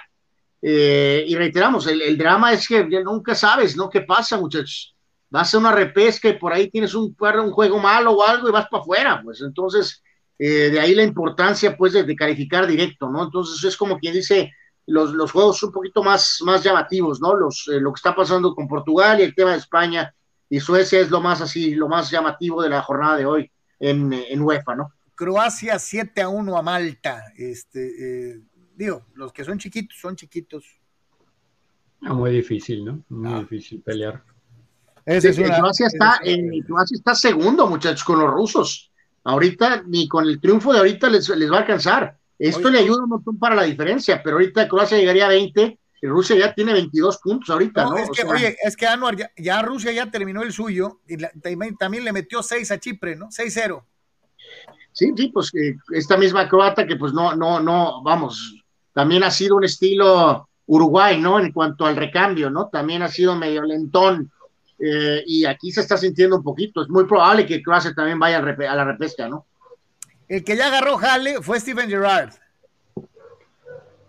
Eh, 0.61 1.23
y 1.25 1.35
reiteramos, 1.37 1.87
el, 1.87 2.17
drama 2.17 2.51
es 2.51 2.67
que 2.67 2.83
nunca 2.83 3.33
sabes, 3.33 3.77
¿no? 3.77 3.89
¿Qué 3.89 4.01
pasa, 4.01 4.37
muchachos? 4.37 4.93
Vas 5.29 5.53
a 5.53 5.57
una 5.57 5.71
repesca 5.71 6.27
y 6.27 6.37
por 6.37 6.51
ahí 6.51 6.69
tienes 6.69 6.93
un, 6.95 7.15
juego 7.15 7.79
malo 7.79 8.11
o 8.11 8.27
algo 8.27 8.49
y 8.49 8.51
vas 8.51 8.67
para 8.67 8.81
afuera, 8.81 9.21
pues 9.23 9.39
entonces, 9.39 10.03
eh, 10.37 10.69
de 10.69 10.79
ahí 10.81 10.93
la 10.95 11.03
importancia, 11.03 11.77
pues, 11.77 11.93
de, 11.93 12.13
calificar 12.13 12.67
directo, 12.67 13.09
¿no? 13.09 13.23
Entonces, 13.23 13.63
es 13.63 13.77
como 13.77 13.97
quien 13.99 14.15
dice, 14.15 14.51
los, 14.85 15.13
los 15.13 15.31
juegos 15.31 15.63
un 15.63 15.71
poquito 15.71 16.03
más, 16.03 16.39
más 16.41 16.61
llamativos, 16.61 17.21
¿no? 17.21 17.35
Los, 17.35 17.67
lo 17.67 17.93
que 17.93 17.99
está 17.99 18.13
pasando 18.13 18.53
con 18.53 18.67
Portugal 18.67 19.21
y 19.21 19.23
el 19.23 19.33
tema 19.33 19.51
de 19.51 19.59
España 19.59 20.13
y 20.49 20.59
Suecia 20.59 20.99
es 20.99 21.09
lo 21.09 21.21
más 21.21 21.41
así, 21.41 21.75
lo 21.75 21.87
más 21.87 22.11
llamativo 22.11 22.61
de 22.61 22.69
la 22.69 22.81
jornada 22.81 23.17
de 23.17 23.25
hoy 23.25 23.51
en, 23.79 24.13
en 24.13 24.41
UEFA, 24.41 24.75
¿no? 24.75 24.91
Croacia 25.15 25.79
7 25.79 26.21
a 26.21 26.29
1 26.29 26.57
a 26.57 26.61
Malta. 26.61 27.23
Este, 27.37 28.33
eh, 28.33 28.41
digo, 28.75 29.05
los 29.15 29.31
que 29.31 29.43
son 29.43 29.57
chiquitos 29.57 29.97
son 29.97 30.15
chiquitos. 30.15 30.65
Ah, 32.01 32.13
muy 32.13 32.31
difícil, 32.31 32.85
¿no? 32.85 33.03
Muy 33.09 33.33
ah. 33.33 33.39
difícil 33.39 33.81
pelear. 33.81 34.23
Croacia, 35.05 35.87
está, 35.87 36.19
en, 36.23 36.61
Croacia 36.63 36.95
está 36.95 37.13
segundo, 37.13 37.67
muchachos, 37.67 38.03
con 38.03 38.19
los 38.19 38.29
rusos. 38.29 38.91
Ahorita, 39.23 39.83
ni 39.85 40.07
con 40.07 40.25
el 40.25 40.39
triunfo 40.39 40.73
de 40.73 40.79
ahorita 40.79 41.09
les, 41.09 41.29
les 41.29 41.51
va 41.51 41.57
a 41.57 41.59
alcanzar. 41.59 42.17
Esto 42.37 42.69
le 42.69 42.79
ayuda 42.79 43.03
un 43.03 43.09
montón 43.09 43.37
para 43.37 43.55
la 43.55 43.63
diferencia, 43.63 44.21
pero 44.21 44.37
ahorita 44.37 44.67
Croacia 44.67 44.97
llegaría 44.97 45.25
a 45.25 45.29
20 45.29 45.79
Rusia 46.01 46.35
ya 46.35 46.53
tiene 46.53 46.73
22 46.73 47.17
puntos 47.17 47.49
ahorita, 47.49 47.85
¿no? 47.85 47.97
Es 47.97 48.09
que, 48.09 48.23
oye, 48.23 48.57
es 48.61 48.77
que 48.77 48.85
Anuar, 48.85 49.15
ya, 49.37 49.61
Rusia 49.61 49.91
ya 49.91 50.11
terminó 50.11 50.43
el 50.43 50.53
suyo 50.53 50.99
y 51.07 51.17
también 51.77 52.03
le 52.03 52.13
metió 52.13 52.43
6 52.43 52.69
a 52.71 52.79
Chipre, 52.79 53.15
¿no? 53.15 53.27
6-0. 53.29 53.83
Sí, 54.91 55.11
sí, 55.15 55.27
pues 55.27 55.53
eh, 55.55 55.75
esta 55.91 56.15
misma 56.15 56.47
croata 56.47 56.85
que 56.85 56.95
pues 56.95 57.11
no, 57.11 57.35
no, 57.35 57.59
no, 57.59 58.01
vamos, 58.03 58.63
también 58.93 59.23
ha 59.23 59.31
sido 59.31 59.57
un 59.57 59.65
estilo 59.65 60.47
Uruguay, 60.67 61.19
¿no? 61.19 61.39
En 61.39 61.51
cuanto 61.51 61.85
al 61.85 61.95
recambio, 61.95 62.49
¿no? 62.49 62.69
También 62.69 63.01
ha 63.01 63.07
sido 63.07 63.35
medio 63.35 63.63
lentón 63.63 64.31
eh, 64.79 65.23
y 65.25 65.45
aquí 65.45 65.71
se 65.71 65.81
está 65.81 65.97
sintiendo 65.97 66.37
un 66.37 66.43
poquito. 66.43 66.81
Es 66.81 66.89
muy 66.89 67.05
probable 67.05 67.45
que 67.45 67.61
Croacia 67.61 67.93
también 67.93 68.19
vaya 68.19 68.37
a 68.37 68.75
la 68.75 68.85
repesca, 68.85 69.27
¿no? 69.27 69.45
El 70.27 70.43
que 70.43 70.55
ya 70.57 70.67
agarró 70.67 70.97
Jale 70.97 71.41
fue 71.41 71.59
Steven 71.59 71.89
Gerrard. 71.89 72.33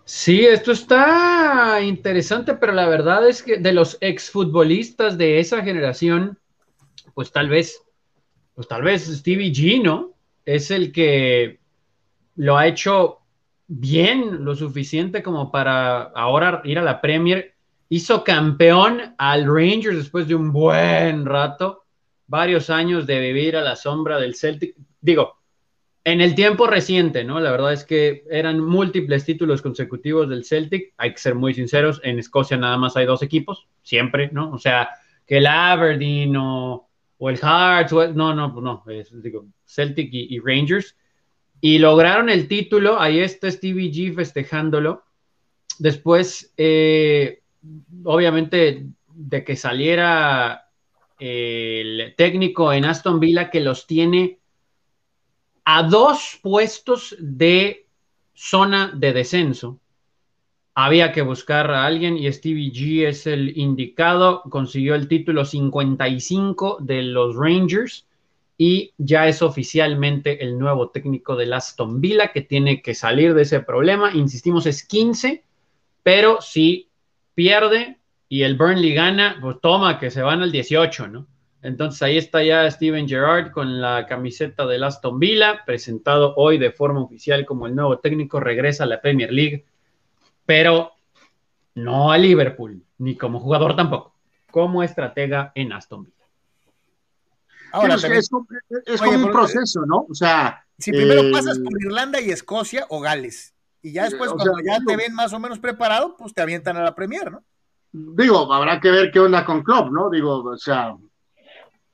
Sí, 0.09 0.45
esto 0.45 0.71
está 0.71 1.81
interesante, 1.81 2.53
pero 2.53 2.71
la 2.71 2.87
verdad 2.87 3.27
es 3.27 3.43
que 3.43 3.57
de 3.57 3.73
los 3.73 3.97
exfutbolistas 3.99 5.17
de 5.17 5.39
esa 5.41 5.61
generación, 5.61 6.39
pues 7.13 7.29
tal 7.33 7.49
vez, 7.49 7.83
pues 8.55 8.69
tal 8.69 8.83
vez 8.83 9.05
Stevie 9.05 9.51
G, 9.51 9.83
¿no? 9.83 10.13
Es 10.45 10.71
el 10.71 10.93
que 10.93 11.59
lo 12.37 12.57
ha 12.57 12.67
hecho 12.67 13.19
bien, 13.67 14.45
lo 14.45 14.55
suficiente 14.55 15.21
como 15.21 15.51
para 15.51 16.03
ahora 16.03 16.61
ir 16.63 16.79
a 16.79 16.83
la 16.83 17.01
Premier. 17.01 17.55
Hizo 17.89 18.23
campeón 18.23 19.13
al 19.17 19.45
Rangers 19.45 19.97
después 19.97 20.25
de 20.29 20.35
un 20.35 20.53
buen 20.53 21.25
rato, 21.25 21.83
varios 22.27 22.69
años 22.69 23.05
de 23.07 23.19
vivir 23.19 23.57
a 23.57 23.61
la 23.61 23.75
sombra 23.75 24.17
del 24.21 24.35
Celtic. 24.35 24.73
Digo, 25.01 25.36
en 26.07 26.21
el 26.21 26.35
tiempo 26.35 26.67
reciente, 26.67 27.25
¿no? 27.25 27.41
La 27.41 27.51
verdad 27.51 27.73
es 27.73 27.83
que 27.83 28.23
eran 28.31 28.61
múltiples 28.61 29.25
títulos 29.25 29.61
consecutivos 29.61 30.29
del 30.29 30.45
Celtic. 30.45 30.93
Hay 30.95 31.11
que 31.11 31.17
ser 31.17 31.35
muy 31.35 31.53
sinceros, 31.53 31.99
en 32.01 32.17
Escocia 32.17 32.55
nada 32.55 32.77
más 32.77 32.95
hay 32.95 33.05
dos 33.05 33.21
equipos, 33.23 33.67
siempre, 33.83 34.29
¿no? 34.31 34.53
O 34.53 34.57
sea, 34.57 34.89
que 35.25 35.39
el 35.39 35.47
Aberdeen 35.47 36.33
o, 36.37 36.87
el 37.19 37.37
Hearts, 37.37 37.91
no, 38.15 38.33
no, 38.33 38.53
pues 38.53 38.63
no, 38.63 38.85
digo, 39.21 39.47
Celtic 39.65 40.07
y, 40.13 40.39
Rangers. 40.39 40.95
Y 41.59 41.77
lograron 41.77 42.29
el 42.29 42.47
título, 42.47 43.01
ahí 43.01 43.19
está 43.19 43.51
Stevie 43.51 43.91
G 43.91 44.15
festejándolo. 44.15 45.03
Después, 45.77 46.53
eh, 46.55 47.41
obviamente, 48.05 48.85
de 49.13 49.43
que 49.43 49.57
saliera 49.57 50.69
el 51.19 52.13
técnico 52.15 52.71
en 52.71 52.85
Aston 52.85 53.19
Villa 53.19 53.49
que 53.49 53.59
los 53.59 53.85
tiene 53.87 54.39
a 55.69 55.83
dos 55.83 56.39
puestos 56.41 57.13
de 57.19 57.87
zona 58.33 58.89
de 58.95 59.11
descenso. 59.11 59.81
Había 60.73 61.11
que 61.11 61.21
buscar 61.21 61.69
a 61.71 61.85
alguien 61.85 62.17
y 62.17 62.31
Stevie 62.31 62.71
G 62.71 63.05
es 63.05 63.27
el 63.27 63.57
indicado. 63.57 64.43
Consiguió 64.43 64.95
el 64.95 65.09
título 65.09 65.43
55 65.43 66.77
de 66.79 67.01
los 67.03 67.35
Rangers 67.35 68.07
y 68.57 68.93
ya 68.97 69.27
es 69.27 69.41
oficialmente 69.41 70.41
el 70.41 70.57
nuevo 70.57 70.89
técnico 70.89 71.35
del 71.35 71.51
Aston 71.51 71.99
Villa 71.99 72.31
que 72.31 72.43
tiene 72.43 72.81
que 72.81 72.95
salir 72.95 73.33
de 73.33 73.41
ese 73.41 73.59
problema. 73.59 74.13
Insistimos, 74.13 74.65
es 74.67 74.85
15, 74.85 75.43
pero 76.01 76.39
si 76.39 76.87
pierde 77.35 77.97
y 78.29 78.43
el 78.43 78.55
Burnley 78.55 78.93
gana, 78.93 79.37
pues 79.41 79.57
toma 79.61 79.99
que 79.99 80.11
se 80.11 80.21
van 80.21 80.41
al 80.41 80.53
18, 80.53 81.09
¿no? 81.09 81.27
Entonces 81.61 82.01
ahí 82.01 82.17
está 82.17 82.43
ya 82.43 82.69
Steven 82.69 83.07
Gerrard 83.07 83.51
con 83.51 83.81
la 83.81 84.05
camiseta 84.05 84.65
del 84.65 84.83
Aston 84.83 85.19
Villa, 85.19 85.63
presentado 85.65 86.33
hoy 86.35 86.57
de 86.57 86.71
forma 86.71 87.01
oficial 87.01 87.45
como 87.45 87.67
el 87.67 87.75
nuevo 87.75 87.99
técnico, 87.99 88.39
regresa 88.39 88.83
a 88.83 88.87
la 88.87 89.01
Premier 89.01 89.31
League, 89.31 89.65
pero 90.45 90.91
no 91.75 92.11
a 92.11 92.17
Liverpool, 92.17 92.83
ni 92.99 93.15
como 93.15 93.39
jugador 93.39 93.75
tampoco, 93.75 94.15
como 94.51 94.83
estratega 94.83 95.51
en 95.55 95.73
Aston 95.73 96.03
Villa. 96.03 96.15
Ahora, 97.71 97.95
es, 97.95 98.29
como 98.29 99.25
un 99.25 99.31
proceso, 99.31 99.85
¿no? 99.85 100.05
O 100.09 100.15
sea, 100.15 100.65
si 100.77 100.91
primero 100.91 101.21
eh, 101.21 101.31
pasas 101.31 101.59
por 101.59 101.81
Irlanda 101.81 102.21
y 102.21 102.29
Escocia 102.29 102.85
o 102.89 103.01
Gales, 103.01 103.53
y 103.81 103.91
ya 103.91 104.05
después 104.05 104.31
cuando 104.31 104.59
ya 104.65 104.79
te 104.85 104.95
ven 104.95 105.13
más 105.13 105.33
o 105.33 105.39
menos 105.39 105.59
preparado, 105.59 106.15
pues 106.17 106.33
te 106.33 106.41
avientan 106.41 106.77
a 106.77 106.83
la 106.83 106.95
Premier, 106.95 107.31
¿no? 107.31 107.43
Digo, 107.91 108.51
habrá 108.53 108.79
que 108.79 108.91
ver 108.91 109.11
qué 109.11 109.19
onda 109.19 109.45
con 109.45 109.63
Klopp, 109.63 109.91
¿no? 109.91 110.09
Digo, 110.09 110.43
o 110.43 110.57
sea, 110.57 110.95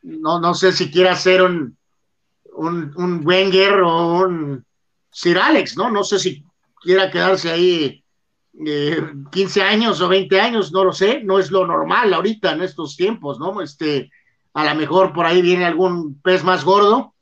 no, 0.04 0.40
no 0.40 0.54
sé 0.54 0.72
si 0.72 0.92
quiera 0.92 1.16
ser 1.16 1.42
un, 1.42 1.78
un, 2.56 3.22
Wenger 3.26 3.82
o 3.82 4.20
un 4.20 4.66
Sir 5.12 5.38
Alex, 5.38 5.78
¿no? 5.78 5.90
No 5.90 6.04
sé 6.04 6.20
si 6.20 6.44
quiera 6.82 7.10
quedarse 7.10 7.52
ahí 7.52 8.04
15 9.32 9.60
eh, 9.60 9.64
años 9.64 10.02
o 10.02 10.08
20 10.08 10.40
años, 10.40 10.72
no 10.72 10.84
lo 10.84 10.94
sé, 10.94 11.22
no 11.24 11.40
es 11.40 11.52
lo 11.52 11.66
normal 11.66 12.14
ahorita 12.14 12.52
en 12.52 12.62
estos 12.62 12.96
tiempos, 12.96 13.40
¿no? 13.40 13.62
Este, 13.62 14.12
a 14.54 14.66
lo 14.66 14.76
mejor 14.76 15.14
por 15.14 15.26
ahí 15.26 15.42
viene 15.42 15.66
algún 15.66 16.22
pez 16.22 16.44
más 16.44 16.64
gordo. 16.64 17.14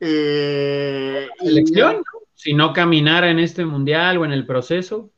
Eh, 0.00 1.28
Selección, 1.38 2.02
si 2.34 2.52
no 2.52 2.72
caminara 2.72 3.30
en 3.30 3.38
este 3.38 3.64
mundial 3.64 4.18
o 4.18 4.24
en 4.24 4.32
el 4.32 4.44
proceso. 4.44 5.10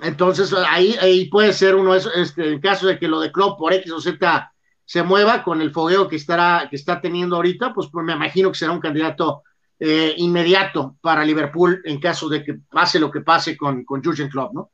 Entonces 0.00 0.54
ahí, 0.68 0.94
ahí 1.00 1.26
puede 1.26 1.52
ser 1.52 1.74
uno, 1.74 1.94
este, 1.94 2.52
en 2.52 2.60
caso 2.60 2.86
de 2.86 2.98
que 2.98 3.08
lo 3.08 3.18
de 3.18 3.32
Klopp 3.32 3.58
por 3.58 3.72
X 3.72 3.90
o 3.92 4.00
Z 4.00 4.52
se 4.86 5.02
mueva 5.02 5.42
con 5.42 5.60
el 5.60 5.72
fogueo 5.72 6.08
que, 6.08 6.16
estará, 6.16 6.68
que 6.70 6.76
está 6.76 7.00
teniendo 7.00 7.36
ahorita, 7.36 7.74
pues, 7.74 7.88
pues 7.92 8.06
me 8.06 8.14
imagino 8.14 8.50
que 8.50 8.58
será 8.58 8.70
un 8.70 8.80
candidato 8.80 9.42
eh, 9.78 10.14
inmediato 10.16 10.96
para 11.02 11.24
Liverpool 11.24 11.82
en 11.84 12.00
caso 12.00 12.28
de 12.28 12.42
que 12.42 12.54
pase 12.54 13.00
lo 13.00 13.10
que 13.10 13.20
pase 13.20 13.56
con, 13.56 13.84
con 13.84 14.02
Jurgen 14.02 14.30
Klopp, 14.30 14.54
¿no? 14.54 14.70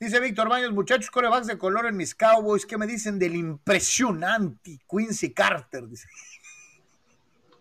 Dice 0.00 0.18
Víctor 0.18 0.48
Baños, 0.48 0.72
muchachos 0.72 1.10
corebacks 1.10 1.46
de 1.46 1.58
color 1.58 1.84
en 1.86 1.96
mis 1.98 2.14
Cowboys, 2.14 2.64
¿qué 2.64 2.78
me 2.78 2.86
dicen 2.86 3.18
del 3.18 3.36
impresionante 3.36 4.80
Quincy 4.90 5.34
Carter? 5.34 5.86
Dice. 5.86 6.08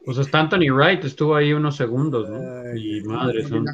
Pues 0.05 0.17
está 0.17 0.39
Anthony 0.39 0.71
Wright, 0.71 1.03
estuvo 1.03 1.35
ahí 1.35 1.51
unos 1.51 1.75
segundos, 1.75 2.29
¿no? 2.29 2.75
y 2.77 3.01
madre 3.01 3.45
son 3.45 3.65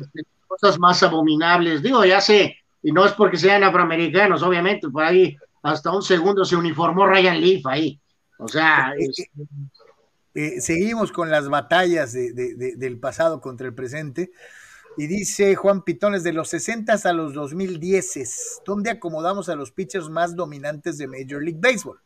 cosas 0.48 0.80
más 0.80 1.04
abominables. 1.04 1.84
Digo, 1.84 2.04
ya 2.04 2.20
sé, 2.20 2.58
y 2.82 2.92
no 2.92 3.06
es 3.06 3.12
porque 3.12 3.38
sean 3.38 3.64
afroamericanos, 3.64 4.42
obviamente, 4.42 4.90
por 4.90 5.04
ahí 5.04 5.38
hasta 5.62 5.92
un 5.92 6.02
segundo 6.02 6.44
se 6.44 6.56
uniformó 6.56 7.06
Ryan 7.06 7.40
Leaf 7.40 7.68
ahí. 7.68 8.00
O 8.38 8.48
sea, 8.48 8.94
eh, 8.98 9.10
eh, 9.18 9.48
eh, 10.34 10.62
seguimos 10.62 11.12
con 11.12 11.30
las 11.30 11.50
batallas 11.50 12.14
del 12.14 13.00
pasado 13.00 13.42
contra 13.42 13.68
el 13.68 13.74
presente. 13.74 14.32
Y 14.98 15.08
dice 15.08 15.56
Juan 15.56 15.84
Pitones, 15.84 16.24
de 16.24 16.32
los 16.32 16.50
60 16.50 16.94
a 16.94 17.14
los 17.14 17.34
2010, 17.34 18.62
¿dónde 18.66 18.90
acomodamos 18.90 19.50
a 19.50 19.56
los 19.56 19.72
pitchers 19.72 20.10
más 20.10 20.36
dominantes 20.36 20.98
de 20.98 21.08
Major 21.08 21.44
League 21.44 21.60
Baseball? 21.62 22.00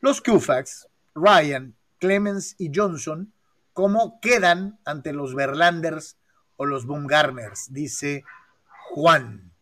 Los 0.00 0.22
Koufax, 0.22 0.88
Ryan, 1.14 1.74
Clemens 1.98 2.54
y 2.58 2.70
Johnson, 2.74 3.32
¿cómo 3.74 4.18
quedan 4.20 4.78
ante 4.84 5.12
los 5.12 5.34
Verlanders 5.34 6.16
o 6.56 6.64
los 6.64 6.86
Bumgarners? 6.86 7.72
Dice 7.72 8.24
Juan. 8.90 9.52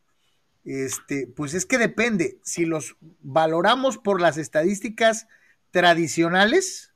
Este, 0.65 1.27
pues 1.27 1.55
es 1.55 1.67
que 1.67 1.79
depende. 1.79 2.39
Si 2.43 2.67
los 2.67 2.97
valoramos 3.21 3.99
por 3.99 4.21
las 4.21 4.39
estadísticas 4.39 5.27
tradicionales, 5.71 6.93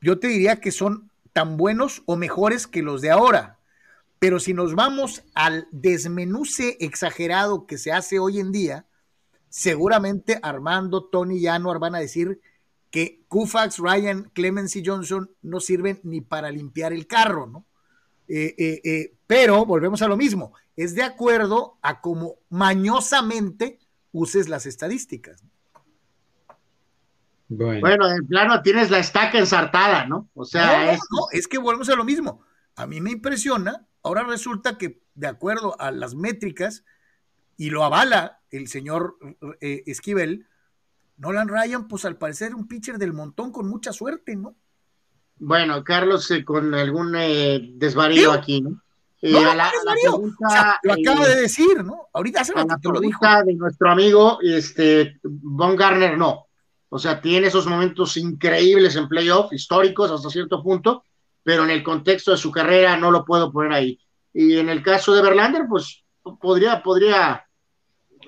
yo 0.00 0.18
te 0.18 0.28
diría 0.28 0.60
que 0.60 0.72
son 0.72 1.10
tan 1.32 1.56
buenos 1.56 2.02
o 2.06 2.16
mejores 2.16 2.66
que 2.66 2.82
los 2.82 3.00
de 3.00 3.10
ahora. 3.10 3.58
Pero 4.18 4.38
si 4.40 4.54
nos 4.54 4.74
vamos 4.74 5.22
al 5.34 5.66
desmenuce 5.70 6.76
exagerado 6.80 7.66
que 7.66 7.78
se 7.78 7.92
hace 7.92 8.18
hoy 8.18 8.38
en 8.38 8.52
día, 8.52 8.86
seguramente 9.48 10.38
Armando, 10.42 11.04
Tony 11.04 11.38
y 11.38 11.46
Anuar 11.46 11.78
van 11.78 11.94
a 11.94 12.00
decir 12.00 12.40
que 12.90 13.24
Kufax, 13.28 13.78
Ryan, 13.78 14.30
Clemens 14.32 14.76
y 14.76 14.84
Johnson 14.84 15.30
no 15.42 15.60
sirven 15.60 16.00
ni 16.04 16.20
para 16.20 16.50
limpiar 16.50 16.92
el 16.92 17.06
carro, 17.06 17.46
¿no? 17.46 17.66
Eh, 18.28 18.54
eh, 18.56 18.80
eh, 18.84 19.16
pero 19.26 19.66
volvemos 19.66 20.00
a 20.02 20.08
lo 20.08 20.16
mismo, 20.16 20.54
es 20.76 20.94
de 20.94 21.02
acuerdo 21.02 21.78
a 21.82 22.00
cómo 22.00 22.36
mañosamente 22.48 23.78
uses 24.12 24.48
las 24.48 24.64
estadísticas. 24.64 25.42
¿no? 25.42 25.50
Bueno. 27.48 28.08
en 28.10 28.26
plano 28.26 28.62
tienes 28.62 28.90
la 28.90 28.98
estaca 28.98 29.38
ensartada, 29.38 30.06
¿no? 30.06 30.28
O 30.34 30.44
sea, 30.44 30.92
es... 30.92 31.00
es 31.32 31.48
que 31.48 31.58
volvemos 31.58 31.88
a 31.88 31.96
lo 31.96 32.04
mismo. 32.04 32.42
A 32.76 32.86
mí 32.86 33.00
me 33.00 33.10
impresiona, 33.10 33.86
ahora 34.02 34.24
resulta 34.24 34.78
que 34.78 35.02
de 35.14 35.28
acuerdo 35.28 35.80
a 35.80 35.90
las 35.90 36.14
métricas, 36.14 36.84
y 37.56 37.70
lo 37.70 37.84
avala 37.84 38.40
el 38.50 38.68
señor 38.68 39.16
eh, 39.60 39.82
Esquivel, 39.86 40.46
Nolan 41.16 41.48
Ryan, 41.48 41.86
pues 41.86 42.04
al 42.04 42.16
parecer 42.16 42.54
un 42.54 42.66
pitcher 42.66 42.98
del 42.98 43.12
montón 43.12 43.52
con 43.52 43.68
mucha 43.68 43.92
suerte, 43.92 44.34
¿no? 44.36 44.56
Bueno, 45.36 45.82
Carlos, 45.84 46.30
eh, 46.30 46.44
con 46.44 46.74
algún 46.74 47.14
eh, 47.16 47.72
desvarío 47.74 48.32
aquí, 48.32 48.60
¿no? 48.60 48.80
no, 49.22 49.40
lo 50.82 50.92
acaba 50.92 51.26
de 51.28 51.40
decir, 51.40 51.82
¿no? 51.82 52.08
Ahorita 52.12 52.42
hace 52.42 52.52
la 52.54 52.66
lo 52.82 53.00
dijo. 53.00 53.20
de 53.46 53.54
nuestro 53.54 53.90
amigo, 53.90 54.38
este, 54.42 55.18
Von 55.22 55.76
Garner, 55.76 56.18
no. 56.18 56.46
O 56.94 56.98
sea, 57.00 57.20
tiene 57.20 57.48
esos 57.48 57.66
momentos 57.66 58.16
increíbles 58.16 58.94
en 58.94 59.08
playoff, 59.08 59.52
históricos 59.52 60.12
hasta 60.12 60.30
cierto 60.30 60.62
punto, 60.62 61.02
pero 61.42 61.64
en 61.64 61.70
el 61.70 61.82
contexto 61.82 62.30
de 62.30 62.36
su 62.36 62.52
carrera 62.52 62.96
no 62.96 63.10
lo 63.10 63.24
puedo 63.24 63.50
poner 63.50 63.72
ahí. 63.72 63.98
Y 64.32 64.58
en 64.58 64.68
el 64.68 64.80
caso 64.80 65.12
de 65.12 65.20
Verlander, 65.20 65.64
pues 65.68 66.04
podría, 66.40 66.84
podría 66.84 67.44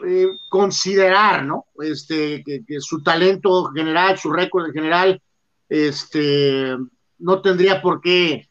eh, 0.04 0.26
considerar, 0.48 1.44
¿no? 1.44 1.66
Este, 1.78 2.42
que, 2.42 2.80
su 2.80 3.04
talento 3.04 3.66
general, 3.66 4.18
su 4.18 4.32
récord 4.32 4.66
en 4.66 4.72
general, 4.72 5.22
este, 5.68 6.76
no 7.20 7.40
tendría 7.40 7.80
por 7.80 8.00
qué 8.00 8.48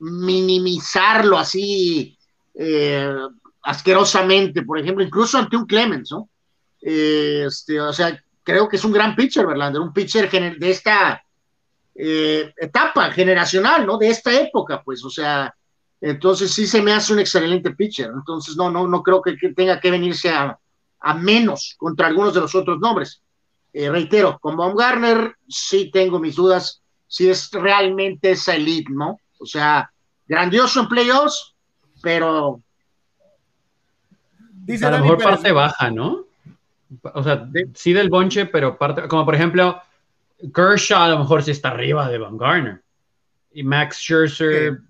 minimizarlo 0.00 1.38
así 1.38 2.18
eh, 2.52 3.14
asquerosamente, 3.62 4.62
por 4.62 4.80
ejemplo, 4.80 5.04
incluso 5.04 5.38
ante 5.38 5.56
un 5.56 5.66
Clemens, 5.66 6.10
¿no? 6.10 6.28
este, 6.80 7.80
o 7.80 7.92
sea, 7.92 8.20
creo 8.44 8.68
que 8.68 8.76
es 8.76 8.84
un 8.84 8.92
gran 8.92 9.16
pitcher, 9.16 9.46
Verlander, 9.46 9.80
un 9.80 9.92
pitcher 9.92 10.30
de 10.30 10.70
esta 10.70 11.24
eh, 11.94 12.52
etapa 12.56 13.10
generacional, 13.10 13.86
¿no? 13.86 13.96
De 13.98 14.08
esta 14.08 14.32
época, 14.32 14.82
pues, 14.84 15.04
o 15.04 15.10
sea, 15.10 15.52
entonces 16.00 16.52
sí 16.52 16.66
se 16.66 16.82
me 16.82 16.92
hace 16.92 17.12
un 17.12 17.20
excelente 17.20 17.70
pitcher, 17.70 18.10
entonces 18.14 18.56
no, 18.56 18.70
no, 18.70 18.86
no 18.86 19.02
creo 19.02 19.22
que, 19.22 19.36
tenga 19.54 19.80
que 19.80 19.90
venirse 19.90 20.30
a, 20.30 20.58
menos 21.16 21.74
contra 21.76 22.06
algunos 22.06 22.32
de 22.32 22.40
los 22.40 22.54
otros 22.54 22.78
nombres. 22.80 23.22
Eh, 23.72 23.90
reitero, 23.90 24.38
con 24.38 24.56
Baumgartner 24.56 25.36
sí 25.46 25.90
tengo 25.90 26.18
mis 26.18 26.36
dudas 26.36 26.82
si 27.06 27.28
es 27.28 27.50
realmente 27.50 28.30
esa 28.30 28.54
elite, 28.54 28.90
¿no? 28.90 29.18
O 29.38 29.44
sea, 29.44 29.90
grandioso 30.26 30.80
en 30.80 30.88
playoffs, 30.88 31.54
pero... 32.02 32.62
Dice 34.50 34.86
a 34.86 34.92
lo 34.92 35.00
mejor 35.00 35.22
parte 35.22 35.52
baja, 35.52 35.90
¿no? 35.90 36.24
O 37.14 37.22
sea, 37.22 37.48
sí 37.74 37.92
del 37.92 38.10
bonche, 38.10 38.46
pero 38.46 38.78
parte, 38.78 39.08
como 39.08 39.24
por 39.24 39.34
ejemplo, 39.34 39.80
Kershaw 40.52 41.02
a 41.02 41.08
lo 41.08 41.18
mejor 41.18 41.42
sí 41.42 41.50
está 41.50 41.70
arriba 41.70 42.08
de 42.08 42.18
Van 42.18 42.36
Garner. 42.36 42.82
Y 43.52 43.62
Max 43.62 43.98
Scherzer 43.98 44.80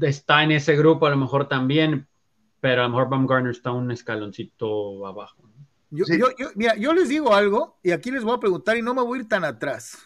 está 0.00 0.42
en 0.42 0.52
ese 0.52 0.76
grupo 0.76 1.06
a 1.06 1.10
lo 1.10 1.16
mejor 1.16 1.46
también, 1.48 2.06
pero 2.60 2.82
a 2.82 2.84
lo 2.84 2.90
mejor 2.90 3.08
Van 3.08 3.26
Garner 3.26 3.50
está 3.50 3.70
un 3.72 3.90
escaloncito 3.90 5.06
abajo. 5.06 5.42
Yo, 5.90 6.04
mira, 6.56 6.74
yo 6.76 6.92
les 6.92 7.08
digo 7.08 7.34
algo 7.34 7.78
y 7.82 7.92
aquí 7.92 8.10
les 8.10 8.24
voy 8.24 8.34
a 8.34 8.40
preguntar 8.40 8.76
y 8.76 8.82
no 8.82 8.94
me 8.94 9.02
voy 9.02 9.18
a 9.18 9.22
ir 9.22 9.28
tan 9.28 9.44
atrás. 9.44 9.98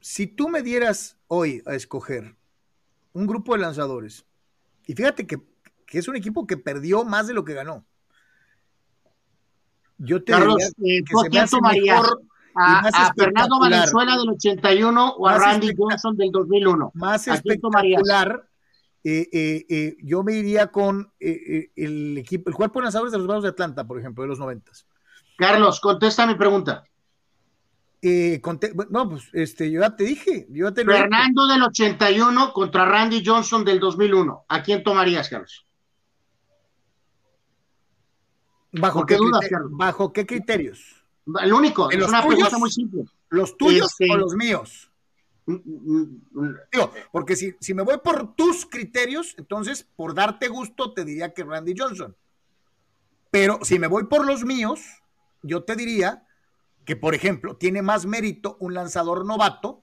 Si 0.00 0.28
tú 0.28 0.48
me 0.48 0.62
dieras 0.62 1.18
hoy 1.26 1.62
a 1.66 1.74
escoger 1.74 2.36
un 3.12 3.26
grupo 3.26 3.54
de 3.54 3.62
lanzadores, 3.62 4.24
y 4.86 4.94
fíjate 4.94 5.26
que, 5.26 5.38
que 5.86 5.98
es 5.98 6.06
un 6.06 6.14
equipo 6.14 6.46
que 6.46 6.56
perdió 6.56 7.04
más 7.04 7.26
de 7.26 7.34
lo 7.34 7.44
que 7.44 7.54
ganó. 7.54 7.84
Yo 9.98 10.22
te 10.22 10.32
Carlos, 10.32 10.62
eh, 10.84 11.02
se 11.06 11.30
me 11.30 11.40
hace 11.40 11.56
mejor 11.60 12.20
a, 12.56 13.12
Fernando 13.16 13.58
Valenzuela 13.58 14.16
del 14.16 14.30
81 14.30 15.14
o 15.18 15.28
a 15.28 15.38
Randy 15.38 15.72
Johnson 15.76 16.16
del 16.16 16.30
2001. 16.30 16.92
Más 16.94 17.28
espectacular. 17.28 18.48
Eh, 19.04 19.28
eh, 19.32 19.66
eh, 19.68 19.96
yo 20.02 20.24
me 20.24 20.34
iría 20.34 20.66
con 20.66 21.12
el 21.20 22.18
equipo, 22.18 22.50
el 22.50 22.56
cuerpo 22.56 22.80
de 22.80 22.84
lanzadores 22.84 23.12
de 23.12 23.18
los 23.18 23.26
Bravos 23.26 23.44
de 23.44 23.50
Atlanta, 23.50 23.86
por 23.86 24.00
ejemplo, 24.00 24.22
de 24.22 24.28
los 24.28 24.38
noventas. 24.38 24.86
Carlos, 25.36 25.80
contesta 25.80 26.26
mi 26.26 26.34
pregunta. 26.34 26.84
no, 28.02 29.08
pues 29.08 29.28
este, 29.32 29.70
yo 29.70 29.82
ya 29.82 29.94
te 29.94 30.04
dije. 30.04 30.46
Yo 30.50 30.72
Fernando 30.72 31.46
del 31.46 31.62
81 31.62 32.52
contra 32.52 32.84
Randy 32.84 33.22
Johnson 33.24 33.64
del 33.64 33.78
2001. 33.78 34.46
¿A 34.48 34.62
quién 34.62 34.82
tomarías, 34.82 35.28
Carlos? 35.28 35.65
¿Bajo 38.80 39.06
qué, 39.06 39.16
dudas, 39.16 39.44
¿Bajo 39.70 40.12
qué 40.12 40.26
criterios? 40.26 41.04
El 41.42 41.52
único, 41.52 41.90
es 41.90 42.06
una 42.06 42.26
pregunta 42.26 42.58
muy 42.58 42.70
simple. 42.70 43.04
¿Los 43.30 43.56
tuyos 43.56 43.90
este, 43.98 44.12
o 44.12 44.16
los 44.16 44.34
míos? 44.34 44.90
Mm, 45.46 45.54
mm, 45.54 46.20
mm, 46.32 46.54
Digo, 46.72 46.92
porque 47.12 47.36
si, 47.36 47.54
si 47.60 47.74
me 47.74 47.82
voy 47.82 47.98
por 48.02 48.34
tus 48.34 48.66
criterios, 48.66 49.34
entonces 49.38 49.86
por 49.96 50.14
darte 50.14 50.48
gusto 50.48 50.92
te 50.92 51.04
diría 51.04 51.32
que 51.34 51.44
Randy 51.44 51.74
Johnson. 51.76 52.16
Pero 53.30 53.58
si 53.62 53.78
me 53.78 53.86
voy 53.86 54.04
por 54.04 54.24
los 54.24 54.44
míos, 54.44 54.80
yo 55.42 55.64
te 55.64 55.76
diría 55.76 56.26
que, 56.84 56.96
por 56.96 57.14
ejemplo, 57.14 57.56
tiene 57.56 57.82
más 57.82 58.06
mérito 58.06 58.56
un 58.60 58.74
lanzador 58.74 59.24
novato 59.24 59.82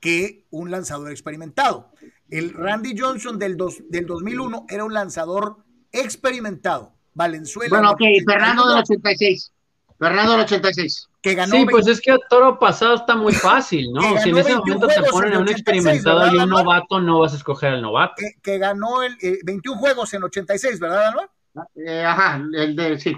que 0.00 0.46
un 0.50 0.70
lanzador 0.70 1.10
experimentado. 1.10 1.92
El 2.28 2.52
Randy 2.52 2.98
Johnson 2.98 3.38
del, 3.38 3.56
del 3.88 4.06
2001 4.06 4.66
era 4.68 4.84
un 4.84 4.94
lanzador 4.94 5.64
experimentado 5.92 6.92
Valenzuela. 7.14 7.70
Bueno, 7.70 7.90
ok, 7.92 8.00
Fernando 8.26 8.68
del 8.68 8.78
86. 8.78 9.52
Fernando 9.98 10.32
del 10.32 10.40
86. 10.42 11.08
Que 11.22 11.34
ganó 11.34 11.54
sí, 11.54 11.66
pues 11.70 11.86
es 11.86 12.00
que 12.00 12.12
a 12.12 12.18
toro 12.30 12.58
pasado 12.58 12.94
está 12.94 13.14
muy 13.14 13.34
fácil, 13.34 13.92
¿no? 13.92 14.00
Si 14.22 14.30
en 14.30 14.38
ese 14.38 14.56
momento 14.56 14.86
te 14.86 15.02
ponen 15.10 15.34
a 15.34 15.38
un 15.38 15.48
experimentado 15.48 16.34
y 16.34 16.38
un 16.38 16.48
novato, 16.48 17.00
no 17.00 17.20
vas 17.20 17.34
a 17.34 17.36
escoger 17.36 17.74
al 17.74 17.82
novato. 17.82 18.14
Que, 18.42 18.58
ganó 18.58 19.02
el 19.02 19.16
21 19.44 19.76
eh, 19.76 19.78
juegos 19.78 20.14
en 20.14 20.22
86, 20.22 20.80
¿verdad, 20.80 21.08
Anuar? 21.08 21.30
Eh, 21.74 22.04
ajá, 22.04 22.42
el 22.54 22.74
de, 22.74 22.98
sí. 22.98 23.14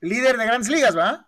Líder 0.00 0.38
de 0.38 0.46
grandes 0.46 0.70
ligas, 0.70 0.94
¿verdad? 0.94 1.26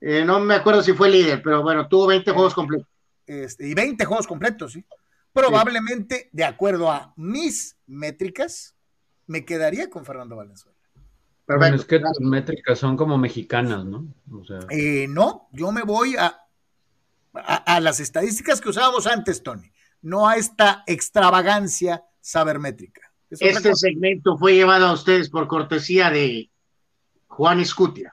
Eh, 0.00 0.24
no 0.24 0.38
me 0.38 0.54
acuerdo 0.54 0.82
si 0.82 0.92
fue 0.92 1.08
líder, 1.08 1.42
pero 1.42 1.62
bueno, 1.62 1.88
tuvo 1.88 2.06
20 2.06 2.30
juegos 2.30 2.54
completos. 2.54 2.86
Este, 3.26 3.66
y 3.66 3.74
20 3.74 4.04
juegos 4.04 4.26
completos, 4.28 4.74
sí. 4.74 4.84
Probablemente, 5.32 6.28
de 6.32 6.44
acuerdo 6.44 6.92
a 6.92 7.12
mis 7.16 7.76
métricas, 7.86 8.75
me 9.26 9.44
quedaría 9.44 9.90
con 9.90 10.04
Fernando 10.04 10.36
Valenzuela. 10.36 10.76
Perfecto. 11.44 11.76
es 11.76 11.84
que 11.84 12.00
tus 12.00 12.20
métricas 12.20 12.78
son 12.78 12.96
como 12.96 13.16
mexicanas, 13.16 13.84
¿no? 13.84 14.06
Eh, 14.70 15.06
no, 15.08 15.48
yo 15.52 15.70
me 15.70 15.82
voy 15.82 16.16
a, 16.16 16.40
a, 17.32 17.80
las 17.80 18.00
estadísticas 18.00 18.60
que 18.60 18.70
usábamos 18.70 19.06
antes, 19.06 19.42
Tony, 19.44 19.70
no 20.02 20.28
a 20.28 20.36
esta 20.36 20.82
extravagancia 20.86 22.02
sabermétrica. 22.20 23.12
este 23.30 23.74
segmento 23.76 24.36
fue 24.36 24.54
llevado 24.54 24.86
a 24.86 24.92
ustedes 24.92 25.30
por 25.30 25.46
cortesía 25.46 26.10
de 26.10 26.50
Juan 27.28 27.60
Escutia. 27.60 28.12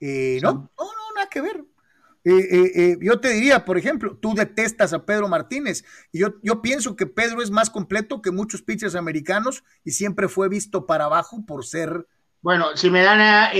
Eh, 0.00 0.40
no, 0.42 0.52
no, 0.52 0.70
no, 0.76 1.14
nada 1.14 1.28
que 1.30 1.40
ver. 1.40 1.64
Eh, 2.24 2.30
eh, 2.30 2.72
eh, 2.74 2.98
yo 3.00 3.18
te 3.18 3.30
diría, 3.30 3.64
por 3.64 3.76
ejemplo, 3.76 4.16
tú 4.16 4.34
detestas 4.34 4.92
a 4.92 5.04
Pedro 5.04 5.28
Martínez 5.28 5.84
y 6.12 6.20
yo, 6.20 6.34
yo 6.42 6.62
pienso 6.62 6.94
que 6.94 7.06
Pedro 7.06 7.42
es 7.42 7.50
más 7.50 7.68
completo 7.68 8.22
que 8.22 8.30
muchos 8.30 8.62
pitchers 8.62 8.94
americanos 8.94 9.64
y 9.84 9.90
siempre 9.90 10.28
fue 10.28 10.48
visto 10.48 10.86
para 10.86 11.06
abajo 11.06 11.44
por 11.44 11.64
ser... 11.64 12.06
Bueno, 12.40 12.76
si 12.76 12.90
me 12.90 13.02
dan, 13.02 13.52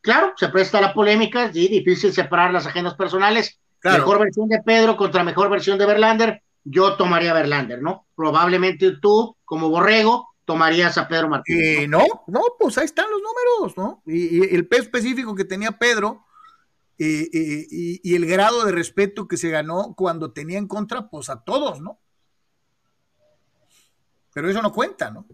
claro, 0.00 0.32
se 0.36 0.48
presta 0.48 0.80
la 0.80 0.94
polémica, 0.94 1.52
sí, 1.52 1.68
difícil 1.68 2.12
separar 2.12 2.52
las 2.52 2.66
agendas 2.66 2.94
personales. 2.94 3.58
Mejor 3.84 4.20
versión 4.20 4.48
de 4.48 4.62
Pedro 4.62 4.96
contra 4.96 5.24
mejor 5.24 5.50
versión 5.50 5.76
de 5.76 5.86
Verlander, 5.86 6.42
yo 6.64 6.96
tomaría 6.96 7.34
Verlander, 7.34 7.82
¿no? 7.82 8.06
Probablemente 8.14 8.96
tú, 9.02 9.36
como 9.44 9.68
borrego, 9.68 10.30
tomarías 10.46 10.96
a 10.96 11.08
Pedro 11.08 11.28
Martínez. 11.28 11.88
¿no? 11.88 12.04
no, 12.26 12.40
pues 12.58 12.78
ahí 12.78 12.84
están 12.84 13.06
los 13.10 13.20
números, 13.20 13.76
¿no? 13.76 14.02
Y, 14.06 14.38
y 14.38 14.54
el 14.54 14.66
peso 14.66 14.84
específico 14.84 15.34
que 15.34 15.44
tenía 15.44 15.72
Pedro 15.72 16.24
y, 17.04 18.14
el 18.14 18.26
grado 18.26 18.64
de 18.64 18.72
respeto 18.72 19.26
que 19.26 19.36
se 19.36 19.50
ganó 19.50 19.94
cuando 19.96 20.32
tenía 20.32 20.58
en 20.58 20.68
contra, 20.68 21.08
pues 21.08 21.30
a 21.30 21.42
todos, 21.42 21.80
¿no? 21.80 22.00
Pero 24.32 24.48
eso 24.48 24.62
no 24.62 24.72
cuenta, 24.72 25.10
¿no? 25.10 25.26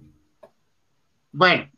Bueno, 1.33 1.71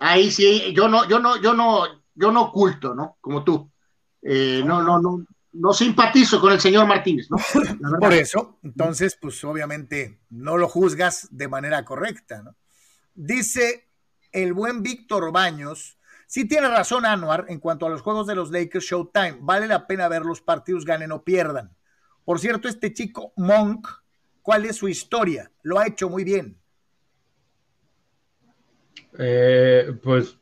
ahí 0.00 0.30
sí, 0.30 0.72
yo 0.74 0.88
no, 0.88 1.08
yo 1.08 1.18
no, 1.18 1.40
yo 1.40 1.54
no, 1.54 1.84
yo 2.14 2.32
no 2.32 2.42
oculto, 2.42 2.94
¿no? 2.94 3.16
Como 3.20 3.44
tú. 3.44 3.70
Eh, 4.22 4.62
no, 4.64 4.82
no, 4.82 5.00
no, 5.00 5.24
no 5.52 5.72
simpatizo 5.72 6.40
con 6.40 6.52
el 6.52 6.60
señor 6.60 6.86
Martínez, 6.86 7.28
¿no? 7.30 7.38
Por 8.00 8.12
eso, 8.12 8.58
entonces, 8.62 9.16
pues 9.20 9.42
obviamente 9.44 10.20
no 10.30 10.56
lo 10.56 10.68
juzgas 10.68 11.28
de 11.30 11.48
manera 11.48 11.84
correcta, 11.84 12.42
¿no? 12.42 12.56
Dice 13.14 13.88
el 14.32 14.52
buen 14.52 14.82
Víctor 14.82 15.32
Baños 15.32 15.95
Sí 16.26 16.46
tiene 16.46 16.68
razón 16.68 17.06
Anuar 17.06 17.46
en 17.48 17.60
cuanto 17.60 17.86
a 17.86 17.88
los 17.88 18.02
juegos 18.02 18.26
de 18.26 18.34
los 18.34 18.50
Lakers 18.50 18.84
Showtime. 18.84 19.38
Vale 19.40 19.66
la 19.66 19.86
pena 19.86 20.08
ver 20.08 20.22
los 20.22 20.40
partidos, 20.40 20.84
ganen 20.84 21.12
o 21.12 21.22
pierdan. 21.22 21.74
Por 22.24 22.40
cierto, 22.40 22.68
este 22.68 22.92
chico 22.92 23.32
Monk, 23.36 23.88
¿cuál 24.42 24.64
es 24.64 24.76
su 24.76 24.88
historia? 24.88 25.50
Lo 25.62 25.78
ha 25.78 25.86
hecho 25.86 26.08
muy 26.08 26.24
bien. 26.24 26.58
Eh, 29.18 29.98
pues 30.02 30.36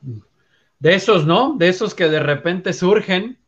de 0.78 0.94
esos, 0.94 1.26
¿no? 1.26 1.54
De 1.56 1.68
esos 1.68 1.94
que 1.94 2.08
de 2.08 2.20
repente 2.20 2.72
surgen 2.72 3.38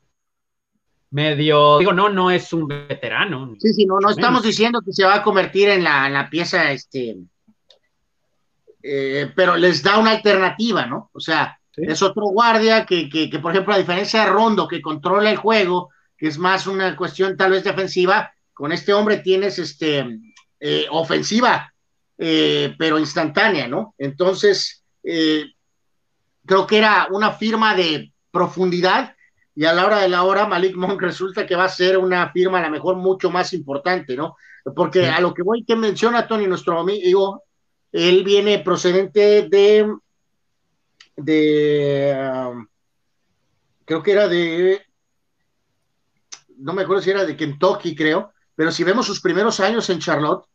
medio, 1.10 1.78
digo, 1.78 1.92
no, 1.92 2.08
no 2.08 2.30
es 2.30 2.52
un 2.52 2.68
veterano. 2.68 3.54
Sí, 3.58 3.72
sí, 3.72 3.86
no, 3.86 3.98
no 4.00 4.10
estamos 4.10 4.42
diciendo 4.42 4.80
que 4.84 4.92
se 4.92 5.04
va 5.04 5.16
a 5.16 5.22
convertir 5.22 5.68
en 5.68 5.84
la, 5.84 6.28
pieza, 6.30 6.72
este, 6.72 7.16
eh, 8.82 9.32
pero 9.34 9.56
les 9.56 9.82
da 9.82 9.98
una 9.98 10.12
alternativa, 10.12 10.86
¿no? 10.86 11.10
O 11.12 11.20
sea, 11.20 11.55
es 11.76 12.02
otro 12.02 12.24
guardia 12.26 12.86
que, 12.86 13.08
que, 13.08 13.38
por 13.38 13.52
ejemplo, 13.52 13.74
a 13.74 13.78
diferencia 13.78 14.24
de 14.24 14.30
Rondo, 14.30 14.66
que 14.66 14.80
controla 14.80 15.30
el 15.30 15.36
juego, 15.36 15.90
que 16.16 16.28
es 16.28 16.38
más 16.38 16.66
una 16.66 16.96
cuestión 16.96 17.36
tal 17.36 17.50
vez 17.52 17.64
defensiva, 17.64 18.32
con 18.54 18.72
este 18.72 18.94
hombre 18.94 19.18
tienes 19.18 19.58
este, 19.58 20.18
eh, 20.58 20.86
ofensiva, 20.90 21.72
eh, 22.16 22.74
pero 22.78 22.98
instantánea, 22.98 23.68
¿no? 23.68 23.94
Entonces, 23.98 24.82
eh, 25.02 25.44
creo 26.46 26.66
que 26.66 26.78
era 26.78 27.08
una 27.10 27.32
firma 27.32 27.74
de 27.74 28.12
profundidad 28.30 29.14
y 29.54 29.66
a 29.66 29.72
la 29.74 29.86
hora 29.86 29.98
de 29.98 30.08
la 30.08 30.22
hora 30.22 30.46
Malik 30.46 30.76
Monk 30.76 31.00
resulta 31.00 31.46
que 31.46 31.56
va 31.56 31.64
a 31.64 31.68
ser 31.68 31.98
una 31.98 32.30
firma 32.30 32.58
a 32.58 32.62
lo 32.62 32.70
mejor 32.70 32.96
mucho 32.96 33.30
más 33.30 33.52
importante, 33.52 34.16
¿no? 34.16 34.36
Porque 34.74 35.08
a 35.08 35.20
lo 35.20 35.34
que 35.34 35.42
voy 35.42 35.64
que 35.64 35.76
menciona 35.76 36.26
Tony, 36.26 36.46
nuestro 36.46 36.80
amigo, 36.80 37.44
él 37.92 38.24
viene 38.24 38.58
procedente 38.58 39.48
de 39.48 39.86
de, 41.16 42.14
um, 42.50 42.66
creo 43.84 44.02
que 44.02 44.12
era 44.12 44.28
de, 44.28 44.82
no 46.58 46.72
me 46.72 46.82
acuerdo 46.82 47.02
si 47.02 47.10
era 47.10 47.24
de 47.24 47.36
Kentucky, 47.36 47.94
creo, 47.94 48.32
pero 48.54 48.70
si 48.70 48.84
vemos 48.84 49.06
sus 49.06 49.20
primeros 49.20 49.60
años 49.60 49.88
en 49.90 49.98
Charlotte, 49.98 50.46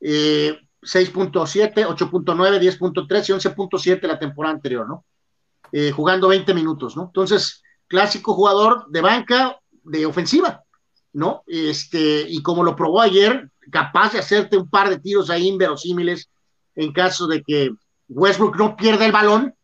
6.7, 0.00 1.86
8.9, 1.86 2.78
10.3 2.78 3.28
y 3.28 3.32
11.7 3.32 4.06
la 4.06 4.18
temporada 4.18 4.54
anterior, 4.54 4.86
¿no? 4.88 5.04
Eh, 5.72 5.90
jugando 5.90 6.28
20 6.28 6.54
minutos, 6.54 6.96
¿no? 6.96 7.04
Entonces, 7.04 7.62
clásico 7.88 8.34
jugador 8.34 8.86
de 8.88 9.00
banca, 9.00 9.58
de 9.82 10.06
ofensiva, 10.06 10.62
¿no? 11.12 11.42
Este, 11.46 12.26
y 12.28 12.40
como 12.42 12.62
lo 12.62 12.76
probó 12.76 13.00
ayer, 13.00 13.50
capaz 13.70 14.12
de 14.12 14.20
hacerte 14.20 14.56
un 14.56 14.70
par 14.70 14.88
de 14.88 14.98
tiros 14.98 15.28
ahí 15.30 15.48
inverosímiles 15.48 16.30
en 16.74 16.92
caso 16.92 17.26
de 17.26 17.42
que 17.42 17.70
Westbrook 18.08 18.56
no 18.56 18.76
pierda 18.76 19.06
el 19.06 19.12
balón 19.12 19.55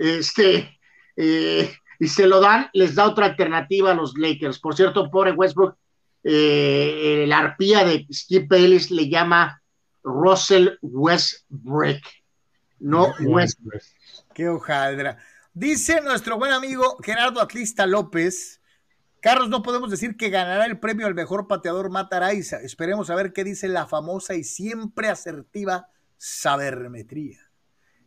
este, 0.00 0.80
eh, 1.16 1.74
y 1.98 2.08
se 2.08 2.26
lo 2.26 2.40
dan, 2.40 2.70
les 2.72 2.94
da 2.94 3.06
otra 3.06 3.26
alternativa 3.26 3.90
a 3.90 3.94
los 3.94 4.16
Lakers. 4.16 4.58
Por 4.58 4.74
cierto, 4.74 5.10
pobre 5.10 5.32
Westbrook, 5.32 5.76
eh, 6.24 7.24
la 7.28 7.38
arpía 7.38 7.84
de 7.84 8.06
Steve 8.10 8.46
Bayless 8.48 8.90
le 8.90 9.08
llama 9.08 9.62
Russell 10.02 10.70
Westbrook, 10.80 12.00
no 12.78 13.12
Westbrook. 13.20 13.82
Qué 14.34 14.48
hojaldra. 14.48 15.18
Dice 15.52 16.00
nuestro 16.00 16.38
buen 16.38 16.52
amigo 16.52 16.96
Gerardo 17.02 17.42
Atlista 17.42 17.86
López. 17.86 18.62
Carlos, 19.20 19.50
no 19.50 19.62
podemos 19.62 19.90
decir 19.90 20.16
que 20.16 20.30
ganará 20.30 20.64
el 20.64 20.78
premio 20.78 21.06
al 21.06 21.14
mejor 21.14 21.46
pateador 21.46 21.90
Mataraiza. 21.90 22.56
Esperemos 22.62 23.10
a 23.10 23.14
ver 23.14 23.34
qué 23.34 23.44
dice 23.44 23.68
la 23.68 23.86
famosa 23.86 24.34
y 24.34 24.44
siempre 24.44 25.08
asertiva 25.08 25.88
sabermetría. 26.16 27.50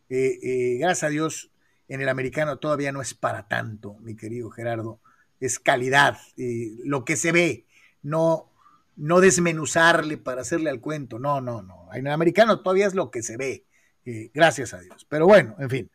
Eh, 0.09 0.77
gracias 0.79 1.03
a 1.03 1.09
Dios, 1.09 1.52
en 1.93 2.01
el 2.01 2.09
americano 2.09 2.57
todavía 2.57 2.91
no 2.91 3.01
es 3.01 3.13
para 3.13 3.47
tanto, 3.47 3.97
mi 3.99 4.15
querido 4.15 4.49
Gerardo. 4.49 4.99
Es 5.39 5.59
calidad, 5.59 6.17
lo 6.83 7.05
que 7.05 7.17
se 7.17 7.31
ve, 7.31 7.67
no, 8.01 8.51
no 8.95 9.19
desmenuzarle 9.19 10.17
para 10.17 10.41
hacerle 10.41 10.71
al 10.71 10.79
cuento. 10.79 11.19
No, 11.19 11.39
no, 11.39 11.61
no. 11.61 11.89
En 11.93 12.07
el 12.07 12.13
americano 12.13 12.61
todavía 12.61 12.87
es 12.87 12.95
lo 12.95 13.11
que 13.11 13.21
se 13.21 13.37
ve, 13.37 13.65
eh, 14.05 14.31
gracias 14.33 14.73
a 14.73 14.79
Dios. 14.79 15.05
Pero 15.07 15.27
bueno, 15.27 15.55
en 15.59 15.69
fin. 15.69 15.91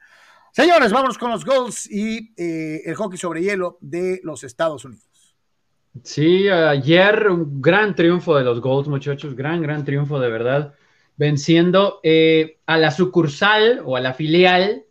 Señores, 0.52 0.92
vámonos 0.92 1.18
con 1.18 1.32
los 1.32 1.44
goals 1.44 1.90
y 1.90 2.32
eh, 2.36 2.82
el 2.84 2.94
hockey 2.94 3.18
sobre 3.18 3.42
hielo 3.42 3.78
de 3.80 4.20
los 4.22 4.44
Estados 4.44 4.84
Unidos. 4.84 5.36
Sí, 6.04 6.48
ayer 6.48 7.28
un 7.28 7.60
gran 7.60 7.96
triunfo 7.96 8.36
de 8.36 8.44
los 8.44 8.60
Golds, 8.60 8.88
muchachos, 8.88 9.34
gran, 9.34 9.62
gran 9.62 9.84
triunfo 9.84 10.20
de 10.20 10.30
verdad, 10.30 10.74
venciendo 11.16 11.98
eh, 12.04 12.60
a 12.66 12.76
la 12.78 12.92
sucursal 12.92 13.82
o 13.84 13.96
a 13.96 14.00
la 14.00 14.14
filial 14.14 14.84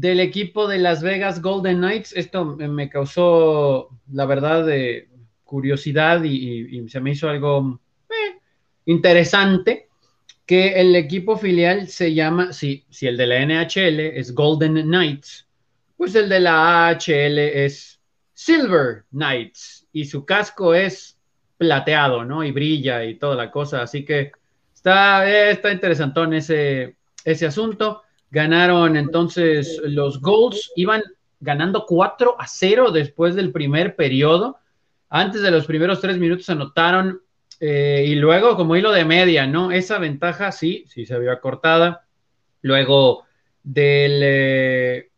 del 0.00 0.18
equipo 0.18 0.66
de 0.66 0.78
Las 0.78 1.02
Vegas 1.02 1.40
Golden 1.40 1.78
Knights. 1.78 2.12
Esto 2.16 2.44
me 2.44 2.88
causó, 2.88 3.90
la 4.12 4.26
verdad, 4.26 4.66
de 4.66 5.08
curiosidad 5.44 6.24
y, 6.24 6.88
se 6.88 7.00
me 7.00 7.12
hizo 7.12 7.28
algo 7.28 7.80
eh, 8.10 8.40
interesante 8.86 9.88
que 10.46 10.80
el 10.80 10.96
equipo 10.96 11.36
filial 11.36 11.86
se 11.86 12.12
llama, 12.12 12.52
si, 12.52 12.84
si 12.90 13.06
el 13.06 13.16
de 13.16 13.26
la 13.26 13.46
NHL 13.46 14.00
es 14.00 14.34
Golden 14.34 14.74
Knights, 14.82 15.46
pues 15.96 16.14
el 16.16 16.28
de 16.28 16.40
la 16.40 16.88
AHL 16.88 17.38
es 17.38 18.00
Silver 18.32 19.04
Knights 19.10 19.86
y 19.92 20.06
su 20.06 20.24
casco 20.26 20.74
es 20.74 21.18
plateado, 21.56 22.24
¿no? 22.24 22.42
Y 22.42 22.50
brilla 22.50 23.04
y 23.04 23.14
toda 23.14 23.36
la 23.36 23.50
cosa, 23.50 23.82
así 23.82 24.04
que 24.04 24.32
está, 24.74 25.50
está 25.50 25.70
interesantón 25.70 26.34
ese, 26.34 26.96
ese 27.24 27.46
asunto. 27.46 28.02
Ganaron 28.34 28.96
entonces 28.96 29.80
los 29.84 30.20
Golds, 30.20 30.72
iban 30.74 31.04
ganando 31.38 31.86
4 31.86 32.34
a 32.36 32.48
0 32.48 32.90
después 32.90 33.36
del 33.36 33.52
primer 33.52 33.94
periodo. 33.94 34.58
Antes 35.08 35.40
de 35.40 35.52
los 35.52 35.66
primeros 35.66 36.00
tres 36.00 36.18
minutos 36.18 36.50
anotaron 36.50 37.22
eh, 37.60 38.04
y 38.08 38.16
luego 38.16 38.56
como 38.56 38.74
hilo 38.74 38.90
de 38.90 39.04
media, 39.04 39.46
¿no? 39.46 39.70
Esa 39.70 40.00
ventaja 40.00 40.50
sí, 40.50 40.84
sí 40.88 41.06
se 41.06 41.16
vio 41.20 41.40
cortada. 41.40 42.08
Luego 42.62 43.22
del 43.62 44.20
eh, 44.24 45.10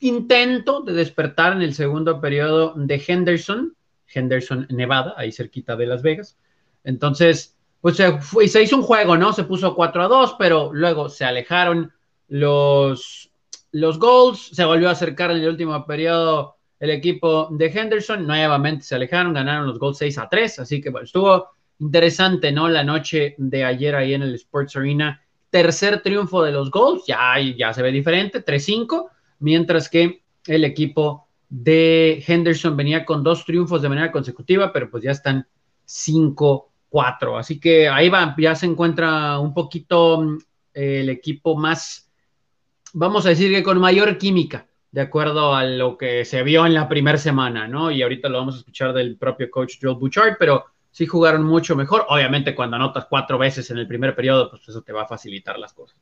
intento 0.00 0.80
de 0.80 0.94
despertar 0.94 1.52
en 1.52 1.62
el 1.62 1.72
segundo 1.72 2.20
periodo 2.20 2.74
de 2.74 3.00
Henderson, 3.06 3.76
Henderson, 4.12 4.66
Nevada, 4.70 5.14
ahí 5.16 5.30
cerquita 5.30 5.76
de 5.76 5.86
Las 5.86 6.02
Vegas. 6.02 6.36
Entonces, 6.82 7.56
pues 7.80 7.96
se, 7.96 8.18
se 8.48 8.62
hizo 8.64 8.74
un 8.74 8.82
juego, 8.82 9.16
¿no? 9.16 9.32
Se 9.32 9.44
puso 9.44 9.76
4 9.76 10.02
a 10.02 10.08
2, 10.08 10.34
pero 10.36 10.70
luego 10.72 11.08
se 11.08 11.24
alejaron 11.24 11.92
los, 12.28 13.30
los 13.72 13.98
goals, 13.98 14.50
se 14.52 14.64
volvió 14.64 14.88
a 14.88 14.92
acercar 14.92 15.30
en 15.30 15.38
el 15.38 15.48
último 15.48 15.84
periodo 15.86 16.56
el 16.80 16.90
equipo 16.90 17.48
de 17.50 17.66
Henderson, 17.66 18.26
nuevamente 18.26 18.84
se 18.84 18.94
alejaron, 18.94 19.34
ganaron 19.34 19.66
los 19.66 19.78
goals 19.78 19.98
6 19.98 20.18
a 20.18 20.28
3, 20.28 20.60
así 20.60 20.80
que 20.80 20.90
bueno, 20.90 21.06
estuvo 21.06 21.48
interesante, 21.80 22.52
¿no? 22.52 22.68
La 22.68 22.84
noche 22.84 23.34
de 23.38 23.64
ayer 23.64 23.94
ahí 23.94 24.14
en 24.14 24.22
el 24.22 24.34
Sports 24.34 24.76
Arena, 24.76 25.20
tercer 25.50 26.02
triunfo 26.02 26.42
de 26.42 26.52
los 26.52 26.70
goals, 26.70 27.04
ya, 27.06 27.34
ya 27.56 27.72
se 27.72 27.82
ve 27.82 27.90
diferente, 27.90 28.44
3-5, 28.44 29.08
mientras 29.40 29.88
que 29.88 30.22
el 30.46 30.64
equipo 30.64 31.28
de 31.48 32.22
Henderson 32.26 32.76
venía 32.76 33.04
con 33.04 33.22
dos 33.22 33.44
triunfos 33.44 33.82
de 33.82 33.88
manera 33.88 34.12
consecutiva, 34.12 34.72
pero 34.72 34.90
pues 34.90 35.02
ya 35.02 35.12
están 35.12 35.46
5-4, 35.86 37.38
así 37.38 37.58
que 37.58 37.88
ahí 37.88 38.08
va, 38.08 38.34
ya 38.38 38.54
se 38.54 38.66
encuentra 38.66 39.38
un 39.38 39.54
poquito 39.54 40.20
mm, 40.20 40.38
el 40.74 41.08
equipo 41.08 41.56
más, 41.56 42.07
vamos 42.92 43.26
a 43.26 43.30
decir 43.30 43.52
que 43.52 43.62
con 43.62 43.78
mayor 43.78 44.18
química 44.18 44.66
de 44.90 45.00
acuerdo 45.02 45.54
a 45.54 45.64
lo 45.64 45.98
que 45.98 46.24
se 46.24 46.42
vio 46.42 46.64
en 46.64 46.74
la 46.74 46.88
primera 46.88 47.18
semana, 47.18 47.68
¿no? 47.68 47.90
Y 47.90 48.02
ahorita 48.02 48.28
lo 48.28 48.38
vamos 48.38 48.54
a 48.54 48.58
escuchar 48.58 48.92
del 48.92 49.16
propio 49.16 49.50
coach 49.50 49.74
Joel 49.80 49.96
Bouchard, 49.96 50.36
pero 50.38 50.64
sí 50.90 51.06
jugaron 51.06 51.44
mucho 51.44 51.76
mejor. 51.76 52.06
Obviamente, 52.08 52.54
cuando 52.54 52.76
anotas 52.76 53.06
cuatro 53.08 53.38
veces 53.38 53.70
en 53.70 53.78
el 53.78 53.86
primer 53.86 54.14
periodo, 54.14 54.50
pues 54.50 54.66
eso 54.68 54.82
te 54.82 54.92
va 54.92 55.02
a 55.02 55.08
facilitar 55.08 55.58
las 55.58 55.74
cosas. 55.74 55.98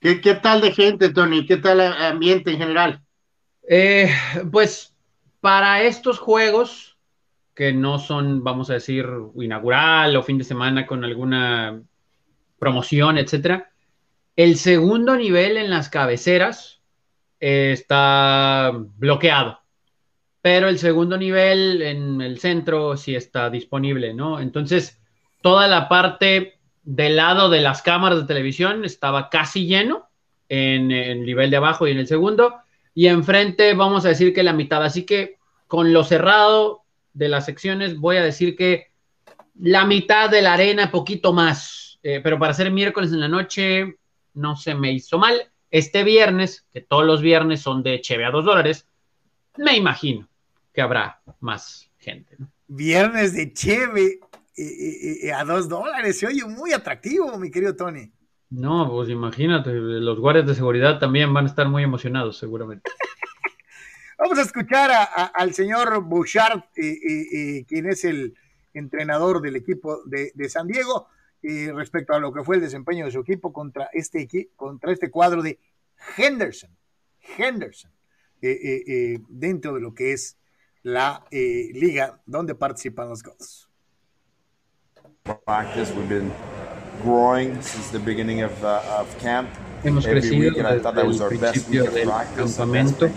¿Qué, 0.00 0.20
qué 0.20 0.34
tal 0.34 0.60
de 0.60 0.72
gente, 0.72 1.10
Tony? 1.10 1.46
¿Qué 1.46 1.56
tal 1.56 1.80
el 1.80 1.92
ambiente 1.92 2.52
en 2.52 2.58
general? 2.58 3.02
Eh, 3.68 4.10
pues 4.52 4.94
para 5.40 5.82
estos 5.82 6.18
juegos, 6.18 6.96
que 7.54 7.72
no 7.72 7.98
son, 7.98 8.44
vamos 8.44 8.70
a 8.70 8.74
decir, 8.74 9.06
inaugural 9.36 10.14
o 10.14 10.22
fin 10.22 10.38
de 10.38 10.44
semana 10.44 10.86
con 10.86 11.02
alguna 11.02 11.80
promoción, 12.58 13.18
etcétera, 13.18 13.72
el 14.36 14.56
segundo 14.56 15.16
nivel 15.16 15.56
en 15.56 15.70
las 15.70 15.88
cabeceras, 15.88 16.76
está 17.40 18.72
bloqueado. 18.96 19.60
Pero 20.42 20.68
el 20.68 20.78
segundo 20.78 21.16
nivel 21.16 21.82
en 21.82 22.20
el 22.20 22.38
centro 22.38 22.96
sí 22.96 23.16
está 23.16 23.50
disponible, 23.50 24.14
¿no? 24.14 24.38
Entonces, 24.38 25.00
toda 25.42 25.66
la 25.66 25.88
parte 25.88 26.58
del 26.82 27.16
lado 27.16 27.48
de 27.48 27.60
las 27.60 27.82
cámaras 27.82 28.20
de 28.20 28.26
televisión 28.26 28.84
estaba 28.84 29.28
casi 29.28 29.66
lleno 29.66 30.08
en 30.48 30.92
el 30.92 31.24
nivel 31.24 31.50
de 31.50 31.56
abajo 31.56 31.88
y 31.88 31.90
en 31.90 31.98
el 31.98 32.06
segundo. 32.06 32.56
Y 32.94 33.08
enfrente 33.08 33.74
vamos 33.74 34.04
a 34.04 34.10
decir 34.10 34.32
que 34.32 34.44
la 34.44 34.52
mitad. 34.52 34.84
Así 34.84 35.04
que 35.04 35.38
con 35.66 35.92
lo 35.92 36.04
cerrado 36.04 36.84
de 37.12 37.28
las 37.28 37.46
secciones 37.46 37.98
voy 37.98 38.18
a 38.18 38.22
decir 38.22 38.54
que 38.54 38.92
la 39.58 39.84
mitad 39.84 40.30
de 40.30 40.42
la 40.42 40.52
arena, 40.52 40.90
poquito 40.90 41.32
más. 41.32 41.98
Eh, 42.02 42.20
pero 42.22 42.38
para 42.38 42.54
ser 42.54 42.70
miércoles 42.70 43.10
en 43.10 43.20
la 43.20 43.28
noche 43.28 43.96
no 44.36 44.54
se 44.54 44.74
me 44.74 44.92
hizo 44.92 45.18
mal 45.18 45.50
este 45.70 46.04
viernes, 46.04 46.66
que 46.72 46.80
todos 46.80 47.04
los 47.04 47.20
viernes 47.20 47.60
son 47.60 47.82
de 47.82 48.00
Cheve 48.00 48.24
a 48.24 48.30
dos 48.30 48.44
dólares, 48.44 48.86
me 49.56 49.76
imagino 49.76 50.28
que 50.72 50.80
habrá 50.80 51.20
más 51.40 51.90
gente. 51.98 52.36
Viernes 52.68 53.34
de 53.34 53.52
Cheve 53.52 54.20
eh, 54.56 54.62
eh, 54.62 55.18
eh, 55.22 55.32
a 55.32 55.44
dos 55.44 55.68
dólares, 55.68 56.18
se 56.18 56.26
oye 56.26 56.44
muy 56.44 56.72
atractivo, 56.72 57.36
mi 57.38 57.50
querido 57.50 57.74
Tony. 57.74 58.12
No, 58.50 58.88
pues 58.90 59.08
imagínate, 59.08 59.72
los 59.72 60.20
guardias 60.20 60.46
de 60.46 60.54
seguridad 60.54 60.98
también 60.98 61.32
van 61.34 61.46
a 61.46 61.48
estar 61.48 61.68
muy 61.68 61.82
emocionados, 61.82 62.38
seguramente. 62.38 62.88
Vamos 64.18 64.38
a 64.38 64.42
escuchar 64.42 64.90
al 65.34 65.52
señor 65.52 66.02
Bouchard, 66.04 66.62
quien 66.74 67.86
es 67.86 68.04
el 68.04 68.34
entrenador 68.72 69.42
del 69.42 69.56
equipo 69.56 70.02
de, 70.04 70.32
de 70.34 70.48
San 70.48 70.68
Diego 70.68 71.08
respecto 71.74 72.14
a 72.14 72.18
lo 72.18 72.32
que 72.32 72.42
fue 72.42 72.56
el 72.56 72.62
desempeño 72.62 73.04
de 73.04 73.10
su 73.10 73.20
equipo 73.20 73.52
contra 73.52 73.88
este, 73.92 74.28
contra 74.56 74.92
este 74.92 75.10
cuadro 75.10 75.42
de 75.42 75.58
Henderson. 76.16 76.70
Henderson, 77.38 77.90
eh, 78.40 78.50
eh, 78.50 78.84
eh, 78.86 79.18
dentro 79.28 79.74
de 79.74 79.80
lo 79.80 79.94
que 79.94 80.12
es 80.12 80.36
la 80.82 81.24
liga 81.30 82.20
donde 82.26 82.54
participan 82.54 83.08
los 83.08 83.22
Gods. 83.22 83.68
Practice, 85.44 85.92
we've 85.92 86.08
been 86.08 86.30
growing 87.02 87.60
since 87.60 87.90
the 87.90 87.98
beginning 87.98 88.44
of, 88.44 88.52
uh, 88.62 88.80
of. 89.00 89.65
Hemos 89.86 90.06
crecido 90.06 90.52
desde 90.52 91.24
el 91.24 91.38
principio 91.38 91.84
del 91.90 92.10
campamento. 92.36 93.08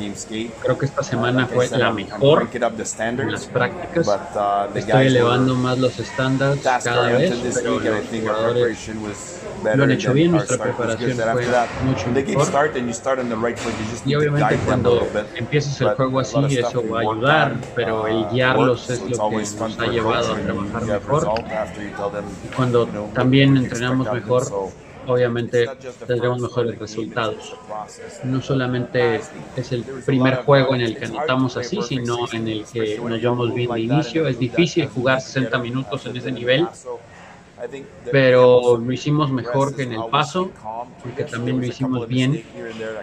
Creo 0.61 0.77
que 0.77 0.85
esta 0.85 1.03
semana 1.03 1.47
fue 1.47 1.67
la 1.69 1.91
mejor 1.91 2.47
en 2.53 3.31
las 3.31 3.45
prácticas. 3.47 4.07
Uh, 4.07 4.77
Estoy 4.77 5.07
elevando 5.07 5.55
más 5.55 5.77
los 5.79 5.99
estándares 5.99 6.61
cada 6.83 7.07
vez, 7.07 7.51
pero 7.55 7.79
los 7.79 8.07
jugadores 8.09 8.89
lo 9.75 9.83
han 9.83 9.91
hecho 9.91 10.13
bien. 10.13 10.31
Nuestra 10.31 10.57
preparación 10.57 11.17
fue 11.17 11.45
mucho 11.83 12.07
mejor. 12.11 12.47
Y 14.05 14.15
obviamente 14.15 14.59
cuando 14.65 15.07
empiezas 15.35 15.81
el 15.81 15.89
juego 15.95 16.19
así, 16.19 16.57
eso 16.57 16.83
va 16.87 16.99
a 16.99 17.01
ayudar, 17.01 17.55
pero 17.75 18.07
el 18.07 18.27
guiarlos 18.29 18.89
es 18.89 19.01
lo 19.09 19.29
que 19.29 19.37
nos 19.37 19.79
ha 19.79 19.87
llevado 19.87 20.33
a 20.33 20.37
trabajar 20.37 20.85
mejor. 20.85 21.27
Y 22.45 22.47
cuando 22.55 22.87
también 23.13 23.57
entrenamos 23.57 24.11
mejor, 24.13 24.43
obviamente 25.09 25.67
tendremos 26.07 26.39
mejores 26.41 26.77
resultados. 26.77 27.55
No 28.23 28.41
solamente 28.41 29.21
es 29.55 29.71
el 29.71 29.83
primer 29.83 30.37
juego 30.37 30.75
en 30.75 30.81
el 30.81 30.97
que 30.97 31.05
anotamos 31.05 31.57
así, 31.57 31.81
sino 31.81 32.31
en 32.31 32.47
el 32.47 32.65
que 32.65 32.99
nos 32.99 33.19
llevamos 33.19 33.53
bien 33.53 33.71
de 33.71 33.81
inicio. 33.81 34.27
Es 34.27 34.39
difícil 34.39 34.87
jugar 34.87 35.21
60 35.21 35.57
minutos 35.59 36.05
en 36.05 36.17
ese 36.17 36.31
nivel 36.31 36.67
pero 38.11 38.77
lo 38.77 38.91
hicimos 38.91 39.31
mejor 39.31 39.75
que 39.75 39.83
en 39.83 39.93
el 39.93 40.05
paso, 40.09 40.51
porque 41.03 41.23
también 41.25 41.59
lo 41.59 41.65
hicimos 41.65 42.07
bien. 42.07 42.43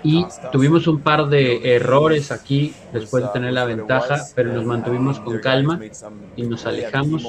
Y 0.02 0.26
tuvimos 0.52 0.86
un 0.86 1.00
par 1.00 1.28
de 1.28 1.74
errores 1.74 2.32
aquí 2.32 2.74
después 2.92 3.24
de 3.24 3.30
tener 3.30 3.52
la 3.52 3.64
ventaja, 3.64 4.24
pero 4.34 4.52
nos 4.52 4.64
mantuvimos 4.64 5.20
con 5.20 5.38
calma 5.40 5.80
y 6.36 6.42
nos 6.42 6.66
alejamos. 6.66 7.26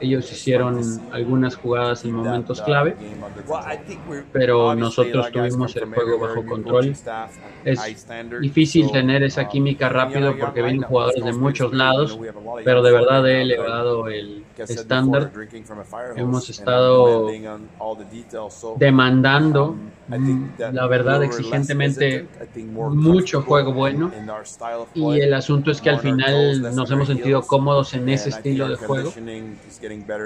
Ellos 0.00 0.30
hicieron 0.32 0.80
algunas 1.12 1.56
jugadas 1.56 2.04
en 2.04 2.12
momentos 2.12 2.62
clave, 2.62 2.96
pero 4.32 4.74
nosotros 4.74 5.30
tuvimos 5.30 5.76
el 5.76 5.86
juego 5.86 6.18
bajo 6.18 6.46
control. 6.46 6.94
Es 7.64 8.06
difícil 8.40 8.90
tener 8.90 9.22
esa 9.22 9.48
química 9.48 9.88
rápido 9.88 10.36
porque 10.38 10.62
vienen 10.62 10.82
jugadores 10.82 11.24
de 11.24 11.32
muchos 11.32 11.72
lados, 11.72 12.18
pero 12.64 12.82
de 12.82 12.92
verdad 12.92 13.28
he 13.28 13.42
elevado 13.42 14.08
el 14.08 14.44
estándar. 14.56 15.30
Hemos 16.16 16.48
estado 16.50 16.69
demandando, 18.76 19.76
um, 20.08 20.48
la 20.72 20.86
verdad, 20.86 21.22
exigentemente 21.22 22.26
mucho 22.64 23.42
juego 23.42 23.72
bueno. 23.72 24.10
Y 24.94 25.20
el 25.20 25.34
asunto 25.34 25.70
es 25.70 25.80
que 25.80 25.90
al 25.90 26.00
final 26.00 26.74
nos 26.74 26.90
hemos 26.90 27.08
sentido 27.08 27.42
cómodos 27.42 27.94
en 27.94 28.08
ese 28.08 28.30
estilo 28.30 28.68
de 28.68 28.76
juego. 28.76 29.12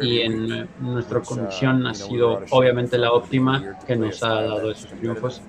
Y 0.01 0.21
en 0.21 0.69
nuestra 0.81 1.19
uh, 1.19 1.23
condición 1.23 1.87
ha 1.87 1.95
sido 1.95 2.41
obviamente 2.51 2.99
la 2.99 3.12
óptima 3.12 3.79
que 3.87 3.97
nos 3.97 4.23
ha 4.23 4.43
dado 4.43 4.71
esos 4.71 4.91
triunfos. 4.91 5.43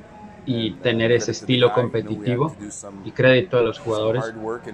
y 0.48 0.74
tener 0.74 1.12
ese 1.12 1.32
estilo 1.32 1.74
competitivo 1.74 2.56
y 3.04 3.12
crédito 3.12 3.58
a 3.58 3.62
los 3.62 3.80
jugadores 3.80 4.26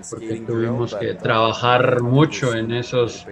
porque 0.10 0.44
tuvimos 0.46 0.94
que 0.96 1.14
trabajar 1.14 2.02
mucho 2.02 2.54
en 2.54 2.72
esos 2.74 3.26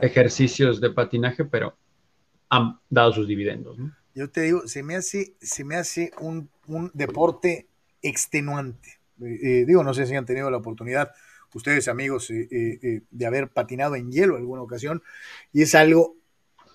ejercicios 0.00 0.80
de 0.80 0.90
patinaje, 0.90 1.44
pero 1.44 1.74
han 2.50 2.78
dado 2.90 3.12
sus 3.12 3.26
dividendos. 3.26 3.78
¿no? 3.78 3.94
Yo 4.14 4.28
te 4.30 4.42
digo, 4.42 4.66
se 4.68 4.82
me 4.82 4.96
hace, 4.96 5.34
se 5.40 5.64
me 5.64 5.76
hace 5.76 6.12
un, 6.20 6.50
un 6.66 6.90
deporte 6.94 7.66
extenuante. 8.02 9.00
Eh, 9.22 9.38
eh, 9.42 9.64
digo, 9.66 9.82
no 9.84 9.94
sé 9.94 10.06
si 10.06 10.14
han 10.14 10.26
tenido 10.26 10.50
la 10.50 10.56
oportunidad 10.58 11.10
ustedes 11.52 11.88
amigos 11.88 12.30
eh, 12.30 12.48
eh, 12.50 13.02
de 13.10 13.26
haber 13.26 13.48
patinado 13.48 13.96
en 13.96 14.12
hielo 14.12 14.36
alguna 14.36 14.62
ocasión 14.62 15.02
y 15.52 15.62
es 15.62 15.74
algo 15.74 16.16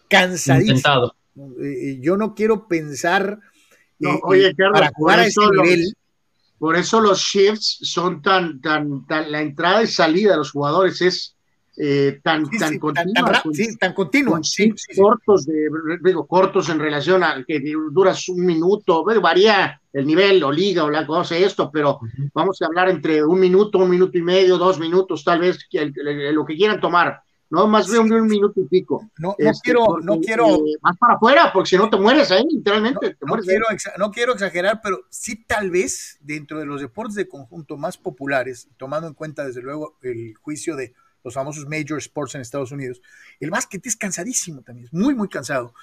cansadísimo. 0.10 0.76
Intentado. 0.78 1.16
Eh, 1.62 1.98
yo 2.02 2.18
no 2.18 2.36
quiero 2.36 2.68
pensar 2.68 3.40
No, 4.00 4.20
oye, 4.24 4.54
Carlos, 4.56 4.80
para 4.80 4.92
jugar 4.94 5.16
por 5.18 5.24
a 5.24 5.28
ese 5.28 5.30
eso 5.42 5.52
los- 5.54 5.64
nivel. 5.66 5.94
Por 6.58 6.76
eso 6.78 7.02
los 7.02 7.20
shifts 7.20 7.80
son 7.82 8.22
tan, 8.22 8.62
tan, 8.62 9.06
tan, 9.08 9.30
la 9.32 9.42
entrada 9.42 9.84
y 9.84 9.88
salida 9.88 10.32
de 10.32 10.38
los 10.38 10.52
jugadores 10.52 11.02
es 11.02 11.35
eh, 11.78 12.20
tan, 12.24 12.46
Sí, 12.46 12.58
tan 12.58 12.70
sí, 12.70 12.76
tan, 12.76 12.80
continua, 12.80 13.14
tan 13.14 13.34
ra- 13.34 13.42
con- 13.42 13.54
sí, 13.54 13.78
tan 13.78 13.94
continua. 13.94 14.40
cortos, 14.96 15.46
de, 15.46 15.68
digo, 16.04 16.26
cortos 16.26 16.70
en 16.70 16.80
relación 16.80 17.24
a 17.24 17.44
que 17.46 17.62
duras 17.92 18.30
un 18.30 18.46
minuto, 18.46 19.04
bueno, 19.04 19.22
varía 19.22 19.82
el 19.92 20.06
nivel 20.08 20.44
o 20.44 20.52
liga 20.52 20.84
o 20.84 20.90
la 20.90 21.06
cosa 21.06 21.38
esto, 21.38 21.70
pero 21.72 22.00
vamos 22.34 22.62
a 22.62 22.66
hablar 22.68 22.90
entre 22.90 23.24
un 23.24 23.40
minuto, 23.40 23.78
un 23.80 23.90
minuto 23.90 24.18
y 24.18 24.22
medio, 24.22 24.58
dos 24.58 24.80
minutos, 24.80 25.24
tal 25.24 25.40
vez, 25.40 25.66
que 25.70 25.80
el- 25.80 25.94
el- 26.00 26.34
lo 26.36 26.46
que 26.46 26.56
quieran 26.56 26.80
tomar, 26.80 27.20
no 27.50 27.68
más 27.68 27.90
de 27.92 28.00
un, 28.00 28.12
un 28.12 28.26
minuto 28.28 28.60
y 28.60 28.66
pico. 28.66 29.10
No, 29.20 29.36
no 29.38 29.50
Este, 29.50 29.62
quiero, 29.66 29.86
porque, 29.86 30.06
no 30.06 30.20
quiero, 30.20 30.48
eh, 30.56 30.78
más 30.82 30.98
para 30.98 31.14
afuera, 31.16 31.52
porque 31.54 31.70
si 31.70 31.78
no 31.78 31.90
te 31.90 31.98
mueres 31.98 32.32
ahí, 32.32 32.44
no, 32.44 32.50
literalmente. 32.52 33.10
te 33.12 33.18
no 33.22 33.28
mueres 33.28 33.48
ahí. 33.48 33.56
quiero 33.56 33.66
exa- 33.70 33.94
no 33.98 34.12
quiero 34.12 34.34
exagerar, 34.34 34.80
pero 34.84 35.02
sí 35.10 35.46
tal 35.46 35.70
vez 35.72 36.18
dentro 36.22 36.60
de 36.60 36.66
los 36.66 36.82
deportes 36.82 37.16
de 37.16 37.28
conjunto 37.28 37.78
más 37.78 37.98
populares, 37.98 38.68
tomando 38.78 39.08
en 39.08 39.14
cuenta 39.14 39.46
desde 39.46 39.62
luego 39.62 39.98
el 40.02 40.36
juicio 40.36 40.76
de 40.76 40.94
los 41.26 41.34
famosos 41.34 41.66
major 41.68 41.98
sports 41.98 42.36
en 42.36 42.42
Estados 42.42 42.72
Unidos, 42.72 43.02
el 43.42 43.50
básquet 43.50 43.86
es 43.86 43.98
cansadísimo 43.98 44.62
también, 44.62 44.86
es 44.88 44.94
muy, 44.94 45.14
muy 45.14 45.28
cansado. 45.28 45.74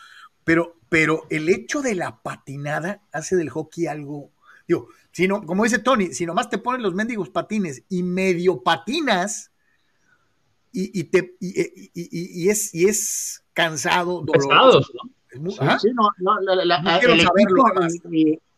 Pero, 0.44 0.77
pero 0.89 1.27
el 1.31 1.48
hecho 1.48 1.82
de 1.82 1.94
la 1.94 2.20
patinada 2.23 3.02
hace 3.12 3.36
del 3.36 3.51
hockey 3.51 3.86
algo, 3.86 4.31
digo, 4.66 4.89
si 5.12 5.28
no, 5.28 5.44
como 5.44 5.64
dice 5.64 5.78
Tony, 5.78 6.12
si 6.14 6.24
nomás 6.27 6.48
te 6.48 6.59
pones 6.59 6.81
los 6.82 6.94
mendigos 6.94 7.28
patines 7.31 7.82
y 7.89 8.02
medio 8.02 8.62
patinas 8.62 9.51
y, 10.73 10.98
y 11.01 11.05
te, 11.05 11.36
y, 11.39 11.60
y- 11.60 11.90
y- 11.94 12.43
y 12.44 12.48
es, 12.48 12.74
y 12.74 12.86
es 12.86 13.44
cansado, 13.52 14.23
doloroso. 14.23 14.86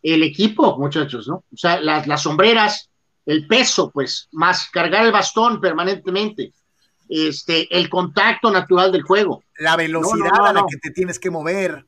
El 0.02 0.22
equipo, 0.22 0.78
muchachos, 0.78 1.26
¿no? 1.28 1.36
O 1.52 1.56
sea, 1.56 1.80
las, 1.80 2.06
las 2.06 2.22
sombreras, 2.22 2.88
el 3.26 3.46
peso, 3.46 3.90
pues, 3.90 4.28
más 4.32 4.68
cargar 4.70 5.06
el 5.06 5.12
bastón 5.12 5.60
permanentemente, 5.60 6.52
este, 7.08 7.76
el 7.76 7.88
contacto 7.88 8.50
natural 8.50 8.92
del 8.92 9.02
juego. 9.02 9.42
la 9.58 9.76
velocidad 9.76 10.16
No, 10.16 10.24
no, 10.24 10.36
no, 10.36 10.46
a 10.46 10.52
la 10.52 10.64
que 10.68 10.76
te 10.78 10.90
tienes 10.90 11.18
que 11.18 11.30
mover. 11.30 11.84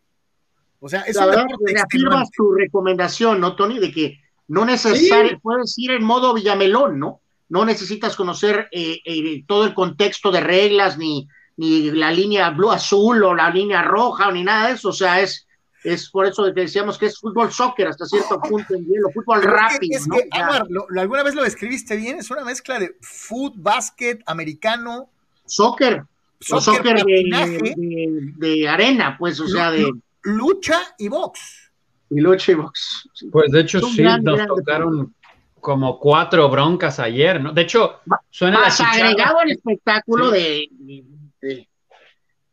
O 0.80 0.88
sea, 0.88 1.02
es 1.02 1.16
la 1.16 1.26
verdad, 1.26 1.46
reafirmas 1.64 2.30
tu 2.30 2.52
recomendación, 2.52 3.40
¿no, 3.40 3.56
Tony? 3.56 3.78
De 3.78 3.90
que 3.90 4.20
no 4.48 4.64
necesariamente 4.64 5.40
puedes 5.42 5.76
ir 5.78 5.90
en 5.92 6.04
modo 6.04 6.34
Villamelón, 6.34 6.98
¿no? 6.98 7.20
No 7.48 7.64
necesitas 7.64 8.16
conocer 8.16 8.68
eh, 8.72 9.00
eh, 9.04 9.44
todo 9.46 9.64
el 9.64 9.74
contexto 9.74 10.30
de 10.30 10.40
reglas, 10.40 10.98
ni, 10.98 11.28
ni 11.56 11.90
la 11.90 12.10
línea 12.10 12.50
blue 12.50 12.70
azul 12.70 13.22
o 13.24 13.34
la 13.34 13.50
línea 13.50 13.82
roja, 13.82 14.30
ni 14.30 14.44
nada 14.44 14.68
de 14.68 14.74
eso. 14.74 14.90
O 14.90 14.92
sea, 14.92 15.20
es, 15.20 15.45
es 15.84 16.10
por 16.10 16.26
eso 16.26 16.44
que 16.52 16.60
decíamos 16.62 16.98
que 16.98 17.06
es 17.06 17.18
fútbol 17.18 17.52
soccer 17.52 17.86
hasta 17.88 18.06
cierto 18.06 18.40
punto 18.40 18.74
en 18.74 18.84
hielo, 18.86 19.08
fútbol 19.14 19.40
Pero 19.40 19.56
es 19.56 19.56
que- 19.56 19.74
rápido, 19.74 19.98
es 19.98 20.08
¿no? 20.08 20.16
que, 20.16 20.28
lo- 20.68 21.00
alguna 21.00 21.22
vez 21.22 21.34
lo 21.34 21.42
describiste 21.42 21.96
bien, 21.96 22.18
es 22.18 22.30
una 22.30 22.44
mezcla 22.44 22.78
de 22.78 22.96
foot, 23.00 23.54
básquet, 23.56 24.22
americano, 24.26 25.10
soccer, 25.44 26.04
soccer, 26.40 26.74
soccer 26.76 26.96
de, 26.96 27.02
patinaje, 27.02 27.58
de- 27.76 28.32
de 28.36 28.68
arena, 28.68 29.16
pues, 29.18 29.38
o 29.40 29.46
sea, 29.48 29.70
de 29.70 29.90
lucha 30.22 30.80
y 30.98 31.08
box. 31.08 31.70
y 32.10 32.20
lucha 32.20 32.52
y 32.52 32.54
box. 32.56 33.08
Sí. 33.14 33.28
Pues 33.30 33.50
de 33.52 33.60
hecho 33.60 33.80
sí, 33.80 34.02
gran, 34.02 34.22
nos 34.22 34.36
gran 34.36 34.48
tocaron 34.48 35.14
como 35.60 35.98
cuatro 35.98 36.48
broncas 36.48 37.00
ayer, 37.00 37.40
¿no? 37.40 37.52
De 37.52 37.62
hecho, 37.62 38.00
suena 38.30 38.58
la 38.60 38.66
Más 38.66 38.76
chicharra 38.76 39.08
agregado 39.08 39.38
al 39.40 39.50
espectáculo 39.50 40.32
Sí. 40.32 40.70
de, 40.80 41.04
de, 41.48 41.68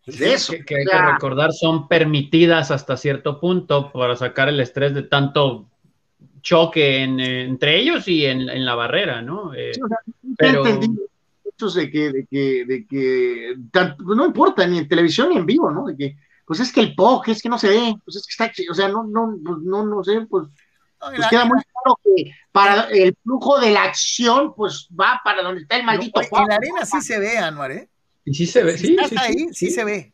de 0.06 0.34
eso. 0.34 0.54
que, 0.54 0.66
que 0.66 0.76
hay 0.76 0.86
o 0.86 0.90
sea, 0.90 1.00
que 1.06 1.12
recordar 1.14 1.52
son 1.54 1.88
permitidas 1.88 2.72
hasta 2.72 2.98
cierto 2.98 3.40
punto 3.40 3.92
para 3.92 4.16
sacar 4.16 4.50
el 4.50 4.60
estrés 4.60 4.94
de 4.94 5.04
tanto 5.04 5.70
choque 6.42 7.04
en, 7.04 7.20
entre 7.20 7.78
ellos 7.80 8.08
y 8.08 8.26
en, 8.26 8.50
en 8.50 8.66
la 8.66 8.76
barrera, 8.76 9.22
¿no? 9.22 9.54
Eh, 9.54 9.72
o 9.82 9.88
sea, 9.88 9.98
pero- 10.38 10.64
de 11.76 11.90
que, 11.90 12.12
de 12.12 12.28
que, 12.30 12.66
de 12.66 12.86
que 12.86 13.56
tan- 13.72 13.96
no 14.00 14.26
importa 14.26 14.68
ni 14.68 14.80
en 14.80 14.88
televisión 14.90 15.30
ni 15.30 15.38
en 15.38 15.46
vivo, 15.46 15.72
¿no? 15.72 15.86
De 15.86 15.96
que, 15.96 16.18
pues 16.46 16.60
es 16.60 16.74
que 16.74 16.82
el 16.82 16.94
POC, 16.94 17.30
es 17.30 17.42
que 17.42 17.48
no 17.48 17.58
se 17.58 17.70
ve, 17.70 17.96
pues 18.04 18.18
es 18.18 18.28
que 18.28 18.32
está, 18.32 18.52
chi- 18.52 18.68
o 18.68 18.74
sea, 18.74 18.90
no, 18.90 19.06
no, 19.06 19.38
pues 19.42 19.60
no, 19.60 19.86
no 19.86 20.04
sé, 20.04 20.20
pues, 20.30 20.48
No, 21.00 21.08
pues 21.16 21.28
queda 21.30 21.46
muy 21.46 21.60
claro 21.64 22.00
que 22.04 22.32
para 22.52 22.90
el 22.90 23.16
flujo 23.24 23.60
de 23.62 23.72
la 23.72 23.84
acción, 23.84 24.54
pues 24.54 24.90
va 25.00 25.22
para 25.24 25.42
donde 25.42 25.62
está 25.62 25.78
el 25.78 25.86
maldito 25.86 26.20
POC. 26.20 26.42
en 26.42 26.48
la 26.50 26.56
arena 26.56 26.86
sí 26.86 27.00
se 27.00 27.18
ve, 27.20 27.38
Anuar, 27.38 27.72
¿eh? 27.72 27.90
Y 28.26 28.34
sí 28.34 28.46
se 28.48 28.64
ve, 28.64 28.78
Si 28.78 28.88
sí, 28.88 28.90
estás 28.90 29.10
sí, 29.10 29.18
ahí, 29.18 29.48
sí, 29.54 29.54
sí, 29.54 29.70
sí. 29.70 29.72
se 29.72 29.84
ve. 29.86 30.14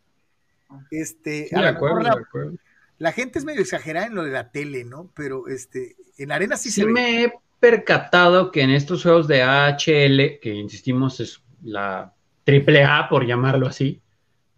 Este, 0.91 1.51
Sí, 1.51 1.55
a 1.55 1.61
de 1.61 1.67
lo 1.67 1.69
acuerdo, 1.69 2.01
la, 2.01 2.13
acuerdo. 2.13 2.57
la 2.97 3.11
gente 3.13 3.39
es 3.39 3.45
medio 3.45 3.61
exagerada 3.61 4.07
en 4.07 4.15
lo 4.15 4.23
de 4.23 4.31
la 4.31 4.51
tele, 4.51 4.85
¿no? 4.85 5.11
Pero 5.15 5.47
este, 5.47 5.97
en 6.17 6.29
la 6.29 6.35
arena 6.35 6.57
sí, 6.57 6.71
Sí 6.71 6.71
se 6.71 6.85
ve. 6.85 6.93
me 6.93 7.23
he 7.23 7.33
percatado 7.59 8.51
que 8.51 8.61
en 8.61 8.71
estos 8.71 9.03
juegos 9.03 9.27
de 9.27 9.41
AHL, 9.43 10.39
que 10.41 10.53
insistimos 10.55 11.19
es 11.19 11.43
la 11.63 12.13
triple 12.43 12.83
A 12.83 13.07
por 13.09 13.25
llamarlo 13.25 13.67
así, 13.67 14.01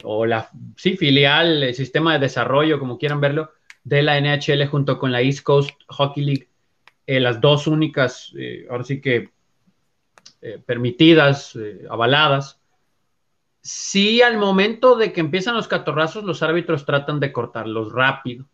o 0.04 0.26
la 0.26 0.50
sí, 0.78 0.98
filial, 0.98 1.64
el 1.64 1.76
sistema 1.76 2.14
de 2.14 2.20
desarrollo, 2.20 2.80
como 2.80 2.98
quieran 2.98 3.22
verlo, 3.22 3.52
de 3.84 4.04
la 4.04 4.18
NHL 4.20 4.68
junto 4.68 5.00
con 5.00 5.12
la 5.12 5.22
East 5.22 5.44
Coast 5.44 5.72
Hockey 5.88 6.24
League, 6.26 6.50
eh, 7.08 7.20
las 7.20 7.42
dos 7.42 7.68
únicas, 7.68 8.34
eh, 8.38 8.68
ahora 8.70 8.84
sí 8.84 9.02
que 9.02 9.32
eh, 10.42 10.60
permitidas, 10.66 11.56
eh, 11.56 11.86
avaladas. 11.90 12.61
Sí, 13.62 14.22
al 14.22 14.38
momento 14.38 14.96
de 14.96 15.14
que 15.14 15.22
empiezan 15.22 15.56
los 15.56 15.68
catorrazos, 15.68 16.24
los 16.24 16.42
árbitros 16.42 16.86
tratan 16.86 17.20
de 17.20 17.32
cortarlos 17.32 17.92
rápido. 17.92 18.46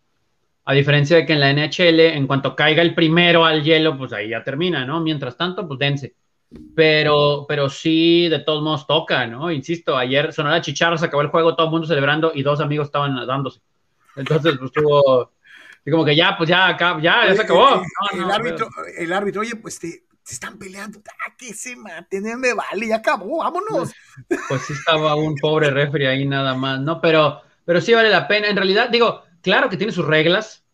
A 0.65 0.73
diferencia 0.73 1.15
de 1.15 1.25
que 1.25 1.33
en 1.33 1.39
la 1.39 1.49
NHL, 1.53 1.99
en 1.99 2.27
cuanto 2.27 2.55
caiga 2.55 2.81
el 2.81 2.93
primero 2.93 3.45
al 3.45 3.63
hielo, 3.63 3.97
pues 3.97 4.11
ahí 4.11 4.29
ya 4.29 4.43
termina, 4.43 4.85
¿no? 4.85 4.99
Mientras 4.99 5.37
tanto, 5.37 5.65
pues 5.65 5.79
dense. 5.79 6.13
Pero, 6.75 7.45
pero 7.47 7.69
sí, 7.69 8.27
de 8.27 8.39
todos 8.39 8.61
modos 8.61 8.85
toca, 8.85 9.25
¿no? 9.27 9.49
Insisto, 9.49 9.97
ayer 9.97 10.33
sonó 10.33 10.49
la 10.49 10.61
chicharra, 10.61 10.97
se 10.97 11.05
acabó 11.05 11.21
el 11.21 11.29
juego, 11.29 11.55
todo 11.55 11.67
el 11.67 11.71
mundo 11.71 11.87
celebrando 11.87 12.31
y 12.35 12.43
dos 12.43 12.59
amigos 12.59 12.87
estaban 12.87 13.15
dándose. 13.25 13.61
Entonces, 14.17 14.57
pues 14.57 14.71
estuvo, 14.75 15.31
y 15.85 15.91
como 15.91 16.03
que 16.03 16.17
ya, 16.17 16.35
pues 16.37 16.49
ya, 16.49 16.77
ya, 16.77 16.99
ya 17.01 17.33
se 17.33 17.41
acabó. 17.43 17.75
El, 17.75 17.79
No, 17.79 18.21
el 18.21 18.27
no, 18.27 18.33
árbitro, 18.33 18.67
el 18.97 19.13
árbitro, 19.13 19.41
oye, 19.41 19.55
pues 19.55 19.79
te, 19.79 20.03
se 20.27 20.33
están 20.33 20.57
peleando, 20.57 20.99
ah, 21.07 21.33
que 21.37 21.53
se 21.53 21.77
maten, 21.77 22.27
eh, 22.27 22.35
me 22.35 22.53
vale, 22.53 22.85
ya 22.85 22.97
acabó, 22.97 23.37
vámonos. 23.37 23.93
pues 24.49 24.61
sí 24.63 24.73
estaba 24.73 25.15
un 25.15 25.35
pobre 25.35 25.69
refri 25.69 26.05
ahí 26.05 26.25
nada 26.25 26.53
más, 26.53 26.81
¿no? 26.81 26.99
Pero, 26.99 27.41
pero 27.63 27.79
sí 27.79 27.93
vale 27.93 28.09
la 28.09 28.27
pena. 28.27 28.49
En 28.49 28.57
realidad, 28.57 28.89
digo, 28.89 29.23
claro 29.41 29.69
que 29.69 29.77
tiene 29.77 29.93
sus 29.93 30.05
reglas, 30.05 30.65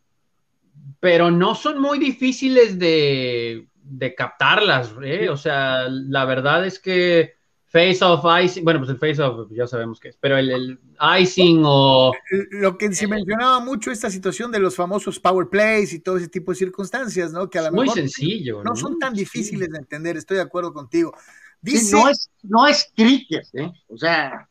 pero 1.00 1.30
no 1.30 1.54
son 1.54 1.80
muy 1.80 2.00
difíciles 2.00 2.80
de, 2.80 3.68
de 3.76 4.16
captarlas, 4.16 4.92
¿eh? 5.04 5.30
O 5.30 5.38
sea, 5.38 5.88
la 5.88 6.26
verdad 6.26 6.66
es 6.66 6.80
que 6.80 7.36
face 7.74 8.06
of 8.06 8.24
icing, 8.42 8.64
bueno, 8.64 8.80
pues 8.80 8.92
el 8.92 8.98
face 9.00 9.20
of 9.22 9.50
ya 9.52 9.66
sabemos 9.66 10.00
qué 10.00 10.10
es, 10.10 10.18
pero 10.18 10.38
el, 10.38 10.52
el 10.52 10.80
icing 11.20 11.64
o 11.66 12.14
Lo 12.52 12.78
que 12.78 12.94
se 12.94 13.08
mencionaba 13.08 13.60
mucho 13.60 13.90
esta 13.92 14.12
situación 14.12 14.52
de 14.52 14.60
los 14.60 14.76
famosos 14.76 15.20
power 15.20 15.50
plays 15.50 15.92
y 15.92 16.00
todo 16.00 16.18
ese 16.18 16.28
tipo 16.30 16.52
de 16.52 16.58
circunstancias, 16.58 17.34
¿no? 17.34 17.50
Que 17.50 17.58
a 17.58 17.64
lo 17.64 17.72
muy 17.72 17.86
mejor 17.86 17.98
sencillo, 17.98 18.64
no 18.64 18.76
son 18.76 19.00
tan 19.00 19.16
Sí. 19.16 19.22
difíciles 19.22 19.70
de 19.70 19.80
entender, 19.80 20.16
estoy 20.18 20.38
de 20.38 20.44
acuerdo 20.44 20.72
contigo. 20.72 21.14
Sí, 21.18 21.24
Dice, 21.62 21.96
no, 21.96 22.08
es, 22.10 22.30
no 22.44 22.68
es 22.68 22.92
cricket, 22.96 23.46
¿eh? 23.54 23.72
O 23.88 23.98
sea, 23.98 24.48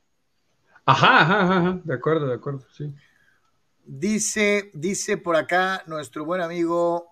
Ajá, 0.85 1.21
ajá, 1.23 1.43
ajá, 1.43 1.57
ajá, 1.59 1.81
de 1.85 1.95
acuerdo, 1.95 2.27
de 2.27 2.35
acuerdo, 2.35 2.67
sí. 2.77 2.93
dice, 3.87 4.71
dice 4.75 5.17
por 5.17 5.37
acá 5.37 5.85
nuestro 5.87 6.25
buen 6.25 6.41
amigo, 6.41 7.07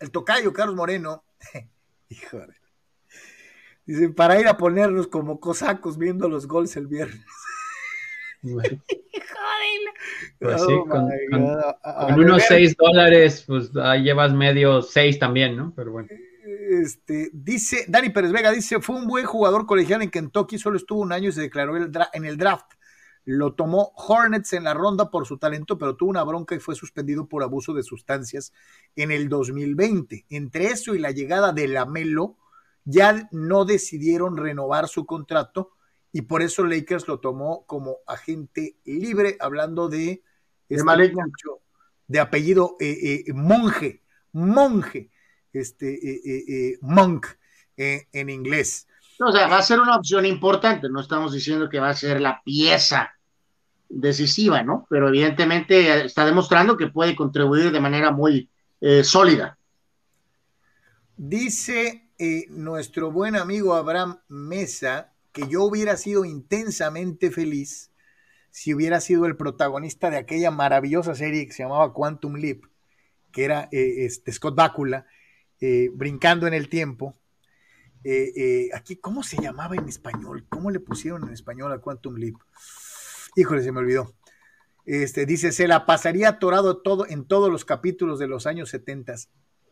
el 0.00 0.10
tocayo 0.10 0.52
Carlos 0.52 0.74
Moreno, 0.74 1.22
híjole, 2.08 2.54
dice, 3.92 4.08
para 4.10 4.40
ir 4.40 4.48
a 4.48 4.56
ponernos 4.56 5.06
como 5.08 5.40
cosacos 5.40 5.98
viendo 5.98 6.28
los 6.28 6.46
goles 6.46 6.76
el 6.76 6.86
viernes. 6.86 7.20
Bueno, 8.42 8.80
Pues 10.38 10.62
sí, 10.62 10.72
Oh 10.72 10.86
con- 10.86 11.10
con- 11.30 12.20
unos 12.20 12.38
ver, 12.38 12.46
6 12.48 12.74
dólares, 12.74 13.44
pues 13.46 13.70
ahí 13.76 14.02
llevas 14.02 14.32
medio 14.32 14.80
6 14.80 15.18
también, 15.18 15.56
¿no? 15.56 15.74
Pero 15.76 15.92
bueno. 15.92 16.08
Este, 16.70 17.28
dice, 17.34 17.84
Dani 17.88 18.08
Pérez 18.08 18.32
Vega 18.32 18.50
dice, 18.50 18.80
fue 18.80 18.96
un 18.96 19.06
buen 19.06 19.26
jugador 19.26 19.66
colegial 19.66 20.00
en 20.00 20.10
Kentucky, 20.10 20.58
solo 20.58 20.78
estuvo 20.78 21.00
un 21.00 21.12
año 21.12 21.28
y 21.28 21.32
se 21.32 21.42
declaró 21.42 21.76
el 21.76 21.92
en 22.14 22.24
el 22.24 22.38
draft. 22.38 22.72
Lo 23.26 23.52
tomó 23.52 23.92
Hornets 23.94 24.54
en 24.54 24.64
la 24.64 24.72
ronda 24.72 25.10
por 25.10 25.26
su 25.26 25.36
talento, 25.36 25.76
pero 25.76 25.94
tuvo 25.96 26.08
una 26.08 26.24
bronca 26.24 26.54
y 26.54 26.60
fue 26.60 26.74
suspendido 26.74 27.28
por 27.28 27.42
abuso 27.42 27.74
de 27.74 27.82
sustancias 27.82 28.54
en 28.96 29.10
el 29.10 29.28
2020. 29.28 30.24
Entre 30.30 30.66
eso 30.68 30.94
y 30.94 30.98
la 30.98 31.10
llegada 31.10 31.52
de 31.52 31.68
Lamelo, 31.68 32.38
ya 32.84 33.28
no 33.32 33.64
decidieron 33.64 34.36
renovar 34.36 34.88
su 34.88 35.06
contrato 35.06 35.72
y 36.12 36.22
por 36.22 36.42
eso 36.42 36.64
Lakers 36.64 37.06
lo 37.08 37.20
tomó 37.20 37.64
como 37.66 37.98
agente 38.06 38.76
libre, 38.84 39.36
hablando 39.40 39.88
de, 39.88 40.22
De 40.68 40.76
este 40.76 40.86
de 42.08 42.18
apellido 42.18 42.76
eh, 42.80 43.24
eh, 43.28 43.32
monje, 43.32 44.02
monje, 44.32 45.10
este, 45.52 46.72
eh, 46.72 46.78
monk 46.80 47.26
en 47.76 48.28
inglés. 48.28 48.88
O 49.20 49.30
sea, 49.30 49.46
va 49.46 49.58
a 49.58 49.62
ser 49.62 49.78
una 49.78 49.96
opción 49.96 50.26
importante, 50.26 50.88
no 50.90 51.00
estamos 51.00 51.32
diciendo 51.32 51.68
que 51.68 51.78
va 51.78 51.90
a 51.90 51.94
ser 51.94 52.20
la 52.20 52.42
pieza 52.42 53.12
decisiva, 53.88 54.62
¿no? 54.62 54.86
Pero 54.90 55.08
evidentemente 55.08 56.04
está 56.04 56.24
demostrando 56.24 56.76
que 56.76 56.88
puede 56.88 57.14
contribuir 57.14 57.70
de 57.70 57.80
manera 57.80 58.10
muy 58.10 58.48
sólida. 59.02 59.56
Dice 61.16 62.09
eh, 62.20 62.46
nuestro 62.50 63.10
buen 63.10 63.34
amigo 63.34 63.74
Abraham 63.74 64.20
Mesa 64.28 65.12
que 65.32 65.48
yo 65.48 65.64
hubiera 65.64 65.96
sido 65.96 66.24
intensamente 66.24 67.30
feliz 67.30 67.90
si 68.50 68.74
hubiera 68.74 69.00
sido 69.00 69.26
el 69.26 69.36
protagonista 69.36 70.10
de 70.10 70.18
aquella 70.18 70.50
maravillosa 70.50 71.14
serie 71.14 71.46
que 71.46 71.52
se 71.52 71.62
llamaba 71.62 71.94
Quantum 71.94 72.34
Leap, 72.34 72.64
que 73.32 73.44
era 73.44 73.68
eh, 73.72 74.04
este, 74.04 74.32
Scott 74.32 74.54
Bakula, 74.54 75.06
eh, 75.60 75.90
brincando 75.94 76.46
en 76.46 76.54
el 76.54 76.68
tiempo. 76.68 77.14
Aquí, 78.74 78.96
¿cómo 78.96 79.22
se 79.22 79.40
llamaba 79.40 79.76
en 79.76 79.88
español? 79.88 80.46
¿Cómo 80.48 80.70
le 80.70 80.80
pusieron 80.80 81.24
en 81.28 81.34
español 81.34 81.72
a 81.72 81.78
Quantum 81.78 82.16
Leap? 82.16 82.36
Híjole, 83.36 83.62
se 83.62 83.72
me 83.72 83.78
olvidó. 83.78 84.14
Este, 84.84 85.26
dice, 85.26 85.52
se 85.52 85.68
la 85.68 85.86
pasaría 85.86 86.28
atorado 86.28 86.82
todo 86.82 87.06
en 87.08 87.24
todos 87.24 87.50
los 87.50 87.64
capítulos 87.64 88.18
de 88.18 88.26
los 88.26 88.46
años 88.46 88.70
70. 88.70 89.14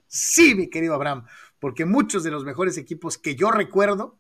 Sí, 0.09 0.55
mi 0.55 0.69
querido 0.69 0.95
Abraham, 0.95 1.27
porque 1.61 1.85
muchos 1.85 2.25
de 2.25 2.31
los 2.31 2.45
mejores 2.45 2.77
equipos 2.79 3.19
que 3.19 3.37
yo 3.37 3.51
recuerdo 3.51 4.19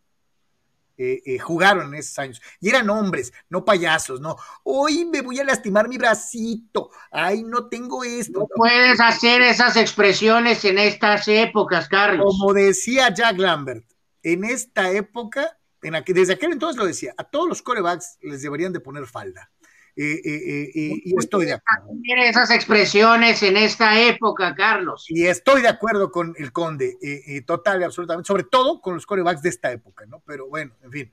eh, 1.00 1.22
eh, 1.24 1.38
jugaron 1.38 1.94
en 1.94 2.00
esos 2.00 2.18
años. 2.18 2.42
Y 2.60 2.68
eran 2.68 2.90
hombres, 2.90 3.32
no 3.48 3.64
payasos, 3.64 4.20
no. 4.20 4.36
Hoy 4.64 5.04
me 5.04 5.22
voy 5.22 5.38
a 5.38 5.44
lastimar 5.44 5.88
mi 5.88 5.96
bracito. 5.96 6.90
Ay, 7.12 7.44
no 7.44 7.68
tengo 7.68 8.02
esto. 8.02 8.40
No 8.40 8.46
puedes 8.54 9.00
hacer 9.00 9.40
esas 9.42 9.76
expresiones 9.76 10.64
en 10.64 10.78
estas 10.78 11.28
épocas, 11.28 11.88
Carlos. 11.88 12.26
Como 12.26 12.52
decía 12.52 13.14
Jack 13.14 13.38
Lambert, 13.38 13.86
en 14.24 14.42
esta 14.42 14.90
época, 14.90 15.56
en 15.82 15.94
aqu 15.94 16.12
desde 16.12 16.32
aquel 16.32 16.50
entonces 16.50 16.76
lo 16.76 16.84
decía, 16.84 17.14
a 17.16 17.22
todos 17.22 17.48
los 17.48 17.62
corebacks 17.62 18.18
les 18.20 18.42
deberían 18.42 18.72
de 18.72 18.80
poner 18.80 19.06
falda. 19.06 19.52
Eh, 20.00 20.20
eh, 20.24 20.70
eh, 20.76 21.02
y 21.06 21.18
estoy 21.18 21.46
de 21.46 21.54
acuerdo. 21.54 21.90
Esas 22.04 22.52
expresiones 22.52 23.42
en 23.42 23.56
esta 23.56 24.00
época, 24.00 24.54
Carlos. 24.54 25.06
Y 25.08 25.26
estoy 25.26 25.60
de 25.60 25.66
acuerdo 25.66 26.12
con 26.12 26.34
el 26.38 26.52
conde, 26.52 26.96
total 27.44 27.80
y 27.80 27.84
absolutamente, 27.84 28.28
sobre 28.28 28.44
todo 28.44 28.80
con 28.80 28.94
los 28.94 29.04
corebacks 29.04 29.42
de 29.42 29.48
esta 29.48 29.72
época, 29.72 30.06
¿no? 30.06 30.22
Pero 30.24 30.46
bueno, 30.46 30.72
en 30.84 30.92
fin. 30.92 31.12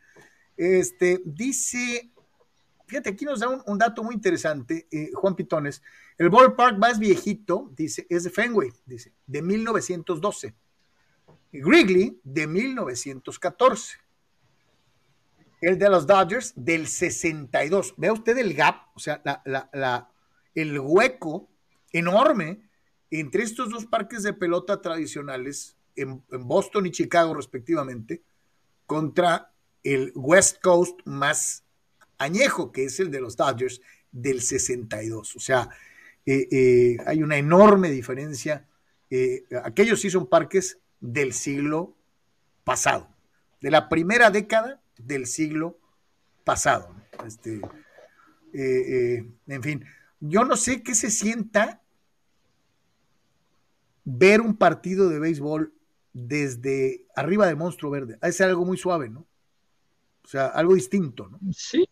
Este, 0.56 1.20
dice, 1.26 2.12
fíjate, 2.86 3.10
aquí 3.10 3.26
nos 3.26 3.40
da 3.40 3.50
un, 3.50 3.64
un 3.66 3.80
dato 3.80 4.04
muy 4.04 4.14
interesante, 4.14 4.88
Juan 5.16 5.36
Pitones. 5.36 5.82
El 6.20 6.30
ballpark 6.30 6.78
más 6.78 7.00
viejito, 7.00 7.72
dice, 7.76 8.06
es 8.08 8.24
de 8.24 8.30
Fenway, 8.30 8.72
dice, 8.86 9.14
de 9.26 9.42
1912. 9.42 10.54
Wrigley, 11.54 12.20
de 12.24 12.46
1914 12.46 14.05
el 15.66 15.80
de 15.80 15.90
los 15.90 16.06
Dodgers 16.06 16.54
del 16.56 16.86
62. 16.86 17.96
Vea 17.98 18.14
usted 18.14 18.38
el 18.38 18.54
gap, 18.54 18.76
o 18.94 19.00
sea, 19.00 19.24
el 20.54 20.80
hueco 20.80 21.50
enorme 21.92 22.70
entre 23.10 23.42
estos 23.42 23.72
dos 23.72 23.88
parques 23.88 24.22
de 24.22 24.34
pelota 24.34 24.80
tradicionales 24.80 25.76
en, 25.96 26.24
en, 26.32 26.48
Boston 26.48 26.86
y 26.86 26.92
Chicago 26.92 27.34
respectivamente, 27.34 28.22
contra 28.86 29.54
el 29.82 30.12
West 30.14 30.62
Coast 30.62 31.00
más 31.06 31.64
añejo, 32.20 32.72
que 32.72 32.86
es 32.86 33.00
el 33.00 33.10
de 33.10 33.22
los 33.22 33.36
Dodgers 33.36 33.82
del 34.12 34.42
62. 34.42 35.36
O 35.36 35.40
sea, 35.40 35.68
eh, 36.28 36.48
eh, 36.52 36.98
hay 37.08 37.24
una 37.24 37.38
enorme 37.38 37.90
diferencia. 37.90 38.68
Eh, 39.10 39.46
aquellos 39.64 40.00
sí 40.00 40.12
son 40.12 40.28
parques 40.28 40.78
del 41.00 41.34
siglo 41.34 41.98
pasado, 42.64 43.10
de 43.62 43.72
la 43.72 43.90
primera 43.90 44.30
década 44.30 44.84
del 44.98 45.28
siglo 45.28 45.78
pasado. 46.44 46.96
Este, 47.26 47.62
eh, 48.54 49.18
eh, 49.18 49.26
en 49.48 49.64
fin, 49.64 49.86
yo 50.20 50.44
no 50.46 50.56
sé 50.56 50.84
qué 50.84 50.96
se 50.96 51.10
sienta 51.10 51.82
ver 54.06 54.42
un 54.42 54.56
partido 54.56 55.10
de 55.10 55.20
béisbol 55.20 55.74
desde 56.14 57.06
arriba 57.16 57.48
del 57.48 57.58
monstruo 57.58 57.92
verde. 57.92 58.18
Es 58.22 58.40
algo 58.40 58.64
muy 58.64 58.78
suave, 58.78 59.10
¿no? 59.10 59.26
O 60.24 60.28
sea, 60.28 60.48
algo 60.48 60.74
distinto, 60.74 61.28
¿no? 61.30 61.40
Sí, 61.52 61.88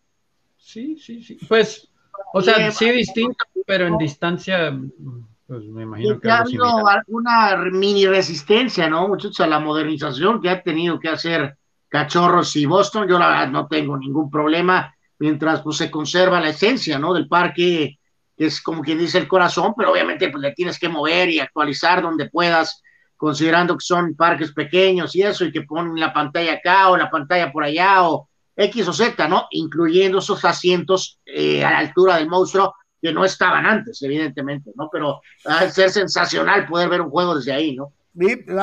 sí, 0.56 0.96
sí, 0.98 1.22
sí. 1.22 1.38
Pues, 1.46 1.90
o 2.32 2.40
sea, 2.40 2.70
sí 2.70 2.90
distinto, 2.90 3.44
pero 3.66 3.86
en 3.86 3.98
distancia, 3.98 4.76
pues 5.46 5.64
me 5.66 5.82
imagino 5.82 6.18
que 6.18 6.30
ha 6.30 6.38
habido 6.38 6.86
alguna 6.86 7.56
mini 7.70 8.06
resistencia, 8.06 8.88
¿no, 8.88 9.08
muchachos, 9.08 9.40
a 9.40 9.46
la 9.46 9.60
modernización 9.60 10.40
que 10.40 10.48
ha 10.48 10.62
tenido 10.62 10.98
que 10.98 11.08
hacer 11.08 11.56
Cachorros 11.94 12.56
y 12.56 12.66
Boston, 12.66 13.06
yo 13.06 13.20
la 13.20 13.28
verdad 13.28 13.48
no 13.50 13.68
tengo 13.68 13.96
ningún 13.96 14.28
problema 14.28 14.92
mientras 15.20 15.62
pues 15.62 15.76
se 15.76 15.92
conserva 15.92 16.40
la 16.40 16.48
esencia, 16.48 16.98
¿no? 16.98 17.14
Del 17.14 17.28
parque, 17.28 18.00
que 18.36 18.46
es 18.46 18.60
como 18.60 18.82
quien 18.82 18.98
dice 18.98 19.18
el 19.18 19.28
corazón, 19.28 19.74
pero 19.76 19.92
obviamente 19.92 20.28
pues 20.28 20.42
le 20.42 20.50
tienes 20.54 20.76
que 20.76 20.88
mover 20.88 21.28
y 21.28 21.38
actualizar 21.38 22.02
donde 22.02 22.28
puedas, 22.28 22.82
considerando 23.16 23.74
que 23.74 23.84
son 23.84 24.16
parques 24.16 24.52
pequeños 24.52 25.14
y 25.14 25.22
eso, 25.22 25.44
y 25.44 25.52
que 25.52 25.62
ponen 25.62 25.94
la 26.00 26.12
pantalla 26.12 26.54
acá 26.54 26.90
o 26.90 26.96
la 26.96 27.08
pantalla 27.08 27.52
por 27.52 27.62
allá 27.62 28.08
o 28.08 28.28
X 28.56 28.88
o 28.88 28.92
Z, 28.92 29.28
¿no? 29.28 29.46
Incluyendo 29.52 30.18
esos 30.18 30.44
asientos 30.44 31.20
eh, 31.24 31.64
a 31.64 31.70
la 31.70 31.78
altura 31.78 32.16
del 32.16 32.28
monstruo 32.28 32.74
que 33.00 33.12
no 33.12 33.24
estaban 33.24 33.66
antes, 33.66 34.02
evidentemente, 34.02 34.72
¿no? 34.74 34.88
Pero 34.90 35.20
va 35.46 35.60
a 35.60 35.70
ser 35.70 35.90
sensacional 35.90 36.66
poder 36.66 36.88
ver 36.88 37.02
un 37.02 37.10
juego 37.10 37.36
desde 37.36 37.52
ahí, 37.52 37.76
¿no? 37.76 37.92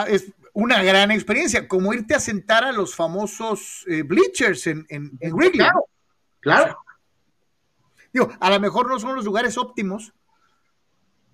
Es 0.09 0.33
una 0.53 0.83
gran 0.83 1.11
experiencia, 1.11 1.67
como 1.67 1.93
irte 1.93 2.13
a 2.13 2.19
sentar 2.19 2.63
a 2.63 2.71
los 2.71 2.95
famosos 2.95 3.85
eh, 3.87 4.03
bleachers 4.03 4.67
en, 4.67 4.85
en, 4.89 5.11
en 5.19 5.33
Wrigley. 5.33 5.59
Claro, 5.59 5.85
claro. 6.39 6.63
O 6.63 6.67
sea, 6.67 8.05
digo, 8.13 8.29
a 8.39 8.49
lo 8.49 8.59
mejor 8.59 8.87
no 8.87 8.99
son 8.99 9.15
los 9.15 9.25
lugares 9.25 9.57
óptimos, 9.57 10.13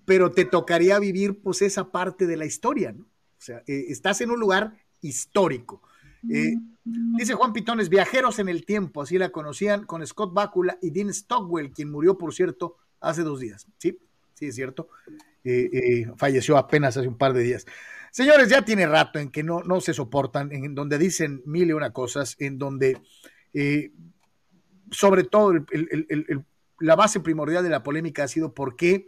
pero 0.04 0.30
te 0.30 0.44
tocaría 0.44 0.98
vivir 0.98 1.40
pues 1.42 1.62
esa 1.62 1.90
parte 1.90 2.26
de 2.26 2.36
la 2.36 2.46
historia, 2.46 2.92
¿no? 2.92 3.04
O 3.04 3.40
sea, 3.40 3.62
eh, 3.66 3.86
estás 3.88 4.20
en 4.20 4.30
un 4.30 4.40
lugar 4.40 4.76
histórico. 5.00 5.82
Eh, 6.28 6.54
dice 6.84 7.34
Juan 7.34 7.52
Pitones, 7.52 7.88
viajeros 7.88 8.38
en 8.38 8.48
el 8.48 8.64
tiempo, 8.64 9.02
así 9.02 9.18
la 9.18 9.30
conocían 9.30 9.84
con 9.84 10.04
Scott 10.06 10.32
Bakula 10.32 10.78
y 10.82 10.90
Dean 10.90 11.12
Stockwell, 11.12 11.70
quien 11.70 11.90
murió, 11.90 12.18
por 12.18 12.34
cierto, 12.34 12.76
hace 13.00 13.22
dos 13.22 13.38
días. 13.38 13.66
Sí, 13.78 13.98
sí, 14.34 14.46
es 14.46 14.54
cierto. 14.54 14.88
Eh, 15.44 16.10
falleció 16.16 16.56
apenas 16.56 16.96
hace 16.96 17.06
un 17.06 17.16
par 17.16 17.32
de 17.32 17.42
días. 17.42 17.66
Señores, 18.18 18.48
ya 18.48 18.62
tiene 18.62 18.84
rato 18.84 19.20
en 19.20 19.30
que 19.30 19.44
no, 19.44 19.62
no 19.62 19.80
se 19.80 19.94
soportan, 19.94 20.50
en 20.50 20.74
donde 20.74 20.98
dicen 20.98 21.40
mil 21.46 21.68
y 21.68 21.72
una 21.72 21.92
cosas, 21.92 22.34
en 22.40 22.58
donde 22.58 23.00
eh, 23.54 23.92
sobre 24.90 25.22
todo 25.22 25.52
la 26.80 26.96
base 26.96 27.20
primordial 27.20 27.62
de 27.62 27.70
la 27.70 27.84
polémica 27.84 28.24
ha 28.24 28.26
sido 28.26 28.54
por 28.54 28.74
qué 28.74 29.06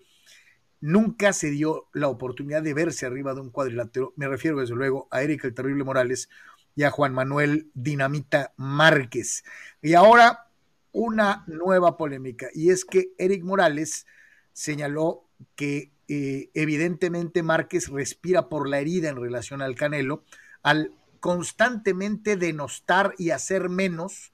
nunca 0.80 1.32
se 1.32 1.50
dio 1.50 1.88
la 1.92 2.06
oportunidad 2.06 2.62
de 2.62 2.72
verse 2.72 3.04
arriba 3.04 3.34
de 3.34 3.40
un 3.40 3.50
cuadrilátero. 3.50 4.12
Me 4.14 4.28
refiero 4.28 4.60
desde 4.60 4.76
luego 4.76 5.08
a 5.10 5.24
Erika 5.24 5.48
el 5.48 5.54
Terrible 5.54 5.82
Morales 5.82 6.28
y 6.76 6.84
a 6.84 6.92
Juan 6.92 7.12
Manuel 7.12 7.68
Dinamita 7.74 8.52
Márquez. 8.58 9.42
Y 9.82 9.94
ahora 9.94 10.46
una 10.92 11.42
nueva 11.48 11.96
polémica, 11.96 12.46
y 12.54 12.70
es 12.70 12.84
que 12.84 13.10
Eric 13.18 13.42
Morales 13.42 14.06
señaló 14.52 15.24
que 15.56 15.90
eh, 16.12 16.50
evidentemente 16.54 17.44
Márquez 17.44 17.86
respira 17.86 18.48
por 18.48 18.68
la 18.68 18.80
herida 18.80 19.10
en 19.10 19.22
relación 19.22 19.62
al 19.62 19.76
Canelo, 19.76 20.24
al 20.60 20.92
constantemente 21.20 22.36
denostar 22.36 23.14
y 23.16 23.30
hacer 23.30 23.68
menos 23.68 24.32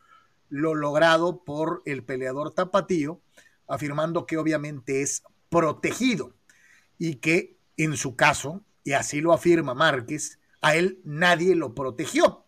lo 0.49 0.75
logrado 0.75 1.45
por 1.45 1.83
el 1.85 2.03
peleador 2.03 2.55
tapatío, 2.55 3.21
afirmando 3.69 4.25
que 4.25 4.39
obviamente 4.39 5.03
es 5.03 5.23
protegido 5.51 6.35
y 6.97 7.17
que 7.17 7.59
en 7.77 7.99
su 7.99 8.17
caso, 8.17 8.65
y 8.83 8.93
así 8.93 9.21
lo 9.21 9.35
afirma 9.35 9.75
Márquez, 9.75 10.41
a 10.63 10.77
él 10.77 11.03
nadie 11.05 11.55
lo 11.57 11.75
protegió. 11.75 12.47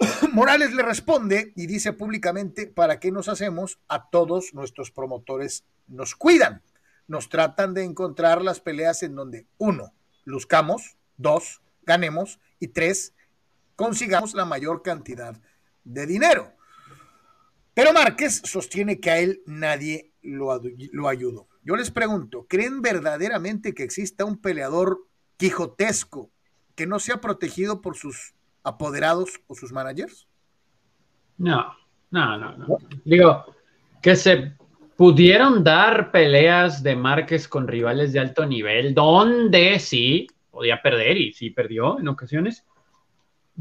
Morales 0.32 0.74
le 0.74 0.82
responde 0.82 1.52
y 1.54 1.68
dice 1.68 1.92
públicamente, 1.92 2.66
¿para 2.66 2.98
qué 2.98 3.12
nos 3.12 3.28
hacemos? 3.28 3.78
A 3.86 4.10
todos 4.10 4.52
nuestros 4.52 4.90
promotores 4.90 5.64
nos 5.86 6.16
cuidan 6.16 6.60
nos 7.06 7.28
tratan 7.28 7.74
de 7.74 7.84
encontrar 7.84 8.42
las 8.42 8.60
peleas 8.60 9.02
en 9.02 9.14
donde, 9.14 9.46
uno, 9.58 9.92
luzcamos, 10.24 10.96
dos, 11.16 11.62
ganemos 11.82 12.38
y 12.58 12.68
tres, 12.68 13.14
consigamos 13.76 14.34
la 14.34 14.44
mayor 14.44 14.82
cantidad 14.82 15.40
de 15.84 16.06
dinero. 16.06 16.52
Pero 17.74 17.92
Márquez 17.92 18.42
sostiene 18.44 19.00
que 19.00 19.10
a 19.10 19.18
él 19.18 19.42
nadie 19.46 20.12
lo, 20.22 20.52
ayudó. 21.08 21.48
Yo 21.64 21.76
les 21.76 21.90
pregunto, 21.90 22.46
¿creen 22.48 22.82
verdaderamente 22.82 23.74
que 23.74 23.82
exista 23.82 24.24
un 24.24 24.38
peleador 24.38 25.06
quijotesco 25.36 26.30
que 26.74 26.86
no 26.86 26.98
sea 26.98 27.20
protegido 27.20 27.80
por 27.80 27.96
sus 27.96 28.34
apoderados 28.62 29.40
o 29.46 29.54
sus 29.54 29.72
managers? 29.72 30.28
No, 31.38 31.74
no, 32.10 32.38
no, 32.38 32.56
no. 32.56 32.78
Digo, 33.04 33.44
que 34.02 34.16
se 34.16 34.54
pudieron 34.96 35.64
dar 35.64 36.10
peleas 36.10 36.82
de 36.82 36.96
Márquez 36.96 37.48
con 37.48 37.66
rivales 37.66 38.12
de 38.12 38.20
alto 38.20 38.46
nivel, 38.46 38.94
donde 38.94 39.78
sí 39.78 40.28
podía 40.50 40.82
perder 40.82 41.16
y 41.16 41.32
sí 41.32 41.50
perdió 41.50 41.98
en 41.98 42.08
ocasiones, 42.08 42.64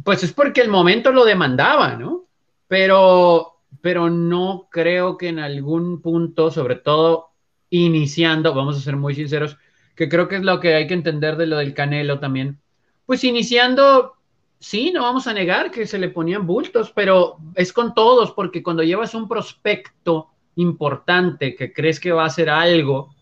pues 0.03 0.23
es 0.23 0.33
porque 0.33 0.61
el 0.61 0.69
momento 0.69 1.11
lo 1.11 1.25
demandaba, 1.25 1.95
¿no? 1.95 2.25
Pero, 2.67 3.59
pero 3.81 4.09
no 4.09 4.67
creo 4.69 5.17
que 5.17 5.29
en 5.29 5.39
algún 5.39 6.01
punto, 6.01 6.51
sobre 6.51 6.75
todo 6.75 7.29
iniciando, 7.69 8.53
vamos 8.53 8.77
a 8.77 8.81
ser 8.81 8.97
muy 8.97 9.15
sinceros, 9.15 9.57
que 9.95 10.09
creo 10.09 10.27
que 10.27 10.37
es 10.37 10.43
lo 10.43 10.59
que 10.59 10.75
hay 10.75 10.87
que 10.87 10.93
entender 10.93 11.37
de 11.37 11.47
lo 11.47 11.57
del 11.57 11.73
Canelo 11.73 12.19
también, 12.19 12.59
pues 13.05 13.23
iniciando, 13.23 14.13
sí, 14.59 14.91
no 14.91 15.03
vamos 15.03 15.27
a 15.27 15.33
negar 15.33 15.71
que 15.71 15.87
se 15.87 15.97
le 15.97 16.09
ponían 16.09 16.45
bultos, 16.45 16.91
pero 16.91 17.37
es 17.55 17.71
con 17.71 17.93
todos, 17.93 18.31
porque 18.31 18.63
cuando 18.63 18.83
llevas 18.83 19.13
un 19.13 19.27
prospecto 19.27 20.30
importante 20.55 21.55
que 21.55 21.73
crees 21.73 21.99
que 21.99 22.11
va 22.11 22.23
a 22.23 22.27
hacer 22.27 22.49
algo, 22.49 23.13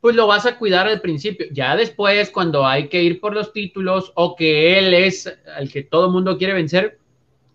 pues 0.00 0.16
lo 0.16 0.26
vas 0.26 0.46
a 0.46 0.58
cuidar 0.58 0.88
al 0.88 1.00
principio. 1.00 1.46
Ya 1.52 1.76
después, 1.76 2.30
cuando 2.30 2.66
hay 2.66 2.88
que 2.88 3.02
ir 3.02 3.20
por 3.20 3.34
los 3.34 3.52
títulos 3.52 4.12
o 4.16 4.34
que 4.34 4.78
él 4.78 4.92
es 4.94 5.32
el 5.58 5.70
que 5.70 5.84
todo 5.84 6.06
el 6.06 6.12
mundo 6.12 6.36
quiere 6.36 6.54
vencer, 6.54 6.98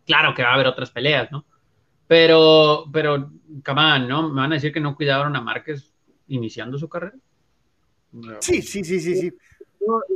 claro 0.05 0.33
que 0.33 0.43
va 0.43 0.51
a 0.51 0.53
haber 0.53 0.67
otras 0.67 0.89
peleas, 0.91 1.29
¿no? 1.31 1.45
Pero, 2.07 2.85
pero, 2.91 3.31
come 3.65 3.99
¿no? 4.07 4.29
Me 4.29 4.41
van 4.41 4.53
a 4.53 4.55
decir 4.55 4.71
que 4.71 4.79
no 4.79 4.95
cuidaron 4.95 5.35
a 5.35 5.41
Márquez 5.41 5.93
iniciando 6.29 6.77
su 6.77 6.87
carrera. 6.87 7.17
Sí, 8.39 8.61
sí, 8.61 8.83
sí, 8.83 8.99
sí, 8.99 9.15
sí. 9.15 9.33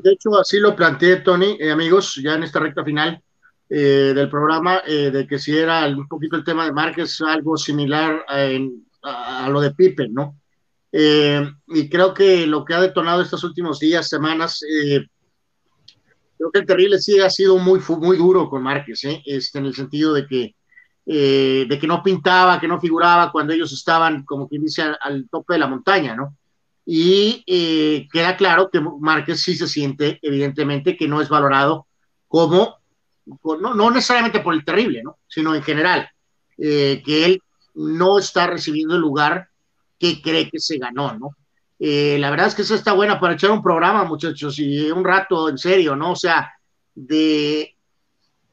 De 0.02 0.12
hecho, 0.14 0.38
así 0.40 0.58
lo 0.58 0.76
planteé, 0.76 1.18
Tony, 1.18 1.58
eh, 1.60 1.72
amigos, 1.72 2.16
ya 2.16 2.36
en 2.36 2.44
esta 2.44 2.60
recta 2.60 2.84
final 2.84 3.22
eh, 3.70 4.14
del 4.16 4.30
programa, 4.30 4.82
eh, 4.86 5.12
de 5.12 5.28
que 5.28 5.40
si 5.40 5.58
era 5.58 5.86
un 5.88 6.08
poquito 6.08 6.36
el 6.36 6.44
tema 6.44 6.66
de 6.66 6.74
Márquez, 6.74 7.22
algo 7.22 7.58
similar 7.58 8.26
a, 9.02 9.50
lo 9.50 9.62
de 9.62 9.72
Pippen, 9.72 10.14
¿no? 10.14 10.38
y 10.94 11.90
creo 11.90 12.14
que 12.14 12.46
lo 12.46 12.66
que 12.66 12.74
ha 12.74 12.82
detonado 12.82 13.22
estos 13.22 13.46
últimos 13.46 13.80
días, 13.80 14.10
semanas, 14.10 14.60
creo 16.38 16.52
que 16.52 16.60
el 16.60 16.66
terrible 16.66 17.00
sí 17.00 17.18
ha 17.22 17.30
sido 17.30 17.58
muy, 17.58 17.80
muy 18.00 18.18
duro 18.18 18.50
con 18.50 18.62
Márquez, 18.62 19.02
este, 19.26 19.60
en 19.60 19.66
el 19.68 19.74
sentido 19.74 20.14
de 20.14 20.28
que 20.28 20.56
eh, 21.06 21.66
de 21.68 21.80
que 21.80 21.88
no 21.88 22.04
pintaba, 22.04 22.60
que 22.60 22.68
no 22.68 22.80
figuraba 22.80 23.32
cuando 23.32 23.54
ellos 23.54 23.74
estaban, 23.74 24.24
como 24.24 24.48
quien 24.48 24.64
dice, 24.64 24.84
al, 25.02 25.28
tope 25.30 25.54
de 25.54 25.60
la 25.60 25.68
montaña, 25.68 26.16
¿no? 26.16 26.38
Y 26.86 27.44
eh, 27.48 28.08
queda 28.12 28.38
claro 28.38 28.70
que 28.72 28.80
Márquez 28.80 29.42
sí 29.42 29.56
se 29.56 29.68
siente, 29.68 30.20
evidentemente, 30.22 30.96
que 30.96 31.08
no 31.08 31.20
es 31.20 31.28
valorado 31.28 31.88
como, 32.28 32.78
no, 33.26 33.74
no 33.74 33.92
necesariamente 33.92 34.42
por 34.42 34.54
el 34.54 34.64
terrible, 34.64 35.02
¿no? 35.04 35.18
Sino 35.28 35.56
en 35.56 35.64
general, 35.64 36.08
eh, 36.58 37.02
que 37.04 37.26
él 37.26 37.42
no 37.76 38.20
está 38.20 38.48
recibiendo 38.48 38.96
el 38.96 39.02
lugar 39.02 39.50
que 40.00 40.22
cree 40.22 40.50
que 40.50 40.60
se 40.60 40.78
ganó, 40.78 41.18
¿no? 41.18 41.36
la 41.84 42.30
verdad 42.30 42.46
es 42.46 42.54
que 42.54 42.62
eso 42.62 42.76
está 42.76 42.94
buena 42.94 43.20
para 43.20 43.34
echar 43.34 43.50
un 43.50 43.64
programa, 43.64 44.04
muchachos, 44.04 44.60
y 44.60 44.92
un 44.92 45.04
rato 45.04 45.50
en 45.50 45.58
serio, 45.58 45.96
¿no? 45.96 46.12
O 46.12 46.16
sea, 46.16 46.54
de 46.94 47.76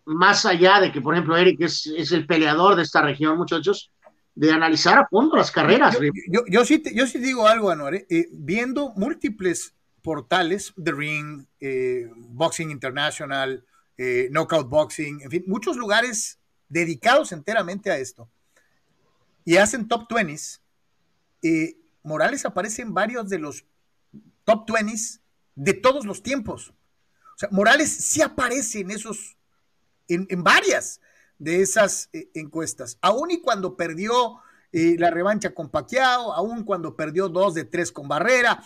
más 0.07 0.47
allá 0.47 0.81
de 0.81 0.91
que, 0.91 1.03
por 1.03 1.15
ejemplo, 1.15 1.37
Eric 1.37 1.61
es, 1.61 1.87
es 1.87 2.13
el 2.13 2.27
peleador 2.27 2.75
de 2.75 2.83
esta 2.83 3.03
región, 3.03 3.37
muchachos, 3.37 3.91
de 4.35 4.53
analizar 4.53 4.99
a 4.99 5.07
fondo 5.09 5.37
las 5.37 5.51
carreras. 5.51 5.99
Yo, 6.31 6.43
yo, 6.49 6.65
sí, 6.65 6.83
yo 6.95 7.07
sí 7.07 7.19
digo 7.19 7.47
algo, 7.47 7.71
Anuare, 7.71 8.07
eh, 8.09 8.29
viendo 8.31 8.91
múltiples 8.97 9.75
portales, 10.01 10.73
The 10.83 10.93
Ring, 10.93 11.45
eh, 11.61 12.09
Boxing 12.15 12.71
International, 12.71 13.65
eh, 13.97 14.29
Knockout 14.31 14.69
Boxing, 14.69 15.23
en 15.23 15.31
fin, 15.31 15.45
muchos 15.47 15.77
lugares 15.77 16.39
dedicados 16.69 17.33
enteramente 17.33 17.91
a 17.91 17.99
esto. 17.99 18.31
Y 19.49 19.57
hacen 19.57 19.89
top 19.89 20.07
20s. 20.11 20.61
Morales 22.03 22.45
aparece 22.45 22.83
en 22.83 22.93
varios 22.93 23.31
de 23.31 23.39
los 23.39 23.65
top 24.45 24.69
20s 24.69 25.23
de 25.55 25.73
todos 25.73 26.05
los 26.05 26.23
tiempos. 26.23 26.75
O 27.35 27.39
sea, 27.39 27.49
Morales 27.51 27.89
sí 27.89 28.21
aparece 28.21 28.81
en 28.81 28.91
esos 28.91 29.39
en, 30.07 30.45
varias 30.45 31.01
de 31.39 31.63
esas 31.63 32.11
eh, 32.13 32.29
encuestas, 32.35 32.99
aún 33.01 33.31
y 33.31 33.41
cuando 33.41 33.75
perdió 33.75 34.37
eh, 34.71 34.97
la 34.99 35.11
revancha 35.11 35.55
con 35.55 35.71
Paquiao, 35.71 36.35
aún 36.35 36.65
cuando 36.65 36.95
perdió 36.95 37.31
dos 37.31 37.55
de 37.55 37.65
tres 37.65 37.91
con 37.91 38.07
Barrera. 38.07 38.63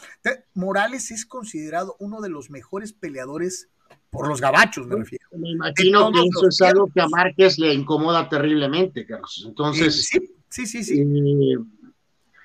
Morales 0.55 1.13
es 1.13 1.25
considerado 1.25 1.95
uno 2.01 2.21
de 2.21 2.29
los 2.29 2.51
mejores 2.51 2.93
peleadores 2.93 3.69
por 4.11 4.27
los 4.27 4.41
gabachos, 4.41 4.89
me 4.89 4.97
refiero. 4.97 5.29
Me 5.31 5.51
imagino 5.51 6.11
que 6.11 6.23
eso 6.23 6.49
es 6.49 6.61
algo 6.61 6.91
que 6.93 7.01
a 7.01 7.07
Márquez 7.07 7.57
le 7.61 7.73
incomoda 7.73 8.29
terriblemente, 8.29 9.07
Carlos. 9.07 9.45
Entonces. 9.47 10.07
Sí, 10.07 10.42
sí, 10.53 10.67
sí. 10.67 10.85
sí. 10.85 11.03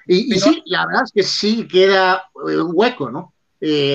y, 0.07 0.39
sí, 0.39 0.63
la 0.65 0.85
verdad 0.85 1.03
es 1.03 1.11
que 1.11 1.23
sí 1.23 1.67
queda 1.67 2.29
eh, 2.49 2.57
un 2.57 2.71
hueco, 2.73 3.11
¿no? 3.11 3.33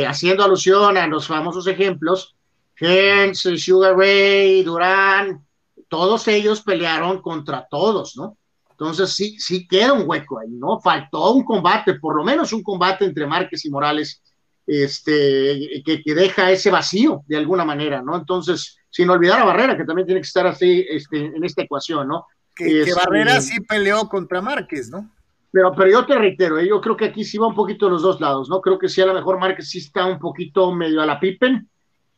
haciendo 0.09 0.43
alusión 0.43 0.97
a 0.97 1.07
los 1.07 1.29
famosos 1.29 1.69
ejemplos 1.69 2.35
Hens, 2.83 3.49
Sugar 3.59 3.97
Ray, 3.97 4.63
Durán, 4.65 5.47
todos 5.89 6.27
ellos 6.29 6.63
pelearon 6.63 7.23
contra 7.23 7.67
todos, 7.71 8.17
¿no? 8.17 8.37
Entonces 8.71 9.13
sí, 9.13 9.39
sí 9.39 9.69
queda 9.69 9.93
un 9.93 10.09
hueco 10.09 10.41
ahí, 10.41 10.51
¿no? 10.51 10.81
Faltó 10.81 11.33
un 11.33 11.45
combate, 11.45 11.95
por 11.95 12.17
lo 12.17 12.25
menos 12.25 12.53
un 12.53 12.63
combate 12.63 13.05
entre 13.05 13.27
Márquez 13.27 13.65
y 13.65 13.71
Morales, 13.71 14.23
este, 14.67 15.83
que, 15.85 16.03
que 16.03 16.15
deja 16.15 16.51
ese 16.51 16.71
vacío 16.71 17.23
de 17.27 17.37
alguna 17.37 17.65
manera, 17.65 18.03
¿no? 18.03 18.17
Entonces, 18.17 18.79
sin 18.91 19.11
olvidar 19.11 19.41
a 19.41 19.45
Barrera, 19.45 19.77
que 19.77 19.85
también 19.85 20.07
tiene 20.07 20.21
que 20.21 20.27
estar 20.27 20.47
así 20.47 20.85
este, 20.89 21.27
en 21.27 21.45
esta 21.45 21.63
ecuación, 21.63 22.09
¿no? 22.09 22.27
Que, 22.55 22.85
que 22.85 22.95
Barrera 22.95 23.41
sí 23.41 23.61
peleó 23.61 24.09
contra 24.09 24.43
Márquez, 24.43 24.91
¿no? 24.91 25.11
Pero, 25.51 25.75
pero 25.75 25.91
yo 25.91 26.07
te 26.07 26.17
reitero, 26.17 26.59
¿eh? 26.59 26.67
yo 26.67 26.81
creo 26.81 26.97
que 26.97 27.07
aquí 27.07 27.25
sí 27.25 27.37
va 27.37 27.47
un 27.47 27.55
poquito 27.55 27.89
los 27.89 28.03
dos 28.03 28.21
lados, 28.21 28.49
¿no? 28.49 28.61
Creo 28.61 28.79
que 28.79 28.89
sí 28.89 29.01
a 29.03 29.07
lo 29.07 29.15
mejor 29.15 29.39
Márquez 29.39 29.69
sí 29.69 29.79
está 29.79 30.07
un 30.07 30.19
poquito 30.19 30.73
medio 30.73 31.03
a 31.03 31.07
la 31.07 31.21
pipen, 31.21 31.69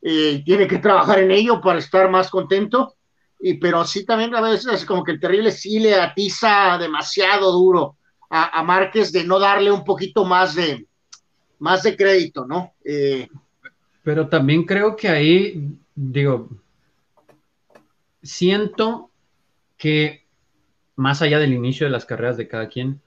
eh, 0.02 0.42
tiene 0.44 0.68
que 0.68 0.78
trabajar 0.78 1.18
en 1.18 1.32
ello 1.32 1.60
para 1.60 1.80
estar 1.80 2.08
más 2.10 2.30
contento, 2.30 2.94
y, 3.40 3.54
pero 3.54 3.84
sí 3.84 4.04
también 4.04 4.34
a 4.34 4.40
veces 4.40 4.72
es 4.72 4.84
como 4.84 5.02
que 5.02 5.12
el 5.12 5.20
terrible 5.20 5.50
sí 5.50 5.80
le 5.80 5.94
atiza 5.96 6.78
demasiado 6.78 7.50
duro 7.50 7.96
a, 8.30 8.60
a 8.60 8.62
Márquez 8.62 9.10
de 9.10 9.24
no 9.24 9.40
darle 9.40 9.72
un 9.72 9.84
poquito 9.84 10.24
más 10.24 10.54
de, 10.54 10.86
más 11.58 11.82
de 11.82 11.96
crédito, 11.96 12.46
¿no? 12.46 12.74
Eh, 12.84 13.28
pero 14.02 14.28
también 14.28 14.64
creo 14.64 14.94
que 14.94 15.08
ahí, 15.08 15.78
digo, 15.94 16.50
siento 18.22 19.10
que 19.78 20.23
más 20.96 21.22
allá 21.22 21.38
del 21.38 21.52
inicio 21.52 21.86
de 21.86 21.92
las 21.92 22.04
carreras 22.04 22.36
de 22.36 22.48
cada 22.48 22.68
quien, 22.68 23.00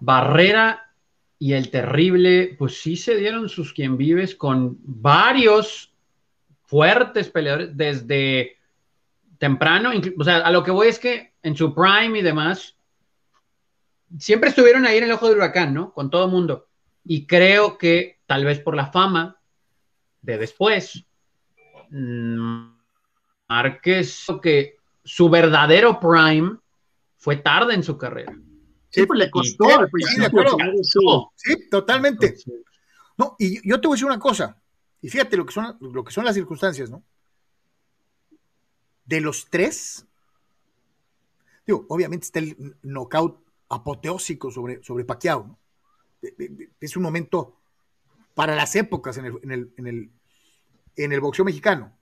Barrera 0.00 0.92
y 1.38 1.54
el 1.54 1.70
terrible, 1.70 2.54
pues 2.58 2.80
sí 2.80 2.96
se 2.96 3.16
dieron 3.16 3.48
sus 3.48 3.72
quien 3.72 3.96
vives 3.96 4.34
con 4.34 4.78
varios 4.82 5.92
fuertes 6.64 7.28
peleadores 7.30 7.76
desde 7.76 8.56
temprano, 9.38 9.90
o 10.18 10.24
sea, 10.24 10.38
a 10.38 10.50
lo 10.50 10.62
que 10.62 10.70
voy 10.70 10.88
es 10.88 10.98
que 10.98 11.32
en 11.42 11.56
su 11.56 11.74
prime 11.74 12.18
y 12.18 12.22
demás, 12.22 12.76
siempre 14.18 14.50
estuvieron 14.50 14.86
ahí 14.86 14.98
en 14.98 15.04
el 15.04 15.12
ojo 15.12 15.28
del 15.28 15.38
huracán, 15.38 15.72
¿no? 15.72 15.92
Con 15.92 16.10
todo 16.10 16.28
mundo. 16.28 16.68
Y 17.04 17.26
creo 17.26 17.78
que 17.78 18.20
tal 18.26 18.44
vez 18.44 18.60
por 18.60 18.76
la 18.76 18.86
fama 18.86 19.40
de 20.20 20.38
después, 20.38 21.04
mm, 21.90 22.70
Márquez, 23.48 24.26
que 24.42 24.76
su 25.02 25.28
verdadero 25.30 25.98
prime 25.98 26.58
fue 27.20 27.36
tarde 27.36 27.74
en 27.74 27.82
su 27.82 27.96
carrera. 27.98 28.34
Sí, 28.88 29.06
pues 29.06 29.18
le 29.18 29.30
costó 29.30 29.68
Sí, 31.36 31.68
totalmente. 31.70 32.34
No, 33.16 33.36
y 33.38 33.68
yo 33.68 33.78
te 33.80 33.86
voy 33.86 33.94
a 33.94 33.96
decir 33.96 34.06
una 34.06 34.18
cosa. 34.18 34.60
Y 35.02 35.10
fíjate 35.10 35.36
lo 35.36 35.44
que 35.44 35.52
son, 35.52 35.76
lo 35.80 36.02
que 36.02 36.12
son 36.12 36.24
las 36.24 36.34
circunstancias, 36.34 36.90
¿no? 36.90 37.04
De 39.04 39.20
los 39.20 39.48
tres, 39.50 40.06
digo, 41.66 41.84
obviamente 41.90 42.24
está 42.24 42.38
el 42.38 42.76
knockout 42.82 43.38
apoteósico 43.68 44.50
sobre, 44.50 44.82
sobre 44.82 45.04
Pacquiao, 45.04 45.46
¿no? 45.46 45.58
Es 46.80 46.96
un 46.96 47.02
momento 47.02 47.60
para 48.34 48.56
las 48.56 48.74
épocas 48.76 49.18
en 49.18 49.26
el, 49.26 49.38
en 49.42 49.52
el, 49.52 49.74
en 49.76 49.86
el, 49.86 50.10
en 50.96 51.12
el 51.12 51.20
boxeo 51.20 51.44
mexicano. 51.44 51.96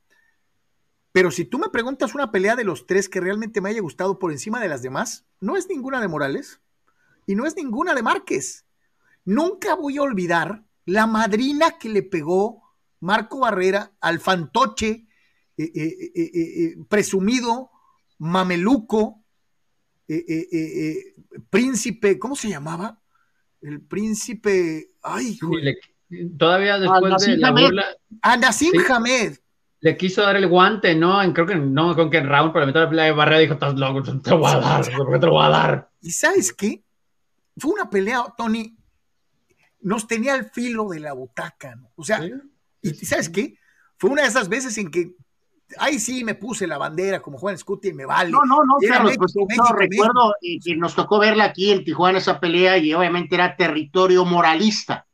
Pero 1.13 1.31
si 1.31 1.45
tú 1.45 1.59
me 1.59 1.71
preguntas 1.71 2.15
una 2.15 2.31
pelea 2.31 2.55
de 2.55 2.65
los 2.65 2.87
tres 2.87 3.09
que 3.09 3.21
realmente 3.21 3.61
me 3.61 3.71
haya 3.71 3.81
gustado 3.81 4.19
por 4.19 4.31
encima 4.33 4.61
de 4.61 4.69
las 4.69 4.83
demás, 4.83 5.25
no 5.41 5.57
es 5.57 5.69
ninguna 5.69 6.01
de 6.01 6.09
Morales 6.09 6.61
y 7.27 7.35
no 7.35 7.47
es 7.47 7.57
ninguna 7.57 7.95
de 7.95 8.03
Márquez. 8.03 8.67
Nunca 9.25 9.75
voy 9.75 9.99
a 9.99 10.03
olvidar 10.03 10.65
la 10.85 11.07
madrina 11.07 11.79
que 11.79 11.89
le 11.89 12.03
pegó 12.03 12.63
Marco 13.01 13.41
Barrera 13.41 13.93
al 14.01 14.21
fantoche 14.21 15.07
eh, 15.57 15.73
eh, 15.75 16.13
eh, 16.15 16.77
presumido, 16.89 17.71
mameluco, 18.19 19.25
príncipe, 21.51 22.19
¿cómo 22.19 22.37
se 22.37 22.49
llamaba? 22.49 23.03
El 23.61 23.81
príncipe, 23.81 24.93
ay, 25.03 25.39
todavía 26.39 26.79
después 26.79 27.03
de 27.03 27.11
Nassim 27.11 27.41
la 27.41 27.49
Hamed. 27.49 27.63
burla, 27.65 27.87
a 28.23 28.37
Nassim 28.37 28.71
Sí. 28.71 28.79
Hamed. 28.89 29.37
Le 29.81 29.97
quiso 29.97 30.23
dar 30.23 30.37
el 30.37 30.49
guante, 30.49 30.95
¿no? 30.95 31.23
En- 31.23 31.33
creo 31.33 31.47
que 31.47 31.55
no, 31.55 31.95
con 31.95 32.11
que 32.11 32.19
en 32.19 32.29
round, 32.29 32.53
pero 32.53 32.61
la 32.61 32.67
mitad 32.67 32.89
de 32.89 32.97
la 32.97 33.13
barrera 33.13 33.39
dijo, 33.39 33.55
estás 33.55 33.75
loco, 33.75 34.01
no 34.01 34.21
te 34.21 34.31
lo 34.31 34.39
voy 34.39 34.51
a 34.51 34.59
dar, 34.59 34.85
¿por 34.97 35.13
qué 35.13 35.19
te 35.19 35.27
lo 35.27 35.33
voy 35.33 35.45
a 35.47 35.49
dar? 35.51 35.91
¿Y 36.01 36.11
sabes 36.11 36.53
qué? 36.53 36.83
Fue 37.57 37.73
una 37.73 37.89
pelea, 37.89 38.25
Tony, 38.37 38.77
nos 39.81 40.07
tenía 40.07 40.35
al 40.35 40.51
filo 40.51 40.89
de 40.89 41.01
la 41.01 41.13
butaca, 41.13 41.77
¿no? 41.77 41.91
O 41.97 42.03
sea, 42.05 42.21
Sí. 42.21 42.33
y 42.83 42.91
¿sabes 43.07 43.29
qué? 43.29 43.55
Fue 43.97 44.11
una 44.11 44.23
de 44.23 44.29
esas 44.29 44.49
veces 44.49 44.77
en 44.79 44.91
que, 44.91 45.13
ahí 45.79 45.99
sí 45.99 46.25
me 46.25 46.35
puse 46.35 46.67
la 46.67 46.79
bandera 46.79 47.21
como 47.21 47.39
Juan 47.39 47.57
Scuti 47.59 47.89
y 47.89 47.93
me 47.93 48.05
vale. 48.07 48.31
No, 48.31 48.45
no, 48.45 48.65
no, 48.65 48.77
Era 48.81 48.95
Carlos, 48.97 49.11
México, 49.11 49.25
pues 49.25 49.35
yo 49.35 49.47
México, 49.47 49.77
recuerdo 49.77 50.35
eh, 50.41 50.59
que 50.65 50.77
nos 50.77 50.95
tocó 50.95 51.19
verla 51.19 51.45
aquí 51.45 51.71
en 51.71 51.85
Tijuana 51.85 52.19
esa 52.19 52.41
pelea 52.41 52.79
y 52.79 52.93
obviamente 52.95 53.35
era 53.35 53.57
territorio 53.57 54.25
moralista. 54.25 55.07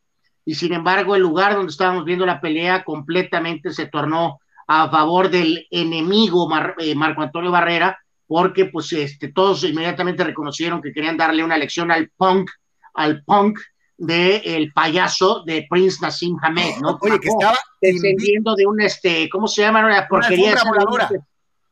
Y 0.45 0.55
sin 0.55 0.73
embargo, 0.75 1.17
el 1.17 1.23
lugar 1.23 1.55
donde 1.55 1.71
estábamos 1.71 2.05
viendo 2.05 2.25
la 2.27 2.41
pelea 2.41 2.85
completamente 2.85 3.71
se 3.73 3.87
tornó 3.87 4.41
a 4.67 4.89
favor 4.91 5.31
del 5.31 5.67
enemigo 5.71 6.49
Mar- 6.49 6.75
eh, 6.79 6.95
Marco 6.95 7.23
Antonio 7.23 7.51
Barrera, 7.51 7.99
porque 8.27 8.67
pues 8.67 8.93
este, 8.93 9.33
todos 9.33 9.65
inmediatamente 9.65 10.25
reconocieron 10.25 10.81
que 10.81 10.93
querían 10.93 11.17
darle 11.17 11.45
una 11.45 11.59
lección 11.59 11.91
al 11.91 12.11
punk, 12.17 12.51
al 12.95 13.23
punk 13.25 13.59
de 13.97 14.37
el 14.39 14.73
payaso 14.73 15.45
de 15.45 15.67
Prince 15.71 15.99
Nassim 16.03 16.37
Hamed, 16.43 16.77
¿no? 16.81 16.99
Oye, 17.03 17.21
que 17.21 17.29
estaba 17.29 17.57
descendiendo 17.81 18.55
de 18.55 18.67
un 18.67 18.81
este, 18.81 19.29
¿cómo 19.29 19.47
se 19.47 19.63
llama? 19.63 19.85
Una 19.85 20.09
porquería 20.09 20.53
esa 20.55 20.65
de- 20.65 20.71
voladora. 20.71 21.09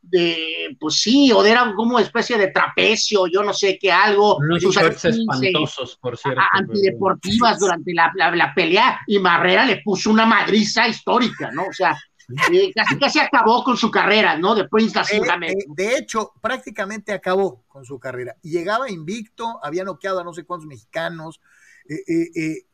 de, 0.01 0.77
pues 0.79 0.95
sí, 1.01 1.31
o 1.31 1.41
de 1.41 1.51
era 1.51 1.73
como 1.75 1.97
especie 1.99 2.37
de 2.37 2.47
trapecio, 2.51 3.25
yo 3.27 3.41
no 3.43 3.53
sé 3.53 3.77
qué, 3.81 3.91
algo, 3.91 4.37
Unos 4.37 4.61
sus 4.61 4.77
eh, 4.77 4.87
espantosos, 5.03 5.97
por 5.99 6.17
cierto. 6.17 6.41
antideportivas 6.51 7.59
durante 7.59 7.93
la, 7.93 8.11
la, 8.15 8.35
la 8.35 8.53
pelea, 8.53 8.99
y 9.07 9.17
Barrera 9.17 9.65
le 9.65 9.81
puso 9.81 10.11
una 10.11 10.25
madriza 10.25 10.87
histórica, 10.87 11.51
¿no? 11.51 11.63
O 11.63 11.73
sea, 11.73 11.97
eh, 12.51 12.71
casi 12.73 12.97
casi 12.97 13.19
acabó 13.19 13.63
con 13.63 13.77
su 13.77 13.91
carrera, 13.91 14.37
¿no? 14.37 14.55
De 14.55 14.67
Prince 14.67 14.99
Eh, 15.11 15.21
eh, 15.47 15.55
de 15.67 15.97
hecho, 15.97 16.33
prácticamente 16.41 17.11
acabó 17.11 17.63
con 17.67 17.85
su 17.85 17.99
carrera. 17.99 18.35
Llegaba 18.41 18.89
invicto, 18.89 19.59
había 19.63 19.83
noqueado 19.83 20.19
a 20.19 20.23
no 20.23 20.33
sé 20.33 20.43
cuántos 20.43 20.67
mexicanos. 20.67 21.41
Eh, 21.87 21.95
eh, 22.07 22.29
eh, 22.35 22.65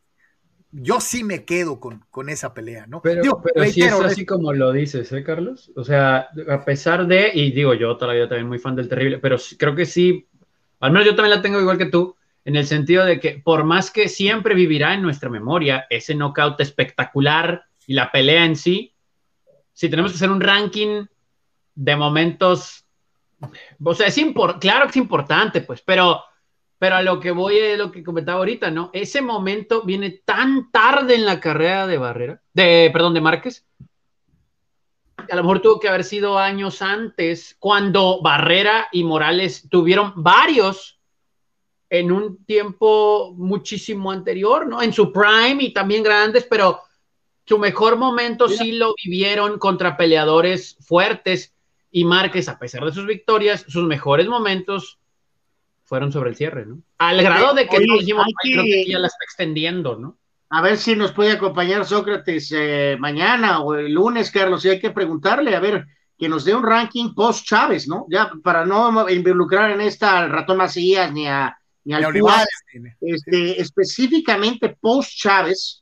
yo 0.72 1.00
sí 1.02 1.24
me 1.24 1.46
quedo 1.46 1.80
con, 1.80 2.06
con 2.12 2.30
esa 2.30 2.54
pelea, 2.54 2.86
¿no? 2.86 3.02
Pero, 3.02 3.24
Digo, 3.24 3.42
pero 3.42 3.66
sí 3.66 3.82
es 3.82 3.94
así 3.94 4.26
como 4.26 4.54
lo 4.54 4.72
dices, 4.72 5.12
¿eh, 5.12 5.24
Carlos? 5.24 5.72
O 5.76 5.84
sea, 5.84 6.30
a 6.48 6.64
pesar 6.64 7.08
de, 7.08 7.32
y 7.34 7.52
digo 7.52 7.74
yo 7.74 7.98
todavía 7.98 8.30
también 8.30 8.48
muy 8.48 8.60
fan 8.60 8.76
del 8.76 8.88
terrible, 8.88 9.18
pero 9.18 9.38
creo 9.58 9.74
que 9.74 9.86
sí, 9.86 10.28
al 10.80 10.92
menos 10.92 11.08
yo 11.08 11.16
también 11.16 11.36
la 11.36 11.42
tengo 11.42 11.60
igual 11.60 11.78
que 11.78 11.88
tú, 11.88 12.16
en 12.46 12.56
el 12.56 12.68
sentido 12.68 13.04
de 13.04 13.20
que 13.20 13.42
por 13.44 13.64
más 13.64 13.90
que 13.92 14.10
siempre 14.10 14.54
vivirá 14.54 14.94
en 14.94 15.02
nuestra 15.02 15.30
memoria 15.30 15.88
ese 15.90 16.14
knockout 16.14 16.60
espectacular 16.62 17.64
y 17.88 17.94
la 17.94 18.12
pelea 18.12 18.46
en 18.46 18.56
sí, 18.56 18.94
si 19.80 19.90
tenemos 19.90 20.12
que 20.12 20.18
hacer 20.18 20.30
un 20.30 20.42
ranking 20.42 21.06
de 21.74 21.96
momentos, 21.96 22.84
o 23.82 23.94
sea, 23.94 24.08
es 24.08 24.20
claro 24.60 24.84
que 24.84 24.90
es 24.90 24.98
importante, 24.98 25.62
pues, 25.62 25.82
pero, 25.82 26.22
pero 26.78 26.98
a 26.98 27.02
lo 27.02 27.22
que 27.22 27.32
voy 27.32 27.58
es 27.60 27.78
lo 27.78 27.90
que 27.90 28.04
comentaba 28.04 28.40
ahorita, 28.40 28.72
¿no? 28.72 28.90
Ese 28.92 29.22
momento 29.22 29.84
viene 29.84 30.22
tan 30.26 30.70
tarde 30.70 31.16
en 31.16 31.26
la 31.26 31.40
carrera 31.40 31.88
de 31.88 31.98
Barrera, 31.98 32.42
de, 32.52 32.90
perdón, 32.92 33.14
de 33.14 33.22
Márquez, 33.22 33.66
a 35.18 35.36
lo 35.38 35.44
mejor 35.44 35.62
tuvo 35.62 35.80
que 35.80 35.88
haber 35.88 36.04
sido 36.04 36.38
años 36.38 36.82
antes, 36.82 37.56
cuando 37.58 38.22
Barrera 38.22 38.90
y 38.92 39.06
Morales 39.06 39.70
tuvieron 39.70 40.12
varios 40.18 41.00
en 41.90 42.12
un 42.12 42.44
tiempo 42.44 43.34
muchísimo 43.38 44.12
anterior, 44.12 44.68
¿no? 44.68 44.82
En 44.82 44.92
su 44.92 45.14
prime 45.14 45.64
y 45.64 45.72
también 45.72 46.04
grandes, 46.04 46.44
pero 46.44 46.82
su 47.50 47.58
mejor 47.58 47.98
momento 47.98 48.48
sí 48.48 48.74
lo 48.74 48.94
vivieron 49.04 49.58
contra 49.58 49.98
peleadores 49.98 50.78
fuertes 50.82 51.56
y 51.92 52.06
Márquez, 52.06 52.48
a 52.48 52.60
pesar 52.60 52.86
de 52.86 52.92
sus 52.94 53.08
victorias, 53.08 53.66
sus 53.68 53.86
mejores 53.86 54.28
momentos 54.28 55.00
fueron 55.84 56.12
sobre 56.12 56.30
el 56.30 56.36
cierre, 56.36 56.68
¿no? 56.68 56.84
Al 57.00 57.24
grado 57.24 57.56
de 57.56 57.68
que 57.68 57.78
Oye, 57.78 57.88
no 57.88 57.98
dijimos, 57.98 58.24
hay 58.28 58.34
"Ay, 58.44 58.52
creo 58.54 58.64
que- 58.64 58.86
ya 58.92 59.00
la 59.00 59.08
está 59.08 59.24
extendiendo, 59.24 59.98
¿no? 59.98 60.20
A 60.52 60.62
ver 60.62 60.78
si 60.78 60.96
nos 60.96 61.12
puede 61.12 61.32
acompañar 61.32 61.86
Sócrates 61.86 62.54
eh, 62.56 62.96
mañana 63.00 63.62
o 63.62 63.74
el 63.74 63.94
lunes, 63.94 64.30
Carlos, 64.30 64.64
y 64.66 64.70
hay 64.70 64.80
que 64.80 64.92
preguntarle, 64.92 65.56
a 65.56 65.60
ver, 65.60 65.88
que 66.20 66.30
nos 66.30 66.46
dé 66.46 66.54
un 66.54 66.62
ranking 66.64 67.16
post 67.16 67.46
Chávez, 67.48 67.88
¿no? 67.88 68.06
Ya 68.12 68.32
para 68.44 68.64
no 68.64 69.10
involucrar 69.10 69.72
en 69.72 69.82
esta 69.82 70.20
al 70.20 70.30
ratón 70.30 70.58
Macías 70.58 71.12
ni 71.12 71.28
a 71.28 71.56
ni 71.84 71.94
al 71.96 72.06
Olivares, 72.06 72.48
este, 73.02 73.60
específicamente 73.60 74.78
post 74.80 75.14
Chávez, 75.16 75.79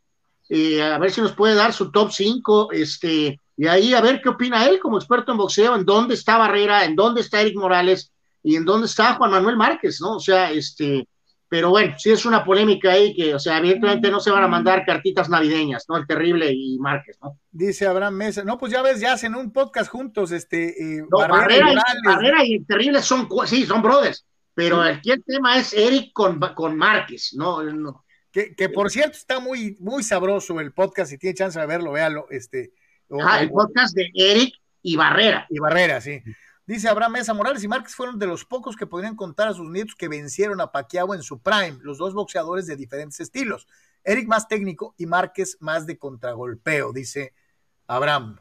eh, 0.50 0.82
a 0.82 0.98
ver 0.98 1.12
si 1.12 1.22
nos 1.22 1.34
puede 1.34 1.56
dar 1.56 1.74
su 1.74 1.92
top 1.92 2.12
5, 2.12 2.72
este, 2.72 3.42
y 3.56 3.68
ahí 3.68 3.94
a 3.94 4.02
ver 4.02 4.22
qué 4.22 4.30
opina 4.30 4.66
él 4.66 4.80
como 4.80 4.98
experto 4.98 5.32
en 5.32 5.38
boxeo, 5.38 5.76
en 5.76 5.86
dónde 5.86 6.14
está 6.14 6.38
Barrera, 6.38 6.86
en 6.86 6.96
dónde 6.96 7.22
está 7.22 7.42
Eric 7.42 7.58
Morales 7.58 8.12
y 8.44 8.56
en 8.56 8.66
dónde 8.66 8.88
está 8.88 9.16
Juan 9.16 9.32
Manuel 9.32 9.58
Márquez, 9.58 10.00
¿no? 10.00 10.16
O 10.16 10.20
sea, 10.20 10.52
este, 10.52 11.08
pero 11.50 11.70
bueno, 11.70 11.96
sí 11.98 12.12
es 12.12 12.26
una 12.26 12.44
polémica 12.44 12.92
ahí 12.92 13.16
que, 13.16 13.34
o 13.34 13.40
sea, 13.40 13.58
evidentemente 13.58 14.12
no 14.12 14.20
se 14.20 14.32
van 14.32 14.44
a 14.44 14.48
mandar 14.48 14.86
cartitas 14.86 15.30
navideñas, 15.30 15.86
¿no? 15.90 15.98
El 15.98 16.06
terrible 16.06 16.52
y 16.54 16.78
Márquez, 16.78 17.18
¿no? 17.22 17.40
Dice 17.52 17.88
Abraham 17.88 18.16
Mesa. 18.16 18.44
No, 18.44 18.58
pues 18.58 18.72
ya 18.72 18.82
ves, 18.82 19.00
ya 19.00 19.14
hacen 19.14 19.34
un 19.34 19.52
podcast 19.52 19.90
juntos, 19.90 20.32
este, 20.32 20.70
eh, 20.70 21.04
No, 21.10 21.20
Barrera, 21.20 21.38
Barrera, 21.38 21.72
y 21.72 21.76
Morales. 21.76 22.02
Barrera 22.06 22.46
y 22.46 22.64
terrible 22.64 23.02
son, 23.02 23.28
sí, 23.46 23.66
son 23.66 23.82
brothers, 23.82 24.26
pero 24.54 24.82
aquí 24.82 25.12
el 25.12 25.24
tema 25.24 25.58
es 25.58 25.74
Eric 25.74 26.12
con, 26.14 26.40
con 26.40 26.78
Márquez, 26.78 27.34
¿no? 27.34 27.64
no. 27.64 28.04
Que, 28.38 28.54
que 28.54 28.70
por 28.70 28.92
cierto 28.92 29.18
está 29.18 29.40
muy, 29.40 29.76
muy 29.80 30.04
sabroso 30.04 30.60
el 30.60 30.72
podcast. 30.72 31.10
Si 31.10 31.18
tiene 31.18 31.34
chance 31.34 31.60
de 31.60 31.66
verlo, 31.66 31.94
véalo. 31.94 32.28
Este, 32.30 32.72
Ah, 33.20 33.42
el 33.42 33.50
podcast 33.50 33.96
de 33.96 34.12
Eric 34.14 34.54
y 34.84 34.96
Barrera. 34.96 35.48
y 35.50 35.58
Barrera, 35.58 36.00
sí. 36.02 36.22
Dice 36.68 36.88
Abraham 36.88 37.14
Mesa, 37.14 37.34
Morales 37.34 37.64
y 37.64 37.68
Márquez 37.68 37.96
fueron 37.96 38.20
de 38.20 38.28
los 38.28 38.46
pocos 38.46 38.76
que 38.76 38.86
podrían 38.86 39.16
contar 39.16 39.48
a 39.48 39.54
sus 39.56 39.68
nietos 39.72 39.96
que 39.96 40.08
vencieron 40.08 40.62
a 40.62 40.72
Pacquiao 40.72 41.16
en 41.16 41.24
su 41.24 41.42
prime, 41.42 41.80
los 41.82 41.98
dos 41.98 42.14
boxeadores 42.14 42.68
de 42.68 42.76
diferentes 42.76 43.20
estilos. 43.20 43.68
Eric 44.04 44.28
más 44.28 44.48
técnico 44.48 44.94
y 45.00 45.08
Márquez 45.08 45.58
más 45.60 45.88
de 45.88 45.98
contragolpeo, 45.98 46.94
dice 46.94 47.34
Abraham. 47.88 48.38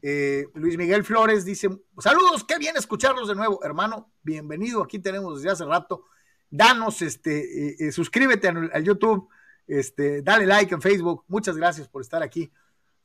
Eh, 0.00 0.46
Luis 0.54 0.78
Miguel 0.78 1.04
Flores 1.04 1.44
dice, 1.44 1.68
saludos, 1.98 2.44
qué 2.44 2.56
bien 2.56 2.78
escucharlos 2.78 3.28
de 3.28 3.34
nuevo, 3.34 3.62
hermano, 3.62 4.10
bienvenido, 4.22 4.82
aquí 4.82 4.98
tenemos 5.00 5.42
desde 5.42 5.50
hace 5.50 5.66
rato. 5.66 6.06
Danos, 6.50 7.02
este, 7.02 7.68
eh, 7.68 7.76
eh, 7.78 7.92
suscríbete 7.92 8.48
al, 8.48 8.84
YouTube, 8.84 9.28
este, 9.66 10.22
dale 10.22 10.46
like 10.46 10.72
en 10.74 10.80
Facebook, 10.80 11.24
muchas 11.28 11.56
gracias 11.56 11.88
por 11.88 12.02
estar 12.02 12.22
aquí. 12.22 12.50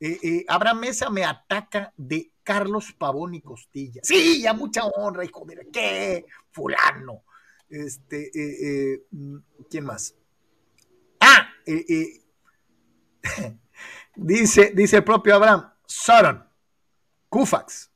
Eh, 0.00 0.44
Abraham 0.48 0.80
Mesa 0.80 1.10
me 1.10 1.24
ataca 1.24 1.92
de 1.96 2.32
Carlos 2.42 2.92
Pavón 2.92 3.34
y 3.34 3.40
Costilla. 3.40 4.00
Sí, 4.02 4.44
a 4.46 4.52
mucha 4.52 4.84
honra, 4.84 5.24
hijo 5.24 5.44
de 5.44 5.68
qué, 5.72 6.26
fulano. 6.50 7.22
Este, 7.68 9.04
mm, 9.10 9.36
¿quién 9.70 9.84
más? 9.84 10.14
Ah, 11.20 11.48
dice, 14.16 14.72
dice 14.74 14.96
el 14.96 15.04
propio 15.04 15.36
Abraham, 15.36 15.72
Sutton, 15.86 16.44
Kufax, 17.28 17.92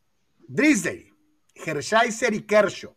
Drisdale, 0.46 1.12
Hershiser 1.54 2.34
y 2.34 2.42
Kershaw. 2.42 2.94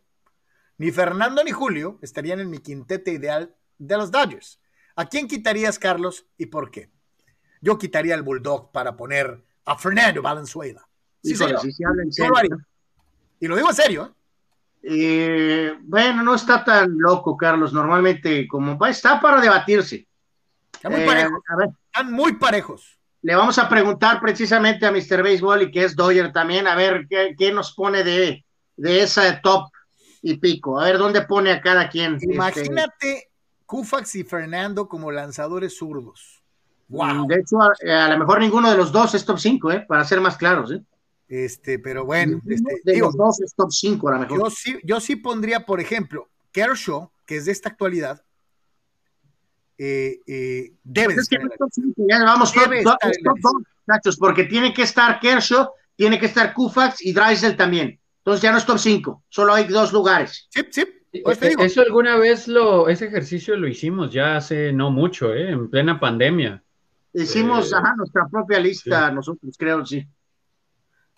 Ni 0.80 0.90
Fernando 0.92 1.44
ni 1.44 1.50
Julio 1.50 1.98
estarían 2.00 2.40
en 2.40 2.48
mi 2.48 2.58
quintete 2.58 3.12
ideal 3.12 3.54
de 3.76 3.98
los 3.98 4.10
Dodgers. 4.10 4.58
¿A 4.96 5.04
quién 5.04 5.28
quitarías, 5.28 5.78
Carlos, 5.78 6.24
y 6.38 6.46
por 6.46 6.70
qué? 6.70 6.88
Yo 7.60 7.76
quitaría 7.76 8.14
el 8.14 8.22
Bulldog 8.22 8.72
para 8.72 8.96
poner 8.96 9.44
a 9.66 9.76
Fernando 9.76 10.22
Valenzuela. 10.22 10.88
Sí, 11.22 11.36
señor. 11.36 11.60
si 11.60 11.70
se 11.72 11.84
habla 11.84 12.02
en 12.02 12.08
Yo 12.08 12.14
serio, 12.14 12.30
lo 12.30 12.36
haría. 12.38 12.56
¿no? 12.56 12.64
Y 13.40 13.46
lo 13.46 13.56
digo 13.56 13.68
en 13.68 13.74
serio. 13.76 14.06
¿eh? 14.06 14.14
Eh, 14.82 15.74
bueno, 15.82 16.22
no 16.22 16.34
está 16.34 16.64
tan 16.64 16.96
loco, 16.98 17.36
Carlos. 17.36 17.74
Normalmente, 17.74 18.48
como 18.48 18.78
va, 18.78 18.88
está 18.88 19.20
para 19.20 19.38
debatirse. 19.38 20.08
Están 20.72 20.92
muy 20.92 21.02
Eh, 21.02 21.06
parejos. 21.06 21.40
a 21.46 21.56
ver, 21.56 21.68
Están 21.92 22.10
muy 22.12 22.32
parejos. 22.36 22.98
le 23.20 23.34
vamos 23.34 23.58
a 23.58 23.68
preguntar 23.68 24.18
precisamente 24.22 24.86
a 24.86 24.90
Mr. 24.92 25.22
Baseball 25.22 25.60
y 25.60 25.70
que 25.70 25.84
es 25.84 25.94
Doyer 25.94 26.32
también, 26.32 26.66
a 26.66 26.74
ver 26.74 27.06
qué, 27.06 27.34
qué 27.38 27.52
nos 27.52 27.74
pone 27.74 28.02
de, 28.02 28.46
de 28.78 29.02
esa 29.02 29.42
top 29.42 29.68
y 30.22 30.36
pico. 30.36 30.78
A 30.80 30.84
ver 30.84 30.98
dónde 30.98 31.22
pone 31.22 31.50
a 31.52 31.60
cada 31.60 31.88
quien. 31.88 32.14
Este, 32.16 32.32
Imagínate 32.32 33.30
Kufax 33.66 34.16
y 34.16 34.24
Fernando 34.24 34.88
como 34.88 35.10
lanzadores 35.10 35.76
zurdos. 35.78 36.42
Wow. 36.88 37.26
De 37.28 37.36
hecho, 37.36 37.60
a, 37.62 38.04
a 38.04 38.08
lo 38.08 38.18
mejor 38.18 38.40
ninguno 38.40 38.70
de 38.70 38.76
los 38.76 38.90
dos 38.90 39.14
es 39.14 39.24
top 39.24 39.38
5, 39.38 39.72
¿eh? 39.72 39.84
para 39.88 40.04
ser 40.04 40.20
más 40.20 40.36
claros. 40.36 40.72
¿eh? 40.72 40.82
Este, 41.28 41.78
pero 41.78 42.04
bueno, 42.04 42.40
este, 42.48 42.80
de 42.84 42.92
digo, 42.94 43.06
los 43.06 43.16
dos 43.16 43.40
es 43.40 43.54
top 43.54 43.70
5 43.70 44.08
a 44.08 44.12
lo 44.14 44.18
mejor. 44.18 44.38
yo 44.38 44.50
sí, 44.50 44.76
yo 44.82 44.98
sí 45.00 45.14
pondría, 45.14 45.64
por 45.64 45.80
ejemplo, 45.80 46.28
Kershaw, 46.50 47.12
que 47.24 47.36
es 47.36 47.44
de 47.44 47.52
esta 47.52 47.68
actualidad, 47.68 48.24
eh, 49.78 50.18
eh, 50.26 50.72
debe 50.82 51.14
de 51.14 51.20
Es 51.20 51.28
que 51.28 51.36
estar 51.36 51.56
top 51.56 51.70
5, 51.72 52.02
ya 52.08 52.24
vamos 52.24 52.52
top, 52.52 52.64
top- 52.82 54.16
porque 54.18 54.44
tiene 54.44 54.74
que 54.74 54.82
estar 54.82 55.20
Kershaw, 55.20 55.70
tiene 55.94 56.18
que 56.18 56.26
estar 56.26 56.52
Kufax 56.52 57.00
y 57.02 57.12
Drysdale 57.12 57.54
también. 57.54 57.99
Entonces 58.20 58.42
ya 58.42 58.52
no 58.52 58.58
es 58.58 58.66
top 58.66 58.78
5, 58.78 59.24
solo 59.28 59.54
hay 59.54 59.64
dos 59.64 59.92
lugares. 59.92 60.46
Sí, 60.50 60.62
sí, 60.70 60.84
Pues 61.24 61.38
te 61.38 61.48
digo, 61.48 61.62
Eso 61.62 61.80
alguna 61.80 62.16
vez 62.16 62.46
lo, 62.48 62.88
ese 62.88 63.06
ejercicio 63.06 63.56
lo 63.56 63.66
hicimos 63.66 64.12
ya 64.12 64.36
hace 64.36 64.72
no 64.72 64.90
mucho, 64.90 65.32
¿eh? 65.34 65.50
en 65.50 65.68
plena 65.70 65.98
pandemia. 65.98 66.62
Hicimos 67.12 67.72
Eh, 67.72 67.76
ajá, 67.76 67.94
nuestra 67.96 68.28
propia 68.28 68.60
lista, 68.60 69.10
nosotros 69.10 69.54
creo, 69.58 69.84
sí. 69.84 70.06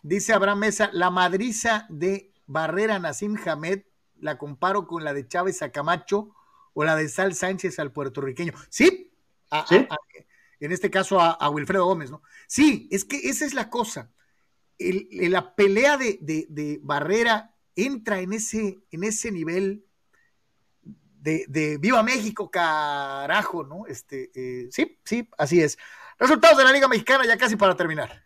dice 0.03 0.33
Abraham 0.33 0.61
Mesa, 0.61 0.91
la 0.93 1.11
madriza 1.11 1.87
de 1.91 2.33
Barrera 2.47 2.99
Nasim 2.99 3.37
Hamed 3.47 3.83
la 4.21 4.39
comparo 4.39 4.87
con 4.87 5.05
la 5.05 5.13
de 5.13 5.27
Chávez 5.27 5.63
a 5.63 5.71
Camacho 5.73 6.31
o 6.75 6.85
la 6.85 6.95
de 6.97 7.09
Sal 7.09 7.35
Sánchez 7.35 7.79
al 7.81 7.93
puertorriqueño. 7.93 8.53
Sí, 8.71 9.11
a- 9.51 9.67
Sí. 9.67 9.77
a- 9.91 9.95
a- 9.95 9.99
en 10.61 10.71
este 10.71 10.91
caso 10.91 11.21
a, 11.21 11.33
a 11.33 11.51
Wilfredo 11.51 11.85
Gómez, 11.87 12.11
¿no? 12.13 12.23
Sí, 12.47 12.89
es 12.93 13.05
que 13.05 13.17
esa 13.29 13.45
es 13.45 13.53
la 13.53 13.69
cosa. 13.69 14.11
La 15.29 15.55
pelea 15.55 15.97
de, 15.97 16.81
Barrera 16.83 17.55
entra 17.75 18.21
en 18.21 18.33
ese, 18.33 18.81
en 18.91 19.05
ese 19.05 19.31
nivel 19.31 19.85
de, 20.83 21.79
Viva 21.81 22.03
México, 22.03 22.51
carajo, 22.51 23.65
¿no? 23.65 23.87
Este, 23.87 24.31
eh, 24.35 24.69
sí, 24.71 24.99
sí, 25.05 25.29
así 25.39 25.61
es. 25.61 25.79
Resultados 26.19 26.59
de 26.59 26.65
la 26.65 26.73
Liga 26.73 26.89
Mexicana 26.89 27.25
ya 27.27 27.37
casi 27.37 27.57
para 27.57 27.77
terminar. 27.77 28.23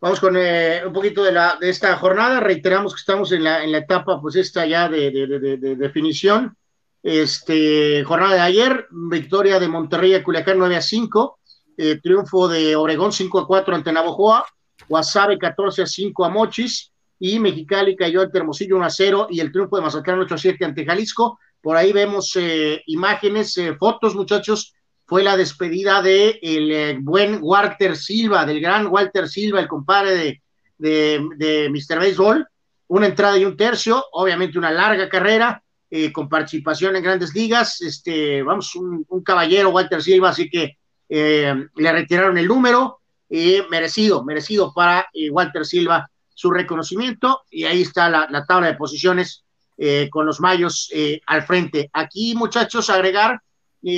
Vamos 0.00 0.18
con 0.18 0.36
eh, 0.36 0.82
un 0.84 0.92
poquito 0.92 1.22
de, 1.22 1.30
la, 1.30 1.56
de 1.60 1.70
esta 1.70 1.96
jornada. 1.96 2.40
Reiteramos 2.40 2.92
que 2.94 2.98
estamos 2.98 3.30
en 3.30 3.44
la, 3.44 3.62
en 3.62 3.70
la 3.70 3.78
etapa, 3.78 4.20
pues 4.20 4.34
esta 4.34 4.66
ya 4.66 4.88
de, 4.88 5.10
de, 5.12 5.26
de, 5.28 5.38
de- 5.38 5.56
de 5.56 5.76
definición. 5.76 6.56
Este, 7.04 8.02
jornada 8.04 8.34
de 8.34 8.40
ayer, 8.40 8.86
victoria 8.90 9.58
de 9.58 9.68
Monterrey 9.68 10.14
a 10.14 10.22
Culiacán 10.22 10.58
9 10.58 10.76
a 10.76 10.82
5, 10.82 11.38
eh, 11.76 12.00
triunfo 12.02 12.48
de 12.48 12.76
Obregón 12.76 13.12
5 13.12 13.40
a 13.40 13.46
4 13.46 13.74
ante 13.74 13.92
Navojoa, 13.92 14.44
Guasave 14.92 15.38
14 15.38 15.82
a 15.82 15.86
5 15.86 16.22
a 16.22 16.28
Mochis 16.28 16.92
y 17.18 17.38
Mexicali 17.38 17.96
cayó 17.96 18.20
ante 18.20 18.36
Hermosillo 18.36 18.76
1 18.76 18.84
a 18.84 18.90
0 18.90 19.26
y 19.30 19.40
el 19.40 19.50
triunfo 19.50 19.76
de 19.76 19.82
Mazatlán 19.82 20.20
8 20.20 20.34
a 20.34 20.38
7 20.38 20.64
ante 20.66 20.84
Jalisco. 20.84 21.38
Por 21.62 21.78
ahí 21.78 21.92
vemos 21.92 22.36
eh, 22.36 22.82
imágenes, 22.86 23.56
eh, 23.56 23.74
fotos, 23.76 24.14
muchachos. 24.14 24.74
Fue 25.06 25.22
la 25.22 25.38
despedida 25.38 26.02
de 26.02 26.38
el 26.42 26.70
eh, 26.70 26.98
buen 27.00 27.38
Walter 27.40 27.96
Silva, 27.96 28.44
del 28.44 28.60
gran 28.60 28.88
Walter 28.88 29.28
Silva, 29.28 29.60
el 29.60 29.68
compadre 29.68 30.14
de, 30.14 30.42
de, 30.76 31.26
de 31.36 31.70
Mr. 31.70 31.98
Baseball. 31.98 32.46
Una 32.88 33.06
entrada 33.06 33.38
y 33.38 33.46
un 33.46 33.56
tercio, 33.56 34.04
obviamente 34.12 34.58
una 34.58 34.70
larga 34.70 35.08
carrera, 35.08 35.62
eh, 35.90 36.12
con 36.12 36.28
participación 36.28 36.96
en 36.96 37.02
grandes 37.02 37.34
ligas. 37.34 37.80
Este, 37.80 38.42
vamos, 38.42 38.74
un, 38.74 39.06
un 39.08 39.22
caballero, 39.22 39.70
Walter 39.70 40.02
Silva, 40.02 40.28
así 40.28 40.50
que 40.50 40.76
eh, 41.08 41.54
le 41.76 41.92
retiraron 41.92 42.36
el 42.36 42.46
número. 42.46 43.01
Eh, 43.34 43.66
merecido, 43.70 44.22
merecido 44.24 44.74
para 44.74 45.08
eh, 45.14 45.30
Walter 45.30 45.64
Silva 45.64 46.06
su 46.34 46.50
reconocimiento. 46.50 47.40
Y 47.50 47.64
ahí 47.64 47.80
está 47.80 48.10
la, 48.10 48.26
la 48.28 48.44
tabla 48.44 48.66
de 48.66 48.74
posiciones 48.74 49.42
eh, 49.78 50.10
con 50.10 50.26
los 50.26 50.38
mayos 50.38 50.90
eh, 50.92 51.18
al 51.26 51.42
frente. 51.44 51.88
Aquí, 51.94 52.34
muchachos, 52.34 52.90
agregar, 52.90 53.40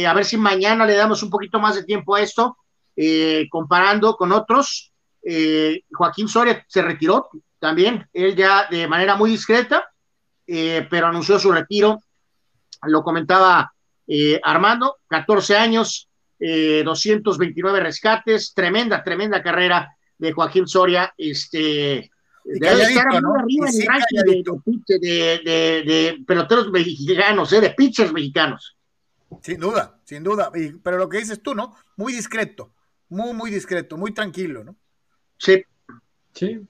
a 0.07 0.15
ver 0.15 0.25
si 0.25 0.37
mañana 0.37 0.87
le 0.87 0.95
damos 0.95 1.23
un 1.25 1.31
poquito 1.31 1.59
más 1.59 1.75
de 1.75 1.83
tiempo 1.83 2.15
a 2.15 2.23
esto, 2.23 2.57
comparando 3.51 4.17
con 4.17 4.33
otros. 4.33 4.93
Joaquín 5.93 6.27
Soria 6.27 6.65
se 6.67 6.81
retiró 6.81 7.29
también, 7.59 8.09
él 8.15 8.35
ya 8.35 8.67
de 8.71 8.89
manera 8.89 9.15
muy 9.15 9.31
discreta, 9.31 9.93
pero 10.47 11.09
anunció 11.09 11.39
su 11.39 11.53
retiro. 11.53 12.01
Lo 12.85 13.03
comentaba 13.03 13.75
Armando, 14.43 14.97
14 15.09 15.59
años, 15.59 16.09
eh, 16.47 16.83
229 16.85 17.81
rescates, 17.81 18.53
tremenda, 18.55 19.03
tremenda 19.03 19.43
carrera 19.43 19.97
de 20.19 20.33
Joaquín 20.33 20.67
Soria. 20.67 21.13
Este, 21.17 22.11
debe 22.45 22.83
estar 22.83 23.07
muy 23.13 23.21
¿no? 23.23 23.35
arriba 23.35 23.67
Y 23.67 23.69
en 23.69 23.73
sí, 23.73 23.81
el 23.83 23.87
ranking 23.89 24.17
de, 24.17 24.23
calladito. 24.23 24.63
de, 24.87 24.99
de- 24.99 25.41
de- 25.45 25.83
de 26.13 26.25
peloteros 26.27 26.71
mexicanos, 26.71 27.53
eh, 27.53 27.61
de 27.63 27.71
pitchers 27.71 28.13
mexicanos. 28.13 28.77
Sin 29.43 29.59
duda, 29.59 29.99
sin 30.05 30.23
duda. 30.23 30.51
Y- 30.55 30.75
pero 30.83 30.99
lo 30.99 31.09
que 31.09 31.19
dices 31.19 31.43
tú, 31.43 31.55
¿no? 31.55 31.75
Muy 31.97 32.13
discreto, 32.13 32.75
muy, 33.09 33.33
muy 33.33 33.51
discreto, 33.51 33.97
muy 33.97 34.13
tranquilo, 34.13 34.63
¿no? 34.65 34.77
Sí, 35.39 35.65
Sí. 36.35 36.61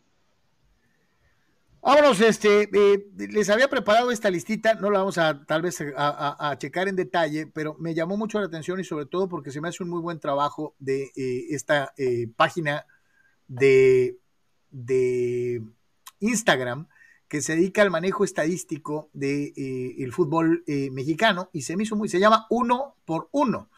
Vámonos, 1.85 2.19
este, 2.23 2.71
eh, 2.73 3.07
les 3.29 3.51
había 3.51 3.69
preparado 3.69 4.11
esta 4.11 4.31
listita, 4.31 4.73
no 4.75 4.91
la 4.91 5.01
vamos 5.01 5.19
a 5.19 5.45
tal 5.45 5.61
vez 5.61 5.83
a, 5.95 6.51
a- 6.51 6.57
checar 6.57 6.89
en 6.89 6.97
detalle, 6.97 7.47
pero 7.47 7.77
me 7.79 7.93
llamó 7.93 8.17
mucho 8.17 8.41
la 8.41 8.47
atención 8.47 8.81
y 8.81 8.85
sobre 8.85 9.05
todo 9.05 9.29
porque 9.29 9.51
se 9.51 9.61
me 9.61 9.69
hace 9.69 9.83
un 9.83 9.91
muy 9.91 10.01
buen 10.01 10.19
trabajo 10.19 10.75
de 10.79 11.13
eh, 11.15 11.45
esta 11.51 11.93
eh, 11.99 12.27
página 12.37 12.87
de, 13.49 14.19
de 14.71 15.63
Instagram 16.21 16.89
que 17.29 17.43
se 17.43 17.55
dedica 17.55 17.83
al 17.83 17.91
manejo 17.91 18.25
estadístico 18.25 19.11
del 19.13 19.53
de, 19.55 19.63
eh, 19.63 19.97
el 20.05 20.13
fútbol 20.15 20.65
eh, 20.67 20.91
mexicano 20.91 21.51
y 21.53 21.63
se 21.63 21.77
me 21.77 21.83
hizo 21.83 21.97
muy, 21.97 22.09
se 22.09 22.19
llama 22.19 22.47
uno 22.49 22.97
por 23.05 23.29
uno 23.31 23.69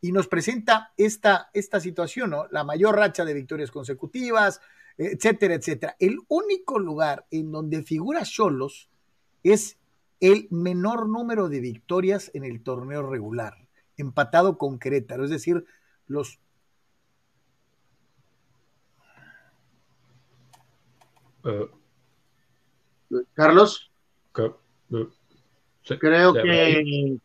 y 0.00 0.12
nos 0.12 0.28
presenta 0.28 0.92
esta, 0.96 1.50
esta 1.54 1.80
situación, 1.80 2.30
¿no? 2.30 2.46
La 2.52 2.62
mayor 2.62 2.94
racha 2.96 3.24
de 3.24 3.34
victorias 3.34 3.72
consecutivas, 3.72 4.60
etcétera, 4.98 5.54
etcétera. 5.54 5.96
El 5.98 6.18
único 6.28 6.78
lugar 6.78 7.26
en 7.30 7.52
donde 7.52 7.82
figura 7.82 8.24
Cholos 8.24 8.90
es 9.42 9.78
el 10.20 10.48
menor 10.50 11.08
número 11.08 11.48
de 11.48 11.60
victorias 11.60 12.30
en 12.34 12.44
el 12.44 12.62
torneo 12.62 13.08
regular, 13.08 13.68
empatado 13.96 14.58
con 14.58 14.78
Querétaro, 14.78 15.24
es 15.24 15.30
decir, 15.30 15.64
los 16.06 16.40
Uh, 21.44 21.66
Carlos, 23.32 23.90
uh, 24.36 25.06
sí, 25.82 25.98
creo 25.98 26.34
que 26.34 27.18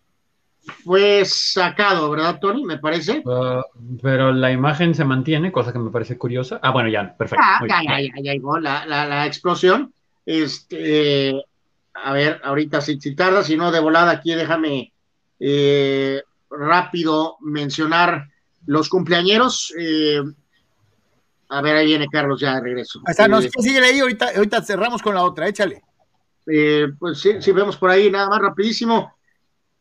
fue 0.83 1.23
sacado, 1.25 2.09
¿verdad, 2.09 2.39
Tony? 2.39 2.63
Me 2.65 2.77
parece. 2.77 3.21
Uh, 3.25 3.61
pero 4.01 4.31
la 4.31 4.51
imagen 4.51 4.95
se 4.95 5.03
mantiene, 5.05 5.51
cosa 5.51 5.73
que 5.73 5.79
me 5.79 5.91
parece 5.91 6.17
curiosa. 6.17 6.59
Ah, 6.63 6.71
bueno, 6.71 6.89
ya, 6.89 7.15
perfecto. 7.17 7.43
Ah, 7.45 7.59
ya, 7.67 7.81
ya, 7.83 7.99
ya, 8.01 8.13
ya 8.21 8.33
llegó 8.33 8.59
la, 8.59 8.85
la, 8.85 9.05
la 9.05 9.25
explosión. 9.25 9.93
Este, 10.25 11.33
a 11.93 12.13
ver, 12.13 12.39
ahorita 12.43 12.79
si, 12.81 12.99
si 12.99 13.13
tarda, 13.15 13.43
si 13.43 13.57
no 13.57 13.71
de 13.71 13.79
volada 13.81 14.11
aquí, 14.11 14.33
déjame 14.33 14.93
eh, 15.39 16.21
rápido 16.49 17.35
mencionar 17.41 18.27
los 18.65 18.87
cumpleañeros. 18.87 19.73
Eh, 19.77 20.21
a 21.49 21.61
ver, 21.61 21.75
ahí 21.75 21.87
viene 21.87 22.07
Carlos 22.09 22.39
ya 22.39 22.55
de 22.55 22.61
regreso. 22.61 22.99
Ahí 23.05 23.11
está, 23.11 23.27
no, 23.27 23.39
Eh, 23.39 23.43
sí, 23.43 23.49
síguele 23.61 23.87
ahí, 23.87 23.99
ahorita, 23.99 24.29
ahorita 24.35 24.61
cerramos 24.61 25.01
con 25.01 25.13
la 25.13 25.23
otra, 25.23 25.47
échale. 25.47 25.81
eh, 26.47 26.87
pues 26.97 27.19
sí, 27.19 27.33
sí, 27.41 27.51
vemos 27.51 27.75
por 27.77 27.89
ahí 27.89 28.09
nada 28.09 28.29
más 28.29 28.39
rapidísimo. 28.39 29.12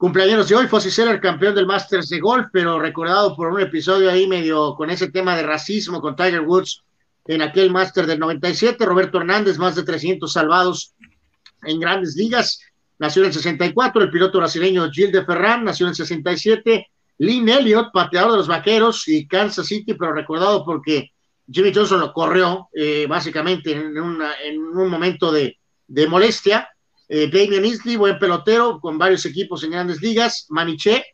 Cumpleaños 0.03 0.49
de 0.49 0.57
hoy, 0.57 0.67
Fossi 0.67 0.91
Seller, 0.91 1.21
campeón 1.21 1.55
del 1.55 1.65
Masters 1.65 2.09
de 2.09 2.19
Golf, 2.19 2.49
pero 2.53 2.81
recordado 2.81 3.37
por 3.37 3.53
un 3.53 3.61
episodio 3.61 4.11
ahí 4.11 4.27
medio 4.27 4.75
con 4.75 4.91
ese 4.91 5.13
tema 5.13 5.37
de 5.37 5.45
racismo 5.45 6.01
con 6.01 6.17
Tiger 6.17 6.41
Woods 6.41 6.83
en 7.25 7.41
aquel 7.41 7.71
Master 7.71 8.09
del 8.09 8.19
97. 8.19 8.85
Roberto 8.85 9.19
Hernández, 9.19 9.59
más 9.59 9.77
de 9.77 9.85
300 9.85 10.33
salvados 10.33 10.93
en 11.63 11.79
grandes 11.79 12.17
ligas. 12.17 12.59
Nació 12.99 13.23
en 13.23 13.29
el 13.29 13.33
64, 13.33 14.03
el 14.03 14.11
piloto 14.11 14.39
brasileño 14.39 14.91
Gil 14.91 15.13
de 15.13 15.25
Ferran, 15.25 15.63
nació 15.63 15.87
en 15.87 15.91
el 15.91 15.95
67. 15.95 16.91
Lynn 17.19 17.49
Elliott, 17.49 17.93
pateador 17.93 18.33
de 18.33 18.39
los 18.39 18.49
vaqueros 18.49 19.07
y 19.07 19.29
Kansas 19.29 19.69
City, 19.69 19.95
pero 19.95 20.13
recordado 20.13 20.65
porque 20.65 21.13
Jimmy 21.49 21.73
Johnson 21.73 22.01
lo 22.01 22.13
corrió 22.13 22.71
eh, 22.75 23.07
básicamente 23.09 23.71
en, 23.71 23.97
un 23.97 24.89
momento 24.91 25.31
de 25.31 25.57
molestia. 26.09 26.69
Eh, 27.15 27.29
Damian 27.31 27.67
Isley, 27.67 27.97
buen 27.97 28.19
pelotero 28.19 28.81
con 28.81 28.97
varios 28.97 29.27
equipos 29.27 29.63
en 29.63 29.73
grandes 29.73 30.01
ligas. 30.01 30.47
Maniche, 30.49 31.05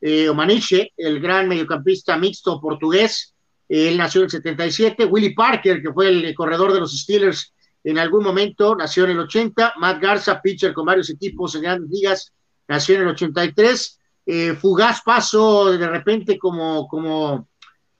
eh, 0.00 0.28
o 0.28 0.34
Maniche, 0.34 0.92
el 0.96 1.20
gran 1.20 1.46
mediocampista 1.46 2.16
mixto 2.16 2.60
portugués. 2.60 3.36
Eh, 3.68 3.90
él 3.90 3.96
nació 3.96 4.22
en 4.22 4.24
el 4.24 4.30
77. 4.32 5.04
Willie 5.04 5.32
Parker, 5.32 5.80
que 5.80 5.92
fue 5.92 6.08
el 6.08 6.34
corredor 6.34 6.72
de 6.72 6.80
los 6.80 6.98
Steelers 6.98 7.54
en 7.84 8.00
algún 8.00 8.24
momento, 8.24 8.74
nació 8.74 9.04
en 9.04 9.12
el 9.12 9.20
80. 9.20 9.74
Matt 9.78 10.02
Garza, 10.02 10.42
pitcher 10.42 10.74
con 10.74 10.86
varios 10.86 11.08
equipos 11.08 11.54
en 11.54 11.62
grandes 11.62 11.88
ligas, 11.88 12.32
nació 12.66 12.96
en 12.96 13.02
el 13.02 13.08
83. 13.10 14.00
Eh, 14.26 14.54
fugaz 14.60 15.02
paso 15.02 15.70
de 15.70 15.86
repente 15.86 16.36
como, 16.36 16.88
como 16.88 17.46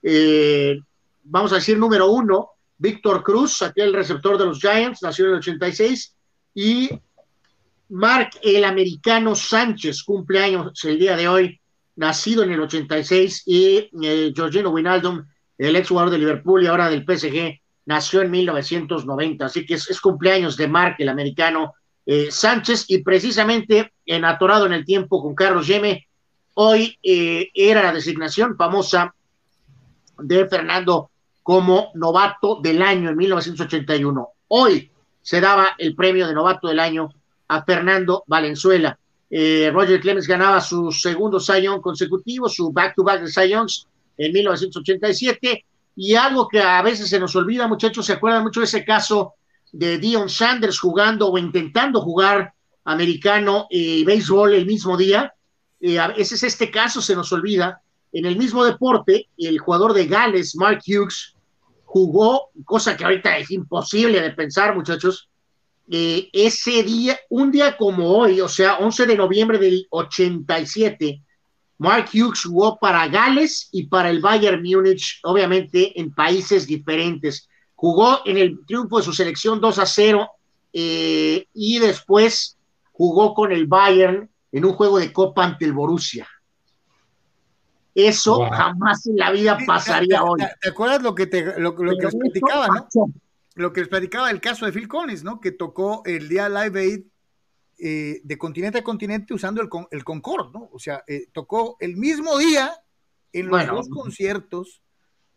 eh, 0.03 0.77
vamos 1.23 1.53
a 1.53 1.55
decir, 1.55 1.77
número 1.77 2.11
uno, 2.11 2.49
Víctor 2.77 3.23
Cruz, 3.23 3.61
aquel 3.61 3.93
receptor 3.93 4.37
de 4.37 4.43
los 4.43 4.59
Giants, 4.59 5.01
nació 5.01 5.27
en 5.27 5.31
el 5.31 5.37
86. 5.37 6.15
Y 6.53 6.89
Mark 7.89 8.31
el 8.41 8.63
americano 8.63 9.35
Sánchez, 9.35 10.03
cumpleaños 10.03 10.83
el 10.85 10.99
día 10.99 11.15
de 11.15 11.27
hoy, 11.27 11.59
nacido 11.95 12.43
en 12.43 12.51
el 12.51 12.61
86, 12.61 13.43
y 13.45 13.89
eh, 14.03 14.33
Georgino 14.35 14.69
Winaldum, 14.69 15.25
el 15.57 15.75
ex 15.75 15.89
jugador 15.89 16.11
de 16.11 16.17
Liverpool 16.17 16.63
y 16.63 16.67
ahora 16.67 16.89
del 16.89 17.05
PSG, 17.05 17.59
nació 17.85 18.21
en 18.21 18.31
1990. 18.31 19.45
Así 19.45 19.65
que 19.65 19.75
es, 19.75 20.01
cumpleaños 20.01 20.57
de 20.57 20.67
Mark 20.67 20.95
el 20.99 21.09
americano 21.09 21.73
eh, 22.05 22.29
Sánchez, 22.31 22.85
y 22.89 23.03
precisamente 23.03 23.93
en 24.05 24.25
Atorado 24.25 24.65
en 24.65 24.73
el 24.73 24.85
Tiempo 24.85 25.21
con 25.21 25.35
Carlos 25.35 25.67
Yeme, 25.67 26.07
hoy 26.55 26.97
eh, 27.03 27.49
era 27.53 27.83
la 27.83 27.93
designación 27.93 28.57
famosa 28.57 29.13
de 30.17 30.47
Fernando 30.47 31.11
como 31.43 31.91
novato 31.93 32.59
del 32.61 32.81
año 32.81 33.09
en 33.09 33.17
1981. 33.17 34.29
Hoy 34.47 34.91
se 35.21 35.41
daba 35.41 35.75
el 35.77 35.95
premio 35.95 36.27
de 36.27 36.33
novato 36.33 36.67
del 36.67 36.79
año 36.79 37.09
a 37.47 37.63
Fernando 37.63 38.23
Valenzuela. 38.27 38.97
Eh, 39.29 39.71
Roger 39.73 39.99
Clemens 39.99 40.27
ganaba 40.27 40.61
su 40.61 40.91
segundo 40.91 41.39
Cy 41.39 41.65
consecutivo, 41.81 42.47
su 42.47 42.71
back-to-back 42.71 43.21
de 43.21 43.31
Cy 43.31 43.53
en 44.17 44.33
1987. 44.33 45.65
Y 45.97 46.15
algo 46.15 46.47
que 46.47 46.61
a 46.61 46.81
veces 46.81 47.09
se 47.09 47.19
nos 47.19 47.35
olvida, 47.35 47.67
muchachos, 47.67 48.05
se 48.05 48.13
acuerdan 48.13 48.43
mucho 48.43 48.59
de 48.59 48.65
ese 48.65 48.83
caso 48.83 49.33
de 49.71 49.97
Dion 49.97 50.29
Sanders 50.29 50.79
jugando 50.79 51.29
o 51.29 51.37
intentando 51.37 52.01
jugar 52.01 52.53
americano 52.83 53.67
y 53.69 54.03
béisbol 54.03 54.53
el 54.53 54.65
mismo 54.65 54.97
día. 54.97 55.33
Eh, 55.79 55.99
a 55.99 56.07
veces 56.09 56.43
este 56.43 56.69
caso 56.71 57.01
se 57.01 57.15
nos 57.15 57.31
olvida. 57.31 57.81
En 58.11 58.25
el 58.25 58.37
mismo 58.37 58.63
deporte, 58.63 59.27
el 59.37 59.59
jugador 59.59 59.93
de 59.93 60.07
Gales, 60.07 60.55
Mark 60.55 60.81
Hughes, 60.87 61.35
jugó, 61.83 62.49
cosa 62.63 62.95
que 62.95 63.03
ahorita 63.03 63.37
es 63.37 63.51
imposible 63.51 64.21
de 64.21 64.31
pensar, 64.31 64.75
muchachos, 64.75 65.29
eh, 65.89 66.29
ese 66.33 66.83
día, 66.83 67.17
un 67.29 67.51
día 67.51 67.77
como 67.77 68.07
hoy, 68.09 68.41
o 68.41 68.47
sea, 68.47 68.77
11 68.77 69.05
de 69.05 69.17
noviembre 69.17 69.59
del 69.59 69.85
87, 69.89 71.21
Mark 71.77 72.09
Hughes 72.13 72.43
jugó 72.43 72.77
para 72.79 73.07
Gales 73.07 73.69
y 73.71 73.87
para 73.87 74.09
el 74.09 74.21
Bayern 74.21 74.63
Múnich, 74.63 75.19
obviamente 75.23 75.99
en 75.99 76.13
países 76.13 76.65
diferentes. 76.65 77.47
Jugó 77.75 78.21
en 78.25 78.37
el 78.37 78.65
triunfo 78.65 78.97
de 78.97 79.03
su 79.03 79.13
selección 79.13 79.59
2 79.59 79.79
a 79.79 79.85
0 79.85 80.29
eh, 80.73 81.45
y 81.53 81.79
después 81.79 82.57
jugó 82.91 83.33
con 83.33 83.51
el 83.51 83.67
Bayern 83.67 84.29
en 84.51 84.65
un 84.65 84.73
juego 84.73 84.97
de 84.97 85.11
Copa 85.11 85.43
ante 85.43 85.65
el 85.65 85.73
Borussia. 85.73 86.27
Eso 87.93 88.49
jamás 88.49 89.05
en 89.07 89.17
la 89.17 89.31
vida 89.31 89.57
pasaría 89.65 90.23
hoy. 90.23 90.41
¿Te, 90.61 90.69
acuerdas 90.69 91.01
lo 91.01 91.15
que, 91.15 91.27
te, 91.27 91.59
lo, 91.59 91.75
que 91.75 91.83
les 91.85 92.15
platicaba, 92.15 92.67
no? 92.67 92.87
Lo 93.55 93.73
que 93.73 93.81
les 93.81 93.89
platicaba 93.89 94.29
el 94.29 94.41
caso 94.41 94.65
de 94.65 94.71
Phil 94.71 94.87
Collins, 94.87 95.23
¿no? 95.23 95.39
Que 95.39 95.51
tocó 95.51 96.03
el 96.05 96.27
día 96.29 96.49
Live 96.49 96.79
Aid 96.79 97.05
eh, 97.77 98.21
de 98.23 98.37
continente 98.37 98.77
a 98.77 98.83
continente 98.83 99.33
usando 99.33 99.61
el, 99.61 99.69
el 99.91 100.03
Concorde, 100.03 100.51
¿no? 100.53 100.69
O 100.71 100.79
sea, 100.79 101.03
eh, 101.07 101.27
tocó 101.33 101.75
el 101.79 101.97
mismo 101.97 102.37
día 102.37 102.71
en 103.33 103.47
los 103.47 103.67
dos 103.67 103.89
conciertos 103.89 104.81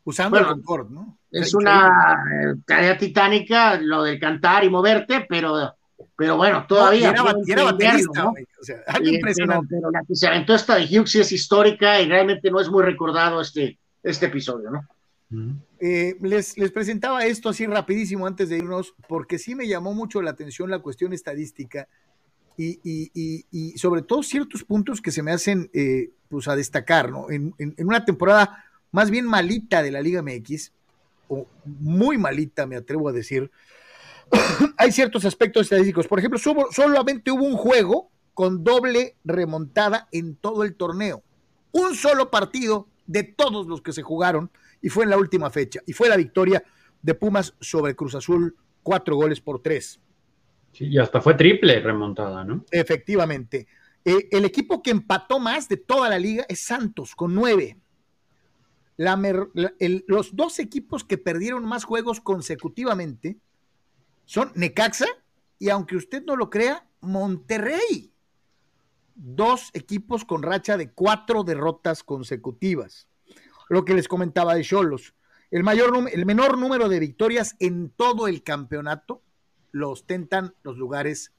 usando 0.04 0.38
el 0.38 0.46
Concorde, 0.46 0.90
¿no? 0.90 1.18
Es 1.30 1.52
una 1.52 1.88
eh, 1.88 2.54
tarea 2.64 2.96
titánica 2.96 3.80
lo 3.80 4.04
del 4.04 4.20
cantar 4.20 4.64
y 4.64 4.70
moverte, 4.70 5.26
pero, 5.28 5.74
pero 6.16 6.36
bueno, 6.36 6.64
todavía. 6.66 7.10
era, 7.10 7.22
baterista, 7.64 8.28
o 8.28 8.34
sea, 8.62 8.76
algo 8.86 9.08
impresionante. 9.08 9.76
Pero, 9.76 9.90
la 9.90 10.02
que 10.06 10.14
se 10.14 10.28
aventó 10.28 10.54
esta 10.54 10.76
de 10.76 10.84
Hughes 10.84 11.16
es 11.16 11.32
histórica 11.32 12.00
y 12.00 12.08
realmente 12.08 12.50
no 12.50 12.60
es 12.60 12.68
muy 12.68 12.84
recordado 12.84 13.40
este, 13.40 13.78
este 14.02 14.26
episodio, 14.26 14.70
¿no? 14.70 14.82
Les, 15.80 16.56
les, 16.56 16.72
presentaba 16.72 17.26
esto 17.26 17.48
así 17.48 17.66
rapidísimo 17.66 18.26
antes 18.26 18.48
de 18.48 18.58
irnos, 18.58 18.94
porque 19.08 19.38
sí 19.38 19.54
me 19.54 19.68
llamó 19.68 19.94
mucho 19.94 20.22
la 20.22 20.30
atención 20.30 20.70
la 20.70 20.78
cuestión 20.78 21.12
estadística 21.12 21.88
y, 22.58 23.74
sobre 23.76 24.02
todo 24.02 24.22
ciertos 24.22 24.64
puntos 24.64 25.00
que 25.00 25.12
se 25.12 25.22
me 25.22 25.32
hacen 25.32 25.70
eh, 25.72 26.10
pues 26.28 26.48
a 26.48 26.56
destacar, 26.56 27.10
¿no? 27.10 27.30
En, 27.30 27.54
una 27.78 28.04
temporada 28.04 28.64
más 28.90 29.10
bien 29.10 29.26
malita 29.26 29.82
de 29.82 29.92
la 29.92 30.00
Liga 30.00 30.22
MX, 30.22 30.72
o 31.28 31.46
muy 31.64 32.18
malita, 32.18 32.66
me 32.66 32.76
atrevo 32.76 33.08
a 33.08 33.12
decir, 33.12 33.50
hay 34.76 34.92
ciertos 34.92 35.24
aspectos 35.24 35.64
estadísticos. 35.64 36.06
Por 36.06 36.18
ejemplo, 36.18 36.38
solamente 36.70 37.30
hubo 37.30 37.44
un 37.44 37.56
juego 37.56 38.10
con 38.34 38.64
doble 38.64 39.16
remontada 39.24 40.08
en 40.10 40.36
todo 40.36 40.64
el 40.64 40.74
torneo. 40.74 41.22
Un 41.72 41.94
solo 41.94 42.30
partido 42.30 42.88
de 43.06 43.24
todos 43.24 43.66
los 43.66 43.82
que 43.82 43.92
se 43.92 44.02
jugaron 44.02 44.50
y 44.80 44.88
fue 44.88 45.04
en 45.04 45.10
la 45.10 45.18
última 45.18 45.50
fecha. 45.50 45.80
Y 45.86 45.92
fue 45.92 46.08
la 46.08 46.16
victoria 46.16 46.62
de 47.02 47.14
Pumas 47.14 47.54
sobre 47.60 47.94
Cruz 47.94 48.14
Azul, 48.14 48.56
cuatro 48.82 49.16
goles 49.16 49.40
por 49.40 49.62
tres. 49.62 50.00
Sí, 50.72 50.86
y 50.86 50.98
hasta 50.98 51.20
fue 51.20 51.34
triple 51.34 51.80
remontada, 51.80 52.44
¿no? 52.44 52.64
Efectivamente. 52.70 53.66
Eh, 54.04 54.28
el 54.30 54.44
equipo 54.44 54.82
que 54.82 54.90
empató 54.90 55.38
más 55.38 55.68
de 55.68 55.76
toda 55.76 56.08
la 56.08 56.18
liga 56.18 56.44
es 56.48 56.60
Santos, 56.60 57.14
con 57.14 57.34
nueve. 57.34 57.78
los 58.96 60.34
dos 60.34 60.58
equipos 60.58 61.04
que 61.04 61.18
perdieron 61.18 61.64
más 61.64 61.84
juegos 61.84 62.20
consecutivamente 62.20 63.38
son 64.24 64.52
Necaxa 64.54 65.06
y, 65.58 65.70
aunque 65.70 65.96
usted 65.96 66.22
no 66.24 66.36
lo 66.36 66.50
crea, 66.50 66.86
Monterrey. 67.00 68.12
Dos 69.14 69.70
equipos 69.72 70.24
con 70.24 70.42
racha 70.42 70.76
de 70.76 70.90
cuatro 70.92 71.42
derrotas 71.42 72.04
consecutivas. 72.04 73.07
Lo 73.68 73.84
que 73.84 73.94
les 73.94 74.08
comentaba 74.08 74.54
de 74.54 74.64
Cholos. 74.64 75.14
El, 75.50 75.66
el 76.12 76.26
menor 76.26 76.58
número 76.58 76.88
de 76.88 77.00
victorias 77.00 77.56
en 77.58 77.90
todo 77.90 78.28
el 78.28 78.42
campeonato 78.42 79.22
lo 79.72 79.90
ostentan 79.90 80.54
los 80.62 80.76
lugares 80.76 81.32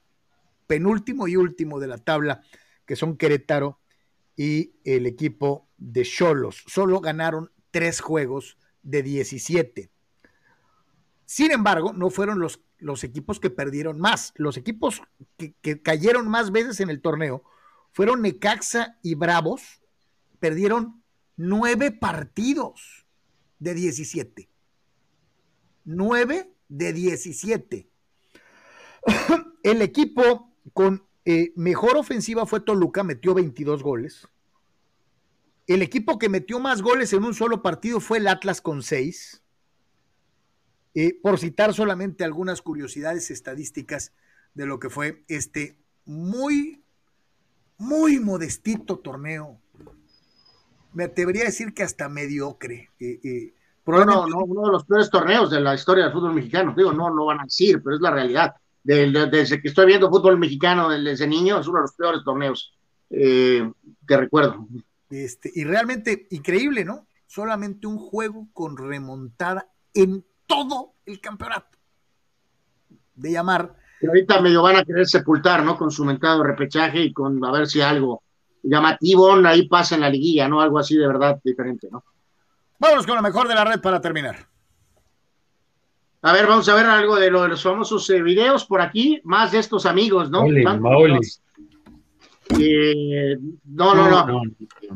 penúltimo 0.66 1.28
y 1.28 1.36
último 1.36 1.80
de 1.80 1.88
la 1.88 1.98
tabla, 1.98 2.42
que 2.86 2.96
son 2.96 3.16
Querétaro 3.16 3.80
y 4.36 4.72
el 4.84 5.06
equipo 5.06 5.68
de 5.78 6.02
Cholos. 6.02 6.64
Solo 6.66 7.00
ganaron 7.00 7.50
tres 7.70 8.00
juegos 8.00 8.56
de 8.82 9.02
17. 9.02 9.90
Sin 11.24 11.52
embargo, 11.52 11.92
no 11.92 12.10
fueron 12.10 12.40
los, 12.40 12.60
los 12.78 13.04
equipos 13.04 13.38
que 13.38 13.50
perdieron 13.50 14.00
más. 14.00 14.32
Los 14.36 14.56
equipos 14.56 15.02
que, 15.36 15.54
que 15.60 15.82
cayeron 15.82 16.28
más 16.28 16.50
veces 16.50 16.80
en 16.80 16.90
el 16.90 17.00
torneo 17.00 17.44
fueron 17.92 18.22
Necaxa 18.22 18.98
y 19.02 19.14
Bravos. 19.14 19.82
Perdieron 20.38 20.99
nueve 21.36 21.90
partidos 21.90 23.06
de 23.58 23.74
17. 23.74 24.48
Nueve 25.84 26.52
de 26.68 26.92
17. 26.92 27.90
El 29.62 29.82
equipo 29.82 30.54
con 30.72 31.06
eh, 31.24 31.52
mejor 31.56 31.96
ofensiva 31.96 32.46
fue 32.46 32.60
Toluca, 32.60 33.04
metió 33.04 33.34
22 33.34 33.82
goles. 33.82 34.28
El 35.66 35.82
equipo 35.82 36.18
que 36.18 36.28
metió 36.28 36.58
más 36.58 36.82
goles 36.82 37.12
en 37.12 37.24
un 37.24 37.34
solo 37.34 37.62
partido 37.62 38.00
fue 38.00 38.18
el 38.18 38.28
Atlas 38.28 38.60
con 38.60 38.82
6. 38.82 39.42
Eh, 40.94 41.20
por 41.22 41.38
citar 41.38 41.72
solamente 41.72 42.24
algunas 42.24 42.62
curiosidades 42.62 43.30
estadísticas 43.30 44.12
de 44.54 44.66
lo 44.66 44.80
que 44.80 44.90
fue 44.90 45.24
este 45.28 45.78
muy, 46.04 46.82
muy 47.78 48.18
modestito 48.18 48.98
torneo. 48.98 49.60
Me 50.92 51.04
atrevería 51.04 51.42
a 51.42 51.46
decir 51.46 51.72
que 51.72 51.82
hasta 51.82 52.08
mediocre. 52.08 52.90
Eh, 52.98 53.54
no, 53.86 54.26
no, 54.26 54.44
uno 54.44 54.66
de 54.66 54.72
los 54.72 54.84
peores 54.84 55.10
torneos 55.10 55.50
de 55.50 55.60
la 55.60 55.74
historia 55.74 56.04
del 56.04 56.12
fútbol 56.12 56.34
mexicano. 56.34 56.74
Digo, 56.76 56.92
no 56.92 57.10
lo 57.10 57.26
van 57.26 57.40
a 57.40 57.44
decir, 57.44 57.82
pero 57.82 57.96
es 57.96 58.02
la 58.02 58.10
realidad 58.10 58.54
desde 58.82 59.60
que 59.60 59.68
estoy 59.68 59.86
viendo 59.86 60.10
fútbol 60.10 60.38
mexicano 60.38 60.88
desde 60.88 61.26
niño, 61.26 61.60
es 61.60 61.66
uno 61.66 61.78
de 61.78 61.82
los 61.82 61.94
peores 61.94 62.22
torneos 62.24 62.72
eh, 63.10 63.70
que 64.06 64.16
recuerdo. 64.16 64.66
Este, 65.10 65.50
y 65.54 65.64
realmente 65.64 66.26
increíble, 66.30 66.84
¿no? 66.84 67.06
Solamente 67.26 67.86
un 67.86 67.98
juego 67.98 68.48
con 68.52 68.76
remontada 68.76 69.68
en 69.94 70.24
todo 70.46 70.94
el 71.06 71.20
campeonato. 71.20 71.78
De 73.14 73.32
llamar. 73.32 73.76
Y 74.00 74.06
ahorita 74.06 74.40
medio 74.40 74.62
van 74.62 74.76
a 74.76 74.84
querer 74.84 75.06
sepultar, 75.06 75.62
¿no? 75.62 75.76
Con 75.76 75.90
su 75.90 76.04
mentado 76.04 76.42
repechaje 76.42 77.02
y 77.02 77.12
con 77.12 77.44
a 77.44 77.52
ver 77.52 77.66
si 77.66 77.80
algo 77.80 78.22
llamativo 78.62 79.34
ahí 79.46 79.68
pasa 79.68 79.94
en 79.94 80.02
la 80.02 80.10
liguilla, 80.10 80.48
¿no? 80.48 80.60
Algo 80.60 80.78
así 80.78 80.96
de 80.96 81.06
verdad 81.06 81.40
diferente, 81.42 81.88
¿no? 81.90 82.04
Vámonos 82.78 83.06
con 83.06 83.16
lo 83.16 83.22
mejor 83.22 83.46
de 83.46 83.54
la 83.54 83.64
red 83.64 83.80
para 83.80 84.00
terminar. 84.00 84.46
A 86.22 86.32
ver, 86.32 86.46
vamos 86.46 86.68
a 86.68 86.74
ver 86.74 86.86
algo 86.86 87.16
de, 87.16 87.30
lo, 87.30 87.42
de 87.42 87.48
los 87.48 87.62
famosos 87.62 88.08
eh, 88.10 88.22
videos 88.22 88.64
por 88.66 88.80
aquí, 88.80 89.20
más 89.24 89.52
de 89.52 89.58
estos 89.58 89.86
amigos, 89.86 90.30
¿no? 90.30 90.44
Eh, 92.58 93.36
no, 93.64 93.94
no, 93.94 94.26
no, 94.26 94.42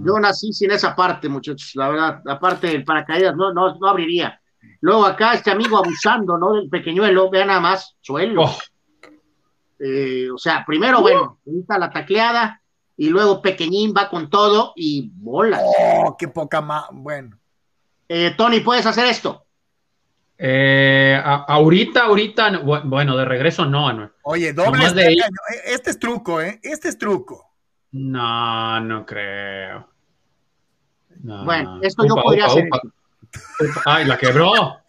Yo 0.04 0.18
nací 0.18 0.52
sin 0.52 0.72
esa 0.72 0.94
parte, 0.94 1.28
muchachos. 1.28 1.70
La 1.76 1.88
verdad, 1.88 2.20
la 2.24 2.38
parte 2.38 2.66
del 2.66 2.84
paracaídas 2.84 3.36
no, 3.36 3.52
no, 3.52 3.74
no 3.76 3.88
abriría. 3.88 4.38
Luego 4.80 5.06
acá 5.06 5.34
este 5.34 5.50
amigo 5.50 5.78
abusando, 5.78 6.36
¿no? 6.36 6.54
Del 6.54 6.68
pequeñuelo, 6.68 7.30
vean 7.30 7.48
nada 7.48 7.60
más, 7.60 7.96
suelo. 8.00 8.42
Oh. 8.42 8.58
Eh, 9.78 10.28
o 10.30 10.38
sea, 10.38 10.64
primero, 10.66 11.00
bueno, 11.00 11.40
está 11.46 11.78
la 11.78 11.90
tacleada 11.90 12.60
y 12.96 13.08
luego 13.08 13.42
Pequeñín 13.42 13.92
va 13.96 14.08
con 14.08 14.30
todo 14.30 14.72
y 14.76 15.10
bola. 15.14 15.60
Oh, 15.62 16.16
qué 16.18 16.28
poca 16.28 16.60
más. 16.60 16.84
Bueno. 16.92 17.38
Tony, 18.36 18.60
¿puedes 18.60 18.86
hacer 18.86 19.06
esto? 19.06 19.44
Eh, 20.36 21.20
ahorita, 21.24 22.04
ahorita, 22.04 22.58
bueno, 22.58 23.16
de 23.16 23.24
regreso 23.24 23.64
no, 23.66 24.10
Oye, 24.22 24.52
doble 24.52 24.86
e, 24.86 25.16
este 25.66 25.90
es 25.90 25.98
truco, 25.98 26.40
¿eh? 26.40 26.60
Este 26.62 26.88
es 26.88 26.98
truco. 26.98 27.52
No, 27.92 28.80
no 28.80 29.06
creo. 29.06 29.88
bueno, 31.22 31.78
esto 31.82 32.04
yo 32.06 32.16
podría 32.16 32.46
hacer. 32.46 32.68
Ay, 33.84 34.06
la 34.06 34.18
quebró. 34.18 34.52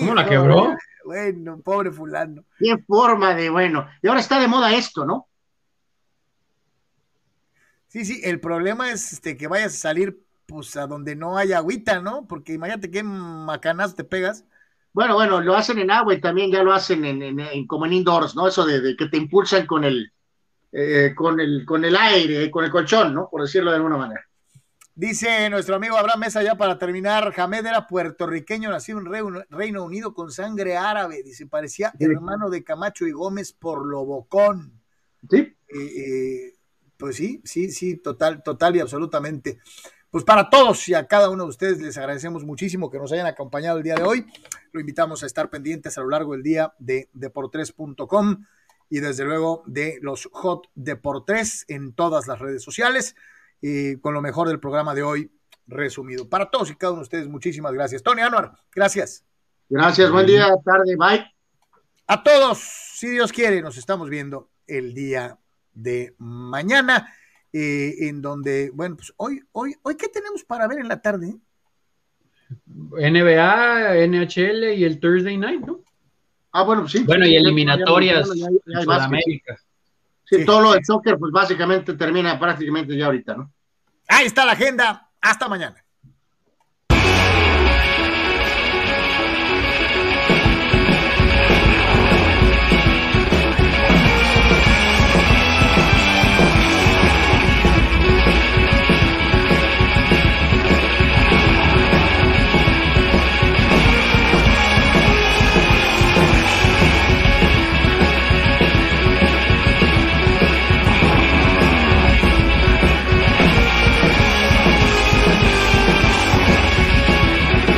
¿Cómo 0.00 0.14
la 0.14 0.26
quebró? 0.26 0.74
Bueno, 1.04 1.60
pobre 1.60 1.90
fulano. 1.90 2.44
Qué 2.58 2.78
forma 2.86 3.34
de, 3.34 3.50
bueno. 3.50 3.86
Y 4.02 4.08
ahora 4.08 4.20
está 4.20 4.40
de 4.40 4.48
moda 4.48 4.74
esto, 4.74 5.04
¿no? 5.04 5.28
Sí, 7.98 8.04
sí, 8.04 8.20
el 8.24 8.40
problema 8.40 8.92
es 8.92 9.12
este, 9.12 9.36
que 9.36 9.48
vayas 9.48 9.74
a 9.74 9.78
salir 9.78 10.22
pues 10.46 10.76
a 10.76 10.86
donde 10.86 11.16
no 11.16 11.36
haya 11.36 11.58
agüita, 11.58 12.00
¿no? 12.00 12.26
Porque 12.28 12.52
imagínate 12.52 12.90
qué 12.90 13.02
macanas 13.02 13.94
te 13.96 14.04
pegas 14.04 14.44
Bueno, 14.92 15.14
bueno, 15.14 15.40
lo 15.40 15.54
hacen 15.56 15.78
en 15.78 15.90
agua 15.90 16.14
y 16.14 16.20
también 16.20 16.50
ya 16.50 16.62
lo 16.62 16.72
hacen 16.72 17.04
en, 17.04 17.22
en- 17.22 17.40
en- 17.40 17.66
como 17.66 17.86
en 17.86 17.92
indoors, 17.94 18.34
¿no? 18.36 18.48
Eso 18.48 18.66
de, 18.66 18.80
de 18.80 18.96
que 18.96 19.08
te 19.08 19.16
impulsan 19.16 19.66
con 19.66 19.84
el, 19.84 20.12
eh, 20.72 21.14
con 21.16 21.40
el, 21.40 21.64
con 21.66 21.84
el 21.84 21.96
aire, 21.96 22.50
con 22.50 22.64
el 22.64 22.70
colchón, 22.70 23.14
¿no? 23.14 23.28
Por 23.30 23.42
decirlo 23.42 23.70
de 23.72 23.76
alguna 23.78 23.98
manera. 23.98 24.22
Dice 24.94 25.48
nuestro 25.50 25.76
amigo 25.76 25.96
Abraham 25.96 26.20
Mesa, 26.20 26.42
ya 26.42 26.56
para 26.56 26.76
terminar, 26.78 27.32
Hamed 27.38 27.66
era 27.66 27.86
puertorriqueño, 27.86 28.70
nacido 28.70 28.98
en 28.98 29.06
Reino, 29.06 29.44
Reino 29.48 29.84
Unido 29.84 30.12
con 30.12 30.32
sangre 30.32 30.76
árabe. 30.76 31.22
Dice, 31.22 31.46
parecía 31.46 31.94
Sí. 31.98 32.04
hermano 32.04 32.50
de 32.50 32.64
Camacho 32.64 33.06
y 33.06 33.12
Gómez 33.12 33.52
por 33.52 33.86
lo 33.86 34.04
bocón. 34.04 34.82
¿Sí? 35.30 35.36
Eh, 35.36 35.56
eh, 35.68 36.57
pues 36.98 37.16
sí, 37.16 37.40
sí, 37.44 37.70
sí, 37.70 37.96
total, 37.96 38.42
total 38.42 38.76
y 38.76 38.80
absolutamente. 38.80 39.60
Pues 40.10 40.24
para 40.24 40.48
todos 40.50 40.88
y 40.88 40.94
a 40.94 41.06
cada 41.06 41.30
uno 41.30 41.44
de 41.44 41.50
ustedes 41.50 41.80
les 41.80 41.96
agradecemos 41.98 42.44
muchísimo 42.44 42.90
que 42.90 42.98
nos 42.98 43.12
hayan 43.12 43.26
acompañado 43.26 43.78
el 43.78 43.84
día 43.84 43.94
de 43.94 44.02
hoy. 44.02 44.26
Lo 44.72 44.80
invitamos 44.80 45.22
a 45.22 45.26
estar 45.26 45.50
pendientes 45.50 45.96
a 45.98 46.00
lo 46.00 46.08
largo 46.08 46.32
del 46.32 46.42
día 46.42 46.74
de 46.78 47.08
deportres.com 47.12 48.44
y 48.90 49.00
desde 49.00 49.24
luego 49.24 49.62
de 49.66 49.98
los 50.00 50.28
Hot 50.32 50.68
Deportes 50.74 51.66
en 51.68 51.92
todas 51.92 52.26
las 52.26 52.38
redes 52.38 52.62
sociales 52.62 53.16
y 53.60 53.96
con 53.96 54.14
lo 54.14 54.22
mejor 54.22 54.48
del 54.48 54.60
programa 54.60 54.94
de 54.94 55.02
hoy 55.02 55.30
resumido. 55.66 56.28
Para 56.28 56.50
todos 56.50 56.70
y 56.70 56.76
cada 56.76 56.92
uno 56.92 57.00
de 57.00 57.04
ustedes, 57.04 57.28
muchísimas 57.28 57.72
gracias. 57.72 58.02
Tony 58.02 58.22
Anuar, 58.22 58.54
gracias. 58.74 59.24
Gracias, 59.68 60.10
buen 60.10 60.26
día, 60.26 60.48
tarde, 60.64 60.96
bye. 60.96 61.26
A 62.06 62.22
todos, 62.22 62.58
si 62.94 63.08
Dios 63.10 63.30
quiere, 63.30 63.60
nos 63.60 63.76
estamos 63.76 64.08
viendo 64.08 64.50
el 64.66 64.94
día 64.94 65.38
de 65.72 66.14
mañana, 66.18 67.12
eh, 67.52 67.94
en 68.00 68.20
donde, 68.22 68.70
bueno, 68.74 68.96
pues 68.96 69.12
hoy, 69.16 69.42
hoy, 69.52 69.74
hoy, 69.82 69.96
¿qué 69.96 70.08
tenemos 70.08 70.44
para 70.44 70.66
ver 70.66 70.78
en 70.78 70.88
la 70.88 71.00
tarde? 71.00 71.34
NBA, 72.66 74.06
NHL 74.06 74.74
y 74.74 74.84
el 74.84 74.98
Thursday 75.00 75.36
Night, 75.36 75.60
¿no? 75.60 75.80
Ah, 76.52 76.62
bueno, 76.62 76.82
pues 76.82 76.92
sí. 76.92 77.04
Bueno, 77.04 77.26
y 77.26 77.36
eliminatorias 77.36 78.28
Ya 78.34 78.48
ya. 78.66 78.82
Sudamérica. 78.82 79.58
Sí. 80.24 80.44
todo 80.44 80.60
lo 80.60 80.72
de 80.74 80.84
soccer, 80.84 81.18
pues 81.18 81.32
básicamente 81.32 81.94
termina 81.94 82.38
prácticamente 82.38 82.96
ya 82.96 83.06
ahorita, 83.06 83.34
¿no? 83.34 83.52
Ahí 84.08 84.26
está 84.26 84.44
la 84.44 84.52
agenda. 84.52 85.10
Hasta 85.20 85.48
mañana. 85.48 85.82